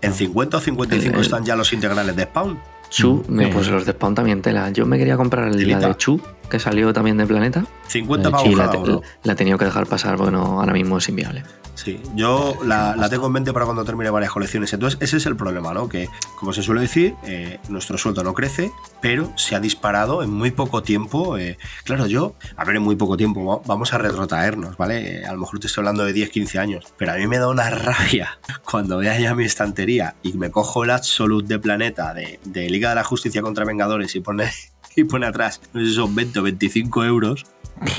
En 0.00 0.12
50 0.14 0.56
o 0.58 0.60
55 0.60 1.08
El- 1.12 1.14
el- 1.16 1.20
están 1.22 1.44
ya 1.44 1.56
los 1.56 1.72
integrales 1.72 2.14
de 2.14 2.22
Spawn. 2.24 2.58
Chu, 2.90 3.24
Mm, 3.26 3.40
sí. 3.40 3.46
pues 3.52 3.68
los 3.68 3.86
de 3.86 3.92
Spawn 3.92 4.14
también 4.14 4.42
tela. 4.42 4.68
Yo 4.70 4.84
me 4.86 4.98
quería 4.98 5.16
comprar 5.16 5.48
el- 5.48 5.68
la 5.70 5.78
de 5.78 5.94
Chu, 5.96 6.20
que 6.52 6.60
salió 6.60 6.92
también 6.92 7.16
de 7.16 7.26
Planeta, 7.26 7.64
50 7.88 8.28
Eh, 8.28 8.30
pavos 8.30 8.54
la, 8.56 8.70
te- 8.70 9.00
la 9.24 9.32
he 9.32 9.36
tenido 9.36 9.58
que 9.58 9.64
dejar 9.64 9.86
pasar 9.86 10.16
porque 10.16 10.30
no, 10.32 10.60
ahora 10.60 10.72
mismo 10.72 10.98
es 10.98 11.08
inviable. 11.08 11.42
Sí, 11.74 11.98
yo 12.14 12.58
la, 12.66 12.94
la 12.96 13.08
tengo 13.08 13.26
en 13.28 13.32
mente 13.32 13.52
para 13.54 13.64
cuando 13.64 13.82
termine 13.84 14.10
varias 14.10 14.30
colecciones. 14.30 14.70
Entonces, 14.74 14.98
ese 15.00 15.16
es 15.16 15.24
el 15.24 15.36
problema, 15.36 15.72
¿no? 15.72 15.88
Que, 15.88 16.06
como 16.38 16.52
se 16.52 16.62
suele 16.62 16.82
decir, 16.82 17.14
eh, 17.24 17.58
nuestro 17.70 17.96
sueldo 17.96 18.22
no 18.22 18.34
crece, 18.34 18.70
pero 19.00 19.32
se 19.36 19.56
ha 19.56 19.60
disparado 19.60 20.22
en 20.22 20.30
muy 20.30 20.50
poco 20.50 20.82
tiempo. 20.82 21.38
eh, 21.38 21.56
claro, 21.84 22.06
yo, 22.06 22.34
a 22.56 22.64
ver, 22.66 22.76
en 22.76 22.82
muy 22.82 22.96
poco 22.96 23.16
tiempo, 23.16 23.42
va- 23.44 23.62
vamos 23.66 23.94
a 23.94 23.98
retrotraernos, 23.98 24.76
¿vale? 24.76 25.24
A 25.24 25.32
lo 25.32 25.38
mejor 25.38 25.58
te 25.60 25.66
estoy 25.66 25.80
hablando 25.80 26.04
de 26.04 26.12
10, 26.12 26.28
15 26.28 26.58
años, 26.58 26.84
pero 26.98 27.12
a 27.12 27.16
mí 27.16 27.26
me 27.26 27.38
da 27.38 27.48
una 27.48 27.70
rabia 27.70 28.38
cuando 28.70 28.98
vea 28.98 29.18
ya 29.18 29.34
mi 29.34 29.44
estantería 29.44 30.14
y 30.22 30.34
me 30.34 30.50
cojo 30.50 30.84
el 30.84 30.90
Absolute 30.90 31.48
de 31.48 31.58
Planeta 31.58 32.12
de, 32.12 32.38
de 32.44 32.68
Liga 32.68 32.90
de 32.90 32.96
la 32.96 33.04
Justicia 33.04 33.40
contra 33.40 33.64
Vengadores 33.64 34.14
y 34.14 34.20
pone, 34.20 34.50
y 34.96 35.04
pone 35.04 35.26
atrás, 35.26 35.60
no 35.72 35.80
sé 35.80 35.86
si 35.88 35.94
son 35.94 36.14
20 36.14 36.38
o 36.38 36.42
25 36.42 37.04
euros. 37.04 37.44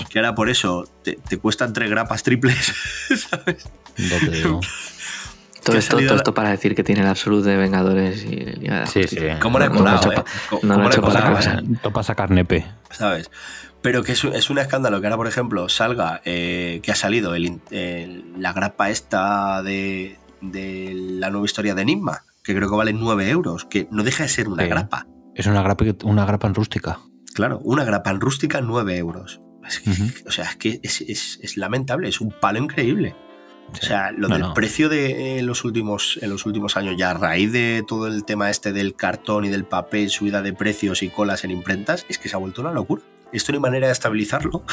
Que 0.10 0.20
ahora 0.20 0.34
por 0.36 0.50
eso 0.50 0.86
te, 1.04 1.18
te 1.28 1.38
cuestan 1.38 1.74
tres 1.74 1.90
grapas 1.90 2.24
triples, 2.24 2.74
¿sabes? 3.30 3.68
No 3.98 4.16
te 4.20 4.30
digo. 4.30 4.60
Todo 5.64 5.78
esto, 5.78 6.00
la- 6.00 6.24
para 6.34 6.50
decir 6.52 6.76
que 6.76 6.84
tiene 6.84 7.02
el 7.02 7.08
absoluto 7.08 7.48
de 7.48 7.56
Vengadores 7.58 8.24
y 8.24 8.36
Liga 8.36 8.76
de 8.76 8.80
la 8.82 8.86
Sí, 8.88 9.02
Justicia. 9.02 9.36
sí. 9.36 9.40
¿Cómo 9.42 9.60
No, 9.60 9.70
no 9.70 9.82
lo 9.82 9.92
he 9.92 9.96
eh? 9.96 10.16
pa- 10.16 10.26
¿Cómo- 10.50 10.62
no 10.64 10.78
lo 10.78 10.84
he 10.84 10.88
hecho 10.88 11.02
para. 11.02 11.62
Topa 11.82 12.04
sacar 12.04 12.32
nepe. 12.32 12.66
¿sabes? 12.92 13.30
Pero 13.82 14.04
que 14.04 14.12
es, 14.14 14.24
un- 14.24 14.34
es 14.36 14.50
un 14.50 14.60
escándalo 14.60 15.02
que 15.02 15.08
ahora, 15.08 15.18
por 15.18 15.28
ejemplo, 15.28 15.68
salga 15.70 16.22
eh, 16.26 16.80
que 16.84 16.92
ha 16.92 16.96
salido 16.96 17.34
el 17.36 17.46
in- 17.46 17.62
el- 17.72 18.34
la 18.38 18.54
grapa 18.54 18.90
esta 18.90 19.62
de, 19.64 20.18
de 20.42 20.92
la 20.96 21.30
nueva 21.30 21.46
historia 21.46 21.76
de 21.76 21.82
Enigma, 21.82 22.24
que 22.44 22.56
creo 22.56 22.70
que 22.70 22.76
vale 22.76 22.94
9 22.94 23.30
euros, 23.30 23.66
que 23.66 23.88
no 23.92 24.04
deja 24.04 24.24
de 24.24 24.30
ser 24.30 24.48
una 24.50 24.64
Sí. 24.64 24.70
grapa. 24.70 25.08
Es 25.36 25.46
una 25.48 25.62
grapa, 25.64 25.86
una 26.04 26.26
grapa 26.26 26.48
en 26.48 26.54
rústica. 26.56 27.00
Claro, 27.34 27.60
una 27.64 27.84
grapa 27.84 28.12
en 28.12 28.22
rústica, 28.22 28.62
9 28.62 28.98
euros. 28.98 29.42
Es 29.68 29.80
que-. 29.80 29.92
O 30.28 30.32
sea, 30.32 30.46
es 30.46 30.56
que 30.58 30.80
es, 30.84 31.02
es- 31.02 31.40
es 31.42 31.58
lamentable, 31.58 32.08
es 32.10 32.22
un 32.22 32.32
palo 32.40 32.60
increíble. 32.60 33.16
O 33.72 33.76
sea, 33.76 34.12
lo 34.12 34.28
No, 34.28 34.36
del 34.36 34.42
no. 34.44 34.54
precio 34.54 34.88
de 34.90 35.40
en 35.40 35.48
los 35.48 35.64
últimos 35.64 36.20
en 36.22 36.30
los 36.30 36.46
últimos 36.46 36.78
años 36.78 36.96
ya 36.98 37.12
a 37.12 37.14
raíz 37.16 37.52
de 37.52 37.84
todo 37.88 38.06
el 38.08 38.24
tema 38.26 38.50
este 38.52 38.72
del 38.74 38.94
cartón 38.96 39.46
y 39.46 39.50
del 39.50 39.64
papel, 39.64 40.10
subida 40.12 40.42
de 40.44 40.54
precios 40.54 41.02
y 41.02 41.10
colas 41.10 41.44
en 41.44 41.50
imprentas, 41.52 42.06
es 42.10 42.20
que 42.20 42.30
se 42.30 42.36
ha 42.36 42.40
vuelto 42.40 42.62
una 42.62 42.72
locura. 42.72 43.02
Esto 43.32 43.52
no 43.52 43.58
hay 43.58 43.62
manera 43.62 43.88
de 43.88 43.94
estabilizarlo. 43.94 44.64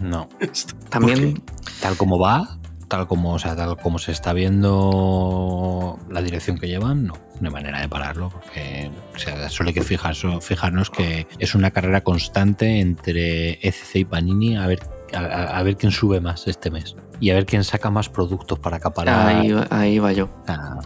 No. 0.00 0.28
También, 0.90 1.42
Tal 1.80 1.96
como 1.96 2.18
va, 2.18 2.58
tal 2.96 3.08
como, 3.08 3.34
o 3.34 3.38
sea, 3.38 3.56
tal 3.56 3.76
como 3.76 3.98
se 3.98 4.12
está 4.12 4.32
viendo 4.32 5.98
la 6.10 6.22
dirección 6.22 6.58
que 6.58 6.68
llevan, 6.68 7.06
no, 7.06 7.14
no 7.40 7.48
hay 7.48 7.52
manera 7.52 7.80
de 7.80 7.88
pararlo, 7.88 8.28
porque 8.30 8.90
o 9.14 9.18
sea, 9.18 9.48
solo 9.48 9.68
hay 9.68 9.74
que 9.74 9.82
fijar- 9.82 10.14
so- 10.14 10.40
fijarnos 10.40 10.90
que 10.90 11.26
es 11.38 11.54
una 11.54 11.70
carrera 11.72 12.02
constante 12.02 12.80
entre 12.80 13.52
ECC 13.66 13.96
y 13.96 14.04
Panini 14.04 14.56
a 14.56 14.66
ver, 14.66 14.80
a, 15.14 15.58
a- 15.58 15.62
ver 15.62 15.76
quién 15.76 15.92
sube 15.92 16.20
más 16.20 16.46
este 16.46 16.70
mes 16.70 16.94
y 17.20 17.30
a 17.30 17.34
ver 17.34 17.46
quién 17.46 17.64
saca 17.64 17.90
más 17.90 18.08
productos 18.08 18.58
para 18.60 18.76
acaparar. 18.76 19.26
ahí, 19.28 19.54
ahí 19.70 19.98
va 19.98 20.12
yo. 20.12 20.28
Ah, 20.46 20.78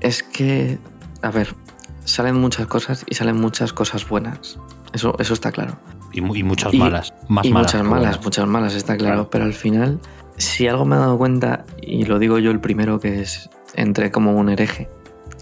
Es 0.00 0.22
que, 0.22 0.78
a 1.22 1.30
ver, 1.30 1.54
salen 2.04 2.36
muchas 2.40 2.66
cosas 2.66 3.04
y 3.08 3.14
salen 3.14 3.40
muchas 3.40 3.72
cosas 3.72 4.06
buenas. 4.08 4.58
Eso, 4.92 5.14
eso 5.18 5.34
está 5.34 5.50
claro. 5.52 5.78
y, 6.12 6.18
y 6.20 6.42
muchas 6.42 6.72
Y- 6.74 6.78
malas, 6.78 7.12
más 7.28 7.44
y 7.44 7.52
malas. 7.52 7.72
muchas 7.74 7.82
malas, 7.86 8.00
buenas. 8.06 8.24
muchas 8.24 8.46
malas, 8.46 8.74
está 8.74 8.96
claro. 8.96 9.14
Claro. 9.14 9.30
Pero 9.30 9.44
al 9.44 9.52
final, 9.54 10.00
si 10.38 10.66
algo 10.68 10.84
me 10.84 10.96
he 10.96 10.98
dado 10.98 11.18
cuenta, 11.18 11.64
y 11.82 12.04
lo 12.04 12.18
digo 12.18 12.38
yo 12.38 12.50
el 12.50 12.60
primero, 12.60 12.98
que 13.00 13.20
es 13.22 13.48
entré 13.74 14.10
como 14.10 14.32
un 14.32 14.48
hereje 14.48 14.88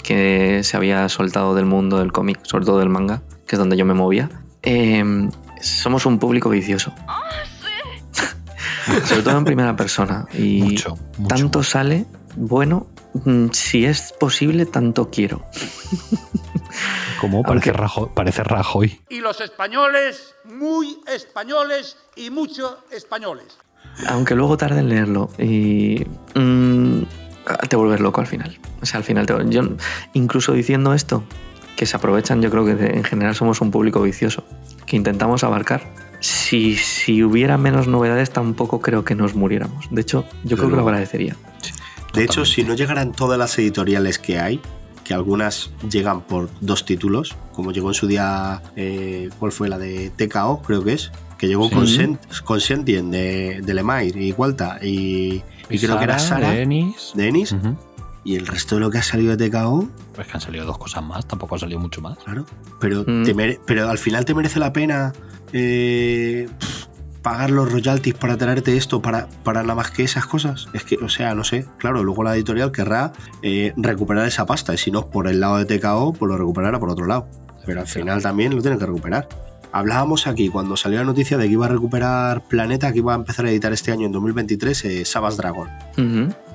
que 0.02 0.60
se 0.62 0.76
había 0.76 1.08
soltado 1.08 1.54
del 1.54 1.64
mundo 1.66 1.98
del 1.98 2.12
cómic, 2.12 2.40
sobre 2.42 2.64
todo 2.64 2.78
del 2.78 2.88
manga, 2.88 3.22
que 3.46 3.56
es 3.56 3.58
donde 3.58 3.76
yo 3.76 3.84
me 3.84 3.94
movía. 3.94 4.28
eh, 4.62 5.04
somos 5.62 6.04
un 6.06 6.18
público 6.18 6.48
vicioso. 6.50 6.92
sobre 9.04 9.22
todo 9.22 9.38
en 9.38 9.44
primera 9.44 9.74
persona. 9.76 10.26
Y 10.32 10.62
Mucho, 10.62 10.96
mucho. 11.18 11.28
tanto 11.34 11.62
sale 11.62 12.06
bueno, 12.36 12.86
mm, 13.24 13.48
si 13.52 13.84
es 13.86 14.12
posible, 14.12 14.66
tanto 14.66 15.10
quiero. 15.10 15.42
Como 17.20 17.42
parece, 17.42 17.70
aunque- 17.70 17.80
Rajoy, 17.82 18.08
parece 18.14 18.44
Rajoy. 18.44 19.00
Y 19.08 19.20
los 19.20 19.40
españoles, 19.40 20.34
muy 20.44 20.98
españoles 21.06 21.96
y 22.14 22.28
mucho 22.30 22.78
españoles. 22.90 23.56
Aunque 24.08 24.34
luego 24.34 24.56
tarde 24.56 24.80
en 24.80 24.88
leerlo 24.88 25.30
y 25.38 26.04
mm, 26.34 27.02
te 27.68 27.76
vuelves 27.76 28.00
loco 28.00 28.20
al 28.20 28.26
final. 28.26 28.58
O 28.82 28.86
sea, 28.86 28.98
al 28.98 29.04
final, 29.04 29.26
te- 29.26 29.34
yo 29.48 29.62
incluso 30.12 30.52
diciendo 30.52 30.92
esto, 30.94 31.22
que 31.76 31.86
se 31.86 31.96
aprovechan, 31.96 32.40
yo 32.42 32.50
creo 32.50 32.64
que 32.64 32.72
en 32.72 33.04
general 33.04 33.34
somos 33.34 33.60
un 33.60 33.70
público 33.70 34.02
vicioso, 34.02 34.44
que 34.86 34.96
intentamos 34.96 35.44
abarcar. 35.44 35.82
si, 36.20 36.76
si 36.76 37.22
hubiera 37.22 37.58
menos 37.58 37.86
novedades, 37.88 38.30
tampoco 38.30 38.80
creo 38.80 39.04
que 39.04 39.14
nos 39.14 39.34
muriéramos. 39.34 39.86
De 39.90 40.00
hecho, 40.00 40.24
yo 40.44 40.56
creo 40.56 40.70
que 40.70 40.76
lo 40.76 40.82
agradecería. 40.82 41.36
De 42.14 42.24
hecho, 42.24 42.44
si 42.46 42.64
no 42.64 42.74
llegaran 42.74 43.12
todas 43.12 43.38
las 43.38 43.58
editoriales 43.58 44.18
que 44.18 44.38
hay, 44.38 44.60
que 45.04 45.12
algunas 45.14 45.70
llegan 45.90 46.22
por 46.22 46.48
dos 46.62 46.84
títulos, 46.86 47.36
como 47.52 47.72
llegó 47.72 47.88
en 47.90 47.94
su 47.94 48.06
día, 48.06 48.62
eh, 48.74 49.28
¿cuál 49.38 49.52
fue 49.52 49.68
la 49.68 49.78
de 49.78 50.10
TKO? 50.10 50.62
Creo 50.62 50.82
que 50.82 50.94
es, 50.94 51.12
que 51.38 51.48
llegó 51.48 51.68
Sí. 51.68 51.74
con, 51.74 51.86
Sent- 51.86 52.42
con 52.44 52.60
Sentient 52.60 53.10
de, 53.12 53.60
de 53.62 53.74
Lemire 53.74 54.22
y 54.24 54.32
Walta 54.32 54.78
y, 54.82 55.42
y 55.68 55.78
creo 55.78 55.98
que 55.98 56.04
era 56.04 56.18
Sara 56.18 56.50
de 56.50 56.62
Ennis. 56.62 57.12
de 57.14 57.28
Ennis, 57.28 57.52
Ujú. 57.52 57.76
y 58.24 58.36
el 58.36 58.46
resto 58.46 58.76
de 58.76 58.80
lo 58.82 58.90
que 58.90 58.98
ha 58.98 59.02
salido 59.02 59.36
de 59.36 59.48
TKO, 59.50 59.88
Pues 60.14 60.26
que 60.26 60.34
han 60.34 60.40
salido 60.40 60.64
dos 60.64 60.78
cosas 60.78 61.02
más, 61.04 61.26
tampoco 61.28 61.54
ha 61.56 61.58
salido 61.58 61.78
mucho 61.80 62.00
más. 62.00 62.18
claro, 62.18 62.46
pero, 62.80 63.04
Mm. 63.06 63.24
te 63.24 63.34
mere- 63.34 63.60
pero 63.66 63.88
al 63.90 63.98
final 63.98 64.24
te 64.24 64.34
merece 64.34 64.58
la 64.60 64.72
pena 64.72 65.12
eh, 65.52 66.48
pff, 66.58 66.86
pagar 67.22 67.50
los 67.50 67.70
royalties 67.72 68.14
para 68.14 68.36
traerte 68.36 68.76
esto 68.76 69.00
para, 69.02 69.28
para 69.44 69.62
nada 69.62 69.74
más 69.76 69.90
que 69.90 70.02
esas 70.04 70.26
cosas. 70.26 70.68
Es 70.72 70.84
que, 70.84 70.96
o 70.96 71.08
sea, 71.08 71.34
no 71.34 71.44
sé, 71.44 71.66
claro, 71.78 72.02
luego 72.04 72.22
la 72.24 72.34
editorial 72.34 72.70
querrá 72.72 73.12
eh, 73.42 73.72
recuperar 73.76 74.26
esa 74.26 74.44
pasta 74.46 74.74
y 74.74 74.78
si 74.78 74.90
no 74.90 75.00
es 75.00 75.04
por 75.06 75.26
el 75.28 75.40
lado 75.40 75.56
de 75.58 75.64
TKO, 75.64 76.12
pues 76.12 76.28
lo 76.28 76.36
recuperará 76.36 76.78
por 76.80 76.90
otro 76.90 77.06
lado. 77.06 77.28
Pero 77.64 77.80
al 77.80 77.86
final 77.88 78.22
también 78.22 78.54
lo 78.54 78.62
tienen 78.62 78.78
que 78.78 78.86
recuperar. 78.86 79.28
Hablábamos 79.72 80.26
aquí 80.26 80.48
cuando 80.48 80.76
salió 80.76 80.98
la 80.98 81.04
noticia 81.04 81.36
de 81.36 81.46
que 81.46 81.52
iba 81.52 81.66
a 81.66 81.68
recuperar 81.68 82.42
Planeta, 82.44 82.92
que 82.92 82.98
iba 82.98 83.12
a 83.12 83.16
empezar 83.16 83.46
a 83.46 83.50
editar 83.50 83.72
este 83.72 83.92
año 83.92 84.06
en 84.06 84.12
2023 84.12 84.84
eh, 84.84 85.04
Savage 85.04 85.36
Dragon. 85.36 85.68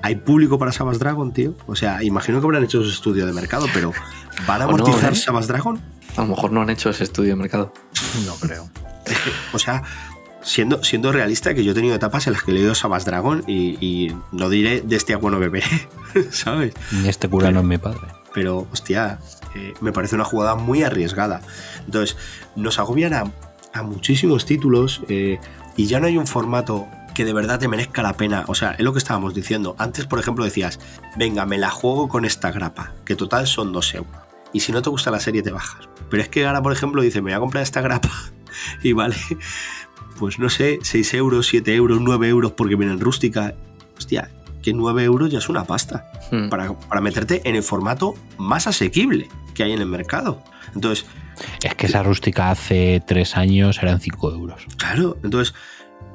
¿Hay 0.01 0.15
público 0.15 0.57
para 0.57 0.71
Savage 0.71 0.97
Dragon, 0.97 1.31
tío? 1.31 1.53
O 1.67 1.75
sea, 1.75 2.03
imagino 2.03 2.39
que 2.39 2.45
habrán 2.45 2.63
hecho 2.63 2.83
su 2.83 2.89
estudio 2.89 3.25
de 3.25 3.33
mercado, 3.33 3.67
pero 3.73 3.93
¿van 4.47 4.61
a 4.61 4.65
no, 4.65 4.71
amortizar 4.71 5.13
¿eh? 5.13 5.15
Savage 5.15 5.47
Dragon? 5.47 5.79
A 6.17 6.21
lo 6.21 6.27
mejor 6.27 6.51
no 6.51 6.61
han 6.61 6.69
hecho 6.69 6.89
ese 6.89 7.03
estudio 7.03 7.31
de 7.31 7.35
mercado. 7.35 7.73
No 8.25 8.35
creo. 8.35 8.69
Es 9.05 9.17
que, 9.19 9.31
o 9.53 9.59
sea, 9.59 9.83
siendo, 10.41 10.83
siendo 10.83 11.11
realista, 11.11 11.53
que 11.53 11.63
yo 11.63 11.71
he 11.71 11.75
tenido 11.75 11.95
etapas 11.95 12.27
en 12.27 12.33
las 12.33 12.43
que 12.43 12.51
he 12.51 12.53
leído 12.53 12.75
Savage 12.75 13.05
Dragon 13.05 13.43
y, 13.47 13.77
y 13.85 14.15
no 14.31 14.49
diré 14.49 14.81
de 14.81 14.95
este 14.95 15.13
agua 15.13 15.31
no 15.31 15.39
beberé, 15.39 15.65
¿sabes? 16.31 16.73
Ni 16.91 17.07
este 17.07 17.27
cura 17.27 17.51
no 17.51 17.59
es 17.59 17.65
mi 17.65 17.77
padre. 17.77 18.01
Pero, 18.33 18.67
hostia, 18.71 19.19
eh, 19.55 19.73
me 19.81 19.91
parece 19.91 20.15
una 20.15 20.23
jugada 20.25 20.55
muy 20.55 20.83
arriesgada. 20.83 21.41
Entonces, 21.85 22.17
nos 22.55 22.79
agobian 22.79 23.13
a, 23.13 23.31
a 23.73 23.83
muchísimos 23.83 24.45
títulos 24.45 25.01
eh, 25.09 25.39
y 25.77 25.85
ya 25.87 25.99
no 25.99 26.07
hay 26.07 26.17
un 26.17 26.27
formato 26.27 26.87
que 27.13 27.25
de 27.25 27.33
verdad 27.33 27.59
te 27.59 27.67
merezca 27.67 28.01
la 28.01 28.13
pena. 28.13 28.45
O 28.47 28.55
sea, 28.55 28.71
es 28.71 28.81
lo 28.81 28.93
que 28.93 28.99
estábamos 28.99 29.33
diciendo. 29.33 29.75
Antes, 29.77 30.05
por 30.05 30.19
ejemplo, 30.19 30.45
decías, 30.45 30.79
venga, 31.17 31.45
me 31.45 31.57
la 31.57 31.69
juego 31.69 32.07
con 32.07 32.25
esta 32.25 32.51
grapa, 32.51 32.93
que 33.05 33.15
total 33.15 33.47
son 33.47 33.71
dos 33.73 33.93
euros. 33.93 34.15
Y 34.53 34.61
si 34.61 34.71
no 34.71 34.81
te 34.81 34.89
gusta 34.89 35.11
la 35.11 35.19
serie, 35.19 35.41
te 35.41 35.51
bajas. 35.51 35.89
Pero 36.09 36.23
es 36.23 36.29
que 36.29 36.45
ahora, 36.45 36.61
por 36.61 36.73
ejemplo, 36.73 37.01
dice, 37.01 37.21
me 37.21 37.31
voy 37.31 37.37
a 37.37 37.39
comprar 37.39 37.63
esta 37.63 37.81
grapa 37.81 38.11
y 38.83 38.93
vale, 38.93 39.15
pues 40.19 40.39
no 40.39 40.49
sé, 40.49 40.79
6 40.81 41.13
euros, 41.15 41.47
7 41.47 41.73
euros, 41.75 41.99
9 42.01 42.27
euros 42.27 42.51
porque 42.51 42.75
viene 42.75 42.93
en 42.93 42.99
rústica. 42.99 43.55
Hostia, 43.97 44.29
que 44.61 44.73
9 44.73 45.03
euros 45.03 45.31
ya 45.31 45.39
es 45.39 45.49
una 45.49 45.63
pasta 45.65 46.11
Mm. 46.31 46.49
para, 46.49 46.73
para 46.73 47.01
meterte 47.01 47.41
en 47.47 47.55
el 47.55 47.63
formato 47.63 48.15
más 48.37 48.65
asequible 48.65 49.27
que 49.61 49.65
hay 49.65 49.73
en 49.73 49.81
el 49.81 49.87
mercado. 49.87 50.41
Entonces, 50.73 51.05
Es 51.61 51.75
que 51.75 51.85
esa 51.85 52.01
rústica 52.01 52.49
hace 52.49 53.03
tres 53.05 53.37
años 53.37 53.77
eran 53.81 53.99
5 53.99 54.31
euros. 54.31 54.65
claro, 54.77 55.17
entonces, 55.23 55.53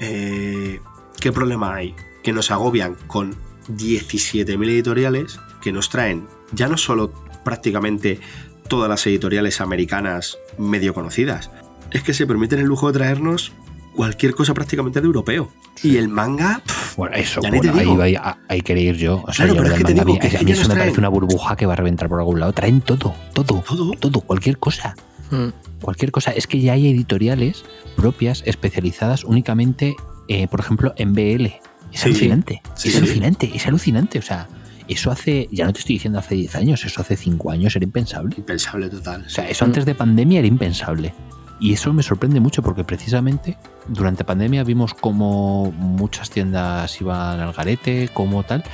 eh, 0.00 0.80
¿qué 1.20 1.30
problema 1.30 1.76
hay? 1.76 1.94
Que 2.24 2.32
nos 2.32 2.50
agobian 2.50 2.96
con 3.06 3.36
17.000 3.68 4.68
editoriales 4.68 5.38
que 5.62 5.70
nos 5.70 5.90
traen 5.90 6.26
ya 6.50 6.66
no 6.68 6.76
solo 6.76 7.12
prácticamente 7.44 8.20
todas 8.68 8.88
las 8.88 9.06
editoriales 9.06 9.60
americanas 9.60 10.38
medio 10.58 10.92
conocidas, 10.92 11.50
es 11.92 12.02
que 12.02 12.14
se 12.14 12.26
permiten 12.26 12.58
el 12.58 12.66
lujo 12.66 12.88
de 12.88 12.98
traernos 12.98 13.52
cualquier 13.96 14.34
cosa 14.34 14.54
prácticamente 14.54 15.00
de 15.00 15.06
europeo. 15.06 15.50
Y 15.82 15.96
el 15.96 16.08
manga, 16.08 16.60
pff, 16.64 16.96
Bueno, 16.96 17.16
eso, 17.16 17.40
Ya 17.42 17.50
ni 17.50 17.60
te 17.60 17.70
bueno, 17.70 18.02
ahí, 18.02 18.14
ahí, 18.16 18.32
ahí 18.48 18.60
quería 18.60 18.90
ir 18.90 18.96
yo. 18.96 19.22
O 19.26 19.32
sea, 19.32 19.46
Claro, 19.46 19.54
yo 19.54 19.62
pero 19.62 19.74
es 19.74 19.78
que 19.78 19.84
te 19.84 19.94
digo 19.94 20.14
a 20.14 20.18
que 20.18 20.36
a 20.36 20.42
mí 20.42 20.52
eso 20.52 20.62
me 20.68 20.74
traen- 20.74 20.78
parece 20.78 20.98
una 21.00 21.08
burbuja 21.08 21.56
que 21.56 21.66
va 21.66 21.72
a 21.72 21.76
reventar 21.76 22.08
por 22.08 22.18
algún 22.20 22.38
lado. 22.40 22.52
Traen 22.52 22.80
todo, 22.80 23.14
todo, 23.34 23.62
Todo. 23.66 23.90
todo, 23.98 24.20
cualquier 24.20 24.58
cosa. 24.58 24.94
Mm. 25.30 25.48
Cualquier 25.82 26.12
cosa. 26.12 26.30
Es 26.30 26.46
que 26.46 26.60
ya 26.60 26.74
hay 26.74 26.88
editoriales 26.88 27.64
propias 27.96 28.42
especializadas 28.46 29.24
únicamente, 29.24 29.94
eh, 30.28 30.46
por 30.48 30.60
ejemplo, 30.60 30.94
en 30.96 31.12
BL. 31.14 31.46
Es 31.92 32.00
Sí. 32.00 32.08
alucinante. 32.08 32.62
Sí, 32.74 32.88
es 32.88 32.94
sí. 32.94 32.98
alucinante, 32.98 33.50
es 33.54 33.66
alucinante. 33.66 34.18
O 34.18 34.22
sea, 34.22 34.48
eso 34.88 35.10
hace, 35.10 35.48
ya 35.52 35.64
no 35.66 35.72
te 35.72 35.80
estoy 35.80 35.96
diciendo 35.96 36.18
hace 36.18 36.34
10 36.36 36.54
años, 36.54 36.84
eso 36.84 37.00
hace 37.00 37.16
5 37.16 37.50
años 37.50 37.74
era 37.76 37.84
impensable. 37.84 38.34
impensable 38.38 38.88
total. 38.88 39.24
O 39.26 39.28
sea, 39.30 39.48
eso 39.48 39.64
antes 39.64 39.84
de 39.84 39.94
pandemia 39.94 40.38
era 40.38 40.48
impensable. 40.48 41.12
Y 41.58 41.72
eso 41.72 41.92
me 41.92 42.02
sorprende 42.02 42.40
mucho 42.40 42.62
porque 42.62 42.84
precisamente 42.84 43.56
durante 43.88 44.24
pandemia 44.24 44.64
vimos 44.64 44.94
como 44.94 45.72
muchas 45.72 46.30
tiendas 46.30 47.00
iban 47.00 47.40
al 47.40 47.52
garete, 47.52 48.10
como 48.12 48.42
tal, 48.42 48.64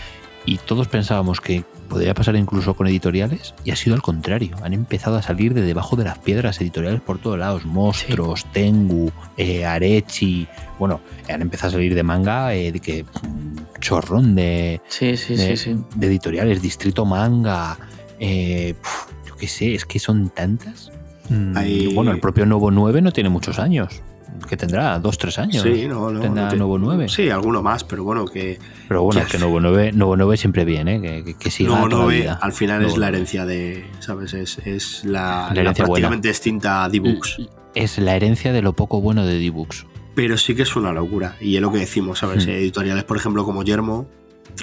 y 0.45 0.59
todos 0.59 0.89
pensábamos 0.89 1.41
que 1.41 1.64
podría 1.89 2.14
pasar 2.14 2.37
incluso 2.37 2.74
con 2.74 2.87
editoriales, 2.87 3.55
y 3.64 3.70
ha 3.70 3.76
sido 3.76 3.95
al 3.95 4.03
contrario. 4.03 4.57
Han 4.62 4.72
empezado 4.72 5.16
a 5.16 5.22
salir 5.22 5.53
de 5.53 5.61
debajo 5.61 5.95
de 5.95 6.05
las 6.05 6.18
piedras 6.18 6.61
editoriales 6.61 7.01
por 7.03 7.18
todos 7.18 7.39
lados. 7.39 7.66
Monstruos, 7.66 8.47
Tengu, 8.47 9.12
eh, 9.37 9.66
Arechi. 9.66 10.49
Bueno, 10.78 11.01
han 11.28 11.43
empezado 11.43 11.68
a 11.68 11.72
salir 11.72 11.95
de 11.95 12.03
manga, 12.03 12.55
eh, 12.55 12.72
de 12.72 12.80
que 12.80 13.05
mm, 13.05 13.78
chorrón 13.80 14.35
de, 14.35 14.80
Sí, 14.89 15.16
sí, 15.16 15.37
de, 15.37 15.57
sí, 15.57 15.74
sí. 15.74 15.85
de 15.95 16.07
editoriales, 16.07 16.62
Distrito 16.62 17.05
Manga, 17.05 17.76
eh, 18.18 18.74
pf, 18.80 19.28
yo 19.28 19.37
qué 19.37 19.47
sé, 19.47 19.74
es 19.74 19.85
que 19.85 19.99
son 19.99 20.30
tantas. 20.30 20.91
Mm, 21.29 21.57
Hay- 21.57 21.95
Bueno, 21.95 22.11
el 22.11 22.20
propio 22.20 22.47
Novo 22.47 22.70
9 22.70 23.01
no 23.03 23.12
tiene 23.12 23.29
muchos 23.31 23.59
años. 23.59 24.03
que 24.49 24.57
tendrá? 24.57 24.99
¿Dos, 24.99 25.18
tres 25.18 25.39
años? 25.39 25.62
Sí, 25.62 25.87
no, 25.87 26.11
no. 26.11 26.18
¿Tendrá 26.20 26.45
no 26.45 26.49
te- 26.51 26.57
Novo 26.57 26.79
9? 26.79 27.09
Sí, 27.09 27.29
alguno 27.31 27.62
más, 27.62 27.85
pero 27.85 28.03
bueno, 28.03 28.25
que. 28.25 28.59
Pero 28.89 29.03
bueno, 29.03 29.20
que 29.25 29.33
que 29.33 29.39
Novo 29.39 29.61
9, 29.61 29.93
Novo 29.93 30.16
9 30.16 30.37
siempre 30.39 30.64
viene, 30.64 30.97
¿eh? 30.97 31.01
que, 31.03 31.25
que, 31.25 31.35
que 31.35 31.51
siga 31.51 31.70
Novo 31.77 31.89
toda 31.89 32.01
la 32.01 32.05
9 32.07 32.20
vida. 32.23 32.39
al 32.43 32.53
final 32.53 32.81
Novo 32.81 32.93
es 32.93 32.99
la 32.99 33.07
9. 33.07 33.16
herencia 33.18 33.47
de. 33.47 33.85
¿Sabes? 34.01 34.33
Es, 34.35 34.59
es 34.64 35.05
la, 35.05 35.49
La 35.49 35.55
la 35.55 35.61
herencia 35.61 35.85
buena. 35.85 36.09
prácticamente 36.09 36.29
extinta 36.31 36.89
D-Books. 36.89 37.43
Es 37.75 37.99
la 37.99 38.16
herencia 38.16 38.53
de 38.53 38.62
lo 38.62 38.73
poco 38.73 39.01
bueno 39.01 39.25
de 39.27 39.39
D-Books. 39.39 39.87
Pero 40.14 40.37
sí 40.39 40.55
que 40.55 40.62
es 40.62 40.75
una 40.77 40.93
locura. 40.93 41.37
Y 41.41 41.57
es 41.57 41.62
lo 41.62 41.70
que 41.70 41.79
decimos, 41.79 42.18
¿sabes? 42.18 42.47
Hmm. 42.47 42.51
Editoriales, 42.51 43.05
por 43.05 43.16
ejemplo, 43.18 43.45
como 43.45 43.62
Yermo, 43.62 44.07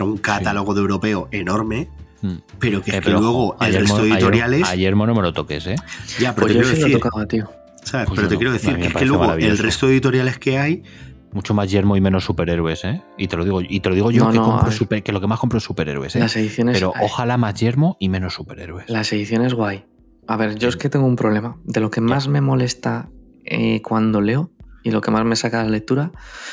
un 0.01 0.17
catálogo 0.17 0.73
de 0.73 0.81
europeo 0.81 1.27
enorme. 1.31 1.89
Hmm. 2.21 2.35
Pero 2.59 2.81
que 2.81 2.91
es 2.91 2.97
Eh, 2.97 2.99
que 2.99 3.05
pero, 3.05 3.19
luego 3.21 3.45
ojo, 3.49 3.57
el 3.61 3.67
ayer 3.67 3.81
resto 3.81 3.97
de 3.97 4.01
ayer- 4.03 4.13
editoriales. 4.17 4.69
Ayer 4.69 4.95
no 4.95 5.05
me 5.15 5.21
lo 5.21 5.33
toques, 5.33 5.67
¿eh? 5.67 5.75
ya, 6.19 6.35
pero 6.35 6.47
Pues 6.47 6.53
te 6.53 6.59
yo 6.59 6.61
quiero 6.63 6.75
sí 6.75 6.81
lo 6.81 6.87
decir. 6.87 6.99
tocaba, 7.01 7.25
tío. 7.25 7.49
¿sabes? 7.83 8.07
Pues 8.07 8.17
pero 8.17 8.27
te 8.27 8.33
no. 8.35 8.39
quiero 8.39 8.53
decir 8.53 8.75
que 8.77 8.87
es 8.87 8.93
que 8.93 9.05
luego 9.05 9.33
el 9.33 9.57
resto 9.57 9.87
de 9.87 9.93
editoriales 9.93 10.37
que 10.37 10.57
hay. 10.59 10.83
Mucho 11.31 11.53
más 11.53 11.69
yermo 11.69 11.95
y 11.95 12.01
menos 12.01 12.25
superhéroes, 12.25 12.83
¿eh? 12.85 13.03
Y 13.15 13.27
te 13.27 13.37
lo 13.37 13.43
digo, 13.43 13.61
y 13.61 13.79
te 13.81 13.89
lo 13.89 13.93
digo 13.93 14.09
yo 14.09 14.23
No, 14.25 14.31
que, 14.31 14.37
no, 14.39 14.45
compro 14.45 14.71
super- 14.71 15.03
que 15.03 15.11
lo 15.11 15.21
que 15.21 15.27
más 15.27 15.37
compro 15.39 15.59
es 15.59 15.63
superhéroes, 15.63 16.15
¿eh? 16.15 16.19
Las 16.19 16.35
ediciones. 16.35 16.73
Pero 16.75 16.91
ojalá 16.99 17.37
más 17.37 17.53
yermo 17.53 17.97
y 17.99 18.09
menos 18.09 18.33
superhéroes. 18.33 18.89
Las 18.89 19.13
ediciones 19.13 19.53
guay. 19.53 19.85
A 20.25 20.37
ver, 20.37 20.55
yo 20.57 20.69
es 20.69 20.75
que 20.75 20.89
tengo 20.89 21.05
un 21.05 21.15
problema. 21.15 21.57
De 21.65 21.81
lo 21.81 21.91
que 21.91 22.01
más 22.01 22.27
me 22.27 22.41
molesta 22.41 23.09
eh, 23.45 23.79
cuando 23.83 24.21
leo 24.21 24.49
y 24.83 24.91
lo 24.91 25.01
que 25.01 25.11
más 25.11 25.25
me 25.25 25.35
saca 25.35 25.59
de 25.59 25.65
la 25.65 25.71
lectura 25.71 26.11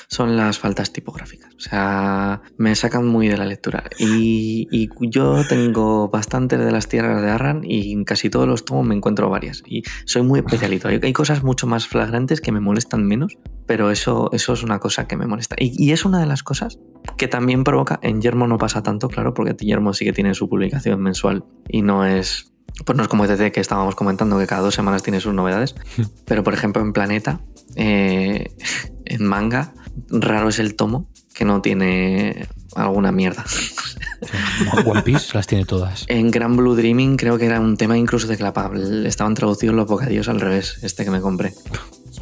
son 0.08 0.36
las 0.36 0.58
faltas 0.58 0.92
tipográficas. 0.92 1.54
O 1.54 1.60
sea, 1.60 2.42
me 2.56 2.74
sacan 2.74 3.06
muy 3.06 3.28
de 3.28 3.36
la 3.36 3.46
lectura. 3.46 3.84
Y, 3.98 4.88
yo 5.08 5.46
tengo 5.48 6.08
bastantes 6.08 6.58
de 6.58 6.72
las 6.72 6.88
tierras 6.88 7.22
de 7.22 7.30
Arran 7.30 7.62
y 7.64 7.92
en 7.92 8.04
casi 8.04 8.30
todos 8.30 8.48
los 8.48 8.64
tomos 8.64 8.86
me 8.86 8.94
encuentro 8.94 9.30
varias. 9.30 9.62
Y 9.66 9.82
soy 10.04 10.22
muy 10.22 10.40
especialito. 10.40 10.88
Hay, 10.88 11.00
hay 11.02 11.12
cosas 11.12 11.42
mucho 11.42 11.66
más 11.66 11.86
flagrantes 11.86 12.40
que 12.40 12.52
me 12.52 12.60
molestan 12.60 13.06
menos, 13.06 13.38
pero 13.66 13.90
eso, 13.90 14.30
eso 14.32 14.52
es 14.52 14.62
una 14.62 14.78
cosa 14.78 15.06
que 15.06 15.16
me 15.16 15.26
molesta. 15.26 15.56
Y, 15.58 15.72
y 15.82 15.92
es 15.92 16.04
una 16.04 16.20
de 16.20 16.26
las 16.26 16.42
cosas 16.42 16.78
que 17.16 17.28
también 17.28 17.64
provoca. 17.64 17.98
En 18.02 18.20
Yermo 18.20 18.46
no 18.46 18.58
pasa 18.58 18.82
tanto, 18.82 19.08
claro, 19.08 19.34
porque 19.34 19.54
Yermo 19.58 19.92
sí 19.92 20.04
que 20.04 20.12
tiene 20.12 20.34
su 20.34 20.48
publicación 20.48 21.00
mensual 21.00 21.44
y 21.68 21.82
no 21.82 22.04
es. 22.04 22.52
Pues 22.84 22.96
no 22.96 23.02
es 23.02 23.08
como 23.08 23.24
ETT 23.24 23.52
que 23.52 23.60
estábamos 23.60 23.94
comentando, 23.94 24.38
que 24.38 24.46
cada 24.46 24.60
dos 24.62 24.74
semanas 24.74 25.02
tiene 25.02 25.20
sus 25.20 25.32
novedades. 25.34 25.74
Pero 26.26 26.44
por 26.44 26.54
ejemplo, 26.54 26.82
en 26.82 26.92
Planeta, 26.92 27.40
eh, 27.74 28.52
en 29.04 29.24
manga, 29.24 29.72
raro 30.10 30.48
es 30.48 30.58
el 30.58 30.74
tomo 30.76 31.08
que 31.34 31.44
no 31.44 31.60
tiene 31.62 32.46
alguna 32.74 33.12
mierda. 33.12 33.44
One 34.86 35.02
Piece 35.02 35.32
las 35.34 35.46
tiene 35.46 35.64
todas. 35.64 36.04
En 36.08 36.30
Gran 36.30 36.56
Blue 36.56 36.74
Dreaming 36.74 37.16
creo 37.16 37.38
que 37.38 37.46
era 37.46 37.60
un 37.60 37.76
tema 37.76 37.96
incluso 37.98 38.26
de 38.26 38.36
que 38.36 38.42
la 38.42 38.52
pa- 38.52 38.70
estaban 39.04 39.34
traducidos 39.34 39.74
los 39.74 39.86
bocadillos 39.86 40.28
al 40.28 40.40
revés, 40.40 40.78
este 40.82 41.04
que 41.04 41.10
me 41.10 41.20
compré. 41.20 41.52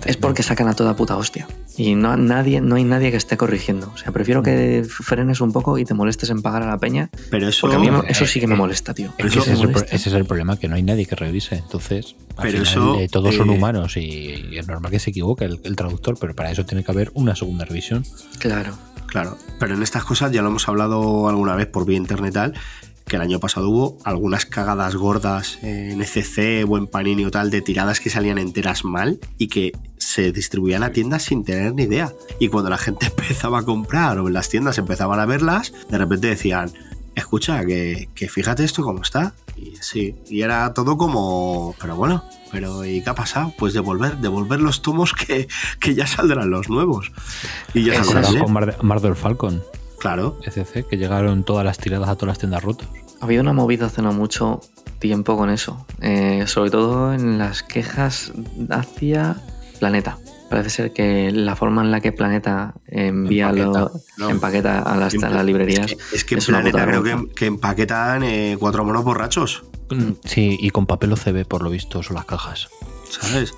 Es 0.05 0.17
porque 0.17 0.43
sacan 0.43 0.69
a 0.69 0.75
toda 0.75 0.95
puta 0.97 1.17
hostia. 1.17 1.47
Y 1.77 1.95
no, 1.95 2.17
nadie, 2.17 2.61
no 2.61 2.77
hay 2.77 2.85
nadie 2.85 3.11
que 3.11 3.17
esté 3.17 3.37
corrigiendo. 3.37 3.91
O 3.95 3.97
sea, 3.97 4.13
prefiero 4.13 4.43
que 4.43 4.85
frenes 4.89 5.41
un 5.41 5.53
poco 5.53 5.79
y 5.79 5.85
te 5.85 5.95
molestes 5.95 6.31
en 6.31 6.43
pagar 6.43 6.63
a 6.63 6.67
la 6.67 6.79
peña. 6.79 7.11
Pero 7.31 7.49
eso. 7.49 7.63
Porque 7.63 7.77
a 7.77 7.79
mí 7.81 7.91
me- 7.91 7.99
eh, 8.01 8.11
eso 8.11 8.27
sí 8.27 8.39
que 8.41 8.47
me 8.47 8.55
eh, 8.55 8.59
molesta, 8.59 8.93
tío. 8.95 9.13
Es 9.19 9.33
que 9.33 9.39
ese, 9.39 9.53
es 9.53 9.61
el, 9.61 9.69
pro- 9.69 9.73
molesta. 9.73 9.97
ese 9.97 10.09
es 10.11 10.15
el 10.15 10.25
problema, 10.27 10.59
que 10.59 10.69
no 10.69 10.77
hay 10.77 10.83
nadie 10.83 11.07
que 11.07 11.17
revise. 11.17 11.57
Entonces, 11.57 12.15
al 12.37 12.49
Pero 12.49 12.49
final, 12.59 12.63
eso, 12.67 13.01
eh, 13.01 13.09
todos 13.09 13.35
son 13.35 13.51
eh, 13.51 13.53
humanos 13.53 13.97
y, 13.97 14.01
y 14.01 14.59
es 14.59 14.67
normal 14.69 14.91
que 14.91 14.99
se 14.99 15.11
equivoque 15.11 15.47
el, 15.47 15.61
el 15.65 15.75
traductor, 15.77 16.17
pero 16.21 16.35
para 16.35 16.51
eso 16.51 16.65
tiene 16.67 16.85
que 16.85 16.93
haber 16.93 17.11
una 17.15 17.35
segunda 17.35 17.65
revisión. 17.65 18.05
Claro. 18.39 18.77
Claro, 19.07 19.39
pero 19.61 19.75
en 19.77 19.83
estas 19.85 20.03
cosas 20.03 20.33
ya 20.33 20.43
lo 20.43 20.49
hemos 20.49 20.67
hablado 20.69 21.29
alguna 21.29 21.55
vez 21.55 21.69
por 21.69 21.87
vía 21.87 21.97
internet 21.97 22.35
tal, 22.35 22.55
que 23.07 23.17
el 23.17 23.23
año 23.23 23.39
pasado 23.39 23.69
hubo 23.69 23.99
algunas 24.05 24.47
cagadas 24.47 24.97
gordas 24.97 25.59
en 25.63 26.01
ECC 26.01 26.65
o 26.69 26.79
en 26.79 26.87
Panini 26.87 27.25
o 27.27 27.31
tal 27.31 27.51
de 27.51 27.61
tiradas 27.61 28.01
que 28.01 28.09
salían 28.11 28.39
enteras 28.39 28.85
mal 28.85 29.19
y 29.39 29.49
que 29.49 29.73
se 29.99 30.33
distribuían 30.33 30.83
a 30.83 30.91
tiendas 30.93 31.23
sin 31.25 31.45
tener 31.45 31.75
ni 31.75 31.83
idea. 31.85 32.13
Y 32.41 32.49
cuando 32.49 32.71
la 32.71 32.79
gente 32.79 33.07
empezaba 33.19 33.59
a 33.61 33.63
comprar 33.65 34.19
o 34.19 34.29
en 34.29 34.35
las 34.35 34.49
tiendas 34.49 34.79
empezaban 34.79 35.21
a 35.21 35.27
verlas, 35.27 35.73
de 35.91 35.99
repente 35.99 36.29
decían, 36.29 36.73
escucha, 37.15 37.65
que, 37.67 38.09
que 38.15 38.29
fíjate 38.29 38.65
esto 38.65 38.83
cómo 38.83 39.03
está. 39.03 39.35
Y 39.57 39.75
sí, 39.81 40.17
y 40.29 40.41
era 40.43 40.73
todo 40.75 40.97
como, 40.97 41.77
pero 41.81 41.95
bueno, 41.95 42.25
pero 42.51 42.85
¿y 42.85 43.03
qué 43.03 43.11
ha 43.11 43.15
pasado? 43.15 43.53
Pues 43.57 43.73
devolver, 43.73 44.17
devolver 44.19 44.61
los 44.61 44.83
tomos 44.83 45.13
que, 45.27 45.47
que 45.79 45.95
ya 45.95 46.07
saldrán 46.07 46.51
los 46.51 46.69
nuevos. 46.71 47.13
Y 47.75 47.85
ya 47.85 48.03
saldrán. 48.03 48.39
con 48.45 48.53
Mar- 48.53 48.79
Marvel 48.83 49.15
Falcon. 49.15 49.63
Claro. 50.05 50.37
ECC, 50.45 50.87
que 50.87 50.99
llegaron 50.99 51.45
todas 51.45 51.65
las 51.65 51.79
tiradas 51.79 52.11
a 52.11 52.15
todas 52.15 52.29
las 52.29 52.39
tiendas 52.39 52.63
rotas. 52.63 52.87
Ha 53.23 53.25
habido 53.25 53.41
una 53.41 53.55
movida 53.55 53.87
hace 53.87 54.03
no 54.03 54.13
mucho 54.13 54.61
tiempo 54.99 55.35
con 55.39 55.49
eso. 55.49 55.87
Eh, 56.03 56.45
sobre 56.47 56.71
todo 56.71 57.15
en 57.15 57.39
las 57.39 57.63
quejas 57.63 58.31
hacia 58.69 59.37
Planeta. 59.81 60.19
Parece 60.51 60.69
ser 60.69 60.93
que 60.93 61.31
la 61.33 61.57
forma 61.57 61.81
en 61.83 61.91
la 61.91 62.01
que 62.03 62.13
Planeta 62.13 62.75
envía 62.87 63.49
Empaqueta, 63.49 63.79
lo- 63.81 63.91
no. 64.19 64.29
empaqueta 64.29 64.79
a 64.81 64.97
las, 64.99 65.15
a 65.15 65.31
las 65.31 65.45
librerías. 65.45 65.91
Es 65.91 65.97
que, 65.97 66.17
es 66.17 66.25
que 66.25 66.35
en 66.35 66.39
es 66.41 66.49
una 66.51 66.61
Planeta 66.61 66.87
creo 66.87 67.03
que, 67.03 67.33
que 67.35 67.47
empaquetan 67.47 68.23
eh, 68.25 68.57
cuatro 68.61 68.85
monos 68.85 69.05
borrachos. 69.05 69.65
Sí, 70.25 70.59
y 70.61 70.69
con 70.71 70.85
papel 70.87 71.13
OCB, 71.15 71.47
por 71.47 71.63
lo 71.63 71.71
visto, 71.71 72.03
son 72.03 72.17
las 72.17 72.27
cajas. 72.27 72.69
¿Sabes? 73.21 73.55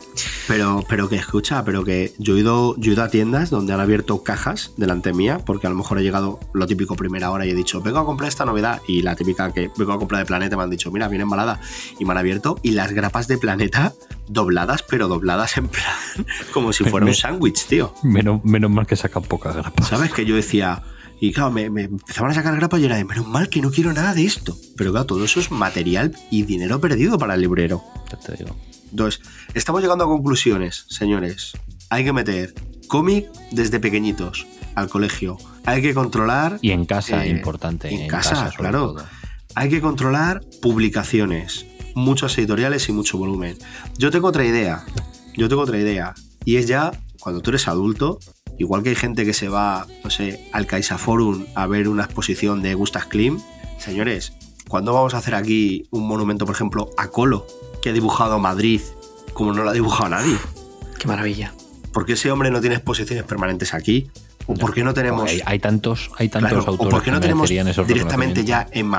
Pero, 0.49 0.85
pero 0.89 1.09
que 1.09 1.17
escucha, 1.17 1.65
pero 1.65 1.85
que 1.85 2.13
yo 2.19 2.37
he, 2.37 2.41
ido, 2.41 2.77
yo 2.79 2.91
he 2.91 2.95
ido 2.95 3.03
a 3.03 3.09
tiendas 3.09 3.51
donde 3.51 3.73
han 3.73 3.81
abierto 3.81 4.23
cajas 4.23 4.73
delante 4.77 5.13
mía, 5.13 5.41
porque 5.45 5.67
a 5.67 5.71
lo 5.71 5.77
mejor 5.77 5.99
he 5.99 6.03
llegado 6.03 6.41
lo 6.53 6.67
típico 6.67 6.97
primera 6.97 7.31
hora 7.31 7.47
y 7.47 7.51
he 7.51 7.55
dicho, 7.55 7.81
vengo 7.81 7.99
a 7.99 8.05
comprar 8.05 8.29
esta 8.29 8.45
novedad. 8.45 8.81
Y 8.87 9.03
la 9.03 9.17
típica 9.17 9.53
que 9.53 9.71
vengo 9.77 9.93
a 9.93 9.99
comprar 9.99 10.21
de 10.21 10.27
Planeta 10.27 10.57
me 10.57 10.63
han 10.63 10.71
dicho, 10.71 10.91
mira, 10.91 11.09
viene 11.09 11.23
embalada. 11.23 11.61
Y 11.99 12.05
me 12.05 12.13
han 12.13 12.19
abierto 12.19 12.59
y 12.63 12.73
las 12.73 12.93
grapas 12.93 13.29
de 13.29 13.39
Planeta 13.39 13.95
dobladas, 14.29 14.83
pero 14.83 15.09
dobladas 15.09 15.57
en 15.57 15.69
plan 15.69 15.95
como 16.53 16.73
si 16.73 16.85
fuera 16.85 17.07
un 17.07 17.15
sándwich, 17.15 17.67
tío. 17.67 17.95
Menos, 18.03 18.45
menos 18.45 18.71
mal 18.71 18.87
que 18.87 18.97
sacan 18.97 19.23
pocas 19.23 19.57
grapas. 19.57 19.89
¿Sabes? 19.89 20.13
Que 20.13 20.25
yo 20.25 20.37
decía. 20.37 20.83
Y 21.21 21.33
claro, 21.33 21.51
me, 21.51 21.71
me 21.71 21.83
empezaban 21.83 22.31
a 22.31 22.35
sacar 22.35 22.55
grapas 22.57 22.81
y 22.81 22.85
era 22.85 22.97
de 22.97 23.05
menos 23.05 23.27
mal 23.27 23.49
que 23.49 23.61
no 23.61 23.71
quiero 23.71 23.93
nada 23.93 24.15
de 24.15 24.25
esto. 24.25 24.57
Pero 24.77 24.91
claro, 24.91 25.07
todo 25.07 25.25
eso 25.25 25.41
es 25.41 25.51
material 25.51 26.15
y 26.31 26.43
dinero 26.43 26.81
perdido 26.81 27.19
para 27.19 27.35
el 27.35 27.41
librero. 27.41 27.83
Ya 28.11 28.19
te 28.19 28.37
digo. 28.37 28.57
Entonces, 28.91 29.21
estamos 29.55 29.83
llegando 29.83 30.05
a 30.05 30.09
conclusiones, 30.09 30.85
señores. 30.89 31.53
Hay 31.91 32.05
que 32.05 32.13
meter 32.13 32.55
cómic 32.89 33.29
desde 33.51 33.81
pequeñitos 33.81 34.47
al 34.75 34.89
colegio. 34.89 35.39
Hay 35.65 35.83
que 35.83 35.95
controlar. 35.95 36.59
Y 36.63 36.71
en 36.71 36.85
casa, 36.85 37.25
eh, 37.25 37.31
importante. 37.31 37.89
En, 37.89 38.09
casa, 38.09 38.53
claro. 38.57 38.95
todo. 38.95 39.07
Hay 39.55 39.71
que 39.71 39.81
controlar 39.81 40.43
publicaciones, 40.63 41.67
muchos 41.95 42.37
editoriales 42.39 42.89
y 42.89 42.93
mucho 42.93 43.19
volumen. 43.19 43.57
Yo 43.99 44.11
tengo 44.11 44.29
otra 44.29 44.45
idea. 44.45 44.85
Yo 45.37 45.49
tengo 45.49 45.63
otra 45.63 45.79
idea. 45.79 46.15
Y 46.45 46.57
es 46.57 46.69
ya 46.69 46.93
cuando 47.19 47.41
tú 47.41 47.51
eres 47.51 47.67
adulto, 47.69 48.19
igual 48.59 48.83
que 48.83 48.91
hay 48.91 48.95
gente 48.95 49.25
que 49.25 49.33
se 49.33 49.49
va, 49.49 49.87
no 50.05 50.11
sé, 50.11 50.49
al 50.53 50.67
Caixa 50.67 50.99
Forum 50.99 51.47
a 51.55 51.67
ver 51.67 51.89
una 51.89 52.05
exposición 52.05 52.63
de 52.63 52.75
Gustav 52.75 53.09
Klim. 53.09 53.41
Señores, 53.79 54.33
¿cuándo 54.69 54.93
vamos 54.93 55.15
a 55.15 55.19
hacer 55.19 55.35
aquí 55.35 55.87
un 55.91 56.07
monumento, 56.07 56.47
por 56.47 56.55
ejemplo, 56.55 56.91
a 56.97 57.09
Colo, 57.09 57.47
que 57.83 57.91
ha 57.91 57.93
dibujado 57.93 58.39
Madrid 58.39 58.81
como 59.33 59.53
no 59.53 59.63
lo 59.63 59.71
ha 59.71 59.75
dibujado 59.75 60.09
nadie? 60.11 60.37
Qué 60.99 61.07
maravilla. 61.07 61.53
¿Por 61.93 62.07
qué 62.07 62.15
ese 62.15 62.31
hombre 62.31 62.51
no 62.51 62.61
tiene 62.61 62.77
exposiciones 62.77 63.25
permanentes 63.25 63.75
aquí? 63.75 64.11
¿O 64.47 64.55
por 64.55 64.73
qué 64.73 64.85
no 64.85 64.95
tenemos 64.95 65.29
Hay, 65.29 65.43
hay 65.45 65.59
tantos, 65.59 66.11
hay 66.19 66.29
tantos 66.29 66.51
Claro, 66.51 66.67
autores 66.69 66.87
¿O 66.87 66.91
por 66.91 67.03
qué 67.03 67.11
no 67.11 67.21
tenemos 67.21 67.49
directamente 67.49 68.45
ya 68.45 68.67
en, 68.71 68.91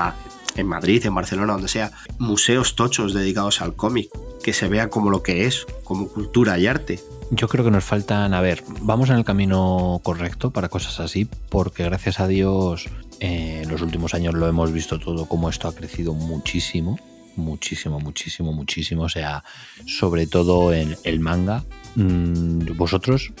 en 0.58 0.66
Madrid, 0.66 1.04
en 1.06 1.14
Barcelona, 1.14 1.54
donde 1.54 1.68
sea, 1.68 1.92
museos 2.18 2.76
tochos 2.76 3.14
dedicados 3.14 3.60
al 3.60 3.74
cómic? 3.74 4.10
Que 4.42 4.52
se 4.52 4.68
vea 4.68 4.90
como 4.90 5.10
lo 5.10 5.22
que 5.22 5.46
es, 5.46 5.66
como 5.84 6.08
cultura 6.08 6.58
y 6.58 6.66
arte. 6.66 7.00
Yo 7.30 7.48
creo 7.48 7.64
que 7.64 7.70
nos 7.70 7.84
faltan, 7.84 8.32
a 8.32 8.40
ver, 8.40 8.64
vamos 8.80 9.10
en 9.10 9.16
el 9.16 9.24
camino 9.24 10.00
correcto 10.02 10.50
para 10.50 10.68
cosas 10.68 10.98
así, 11.00 11.28
porque 11.50 11.84
gracias 11.84 12.20
a 12.20 12.26
Dios 12.26 12.88
eh, 13.20 13.60
en 13.62 13.68
los 13.68 13.82
últimos 13.82 14.14
años 14.14 14.34
lo 14.34 14.46
hemos 14.48 14.72
visto 14.72 14.98
todo, 14.98 15.26
como 15.26 15.50
esto 15.50 15.68
ha 15.68 15.74
crecido 15.74 16.14
muchísimo, 16.14 16.98
muchísimo, 17.36 18.00
muchísimo, 18.00 18.52
muchísimo. 18.52 19.02
O 19.02 19.08
sea, 19.08 19.44
sobre 19.86 20.26
todo 20.26 20.72
en 20.72 20.96
el 21.04 21.20
manga. 21.20 21.64
Mm, 21.96 22.76
Vosotros, 22.76 23.32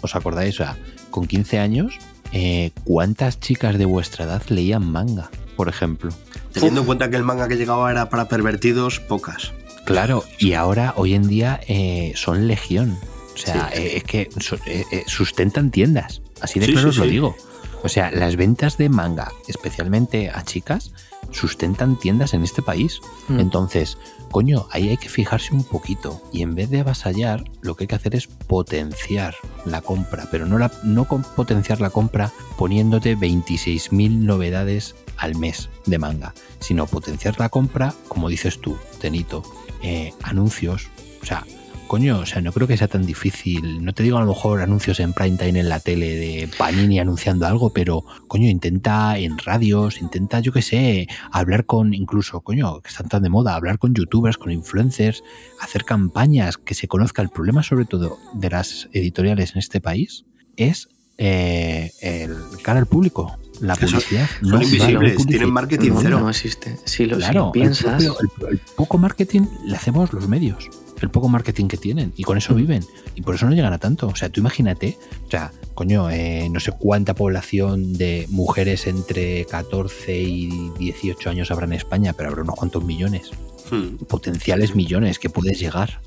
¿os 0.00 0.14
acordáis? 0.14 0.54
O 0.60 0.64
sea, 0.64 0.76
con 1.10 1.26
15 1.26 1.58
años, 1.58 1.98
eh, 2.32 2.72
¿cuántas 2.84 3.40
chicas 3.40 3.78
de 3.78 3.84
vuestra 3.84 4.24
edad 4.24 4.42
leían 4.48 4.84
manga, 4.90 5.30
por 5.56 5.68
ejemplo? 5.68 6.10
Teniendo 6.52 6.80
en 6.80 6.86
cuenta 6.86 7.10
que 7.10 7.16
el 7.16 7.24
manga 7.24 7.48
que 7.48 7.56
llegaba 7.56 7.90
era 7.90 8.08
para 8.10 8.28
pervertidos, 8.28 9.00
pocas. 9.00 9.52
Claro, 9.86 10.24
y 10.38 10.54
ahora, 10.54 10.94
hoy 10.96 11.14
en 11.14 11.28
día, 11.28 11.60
eh, 11.68 12.12
son 12.16 12.46
legión. 12.48 12.98
O 13.34 13.36
sea, 13.38 13.70
Sí. 13.72 13.80
eh, 13.80 13.96
es 13.96 14.04
que 14.04 14.22
eh, 14.66 14.84
eh, 14.92 15.02
sustentan 15.06 15.70
tiendas. 15.70 16.22
Así 16.40 16.60
de 16.60 16.66
Sí, 16.66 16.72
claro 16.72 16.88
sí, 16.88 16.90
os 16.90 16.96
lo 16.98 17.04
sí. 17.04 17.10
digo. 17.10 17.36
O 17.84 17.88
sea, 17.90 18.10
las 18.10 18.36
ventas 18.36 18.78
de 18.78 18.88
manga, 18.88 19.30
especialmente 19.46 20.30
a 20.30 20.42
chicas, 20.42 20.92
sustentan 21.30 21.98
tiendas 21.98 22.32
en 22.32 22.42
este 22.42 22.62
país. 22.62 23.02
Mm. 23.28 23.40
Entonces, 23.40 23.98
coño, 24.30 24.66
ahí 24.70 24.88
hay 24.88 24.96
que 24.96 25.10
fijarse 25.10 25.54
un 25.54 25.64
poquito. 25.64 26.22
Y 26.32 26.40
en 26.40 26.54
vez 26.54 26.70
de 26.70 26.80
avasallar, 26.80 27.44
lo 27.60 27.76
que 27.76 27.84
hay 27.84 27.88
que 27.88 27.94
hacer 27.94 28.14
es 28.14 28.26
potenciar 28.26 29.34
la 29.66 29.82
compra. 29.82 30.26
Pero 30.30 30.46
no, 30.46 30.56
la, 30.56 30.72
no 30.82 31.04
potenciar 31.04 31.82
la 31.82 31.90
compra 31.90 32.32
poniéndote 32.56 33.18
26.000 33.18 34.18
novedades 34.20 34.94
al 35.18 35.36
mes 35.36 35.68
de 35.84 35.98
manga, 35.98 36.32
sino 36.60 36.86
potenciar 36.86 37.38
la 37.38 37.50
compra, 37.50 37.92
como 38.08 38.30
dices 38.30 38.62
tú, 38.62 38.78
Tenito, 38.98 39.42
eh, 39.82 40.14
anuncios. 40.22 40.88
O 41.22 41.26
sea, 41.26 41.44
coño, 41.86 42.18
o 42.20 42.26
sea, 42.26 42.40
no 42.40 42.52
creo 42.52 42.66
que 42.66 42.76
sea 42.76 42.88
tan 42.88 43.06
difícil. 43.06 43.84
No 43.84 43.92
te 43.94 44.02
digo 44.02 44.16
a 44.18 44.20
lo 44.20 44.26
mejor 44.26 44.60
anuncios 44.62 45.00
en 45.00 45.12
prime 45.12 45.36
time 45.36 45.60
en 45.60 45.68
la 45.68 45.80
tele 45.80 46.14
de 46.16 46.48
Panini 46.58 46.98
anunciando 46.98 47.46
algo, 47.46 47.70
pero 47.72 48.04
coño, 48.28 48.48
intenta 48.48 49.18
en 49.18 49.38
radios, 49.38 50.00
intenta, 50.00 50.40
yo 50.40 50.52
qué 50.52 50.62
sé, 50.62 51.06
hablar 51.30 51.66
con, 51.66 51.94
incluso, 51.94 52.40
coño, 52.40 52.80
que 52.80 52.88
están 52.88 53.08
tan 53.08 53.22
de 53.22 53.28
moda, 53.28 53.54
hablar 53.54 53.78
con 53.78 53.94
youtubers, 53.94 54.36
con 54.38 54.50
influencers, 54.52 55.22
hacer 55.60 55.84
campañas, 55.84 56.56
que 56.58 56.74
se 56.74 56.88
conozca. 56.88 57.22
El 57.22 57.28
problema, 57.30 57.62
sobre 57.62 57.84
todo, 57.84 58.18
de 58.34 58.50
las 58.50 58.88
editoriales 58.92 59.52
en 59.52 59.58
este 59.58 59.80
país 59.80 60.24
es 60.56 60.88
eh, 61.18 61.90
el 62.00 62.34
cara 62.62 62.80
al 62.80 62.86
público. 62.86 63.38
La 63.60 63.76
son- 63.76 63.88
publicidad. 63.88 64.28
son 64.40 64.50
no 64.50 64.56
invisibles, 64.56 64.94
vale 64.96 64.96
publicidad. 65.10 65.28
tienen 65.28 65.52
marketing 65.52 65.90
No, 65.92 66.00
cero. 66.02 66.20
no 66.20 66.28
existe. 66.30 66.76
Si 66.86 67.06
lo, 67.06 67.14
si 67.16 67.22
Claro, 67.22 67.46
lo 67.46 67.52
piensas. 67.52 68.02
El, 68.02 68.10
propio- 68.10 68.48
el- 68.48 68.54
el 68.54 68.60
poco 68.74 68.98
marketing 68.98 69.42
le 69.64 69.76
hacemos 69.76 70.12
los 70.12 70.26
medios. 70.28 70.68
El 71.00 71.10
poco 71.10 71.28
marketing 71.28 71.66
que 71.68 71.76
tienen. 71.76 72.12
Y 72.16 72.22
con 72.22 72.36
Mm. 72.36 72.38
eso 72.38 72.54
viven. 72.54 72.84
Y 73.14 73.22
por 73.22 73.34
eso 73.34 73.46
no 73.46 73.52
llegan 73.54 73.72
a 73.72 73.78
tanto. 73.78 74.06
O 74.08 74.16
sea, 74.16 74.28
tú 74.28 74.40
imagínate. 74.40 74.96
O 75.26 75.30
sea, 75.30 75.52
coño, 75.74 76.10
eh, 76.10 76.48
no 76.50 76.60
sé 76.60 76.72
cuánta 76.78 77.14
población 77.14 77.92
de 77.94 78.26
mujeres 78.30 78.86
entre 78.86 79.44
14 79.46 80.18
y 80.20 80.70
18 80.78 81.30
años 81.30 81.50
habrá 81.50 81.66
en 81.66 81.72
España, 81.74 82.12
pero 82.16 82.30
habrá 82.30 82.42
unos 82.42 82.54
cuantos 82.56 82.84
millones. 82.84 83.30
Hmm. 83.70 83.96
Potenciales 84.08 84.74
millones 84.74 85.18
que 85.18 85.28
puedes 85.30 85.58
llegar. 85.58 86.00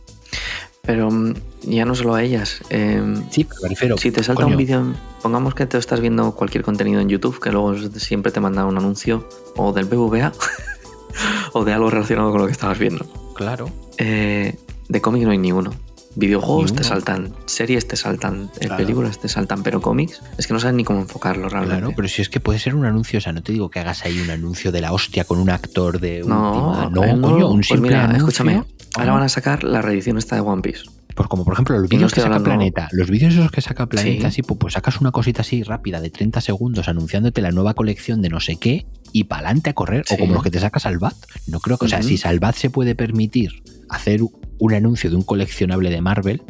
Pero 0.83 1.11
mm, 1.11 1.33
ya 1.63 1.83
no 1.85 1.95
solo 1.95 2.15
a 2.15 2.23
ellas. 2.23 2.61
eh, 2.69 3.01
Sí, 3.29 3.43
pero 3.43 3.61
me 3.63 3.69
refiero. 3.69 3.97
si 3.97 4.09
te 4.11 4.23
salta 4.23 4.43
coño, 4.43 4.55
un 4.55 4.57
vídeo, 4.57 4.93
pongamos 5.21 5.53
que 5.53 5.65
te 5.65 5.77
estás 5.77 5.99
viendo 5.99 6.33
cualquier 6.33 6.63
contenido 6.63 7.01
en 7.01 7.09
YouTube, 7.09 7.39
que 7.41 7.51
luego 7.51 7.75
siempre 7.99 8.31
te 8.31 8.39
manda 8.39 8.63
un 8.65 8.77
anuncio 8.77 9.27
o 9.57 9.73
del 9.73 9.85
BBVA 9.85 10.31
o 11.53 11.65
de 11.65 11.73
algo 11.73 11.89
relacionado 11.89 12.31
con 12.31 12.39
lo 12.41 12.45
que 12.47 12.53
estabas 12.53 12.79
viendo. 12.79 13.05
Claro. 13.35 13.69
Eh, 13.97 14.55
de 14.89 15.01
cómic 15.01 15.23
no 15.23 15.31
hay 15.31 15.37
ni 15.37 15.51
uno. 15.51 15.71
Videojuegos 16.15 16.71
Ni 16.71 16.77
te 16.77 16.81
uno. 16.83 16.89
saltan, 16.89 17.33
series 17.45 17.87
te 17.87 17.95
saltan, 17.95 18.49
eh, 18.59 18.65
Claro. 18.65 18.77
películas 18.77 19.19
te 19.19 19.27
saltan, 19.29 19.61
pero 19.61 19.81
cómics 19.81 20.21
es 20.39 20.47
que 20.47 20.53
no 20.53 20.59
saben 20.59 20.77
ni 20.77 20.83
cómo 20.83 20.99
enfocarlo 21.01 21.47
realmente. 21.47 21.77
Claro, 21.79 21.93
pero 21.95 22.07
si 22.07 22.23
es 22.23 22.29
que 22.29 22.39
puede 22.39 22.57
ser 22.57 22.73
un 22.73 22.85
anuncio, 22.85 23.19
o 23.19 23.21
sea, 23.21 23.33
no 23.33 23.43
te 23.43 23.51
digo 23.51 23.69
que 23.69 23.79
hagas 23.79 24.03
ahí 24.03 24.19
un 24.19 24.31
anuncio 24.31 24.71
de 24.71 24.81
la 24.81 24.93
hostia 24.93 25.25
con 25.25 25.37
un 25.39 25.51
actor 25.51 25.99
de 25.99 26.23
no, 26.25 26.79
última. 26.79 26.89
No, 26.89 27.15
no, 27.17 27.21
coño, 27.21 27.47
un 27.49 27.57
pues 27.57 27.67
simple 27.67 27.89
mira, 27.89 28.05
anuncio. 28.05 28.27
escúchame, 28.29 28.63
ahora 28.95 29.11
Ah. 29.11 29.13
van 29.15 29.23
a 29.23 29.29
sacar 29.29 29.63
la 29.63 29.81
reedición 29.83 30.17
esta 30.17 30.35
de 30.35 30.41
One 30.41 30.63
Piece. 30.63 30.83
Pues 31.13 31.29
como 31.29 31.43
por 31.45 31.53
ejemplo 31.53 31.75
los 31.75 31.83
no 31.83 31.89
vídeos 31.89 32.13
que 32.13 32.21
saca 32.21 32.35
hablando- 32.35 32.45
Planeta, 32.57 32.89
los 32.91 33.09
vídeos 33.09 33.33
esos 33.33 33.51
que 33.51 33.61
saca 33.61 33.85
Planeta, 33.87 34.21
Sí. 34.21 34.25
así, 34.27 34.41
pues, 34.43 34.59
pues 34.59 34.73
sacas 34.73 34.99
una 35.01 35.11
cosita 35.11 35.41
así 35.41 35.61
rápida 35.63 35.99
de 35.99 36.09
30 36.11 36.41
segundos 36.41 36.87
anunciándote 36.87 37.41
la 37.41 37.51
nueva 37.51 37.73
colección 37.75 38.21
de 38.23 38.29
no 38.29 38.39
sé 38.39 38.57
qué 38.57 38.85
y 39.13 39.23
pa'lante 39.25 39.71
a 39.71 39.73
correr, 39.73 40.03
Sí. 40.07 40.13
o 40.15 40.17
como 40.19 40.33
los 40.35 40.43
que 40.43 40.51
te 40.51 40.59
saca 40.59 40.79
Salvat. 40.79 41.15
No 41.47 41.59
creo 41.59 41.77
que, 41.77 41.85
o 41.85 41.89
sea, 41.89 42.01
si 42.03 42.17
Salvat 42.17 42.55
se 42.55 42.69
puede 42.69 42.93
permitir 42.95 43.63
hacer 43.89 44.21
un 44.59 44.73
anuncio 44.73 45.09
de 45.09 45.15
un 45.15 45.23
coleccionable 45.23 45.89
de 45.89 46.01
Marvel, 46.01 46.41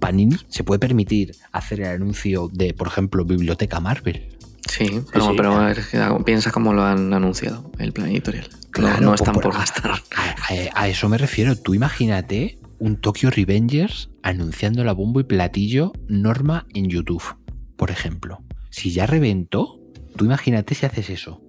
Panini 0.00 0.36
se 0.48 0.64
puede 0.64 0.78
permitir 0.80 1.34
hacer 1.52 1.80
el 1.80 1.86
anuncio 1.86 2.48
de, 2.52 2.74
por 2.74 2.88
ejemplo, 2.88 3.24
Biblioteca 3.24 3.78
Marvel. 3.80 4.28
Sí, 4.68 5.00
pero, 5.12 5.26
sí. 5.30 5.34
pero 5.36 5.52
a 5.56 5.66
ver, 5.66 5.80
piensa 6.24 6.50
cómo 6.50 6.72
lo 6.72 6.82
han 6.84 7.12
anunciado 7.12 7.70
el 7.78 7.92
plan 7.92 8.08
editorial. 8.10 8.48
Claro, 8.70 8.94
no, 8.96 9.00
no 9.02 9.08
pues 9.10 9.20
están 9.20 9.34
por- 9.34 9.42
por 9.44 9.54
gastar. 9.56 9.90
A, 10.16 10.22
a- 10.78 10.82
a 10.82 10.88
eso 10.88 11.08
me 11.08 11.18
refiero. 11.18 11.56
Tú 11.56 11.74
imagínate 11.74 12.58
un 12.78 12.96
Tokyo 13.00 13.30
Revengers 13.30 14.10
anunciando 14.22 14.82
la 14.84 14.92
bombo 14.92 15.20
y 15.20 15.24
platillo 15.24 15.92
Norma 16.08 16.66
en 16.74 16.88
YouTube, 16.88 17.22
por 17.76 17.90
ejemplo. 17.90 18.42
Si 18.70 18.92
ya 18.92 19.06
reventó, 19.06 19.78
tú 20.16 20.24
imagínate 20.24 20.74
si 20.74 20.86
haces 20.86 21.10
eso. 21.10 21.42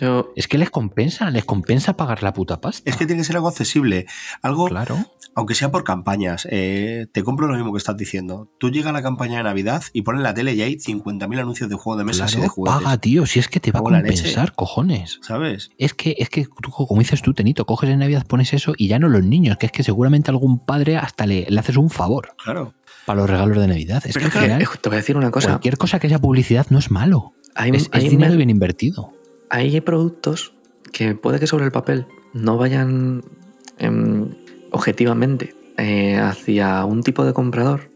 Yo... 0.00 0.32
Es 0.36 0.48
que 0.48 0.58
les 0.58 0.70
compensa, 0.70 1.30
les 1.30 1.44
compensa 1.44 1.96
pagar 1.96 2.22
la 2.22 2.32
puta 2.32 2.60
pasta. 2.60 2.88
Es 2.88 2.96
que 2.96 3.06
tiene 3.06 3.20
que 3.22 3.24
ser 3.26 3.36
algo 3.36 3.48
accesible. 3.48 4.06
Algo, 4.42 4.68
Claro. 4.68 4.96
aunque 5.34 5.54
sea 5.54 5.70
por 5.70 5.84
campañas. 5.84 6.46
eh, 6.50 7.06
te 7.12 7.22
compro 7.22 7.46
lo 7.46 7.54
mismo 7.54 7.72
que 7.72 7.78
estás 7.78 7.96
diciendo. 7.96 8.48
Tú 8.58 8.70
llega 8.70 8.92
la 8.92 9.02
campaña 9.02 9.38
de 9.38 9.44
Navidad 9.44 9.82
y 9.92 10.02
pones 10.02 10.22
la 10.22 10.32
tele 10.34 10.54
y 10.54 10.62
hay 10.62 10.74
50.000 10.78 11.40
anuncios 11.40 11.68
de 11.68 11.76
juego 11.76 11.98
de 11.98 12.04
mesa 12.04 12.26
y 12.32 12.40
de 12.40 12.48
juguetes. 12.48 12.82
paga, 12.82 12.96
tío. 12.98 13.26
Si 13.26 13.38
es 13.38 13.48
que 13.48 13.60
te 13.60 13.72
va 13.72 13.80
a 13.80 13.82
compensar, 13.82 14.54
cojones. 14.54 15.18
¿Sabes? 15.22 15.70
Es 15.78 15.94
que, 15.94 16.14
es 16.18 16.28
que 16.30 16.46
tú, 16.62 16.70
como 16.70 16.98
dices 17.00 17.22
tú, 17.22 17.34
Tenito, 17.34 17.64
coges 17.66 17.90
en 17.90 17.98
Navidad, 17.98 18.26
pones 18.26 18.52
eso 18.52 18.74
y 18.76 18.88
ya 18.88 18.98
no 18.98 19.08
los 19.08 19.24
niños, 19.24 19.56
que 19.58 19.66
es 19.66 19.72
que 19.72 19.82
seguramente 19.82 20.30
algún 20.30 20.58
padre 20.58 20.96
hasta 20.96 21.26
le, 21.26 21.46
le 21.48 21.60
haces 21.60 21.76
un 21.76 21.90
favor 21.90 22.30
Claro. 22.42 22.74
para 23.04 23.20
los 23.20 23.30
regalos 23.30 23.58
de 23.58 23.68
Navidad. 23.68 24.02
Es 24.06 24.14
Pero 24.14 24.30
que 24.30 24.38
al 24.38 24.44
final, 24.44 24.62
eh, 24.62 24.66
te 24.80 24.88
voy 24.88 24.96
a 24.96 25.00
decir 25.00 25.16
una 25.16 25.30
cosa. 25.30 25.48
cualquier 25.48 25.76
cosa 25.78 25.98
que 25.98 26.08
sea 26.08 26.18
publicidad 26.18 26.66
no 26.70 26.78
es 26.78 26.90
malo. 26.90 27.32
Hay, 27.54 27.70
es, 27.70 27.84
es 27.84 27.88
hay 27.92 28.08
dinero 28.08 28.36
bien 28.36 28.50
invertido. 28.50 29.12
Hay 29.50 29.80
productos 29.80 30.54
que 30.92 31.14
puede 31.14 31.38
que 31.40 31.46
sobre 31.46 31.64
el 31.64 31.72
papel 31.72 32.06
no 32.32 32.56
vayan 32.56 33.22
em, 33.78 34.30
objetivamente 34.72 35.54
eh, 35.78 36.16
hacia 36.16 36.84
un 36.84 37.02
tipo 37.02 37.24
de 37.24 37.32
comprador 37.32 37.90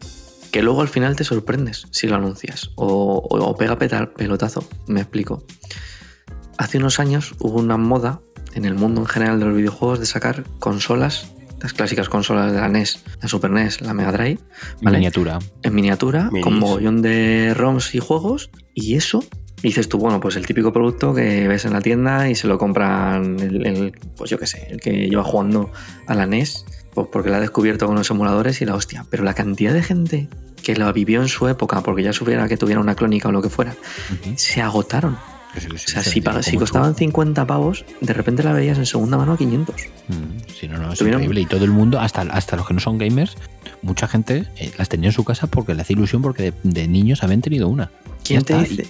que 0.51 0.61
luego 0.61 0.81
al 0.81 0.87
final 0.89 1.15
te 1.15 1.23
sorprendes 1.23 1.87
si 1.91 2.07
lo 2.07 2.15
anuncias 2.15 2.71
o, 2.75 2.85
o- 3.29 3.39
o 3.43 3.55
pega 3.55 3.77
peta- 3.77 4.11
pelotazo. 4.13 4.67
Me 4.87 4.99
explico. 5.01 5.43
Hace 6.57 6.77
unos 6.77 6.99
años 6.99 7.33
hubo 7.39 7.59
una 7.59 7.77
moda 7.77 8.19
en 8.53 8.65
el 8.65 8.75
mundo 8.75 9.01
en 9.01 9.07
general 9.07 9.39
de 9.39 9.45
los 9.45 9.55
videojuegos 9.55 9.99
de 10.01 10.05
sacar 10.05 10.43
consolas, 10.59 11.31
las 11.61 11.73
clásicas 11.73 12.09
consolas 12.09 12.51
de 12.51 12.59
la 12.59 12.67
NES, 12.67 13.01
la 13.21 13.29
Super 13.29 13.49
NES, 13.49 13.79
la 13.81 13.93
Mega 13.93 14.11
Drive, 14.11 14.39
¿vale? 14.81 14.97
Miniatura. 14.97 15.39
en 15.63 15.73
miniatura, 15.73 16.25
Minis. 16.29 16.43
con 16.43 16.59
mogollón 16.59 17.01
de 17.01 17.53
ROMs 17.55 17.95
y 17.95 17.99
juegos, 17.99 18.49
y 18.73 18.95
eso 18.95 19.23
dices 19.63 19.87
tú, 19.89 19.97
bueno, 19.97 20.19
pues 20.19 20.35
el 20.35 20.45
típico 20.45 20.71
producto 20.73 21.13
que 21.13 21.47
ves 21.47 21.65
en 21.65 21.73
la 21.73 21.81
tienda 21.81 22.29
y 22.29 22.35
se 22.35 22.47
lo 22.47 22.57
compran 22.57 23.39
el, 23.39 23.65
el, 23.65 23.91
pues 24.17 24.29
yo 24.29 24.37
qué 24.39 24.47
sé, 24.47 24.67
el 24.69 24.79
que 24.81 25.07
lleva 25.09 25.23
jugando 25.23 25.71
a 26.07 26.15
la 26.15 26.25
NES, 26.25 26.65
pues 26.93 27.07
porque 27.11 27.29
la 27.29 27.37
ha 27.37 27.41
descubierto 27.41 27.85
con 27.87 27.95
los 27.95 28.09
emuladores 28.09 28.61
y 28.61 28.65
la 28.65 28.75
hostia. 28.75 29.05
Pero 29.09 29.23
la 29.23 29.33
cantidad 29.33 29.73
de 29.73 29.83
gente 29.83 30.27
que 30.63 30.75
lo 30.75 30.91
vivió 30.93 31.21
en 31.21 31.27
su 31.27 31.47
época, 31.47 31.81
porque 31.81 32.03
ya 32.03 32.13
supiera 32.13 32.47
que 32.47 32.57
tuviera 32.57 32.79
una 32.81 32.95
clónica 32.95 33.29
o 33.29 33.31
lo 33.31 33.41
que 33.41 33.49
fuera, 33.49 33.75
se 34.35 34.61
agotaron. 34.61 35.17
Se- 35.57 35.67
O 35.67 35.77
se- 35.77 35.91
sea, 35.91 36.01
se 36.03 36.09
si, 36.11 36.21
si 36.51 36.57
costaban 36.57 36.91
churro. 36.91 36.97
50 36.99 37.45
pavos, 37.45 37.83
de 37.99 38.13
repente 38.13 38.41
la 38.41 38.53
veías 38.53 38.77
en 38.77 38.85
segunda 38.85 39.17
mano 39.17 39.33
a 39.33 39.37
500. 39.37 39.75
Mm, 40.07 40.13
Sí, 40.57 40.67
no, 40.69 40.77
no, 40.77 40.93
es 40.93 40.99
Tuvieron- 40.99 41.21
increíble. 41.23 41.41
Y 41.41 41.45
todo 41.45 41.65
el 41.65 41.71
mundo, 41.71 41.99
hasta, 41.99 42.21
hasta 42.21 42.55
los 42.55 42.65
que 42.67 42.73
no 42.73 42.79
son 42.79 42.97
gamers, 42.97 43.35
mucha 43.81 44.07
gente 44.07 44.45
eh, 44.57 44.71
las 44.77 44.87
tenía 44.87 45.09
en 45.09 45.13
su 45.13 45.25
casa 45.25 45.47
porque 45.47 45.73
le 45.73 45.81
hace 45.81 45.91
ilusión 45.93 46.21
porque 46.21 46.43
de, 46.43 46.53
de 46.63 46.87
niños 46.87 47.23
habían 47.23 47.41
tenido 47.41 47.67
una. 47.67 47.91
¿Quién 48.23 48.43
te, 48.43 48.57
dice, 48.63 48.87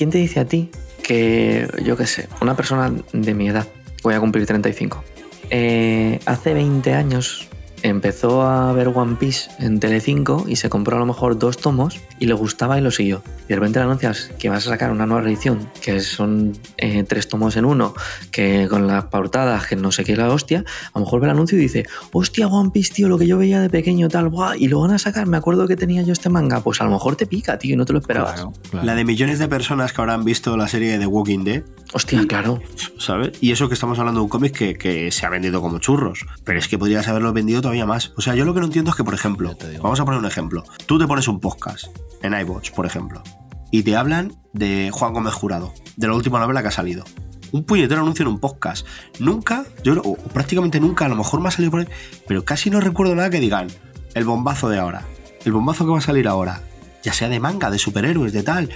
¿Quién 0.00 0.08
te 0.08 0.16
dice 0.16 0.40
a 0.40 0.46
ti 0.46 0.70
que, 1.02 1.68
yo 1.84 1.94
qué 1.94 2.06
sé, 2.06 2.26
una 2.40 2.56
persona 2.56 2.90
de 3.12 3.34
mi 3.34 3.50
edad, 3.50 3.66
voy 4.02 4.14
a 4.14 4.20
cumplir 4.20 4.46
35, 4.46 5.04
eh, 5.50 6.18
hace 6.24 6.54
20 6.54 6.94
años 6.94 7.49
empezó 7.82 8.42
a 8.42 8.72
ver 8.72 8.88
One 8.88 9.16
Piece 9.16 9.50
en 9.58 9.80
Telecinco 9.80 10.44
y 10.48 10.56
se 10.56 10.68
compró 10.68 10.96
a 10.96 10.98
lo 10.98 11.06
mejor 11.06 11.38
dos 11.38 11.58
tomos 11.58 12.00
y 12.18 12.26
le 12.26 12.34
gustaba 12.34 12.78
y 12.78 12.80
lo 12.80 12.90
siguió. 12.90 13.22
Y 13.44 13.48
de 13.48 13.54
repente 13.56 13.78
le 13.78 13.84
anuncias 13.84 14.30
que 14.38 14.48
vas 14.48 14.66
a 14.66 14.70
sacar 14.70 14.90
una 14.90 15.06
nueva 15.06 15.26
edición, 15.26 15.68
que 15.80 16.00
son 16.00 16.52
eh, 16.76 17.04
tres 17.04 17.28
tomos 17.28 17.56
en 17.56 17.64
uno, 17.64 17.94
que 18.30 18.68
con 18.68 18.86
las 18.86 19.06
pautadas, 19.06 19.66
que 19.66 19.76
no 19.76 19.92
sé 19.92 20.04
qué 20.04 20.16
la 20.16 20.28
hostia, 20.28 20.64
a 20.92 20.98
lo 20.98 21.04
mejor 21.04 21.20
ve 21.20 21.26
el 21.26 21.32
anuncio 21.32 21.58
y 21.58 21.60
dice, 21.60 21.86
hostia, 22.12 22.46
One 22.46 22.70
Piece, 22.70 22.94
tío, 22.94 23.08
lo 23.08 23.18
que 23.18 23.26
yo 23.26 23.38
veía 23.38 23.60
de 23.60 23.70
pequeño, 23.70 24.08
tal, 24.08 24.28
guau, 24.28 24.54
y 24.56 24.68
lo 24.68 24.80
van 24.80 24.92
a 24.92 24.98
sacar, 24.98 25.26
me 25.26 25.36
acuerdo 25.36 25.66
que 25.66 25.76
tenía 25.76 26.02
yo 26.02 26.12
este 26.12 26.28
manga, 26.28 26.60
pues 26.60 26.80
a 26.80 26.84
lo 26.84 26.90
mejor 26.90 27.16
te 27.16 27.26
pica, 27.26 27.58
tío, 27.58 27.74
y 27.74 27.76
no 27.76 27.84
te 27.84 27.92
lo 27.92 27.98
esperabas. 27.98 28.34
Claro, 28.34 28.52
claro. 28.70 28.86
La 28.86 28.94
de 28.94 29.04
millones 29.04 29.38
de 29.38 29.48
personas 29.48 29.92
que 29.92 30.00
habrán 30.00 30.24
visto 30.24 30.56
la 30.56 30.68
serie 30.68 30.92
de 30.92 30.98
The 30.98 31.06
Walking 31.06 31.44
Dead, 31.44 31.62
Hostia, 31.92 32.24
claro. 32.26 32.62
¿sabes? 32.98 33.32
Y 33.40 33.50
eso 33.50 33.66
que 33.68 33.74
estamos 33.74 33.98
hablando 33.98 34.20
de 34.20 34.24
un 34.24 34.28
cómic 34.28 34.56
que, 34.56 34.74
que 34.74 35.10
se 35.10 35.26
ha 35.26 35.28
vendido 35.28 35.60
como 35.60 35.80
churros. 35.80 36.24
Pero 36.44 36.58
es 36.58 36.68
que 36.68 36.78
podrías 36.78 37.08
haberlo 37.08 37.32
vendido 37.32 37.62
todavía 37.70 37.86
más. 37.86 38.12
O 38.16 38.20
sea, 38.20 38.34
yo 38.34 38.44
lo 38.44 38.52
que 38.52 38.58
no 38.58 38.66
entiendo 38.66 38.90
es 38.90 38.96
que, 38.96 39.04
por 39.04 39.14
ejemplo, 39.14 39.56
vamos 39.80 40.00
a 40.00 40.04
poner 40.04 40.18
un 40.18 40.26
ejemplo. 40.26 40.64
Tú 40.86 40.98
te 40.98 41.06
pones 41.06 41.28
un 41.28 41.38
podcast 41.38 41.86
en 42.20 42.34
iVoox, 42.34 42.72
por 42.72 42.84
ejemplo, 42.84 43.22
y 43.70 43.84
te 43.84 43.94
hablan 43.94 44.32
de 44.52 44.90
Juan 44.92 45.12
Gómez 45.12 45.34
Jurado, 45.34 45.72
de 45.96 46.08
la 46.08 46.14
última 46.14 46.40
novela 46.40 46.62
que 46.62 46.68
ha 46.68 46.72
salido. 46.72 47.04
Un 47.52 47.62
puñetero 47.62 48.00
anuncio 48.00 48.24
en 48.24 48.28
un 48.28 48.40
podcast. 48.40 48.84
Nunca, 49.20 49.66
yo 49.84 50.02
o 50.02 50.16
prácticamente 50.16 50.80
nunca, 50.80 51.04
a 51.04 51.08
lo 51.08 51.14
mejor 51.14 51.40
me 51.40 51.46
ha 51.46 51.52
salido 51.52 51.70
por 51.70 51.80
ahí, 51.80 51.88
pero 52.26 52.44
casi 52.44 52.70
no 52.70 52.80
recuerdo 52.80 53.14
nada 53.14 53.30
que 53.30 53.38
digan 53.38 53.68
el 54.14 54.24
bombazo 54.24 54.68
de 54.68 54.80
ahora, 54.80 55.04
el 55.44 55.52
bombazo 55.52 55.84
que 55.84 55.92
va 55.92 55.98
a 55.98 56.02
salir 56.02 56.26
ahora, 56.26 56.62
ya 57.04 57.12
sea 57.12 57.28
de 57.28 57.38
manga, 57.38 57.70
de 57.70 57.78
superhéroes, 57.78 58.32
de 58.32 58.42
tal. 58.42 58.70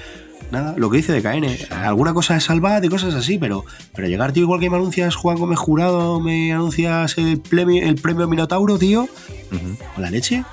Nada, 0.50 0.74
lo 0.76 0.88
que 0.90 0.98
dice 0.98 1.12
de 1.12 1.22
KN. 1.22 1.74
Alguna 1.74 2.14
cosa 2.14 2.36
es 2.36 2.44
salvada 2.44 2.84
y 2.84 2.88
cosas 2.88 3.14
así, 3.14 3.38
pero, 3.38 3.64
pero 3.94 4.06
llegar, 4.08 4.32
tío, 4.32 4.44
igual 4.44 4.60
que 4.60 4.70
me 4.70 4.76
anuncias 4.76 5.16
Juan 5.16 5.36
Gómez 5.36 5.58
Jurado, 5.58 6.20
me 6.20 6.52
anuncias 6.52 7.18
el 7.18 7.40
premio, 7.40 7.82
el 7.82 7.96
premio 7.96 8.28
Minotauro, 8.28 8.78
tío, 8.78 9.02
Ujú. 9.02 9.76
con 9.94 10.02
la 10.02 10.10
leche. 10.10 10.44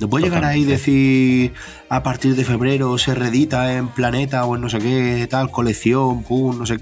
No 0.00 0.08
puede 0.10 0.24
llegar 0.24 0.44
ahí 0.44 0.62
y 0.62 0.64
decir 0.64 1.52
a 1.88 2.02
partir 2.02 2.34
de 2.34 2.44
febrero 2.44 2.98
se 2.98 3.14
redita 3.14 3.74
en 3.76 3.86
Planeta 3.88 4.44
o 4.44 4.56
en 4.56 4.62
no 4.62 4.68
sé 4.68 4.78
qué, 4.80 5.26
tal, 5.30 5.50
colección, 5.52 6.24
pum, 6.24 6.58
no 6.58 6.66
sé. 6.66 6.78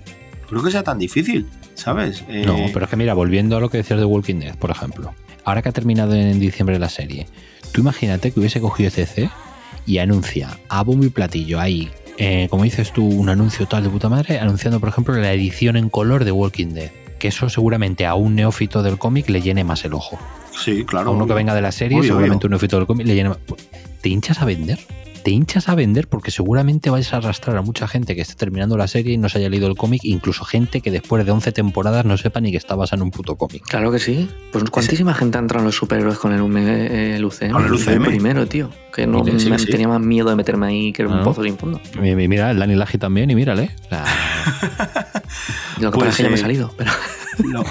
Creo 0.48 0.62
que 0.62 0.70
sea 0.70 0.82
tan 0.82 0.98
difícil, 0.98 1.46
¿sabes? 1.74 2.24
Eh, 2.28 2.44
No, 2.46 2.56
pero 2.72 2.86
es 2.86 2.90
que 2.90 2.96
mira, 2.96 3.12
volviendo 3.12 3.56
a 3.56 3.60
lo 3.60 3.68
que 3.68 3.76
decías 3.78 3.98
de 3.98 4.06
Walking 4.06 4.36
Dead, 4.36 4.56
por 4.56 4.70
ejemplo. 4.70 5.12
Ahora 5.44 5.60
que 5.60 5.68
ha 5.68 5.72
terminado 5.72 6.14
en 6.14 6.40
diciembre 6.40 6.78
la 6.78 6.88
serie, 6.88 7.26
tú 7.72 7.82
imagínate 7.82 8.30
que 8.32 8.40
hubiese 8.40 8.60
cogido 8.60 8.90
CC 8.90 9.28
y 9.84 9.98
anuncia 9.98 10.58
a 10.70 10.82
bombo 10.82 11.04
y 11.04 11.10
platillo 11.10 11.60
ahí, 11.60 11.90
eh, 12.18 12.46
como 12.50 12.64
dices 12.64 12.92
tú, 12.92 13.06
un 13.06 13.28
anuncio 13.28 13.66
tal 13.66 13.84
de 13.84 13.90
puta 13.90 14.08
madre, 14.08 14.38
anunciando, 14.38 14.80
por 14.80 14.88
ejemplo, 14.88 15.14
la 15.14 15.32
edición 15.32 15.76
en 15.76 15.88
color 15.88 16.24
de 16.24 16.32
Walking 16.32 16.68
Dead. 16.74 16.90
Que 17.18 17.28
eso 17.28 17.48
seguramente 17.48 18.04
a 18.06 18.14
un 18.14 18.34
neófito 18.34 18.82
del 18.82 18.98
cómic 18.98 19.28
le 19.28 19.40
llene 19.42 19.64
más 19.64 19.84
el 19.84 19.94
ojo. 19.94 20.18
Sí, 20.58 20.84
claro. 20.84 21.10
A 21.10 21.12
uno 21.12 21.26
que 21.26 21.34
venga 21.34 21.54
de 21.54 21.62
la 21.62 21.72
serie, 21.72 21.98
Obvio, 21.98 22.08
seguramente 22.08 22.46
obvio. 22.46 22.48
un 22.48 22.50
neófito 22.52 22.76
del 22.76 22.86
cómic 22.86 23.06
le 23.06 23.14
llene 23.14 23.28
más. 23.30 23.38
¿Te 24.00 24.08
hinchas 24.08 24.40
a 24.42 24.44
vender? 24.44 24.78
Te 25.24 25.30
hinchas 25.30 25.68
a 25.68 25.74
vender 25.76 26.08
porque 26.08 26.30
seguramente 26.32 26.90
vais 26.90 27.12
a 27.12 27.18
arrastrar 27.18 27.56
a 27.56 27.62
mucha 27.62 27.86
gente 27.86 28.16
que 28.16 28.22
esté 28.22 28.34
terminando 28.34 28.76
la 28.76 28.88
serie 28.88 29.14
y 29.14 29.18
no 29.18 29.28
se 29.28 29.38
haya 29.38 29.48
leído 29.48 29.68
el 29.68 29.76
cómic, 29.76 30.00
incluso 30.04 30.44
gente 30.44 30.80
que 30.80 30.90
después 30.90 31.24
de 31.24 31.30
11 31.30 31.52
temporadas 31.52 32.04
no 32.04 32.16
sepa 32.16 32.40
ni 32.40 32.50
que 32.50 32.56
está 32.56 32.74
basada 32.74 32.96
en 32.98 33.02
un 33.04 33.10
puto 33.12 33.36
cómic. 33.36 33.62
Claro 33.68 33.92
que 33.92 34.00
sí. 34.00 34.28
Pues 34.50 34.64
cuantísima 34.70 35.14
gente 35.14 35.38
ha 35.38 35.40
entrado 35.40 35.60
en 35.62 35.66
los 35.66 35.76
superhéroes 35.76 36.18
con 36.18 36.32
el, 36.32 36.40
el 36.56 37.24
UCM. 37.24 37.50
Con 37.52 37.64
el 37.66 37.72
UCM. 37.72 38.04
primero, 38.04 38.46
tío. 38.46 38.70
Que 38.92 39.06
no 39.06 39.24
Sí, 39.24 39.38
sí, 39.38 39.50
me- 39.50 39.58
sí. 39.58 39.66
tenía 39.66 39.86
más 39.88 40.00
miedo 40.00 40.28
de 40.28 40.34
meterme 40.36 40.66
ahí 40.66 40.92
que 40.92 41.02
era 41.02 41.10
un 41.12 41.20
Ah. 41.20 41.24
pozo 41.24 41.42
sin 41.44 41.56
fondo. 41.56 41.80
Y- 42.02 42.08
y 42.08 42.28
Mira, 42.28 42.50
el 42.50 42.58
Dani 42.58 42.74
Laji 42.74 42.98
también, 42.98 43.30
y 43.30 43.34
mírale. 43.36 43.70
Sea, 43.88 44.04
Lo 45.80 45.90
que 45.92 45.98
Pues, 45.98 46.08
pasa 46.08 46.10
es 46.10 46.16
que 46.16 46.22
ya 46.24 46.28
me 46.28 46.34
he 46.34 46.38
eh, 46.38 46.42
salido. 46.42 46.74
Pero... 46.76 46.90
No. 47.44 47.64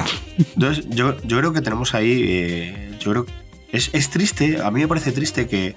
Entonces, 0.55 0.85
yo, 0.89 1.15
yo 1.23 1.37
creo 1.37 1.53
que 1.53 1.61
tenemos 1.61 1.93
ahí. 1.93 2.23
eh, 2.27 2.91
yo 2.99 3.11
creo 3.11 3.25
es, 3.71 3.89
es 3.93 4.09
triste, 4.09 4.59
a 4.61 4.69
mí 4.71 4.81
me 4.81 4.87
parece 4.87 5.11
triste 5.11 5.47
que 5.47 5.75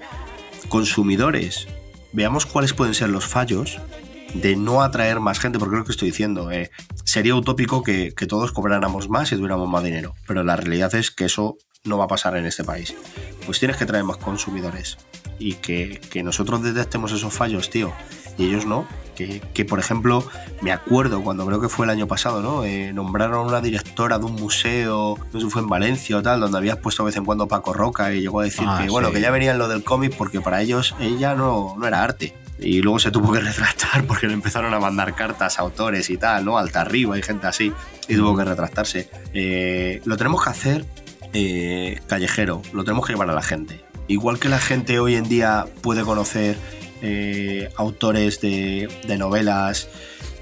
consumidores 0.75 1.69
veamos 2.11 2.45
cuáles 2.45 2.73
pueden 2.73 2.93
ser 2.93 3.07
los 3.07 3.25
fallos 3.25 3.79
de 4.33 4.57
no 4.57 4.81
atraer 4.81 5.21
más 5.21 5.39
gente, 5.39 5.57
porque 5.57 5.75
es 5.75 5.79
lo 5.79 5.85
que 5.85 5.93
estoy 5.93 6.09
diciendo. 6.09 6.51
eh, 6.51 6.69
sería 7.05 7.33
utópico 7.33 7.81
que, 7.81 8.13
que 8.13 8.27
todos 8.27 8.51
cobráramos 8.51 9.07
más 9.07 9.31
y 9.31 9.37
tuviéramos 9.37 9.69
más 9.69 9.85
dinero, 9.85 10.15
pero 10.27 10.43
la 10.43 10.57
realidad 10.57 10.93
es 10.95 11.11
que 11.11 11.23
eso 11.23 11.57
no 11.85 11.97
va 11.97 12.03
a 12.03 12.07
pasar 12.09 12.35
en 12.35 12.45
este 12.45 12.65
país. 12.65 12.93
Pues 13.45 13.57
tienes 13.59 13.77
que 13.77 13.85
traer 13.85 14.03
más 14.03 14.17
consumidores 14.17 14.97
y 15.39 15.53
que, 15.53 16.01
que 16.09 16.23
nosotros 16.23 16.61
detectemos 16.61 17.13
esos 17.13 17.33
fallos, 17.33 17.69
tío, 17.69 17.93
y 18.37 18.47
ellos 18.47 18.65
no. 18.65 18.85
Que, 19.15 19.41
que, 19.53 19.65
por 19.65 19.79
ejemplo, 19.79 20.27
me 20.61 20.71
acuerdo 20.71 21.21
cuando 21.21 21.45
creo 21.45 21.61
que 21.61 21.69
fue 21.69 21.85
el 21.85 21.89
año 21.89 22.07
pasado, 22.07 22.41
¿no? 22.41 22.63
Eh, 22.65 22.91
nombraron 22.93 23.47
una 23.47 23.61
directora 23.61 24.19
de 24.19 24.25
un 24.25 24.35
museo, 24.35 25.17
no 25.31 25.39
sé 25.39 25.45
si 25.45 25.51
fue 25.51 25.61
en 25.61 25.69
Valencia 25.69 26.17
o 26.17 26.21
tal, 26.21 26.39
donde 26.39 26.57
habías 26.57 26.77
puesto 26.77 27.03
de 27.03 27.07
vez 27.07 27.15
en 27.15 27.25
cuando 27.25 27.47
Paco 27.47 27.73
Roca 27.73 28.13
y 28.13 28.21
llegó 28.21 28.41
a 28.41 28.43
decir 28.43 28.65
Ah, 28.67 28.81
que, 28.81 28.89
bueno, 28.89 29.11
que 29.11 29.21
ya 29.21 29.31
venía 29.31 29.51
en 29.51 29.57
lo 29.57 29.67
del 29.67 29.83
cómic 29.83 30.15
porque 30.17 30.41
para 30.41 30.61
ellos 30.61 30.95
ella 30.99 31.33
no, 31.35 31.75
no 31.77 31.87
era 31.87 32.03
arte. 32.03 32.35
Y 32.59 32.81
luego 32.81 32.99
se 32.99 33.11
tuvo 33.11 33.31
que 33.31 33.39
retractar 33.41 34.05
porque 34.05 34.27
le 34.27 34.33
empezaron 34.33 34.73
a 34.73 34.79
mandar 34.79 35.15
cartas 35.15 35.59
a 35.59 35.61
autores 35.61 36.09
y 36.09 36.17
tal, 36.17 36.45
¿no? 36.45 36.57
Alta 36.57 36.81
arriba 36.81 37.17
y 37.17 37.21
gente 37.21 37.47
así, 37.47 37.71
y 38.07 38.15
tuvo 38.15 38.35
que 38.35 38.43
retractarse. 38.43 39.09
Eh, 39.33 40.01
lo 40.05 40.17
tenemos 40.17 40.43
que 40.43 40.49
hacer 40.49 40.85
eh, 41.33 41.99
callejero, 42.07 42.61
lo 42.73 42.83
tenemos 42.83 43.05
que 43.05 43.13
llevar 43.13 43.29
a 43.29 43.33
la 43.33 43.41
gente. 43.41 43.83
Igual 44.07 44.39
que 44.39 44.49
la 44.49 44.59
gente 44.59 44.99
hoy 44.99 45.15
en 45.15 45.27
día 45.27 45.65
puede 45.81 46.03
conocer 46.03 46.57
eh, 47.07 47.69
autores 47.75 48.41
de, 48.41 48.89
novelas, 49.19 49.87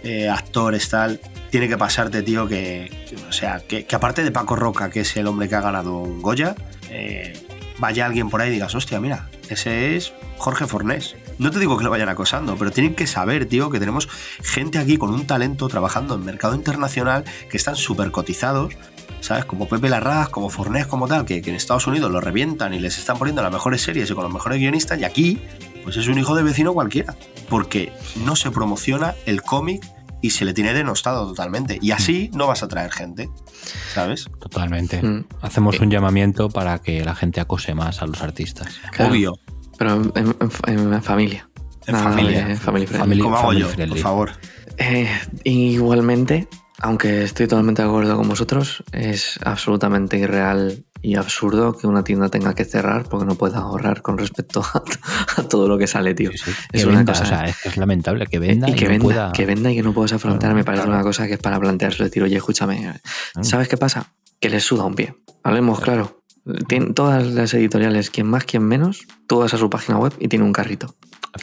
eh, 0.01 0.29
actores, 0.29 0.87
tal, 0.87 1.19
tiene 1.51 1.67
que 1.67 1.77
pasarte, 1.77 2.23
tío, 2.23 2.47
que, 2.47 2.89
o 3.27 3.33
sea, 3.33 3.59
que, 3.67 3.85
que 3.85 3.95
aparte 3.95 4.23
de 4.23 4.31
Paco 4.31 4.55
Roca, 4.55 4.89
que 4.89 5.01
es 5.01 5.17
el 5.17 5.27
hombre 5.27 5.49
que 5.49 5.55
ha 5.55 5.61
ganado 5.61 5.97
un 5.97 6.21
Goya, 6.21 6.55
eh, 6.89 7.33
vaya 7.79 8.05
alguien 8.05 8.29
por 8.29 8.41
ahí 8.41 8.49
y 8.49 8.53
digas, 8.53 8.73
hostia, 8.75 9.01
mira, 9.01 9.29
ese 9.49 9.97
es 9.97 10.13
Jorge 10.37 10.67
Fornés. 10.67 11.17
No 11.37 11.51
te 11.51 11.59
digo 11.59 11.77
que 11.77 11.83
lo 11.83 11.89
vayan 11.89 12.07
acosando, 12.07 12.55
pero 12.55 12.71
tienen 12.71 12.95
que 12.95 13.07
saber, 13.07 13.45
tío, 13.45 13.69
que 13.69 13.79
tenemos 13.79 14.07
gente 14.41 14.77
aquí 14.77 14.95
con 14.95 15.09
un 15.09 15.27
talento 15.27 15.67
trabajando 15.67 16.15
en 16.15 16.23
mercado 16.23 16.55
internacional 16.55 17.25
que 17.49 17.57
están 17.57 17.75
súper 17.75 18.11
cotizados, 18.11 18.73
¿sabes? 19.19 19.43
Como 19.43 19.67
Pepe 19.67 19.89
Larraz, 19.89 20.29
como 20.29 20.49
Fornés, 20.49 20.87
como 20.87 21.09
tal, 21.09 21.25
que, 21.25 21.41
que 21.41 21.49
en 21.49 21.57
Estados 21.57 21.87
Unidos 21.87 22.09
lo 22.09 22.21
revientan 22.21 22.73
y 22.73 22.79
les 22.79 22.97
están 22.97 23.17
poniendo 23.17 23.41
las 23.41 23.51
mejores 23.51 23.81
series 23.81 24.09
y 24.09 24.13
con 24.13 24.23
los 24.23 24.33
mejores 24.33 24.59
guionistas, 24.59 24.97
y 24.99 25.03
aquí, 25.03 25.41
pues 25.83 25.97
es 25.97 26.07
un 26.07 26.17
hijo 26.17 26.35
de 26.35 26.43
vecino 26.43 26.73
cualquiera, 26.73 27.15
porque 27.49 27.91
no 28.25 28.35
se 28.35 28.51
promociona 28.51 29.15
el 29.25 29.41
cómic 29.41 29.83
y 30.21 30.29
se 30.29 30.45
le 30.45 30.53
tiene 30.53 30.73
denostado 30.73 31.27
totalmente. 31.27 31.77
Y 31.81 31.91
así 31.91 32.31
no 32.33 32.47
vas 32.47 32.63
a 32.63 32.67
traer 32.69 32.91
gente, 32.91 33.29
¿sabes? 33.93 34.25
Totalmente. 34.39 35.01
Mm. 35.03 35.25
Hacemos 35.41 35.79
un 35.81 35.91
llamamiento 35.91 36.49
para 36.49 36.79
que 36.79 37.03
la 37.03 37.13
gente 37.13 37.41
acose 37.41 37.73
más 37.75 38.01
a 38.01 38.05
los 38.07 38.21
artistas. 38.21 38.79
Claro. 38.91 39.11
Obvio. 39.11 39.33
Pero 39.77 39.95
en, 39.95 40.11
en- 40.15 40.93
en 40.93 41.03
familia. 41.03 41.49
En 41.87 41.95
familia. 41.97 42.47
de 42.47 42.55
family 42.55 42.85
friendly. 42.87 42.99
Family- 43.17 43.21
Como 43.21 43.35
hago 43.35 43.47
family 43.47 43.61
yo, 43.61 43.67
friendly. 43.67 43.95
por 43.95 44.03
favor. 44.03 44.31
Eh, 44.77 45.09
igualmente, 45.43 46.47
aunque 46.79 47.23
estoy 47.23 47.47
totalmente 47.47 47.81
de 47.81 47.87
acuerdo 47.89 48.15
con 48.17 48.27
vosotros, 48.29 48.83
es 48.91 49.39
absolutamente 49.43 50.17
irreal 50.17 50.85
y 51.03 51.15
absurdo 51.15 51.77
que 51.77 51.85
una 51.85 52.03
tienda 52.03 52.29
tenga 52.29 52.55
que 52.55 52.65
cerrar 52.65 53.03
porque 53.07 53.25
no 53.25 53.35
pueda 53.35 53.59
ahorrar 53.59 54.01
con 54.01 54.17
respecto 54.17 54.63
a, 54.73 54.81
a 55.37 55.43
todo 55.43 55.67
lo 55.67 55.77
que 55.77 55.85
sale, 55.85 56.15
tío. 56.15 56.31
Sí, 56.31 56.37
sí. 56.45 56.51
Es 56.71 56.81
Que 56.83 56.87
una 56.87 56.97
venda, 56.99 57.13
cosa- 57.13 57.23
o 57.25 57.27
sea, 57.27 57.45
es 57.45 57.57
que 57.61 57.69
es 57.69 57.77
lamentable 57.77 58.25
que 58.25 58.39
venda 58.39 58.69
y 58.69 58.73
que 58.73 58.85
no 58.85 58.91
venda, 58.91 59.03
pueda- 59.03 59.31
que 59.33 59.45
venda 59.45 59.71
y 59.71 59.75
que 59.75 59.83
no 59.83 59.93
puedas 59.93 60.13
afrontar, 60.13 60.39
Claro, 60.39 60.55
me 60.55 60.63
parece 60.63 60.83
claro. 60.85 60.95
una 60.97 61.03
cosa 61.03 61.27
que 61.27 61.33
es 61.33 61.39
para 61.39 61.59
plantearse 61.59 62.03
decir, 62.05 62.23
oye, 62.23 62.37
escúchame. 62.37 62.99
¿sabes 63.41 63.67
qué 63.67 63.77
pasa? 63.77 64.13
Que 64.39 64.49
les 64.49 64.63
suda 64.63 64.85
un 64.85 64.95
pie. 64.95 65.13
Hablemos 65.43 65.79
claro. 65.81 66.21
Tien- 66.67 66.93
todas 66.93 67.25
las 67.27 67.53
editoriales, 67.53 68.09
quien 68.09 68.27
más, 68.27 68.45
quien 68.45 68.63
menos, 68.63 69.05
tú 69.27 69.39
vas 69.39 69.53
a 69.53 69.57
su 69.57 69.69
página 69.69 69.97
web 69.97 70.13
y 70.19 70.27
tiene 70.29 70.43
un 70.45 70.53
carrito. 70.53 70.95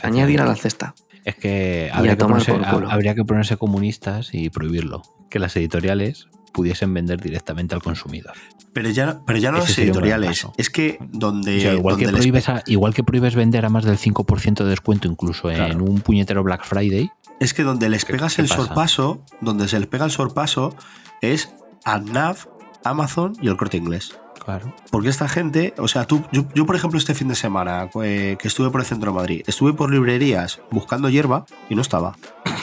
Añadir 0.03 0.41
a 0.41 0.47
la 0.47 0.57
cesta. 0.57 0.95
Es 1.25 1.35
que 1.37 1.91
habría 1.93 2.17
que, 2.17 2.25
ponerse, 2.25 2.53
habría 2.89 3.15
que 3.15 3.25
ponerse 3.25 3.57
comunistas 3.57 4.31
y 4.33 4.51
prohibirlo. 4.51 5.03
Que 5.29 5.39
las 5.39 5.55
editoriales 5.57 6.29
pudiesen 6.53 6.93
vender 6.95 7.21
directamente 7.21 7.75
al 7.75 7.83
consumidor. 7.83 8.33
Pero 8.73 8.89
ya, 8.91 9.21
pero 9.27 9.39
ya 9.39 9.51
no 9.53 9.59
Ese 9.59 9.83
editoriales. 9.85 10.47
Es 10.57 10.71
que 10.71 10.99
donde. 11.13 11.59
O 11.59 11.61
sea, 11.61 11.73
igual, 11.75 11.97
que 11.97 12.05
donde 12.05 12.19
prohíbes 12.19 12.49
a- 12.49 12.63
igual 12.67 12.95
que 12.95 13.03
prohíbes 13.05 13.35
vender 13.35 13.65
a 13.65 13.69
más 13.69 13.85
del 13.85 13.99
5% 13.99 14.65
de 14.65 14.71
descuento 14.71 15.09
incluso 15.09 15.51
en 15.51 15.81
un 15.81 16.01
puñetero 16.01 16.43
Black 16.43 16.65
Friday, 16.65 17.11
Es 17.41 17.53
que 17.55 17.63
donde 17.65 17.89
les 17.89 18.05
¿Qué- 18.05 18.13
pegas 18.13 18.39
el 18.39 18.47
pasa? 18.49 18.65
sorpaso, 18.67 19.25
donde 19.41 19.67
se 19.69 19.79
les 19.79 19.89
pega 19.89 20.05
el 20.05 20.11
sorpaso, 20.11 20.75
es 21.21 21.53
a 21.85 21.99
NAV, 21.99 22.49
Amazon 22.85 23.33
y 23.43 23.49
el 23.49 23.57
corte 23.57 23.77
inglés. 23.77 24.17
Claro. 24.45 24.75
Porque 24.91 25.09
esta 25.09 25.29
gente, 25.29 25.75
o 25.79 25.89
sea, 25.89 26.07
tú, 26.07 26.23
yo, 26.33 26.45
yo, 26.55 26.67
por 26.67 26.77
ejemplo 26.77 26.99
este 26.99 27.15
fin 27.15 27.29
de 27.29 27.35
semana 27.35 27.89
eh, 28.03 28.37
que 28.41 28.49
estuve 28.49 28.71
por 28.71 28.81
el 28.81 28.87
centro 28.87 29.13
de 29.13 29.17
Madrid, 29.17 29.43
estuve 29.47 29.73
por 29.73 29.93
librerías 29.93 30.61
buscando 30.71 31.09
hierba 31.09 31.47
y 31.69 31.75
no 31.75 31.83
estaba. 31.83 32.17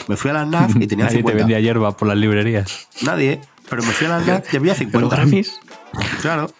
Me 0.07 0.17
fui 0.17 0.31
a 0.31 0.33
la 0.33 0.45
NAV 0.45 0.81
y 0.81 0.87
tenía 0.87 1.05
Nadie 1.05 1.17
te 1.17 1.23
50. 1.23 1.37
vendía 1.37 1.59
hierba 1.59 1.95
por 1.95 2.07
las 2.07 2.17
librerías. 2.17 2.87
Nadie, 3.03 3.41
pero 3.69 3.83
me 3.83 3.91
fui 3.91 4.07
a 4.07 4.09
la 4.09 4.19
NAV 4.19 4.43
y 4.51 4.57
había 4.57 4.75
50. 4.75 4.97
Pero 4.97 5.09
Grammys, 5.09 5.59
Claro. 6.21 6.51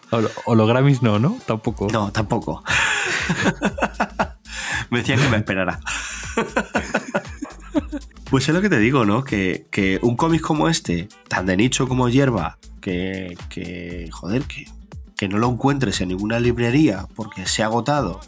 Hologramis 0.45 1.01
no, 1.01 1.19
¿no? 1.19 1.37
Tampoco. 1.45 1.87
No, 1.91 2.11
tampoco. 2.11 2.63
me 4.89 4.99
decían 4.99 5.19
que 5.19 5.29
me 5.29 5.37
esperara. 5.37 5.79
pues 8.29 8.47
es 8.47 8.55
lo 8.55 8.61
que 8.61 8.69
te 8.69 8.79
digo, 8.79 9.05
¿no? 9.05 9.23
Que, 9.23 9.67
que 9.71 9.99
un 10.01 10.15
cómic 10.15 10.41
como 10.41 10.69
este, 10.69 11.07
tan 11.27 11.45
de 11.45 11.57
nicho 11.57 11.87
como 11.87 12.09
Hierba, 12.09 12.57
que, 12.81 13.37
que 13.49 14.09
joder, 14.11 14.43
que, 14.43 14.65
que 15.17 15.27
no 15.27 15.37
lo 15.39 15.49
encuentres 15.49 15.99
en 16.01 16.09
ninguna 16.09 16.39
librería 16.39 17.07
porque 17.15 17.45
se 17.47 17.63
ha 17.63 17.65
agotado. 17.65 18.19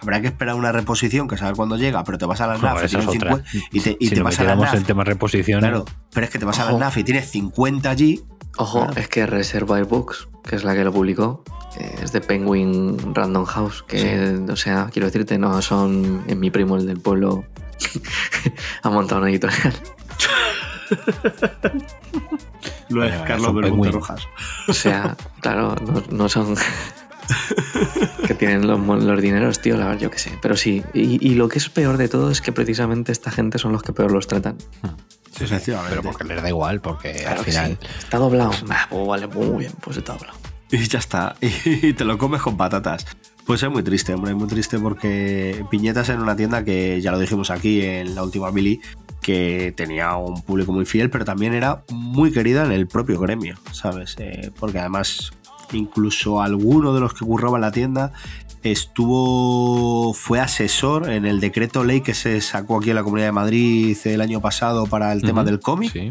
Habrá 0.00 0.20
que 0.20 0.28
esperar 0.28 0.54
una 0.54 0.70
reposición 0.72 1.26
que 1.26 1.36
saber 1.36 1.56
cuándo 1.56 1.76
llega, 1.76 2.04
pero 2.04 2.16
te 2.18 2.26
vas 2.26 2.40
a 2.40 2.46
la 2.46 2.58
No, 2.58 2.62
NAF 2.62 2.84
y 2.84 2.88
tienes 2.88 3.08
otra. 3.08 3.30
50 3.36 3.50
y 3.72 3.80
te, 3.80 3.96
y 3.98 4.08
si 4.08 4.14
te 4.14 4.22
vas 4.22 4.38
a 4.38 4.44
la 4.44 4.54
NAF. 4.56 4.74
en 4.74 4.84
tema 4.84 5.02
reposición, 5.04 5.60
Claro, 5.60 5.84
pero 6.12 6.26
es 6.26 6.30
que 6.30 6.38
te 6.38 6.44
vas 6.44 6.58
a 6.60 6.70
la. 6.70 6.78
NAF 6.78 6.98
y 6.98 7.04
tienes 7.04 7.28
50 7.30 7.90
allí. 7.90 8.22
ojo, 8.58 8.84
Claro. 8.86 9.00
es 9.00 9.08
que 9.08 9.26
Reservoir 9.26 9.84
Books, 9.84 10.28
que 10.44 10.54
es 10.56 10.62
la 10.64 10.74
que 10.74 10.84
lo 10.84 10.92
publicó, 10.92 11.42
eh, 11.78 11.96
es 12.02 12.12
de 12.12 12.20
Penguin 12.20 13.14
Random 13.14 13.44
House, 13.46 13.82
que, 13.88 14.38
o 14.48 14.56
sea, 14.56 14.88
quiero 14.92 15.06
decirte, 15.06 15.38
no 15.38 15.60
son 15.62 16.22
en 16.28 16.38
mi 16.38 16.50
primo, 16.50 16.76
el 16.76 16.86
del 16.86 17.00
pueblo, 17.00 17.44
ha 18.82 18.90
montado 18.90 19.20
una 19.22 19.30
editorial. 19.30 19.74
Lo 22.88 23.04
es 23.04 23.14
Carlos 23.22 23.54
Bermúdez. 23.54 23.94
Rojas. 23.94 24.28
O 24.68 24.72
sea, 24.72 25.16
claro, 25.40 25.74
no, 25.86 26.02
no 26.10 26.28
son. 26.28 26.56
que 28.26 28.34
tienen 28.34 28.66
los, 28.66 29.20
dineros, 29.20 29.60
tío, 29.60 29.76
la 29.76 29.86
verdad, 29.86 30.00
yo 30.00 30.10
qué 30.10 30.18
sé. 30.18 30.38
Pero 30.40 30.56
sí, 30.56 30.84
y, 30.94 31.24
y 31.26 31.34
lo 31.34 31.48
que 31.48 31.58
es 31.58 31.68
peor 31.68 31.96
de 31.96 32.08
todo 32.08 32.30
es 32.30 32.40
que 32.40 32.52
precisamente 32.52 33.10
esta 33.10 33.32
gente 33.32 33.58
son 33.58 33.72
los 33.72 33.82
que 33.82 33.92
peor 33.92 34.12
los 34.12 34.28
tratan. 34.28 34.56
Sí, 35.36 35.44
efectivamente. 35.44 35.90
pero 35.90 36.02
porque 36.02 36.24
les 36.24 36.40
da 36.40 36.48
igual, 36.48 36.80
porque 36.80 37.12
Claro 37.12 37.40
al 37.40 37.44
final. 37.44 37.78
sí. 37.80 37.88
Está 37.98 38.18
doblado. 38.18 38.52
Ah, 38.70 38.86
pues 38.88 39.06
vale, 39.06 39.26
muy 39.26 39.64
bien, 39.64 39.72
pues 39.80 39.96
está 39.96 40.12
doblado. 40.14 40.38
Y 40.70 40.78
ya 40.88 40.98
está. 40.98 41.36
Y 41.40 41.92
te 41.92 42.04
lo 42.04 42.18
comes 42.18 42.42
con 42.42 42.56
patatas. 42.56 43.06
Pues 43.46 43.62
es 43.62 43.70
muy 43.70 43.84
triste, 43.84 44.12
hombre, 44.12 44.34
muy 44.34 44.48
triste 44.48 44.78
porque 44.78 45.64
Piñetas 45.70 46.08
en 46.08 46.20
una 46.20 46.34
tienda 46.34 46.64
que 46.64 47.00
ya 47.00 47.12
lo 47.12 47.18
dijimos 47.18 47.50
aquí 47.50 47.80
en 47.80 48.16
la 48.16 48.24
última 48.24 48.50
Billy, 48.50 48.80
que 49.22 49.72
tenía 49.76 50.16
un 50.16 50.42
público 50.42 50.72
muy 50.72 50.84
fiel, 50.84 51.10
pero 51.10 51.24
también 51.24 51.54
era 51.54 51.84
muy 51.92 52.32
querida 52.32 52.64
en 52.64 52.72
el 52.72 52.88
propio 52.88 53.20
gremio, 53.20 53.56
¿sabes? 53.70 54.16
Eh, 54.18 54.50
porque 54.58 54.80
además, 54.80 55.30
incluso 55.72 56.42
alguno 56.42 56.92
de 56.92 57.00
los 57.00 57.14
que 57.14 57.24
curraba 57.24 57.56
en 57.58 57.60
la 57.62 57.70
tienda 57.70 58.12
estuvo, 58.64 60.12
fue 60.12 60.40
asesor 60.40 61.08
en 61.08 61.24
el 61.24 61.38
decreto 61.38 61.84
ley 61.84 62.00
que 62.00 62.14
se 62.14 62.40
sacó 62.40 62.78
aquí 62.78 62.90
en 62.90 62.96
la 62.96 63.04
Comunidad 63.04 63.28
de 63.28 63.32
Madrid 63.32 63.96
el 64.04 64.20
año 64.20 64.40
pasado 64.40 64.86
para 64.86 65.12
el 65.12 65.22
tema 65.22 65.44
del 65.44 65.60
cómic 65.60 65.92
Sí. 65.92 66.10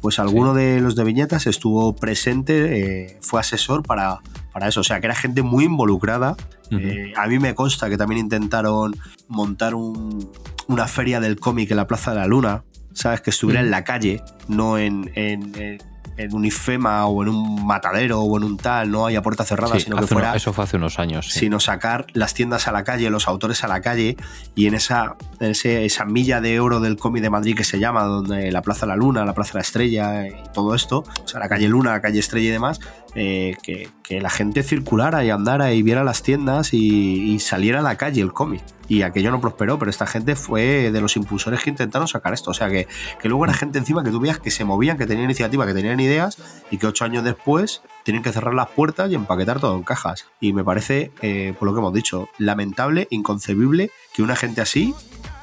pues 0.00 0.20
alguno 0.20 0.54
de 0.54 0.80
los 0.80 0.94
de 0.94 1.02
viñetas 1.02 1.48
estuvo 1.48 1.96
presente, 1.96 3.06
eh, 3.06 3.18
fue 3.22 3.40
asesor 3.40 3.82
para, 3.82 4.20
para 4.52 4.68
eso. 4.68 4.80
O 4.80 4.84
sea, 4.84 5.00
que 5.00 5.06
era 5.06 5.16
gente 5.16 5.42
muy 5.42 5.64
involucrada. 5.64 6.36
Eh, 6.70 7.12
a 7.16 7.26
mí 7.26 7.38
me 7.38 7.54
consta 7.54 7.88
que 7.88 7.96
también 7.96 8.20
intentaron 8.20 8.94
montar 9.28 9.74
un- 9.74 10.30
una 10.68 10.86
feria 10.88 11.20
del 11.20 11.38
cómic 11.38 11.70
en 11.70 11.76
la 11.76 11.86
Plaza 11.86 12.10
de 12.12 12.18
la 12.18 12.26
Luna, 12.26 12.64
¿sabes? 12.92 13.20
Que 13.20 13.30
estuviera 13.30 13.60
en 13.60 13.70
la 13.70 13.84
calle, 13.84 14.22
no 14.48 14.78
en, 14.78 15.10
en, 15.14 15.52
en- 15.60 15.78
en 16.18 16.34
un 16.34 16.46
IFEMA 16.46 17.04
o 17.08 17.22
en 17.22 17.28
un 17.28 17.66
matadero 17.66 18.20
o 18.22 18.38
en 18.38 18.42
un 18.44 18.56
tal, 18.56 18.90
no 18.90 19.04
haya 19.04 19.20
puerta 19.20 19.44
cerrada, 19.44 19.74
Sí, 19.74 19.80
sino 19.82 19.96
que 19.96 20.04
uno- 20.04 20.08
fuera 20.08 20.34
eso 20.34 20.50
fue 20.54 20.64
hace 20.64 20.78
unos 20.78 20.98
años. 20.98 21.26
sí. 21.30 21.40
sino 21.40 21.60
sacar 21.60 22.06
las 22.14 22.32
tiendas 22.32 22.66
a 22.68 22.72
la 22.72 22.84
calle, 22.84 23.10
los 23.10 23.28
autores 23.28 23.62
a 23.64 23.68
la 23.68 23.82
calle 23.82 24.16
y 24.54 24.66
en 24.66 24.72
esa, 24.74 25.16
ese- 25.40 25.84
esa 25.84 26.06
milla 26.06 26.40
de 26.40 26.58
oro 26.58 26.80
del 26.80 26.96
cómic 26.96 27.20
de 27.22 27.28
Madrid 27.28 27.54
que 27.54 27.64
se 27.64 27.78
llama, 27.78 28.04
donde 28.04 28.50
la 28.50 28.62
Plaza 28.62 28.86
de 28.86 28.92
la 28.92 28.96
Luna, 28.96 29.26
la 29.26 29.34
Plaza 29.34 29.52
de 29.52 29.58
la 29.58 29.62
Estrella 29.62 30.26
y 30.26 30.32
todo 30.54 30.74
esto, 30.74 31.00
o 31.22 31.28
sea, 31.28 31.38
la 31.38 31.50
calle 31.50 31.68
Luna, 31.68 31.90
la 31.92 32.00
calle 32.00 32.18
Estrella 32.18 32.48
y 32.48 32.52
demás, 32.52 32.80
eh, 33.18 33.56
que, 33.62 33.88
la 34.20 34.30
gente 34.30 34.62
circulara 34.62 35.24
y 35.24 35.30
andara 35.30 35.72
y 35.72 35.82
viera 35.82 36.04
las 36.04 36.22
tiendas 36.22 36.72
y, 36.72 37.38
saliera 37.40 37.80
a 37.80 37.82
la 37.82 37.96
calle 37.96 38.20
el 38.22 38.32
cómic. 38.32 38.62
Y 38.88 39.02
aquello 39.02 39.32
no 39.32 39.40
prosperó, 39.40 39.78
pero 39.80 39.90
esta 39.90 40.06
gente 40.06 40.36
fue 40.36 40.92
de 40.92 41.00
los 41.00 41.16
impulsores 41.16 41.60
que 41.60 41.70
intentaron 41.70 42.06
sacar 42.06 42.32
esto. 42.34 42.50
O 42.52 42.54
sea, 42.54 42.68
que, 42.68 42.86
que 43.20 43.28
luego 43.28 43.44
era 43.44 43.54
gente 43.54 43.78
encima 43.78 44.04
que 44.04 44.10
tú 44.10 44.20
veías 44.20 44.38
que 44.38 44.52
se 44.52 44.64
movían, 44.64 44.96
que 44.96 45.06
tenían 45.06 45.24
iniciativa, 45.24 45.66
que 45.66 45.74
tenían 45.74 45.98
ideas 45.98 46.38
y 46.70 46.78
que 46.78 46.86
ocho 46.86 47.04
años 47.04 47.24
después 47.24 47.82
tienen 48.04 48.22
que 48.22 48.30
cerrar 48.32 48.54
las 48.54 48.68
puertas 48.68 49.10
y 49.10 49.14
empaquetar 49.16 49.58
todo 49.58 49.74
en 49.76 49.82
cajas. 49.82 50.26
Y 50.40 50.52
me 50.52 50.62
parece, 50.62 51.10
eh, 51.22 51.54
por 51.58 51.66
lo 51.66 51.74
que 51.74 51.80
hemos 51.80 51.94
dicho, 51.94 52.28
lamentable, 52.38 53.08
inconcebible 53.10 53.90
que 54.14 54.22
una 54.22 54.36
gente 54.36 54.60
así 54.60 54.94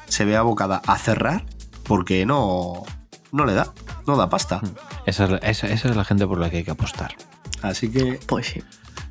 se 0.06 0.24
vea 0.24 0.38
abocada 0.38 0.80
a 0.86 0.96
cerrar 0.96 1.44
porque 1.82 2.24
no, 2.24 2.82
no 3.32 3.44
le 3.44 3.52
da, 3.52 3.72
no 4.06 4.16
da 4.16 4.30
pasta. 4.30 4.62
Esa, 5.04 5.24
esa- 5.42 5.66
esa 5.68 5.88
es 5.90 5.96
la 5.96 6.04
gente 6.04 6.26
por 6.26 6.38
la 6.38 6.48
que 6.48 6.58
hay 6.58 6.64
que 6.64 6.70
apostar. 6.70 7.14
Así 7.64 7.90
que 7.90 8.20
Pues 8.26 8.46
sí. 8.48 8.62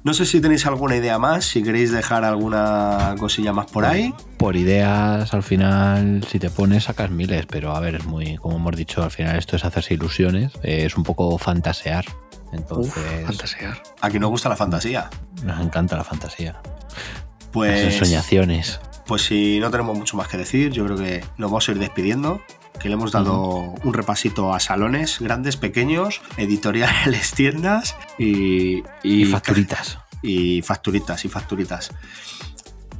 no 0.03 0.13
sé 0.13 0.25
si 0.25 0.39
tenéis 0.41 0.65
alguna 0.65 0.95
idea 0.95 1.17
más, 1.17 1.45
si 1.45 1.63
queréis 1.63 1.91
dejar 1.91 2.23
alguna 2.23 3.15
cosilla 3.19 3.51
más 3.53 3.65
por 3.71 3.83
ahí. 3.85 4.13
Por 4.37 4.55
ideas, 4.55 5.33
al 5.33 5.43
final, 5.43 6.23
si 6.29 6.37
te 6.39 6.49
pones, 6.49 6.83
sacas 6.85 7.09
miles, 7.09 7.45
pero 7.47 7.75
a 7.75 7.79
ver, 7.79 7.95
es 7.95 8.05
muy, 8.05 8.37
como 8.37 8.57
hemos 8.57 8.75
dicho, 8.75 9.01
al 9.03 9.11
final 9.11 9.37
esto 9.37 9.55
es 9.55 9.65
hacerse 9.65 9.93
ilusiones, 9.95 10.51
eh, 10.63 10.85
es 10.85 10.95
un 10.95 11.03
poco 11.03 11.37
fantasear. 11.37 12.05
Entonces, 12.51 12.93
Uf, 12.95 13.25
fantasear. 13.25 13.81
A 14.01 14.09
quien 14.09 14.21
no 14.21 14.27
gusta 14.29 14.47
la 14.49 14.55
fantasía. 14.55 15.09
nos 15.43 15.59
encanta 15.59 15.97
la 15.97 16.03
fantasía. 16.03 16.61
Pues, 17.51 17.85
Las 17.85 17.95
soñaciones. 17.95 18.79
pues 19.07 19.23
si 19.23 19.59
no 19.59 19.71
tenemos 19.71 19.97
mucho 19.97 20.17
más 20.17 20.27
que 20.27 20.37
decir, 20.37 20.71
yo 20.71 20.85
creo 20.85 20.97
que 20.97 21.21
nos 21.37 21.49
vamos 21.51 21.67
a 21.67 21.71
ir 21.71 21.79
despidiendo. 21.79 22.41
Que 22.79 22.89
le 22.89 22.95
hemos 22.95 23.11
dado 23.11 23.73
un 23.83 23.93
repasito 23.93 24.53
a 24.53 24.59
salones 24.59 25.19
grandes, 25.19 25.55
pequeños, 25.57 26.21
editoriales, 26.37 27.31
tiendas 27.35 27.95
y, 28.17 28.83
Y 29.03 29.25
facturitas. 29.25 29.99
y 30.21 30.61
facturitas 30.61 31.23
y 31.25 31.29
facturitas. 31.29 31.91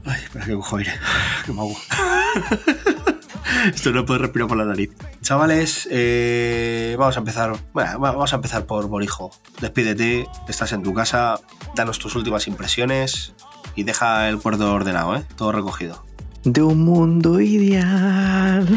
Ay, 0.06 0.22
espera 0.24 0.46
que 0.46 0.54
cojo 0.54 0.78
aire. 0.78 0.94
Que 1.46 1.52
me 1.54 1.60
hago. 1.62 1.76
Esto 3.74 3.92
no 3.92 4.06
puede 4.06 4.20
respirar 4.22 4.48
por 4.48 4.58
la 4.58 4.66
nariz. 4.66 4.92
Chavales, 5.22 5.88
eh, 5.92 6.96
vamos 6.98 7.16
a 7.16 7.20
empezar. 7.20 7.56
Bueno, 7.74 8.00
va- 8.00 8.12
vamos 8.12 8.32
a 8.34 8.38
empezar 8.38 8.66
por 8.66 8.88
Borijo. 8.88 9.32
Despídete, 9.62 10.28
estás 10.48 10.72
en 10.74 10.82
tu 10.84 10.94
casa, 10.94 11.40
danos 11.76 12.00
tus 12.00 12.16
últimas 12.16 12.48
impresiones 12.48 13.34
y 13.76 13.84
deja 13.84 14.28
el 14.30 14.40
cuerdo 14.40 14.74
ordenado, 14.74 15.16
¿eh? 15.16 15.24
Todo 15.36 15.52
recogido. 15.52 16.04
De 16.44 16.62
un 16.62 16.84
mundo 16.84 17.40
ideal. 17.40 18.68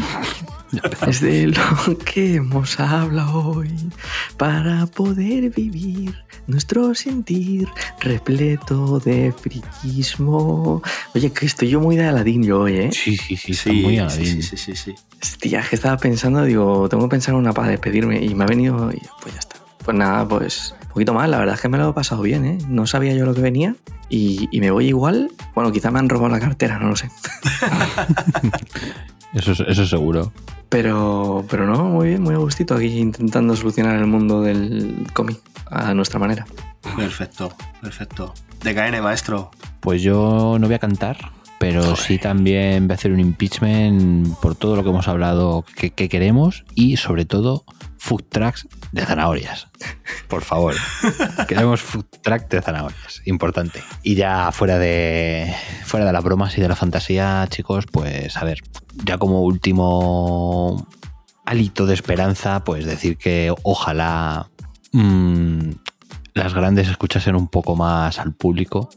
Es 1.07 1.21
de 1.21 1.47
lo 1.47 1.97
que 2.05 2.35
hemos 2.35 2.79
hablado 2.79 3.39
hoy 3.51 3.89
para 4.37 4.85
poder 4.87 5.49
vivir 5.51 6.13
nuestro 6.47 6.93
sentir 6.95 7.67
repleto 8.01 8.99
de 8.99 9.33
friquismo. 9.33 10.81
Oye, 11.15 11.31
que 11.31 11.45
estoy 11.45 11.69
yo 11.69 11.79
muy 11.79 11.95
de 11.95 12.05
Aladín 12.05 12.43
yo 12.43 12.61
hoy, 12.61 12.77
¿eh? 12.77 12.89
Sí, 12.91 13.15
sí, 13.17 13.35
sí, 13.37 13.53
Sí, 13.53 13.71
muy 13.71 13.93
sí, 13.95 13.99
Aladdin. 13.99 14.25
sí, 14.25 14.41
sí, 14.43 14.57
sí, 14.57 14.75
sí. 14.75 14.95
Hostia, 15.21 15.59
es 15.61 15.69
que 15.69 15.75
estaba 15.75 15.97
pensando, 15.97 16.43
digo, 16.43 16.87
tengo 16.89 17.03
que 17.05 17.09
pensar 17.11 17.33
en 17.33 17.39
una 17.39 17.53
para 17.53 17.69
despedirme 17.69 18.23
y 18.23 18.35
me 18.35 18.43
ha 18.43 18.47
venido 18.47 18.91
y 18.91 19.01
pues 19.21 19.33
ya 19.33 19.39
está. 19.39 19.55
Pues 19.83 19.95
nada, 19.97 20.27
pues 20.27 20.75
un 20.83 20.87
poquito 20.89 21.13
más, 21.13 21.29
la 21.29 21.37
verdad 21.39 21.55
es 21.55 21.61
que 21.61 21.69
me 21.69 21.77
lo 21.77 21.89
he 21.89 21.93
pasado 21.93 22.21
bien, 22.21 22.45
¿eh? 22.45 22.57
No 22.67 22.85
sabía 22.87 23.13
yo 23.13 23.25
lo 23.25 23.33
que 23.33 23.41
venía 23.41 23.73
y, 24.09 24.49
y 24.51 24.59
me 24.59 24.69
voy 24.71 24.87
igual. 24.87 25.31
Bueno, 25.55 25.71
quizá 25.71 25.91
me 25.91 25.99
han 25.99 26.09
robado 26.09 26.29
la 26.33 26.39
cartera, 26.41 26.77
no 26.77 26.89
lo 26.89 26.95
sé. 26.97 27.09
Eso, 29.33 29.51
es- 29.51 29.59
eso 29.67 29.85
seguro. 29.85 30.31
Pero, 30.69 31.45
pero 31.49 31.65
no, 31.65 31.85
muy 31.85 32.09
bien, 32.09 32.21
muy 32.21 32.35
a 32.35 32.37
gustito 32.37 32.75
aquí 32.75 32.99
intentando 32.99 33.55
solucionar 33.55 33.95
el 33.97 34.07
mundo 34.07 34.41
del 34.41 35.07
cómic 35.13 35.39
a 35.69 35.93
nuestra 35.93 36.19
manera. 36.19 36.45
Perfecto, 36.95 37.51
perfecto. 37.81 38.33
De 38.63 38.73
KN, 38.73 39.01
maestro. 39.01 39.51
Pues 39.79 40.01
yo 40.01 40.57
no 40.59 40.67
voy 40.67 40.75
a 40.75 40.79
cantar, 40.79 41.31
pero 41.59 41.95
sí 41.95 42.17
también 42.17 42.87
voy 42.87 42.93
a 42.93 42.95
hacer 42.95 43.11
un 43.11 43.19
impeachment 43.19 44.35
por 44.39 44.55
todo 44.55 44.75
lo 44.75 44.83
que 44.83 44.89
hemos 44.89 45.07
hablado 45.07 45.65
que, 45.75 45.91
que 45.91 46.09
queremos 46.09 46.65
y 46.75 46.97
sobre 46.97 47.25
todo 47.25 47.65
food 47.97 48.23
trucks 48.29 48.67
de 48.91 49.05
zanahorias. 49.05 49.67
Por 50.27 50.43
favor. 50.43 50.75
queremos 51.47 51.81
food 51.81 52.05
truck 52.21 52.47
de 52.49 52.61
zanahorias. 52.61 53.21
Importante. 53.25 53.83
Y 54.03 54.15
ya 54.15 54.51
fuera 54.51 54.77
de, 54.79 55.53
fuera 55.83 56.05
de 56.05 56.13
las 56.13 56.23
bromas 56.23 56.57
y 56.57 56.61
de 56.61 56.67
la 56.67 56.75
fantasía, 56.75 57.45
chicos, 57.49 57.85
pues 57.91 58.37
a 58.37 58.43
ver, 58.43 58.59
ya 59.03 59.17
como 59.17 59.41
último 59.41 60.87
hálito 61.45 61.85
de 61.85 61.93
esperanza, 61.93 62.63
pues 62.63 62.85
decir 62.85 63.17
que 63.17 63.53
ojalá 63.63 64.49
mm, 64.91 65.71
las 66.33 66.53
grandes 66.53 66.89
escuchasen 66.89 67.35
un 67.35 67.47
poco 67.47 67.75
más 67.75 68.19
al 68.19 68.33
público, 68.33 68.89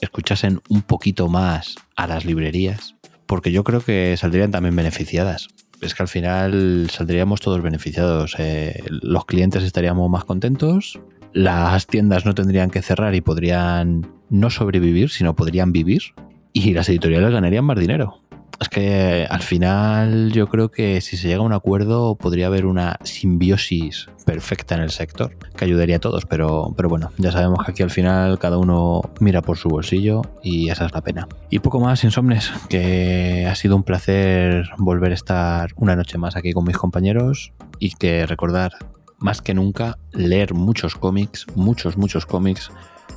escuchasen 0.00 0.60
un 0.68 0.82
poquito 0.82 1.28
más 1.28 1.76
a 1.96 2.06
las 2.06 2.24
librerías, 2.24 2.96
porque 3.26 3.52
yo 3.52 3.64
creo 3.64 3.80
que 3.80 4.16
saldrían 4.16 4.50
también 4.50 4.76
beneficiadas. 4.76 5.48
Es 5.80 5.94
que 5.94 6.02
al 6.02 6.08
final 6.08 6.88
saldríamos 6.90 7.40
todos 7.40 7.62
beneficiados. 7.62 8.36
eh, 8.38 8.82
los 8.88 9.26
clientes 9.26 9.62
estaríamos 9.62 10.08
más 10.10 10.24
contentos, 10.24 11.00
las 11.32 11.86
tiendas 11.86 12.24
no 12.24 12.34
tendrían 12.34 12.70
que 12.70 12.82
cerrar 12.82 13.14
y 13.14 13.20
podrían 13.20 14.06
no 14.30 14.50
sobrevivir, 14.50 15.10
sino 15.10 15.34
podrían 15.34 15.72
vivir, 15.72 16.14
y 16.52 16.72
las 16.72 16.88
editoriales 16.88 17.32
ganarían 17.32 17.64
más 17.64 17.78
dinero. 17.78 18.20
Es 18.60 18.68
que 18.68 19.26
al 19.28 19.42
final 19.42 20.32
yo 20.32 20.48
creo 20.48 20.70
que 20.70 21.00
si 21.00 21.16
se 21.16 21.28
llega 21.28 21.40
a 21.40 21.46
un 21.46 21.52
acuerdo 21.52 22.16
podría 22.16 22.46
haber 22.46 22.66
una 22.66 22.98
simbiosis 23.02 24.08
perfecta 24.24 24.74
en 24.74 24.80
el 24.80 24.90
sector 24.90 25.36
que 25.56 25.64
ayudaría 25.64 25.96
a 25.96 26.00
todos, 26.00 26.24
pero, 26.24 26.72
pero 26.76 26.88
bueno, 26.88 27.10
ya 27.18 27.30
sabemos 27.30 27.64
que 27.64 27.72
aquí 27.72 27.82
al 27.82 27.90
final 27.90 28.38
cada 28.38 28.58
uno 28.58 29.02
mira 29.20 29.42
por 29.42 29.58
su 29.58 29.68
bolsillo 29.68 30.22
y 30.42 30.70
esa 30.70 30.86
es 30.86 30.92
la 30.92 31.02
pena. 31.02 31.28
Y 31.50 31.58
poco 31.58 31.80
más, 31.80 32.04
Insomnes, 32.04 32.52
que 32.68 33.46
ha 33.48 33.54
sido 33.54 33.76
un 33.76 33.82
placer 33.82 34.70
volver 34.78 35.12
a 35.12 35.14
estar 35.14 35.70
una 35.76 35.96
noche 35.96 36.18
más 36.18 36.36
aquí 36.36 36.52
con 36.52 36.64
mis 36.64 36.78
compañeros 36.78 37.52
y 37.78 37.92
que 37.92 38.26
recordar 38.26 38.72
más 39.18 39.42
que 39.42 39.54
nunca 39.54 39.98
leer 40.12 40.54
muchos 40.54 40.96
cómics, 40.96 41.46
muchos, 41.54 41.96
muchos 41.96 42.26
cómics, 42.26 42.70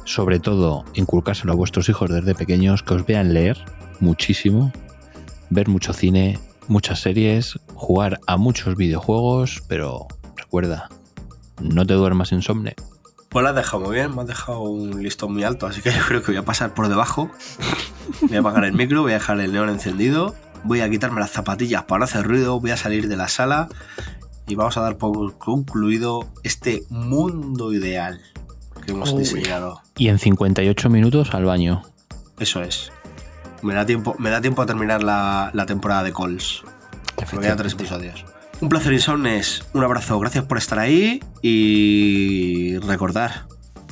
sobre 0.03 0.39
todo 0.39 0.85
inculcárselo 0.93 1.53
a 1.53 1.55
vuestros 1.55 1.89
hijos 1.89 2.09
desde 2.09 2.35
pequeños, 2.35 2.83
que 2.83 2.93
os 2.93 3.05
vean 3.05 3.33
leer 3.33 3.57
muchísimo, 3.99 4.71
ver 5.49 5.67
mucho 5.67 5.93
cine, 5.93 6.39
muchas 6.67 6.99
series, 6.99 7.59
jugar 7.73 8.19
a 8.27 8.37
muchos 8.37 8.75
videojuegos, 8.75 9.63
pero 9.67 10.07
recuerda, 10.35 10.89
no 11.61 11.85
te 11.85 11.93
duermas 11.93 12.31
insomne. 12.31 12.75
Pues 13.29 13.43
lo 13.43 13.49
has 13.49 13.55
dejado 13.55 13.83
muy 13.83 13.95
bien, 13.95 14.15
me 14.15 14.21
has 14.21 14.27
dejado 14.27 14.61
un 14.61 15.03
listón 15.03 15.33
muy 15.33 15.43
alto, 15.43 15.67
así 15.67 15.81
que 15.81 15.91
yo 15.91 15.99
creo 16.07 16.21
que 16.21 16.31
voy 16.31 16.37
a 16.37 16.45
pasar 16.45 16.73
por 16.73 16.87
debajo. 16.87 17.29
Voy 18.21 18.37
a 18.37 18.39
apagar 18.39 18.63
el 18.63 18.73
micro, 18.73 19.01
voy 19.01 19.11
a 19.11 19.15
dejar 19.15 19.39
el 19.41 19.51
neón 19.51 19.69
encendido, 19.69 20.33
voy 20.63 20.81
a 20.81 20.89
quitarme 20.89 21.19
las 21.19 21.31
zapatillas 21.31 21.83
para 21.83 21.99
no 21.99 22.05
hacer 22.05 22.25
ruido, 22.25 22.59
voy 22.59 22.71
a 22.71 22.77
salir 22.77 23.07
de 23.07 23.17
la 23.17 23.27
sala 23.27 23.67
y 24.47 24.55
vamos 24.55 24.77
a 24.77 24.81
dar 24.81 24.97
por 24.97 25.37
concluido 25.37 26.25
este 26.43 26.83
mundo 26.89 27.73
ideal 27.73 28.21
que 28.85 28.93
hemos 28.93 29.11
Uy. 29.11 29.19
diseñado. 29.19 29.81
Y 29.97 30.07
en 30.07 30.19
58 30.19 30.89
minutos 30.89 31.33
al 31.33 31.43
baño. 31.43 31.81
Eso 32.39 32.61
es. 32.61 32.91
Me 33.61 33.73
da 33.73 33.85
tiempo, 33.85 34.15
me 34.19 34.29
da 34.29 34.41
tiempo 34.41 34.61
a 34.61 34.65
terminar 34.65 35.03
la, 35.03 35.51
la 35.53 35.65
temporada 35.65 36.03
de 36.03 36.13
Calls. 36.13 36.63
Me 37.33 37.39
quedan 37.39 37.57
tres 37.57 37.73
episodios. 37.73 38.25
Un 38.59 38.69
placer, 38.69 38.93
Insomnes. 38.93 39.65
Un 39.73 39.83
abrazo. 39.83 40.19
Gracias 40.19 40.45
por 40.45 40.57
estar 40.57 40.79
ahí. 40.79 41.23
Y 41.41 42.77
recordar, 42.79 43.45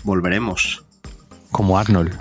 volveremos. 0.03 0.85
Como 1.51 1.77
Arnold. 1.77 2.17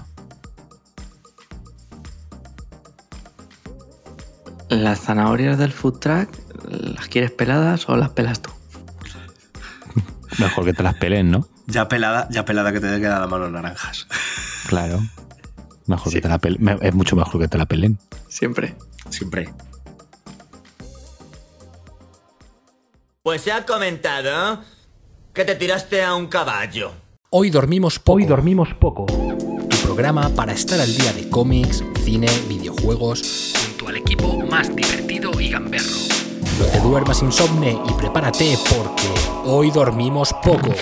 ¿Las 4.69 5.01
zanahorias 5.01 5.59
del 5.59 5.73
food 5.73 5.99
truck 6.01 6.29
las 6.69 7.09
quieres 7.09 7.31
peladas 7.31 7.89
o 7.89 7.97
las 7.97 8.11
pelas 8.11 8.41
tú? 8.41 8.51
Mejor 10.39 10.65
que 10.65 10.73
te 10.73 10.83
las 10.83 10.95
peleen, 10.95 11.31
¿no? 11.31 11.49
Ya 11.67 11.89
pelada, 11.89 12.29
ya 12.31 12.45
pelada 12.45 12.73
que 12.73 12.81
te 12.81 13.01
queda 13.01 13.21
la 13.21 13.27
mano 13.27 13.51
naranjas. 13.51 14.07
Claro. 14.67 15.01
Mejor 15.87 16.13
que 16.13 16.21
te 16.21 16.29
la 16.29 16.39
peleen. 16.39 16.79
Es 16.81 16.95
mucho 16.95 17.17
mejor 17.17 17.41
que 17.41 17.49
te 17.49 17.59
la 17.59 17.67
peleen. 17.67 17.99
Siempre. 18.29 18.75
Siempre. 19.11 19.53
Pues 23.23 23.43
se 23.43 23.53
ha 23.53 23.65
comentado 23.65 24.61
que 25.33 25.45
te 25.45 25.55
tiraste 25.55 26.03
a 26.03 26.15
un 26.15 26.27
caballo. 26.27 26.93
Hoy 27.31 27.51
dormimos 27.51 27.99
poco. 27.99 28.17
Hoy 28.17 28.27
dormimos 28.27 28.75
poco. 28.75 29.07
Tu 29.07 29.77
programa 29.83 30.29
para 30.31 30.53
estar 30.53 30.81
al 30.81 30.95
día 30.95 31.13
de 31.13 31.29
cómics, 31.29 31.83
cine, 32.05 32.29
videojuegos, 32.49 33.53
junto 33.67 33.89
al 33.89 33.97
equipo 33.97 34.39
más 34.49 34.75
divertido 34.75 35.41
y 35.41 35.51
gamberro. 35.51 35.85
No 36.59 36.67
te 36.67 36.81
duermas 36.81 37.23
insomne 37.23 37.79
y 37.89 37.93
prepárate 37.95 38.57
porque 38.71 39.09
hoy 39.45 39.71
dormimos 39.71 40.33
poco. 40.45 40.73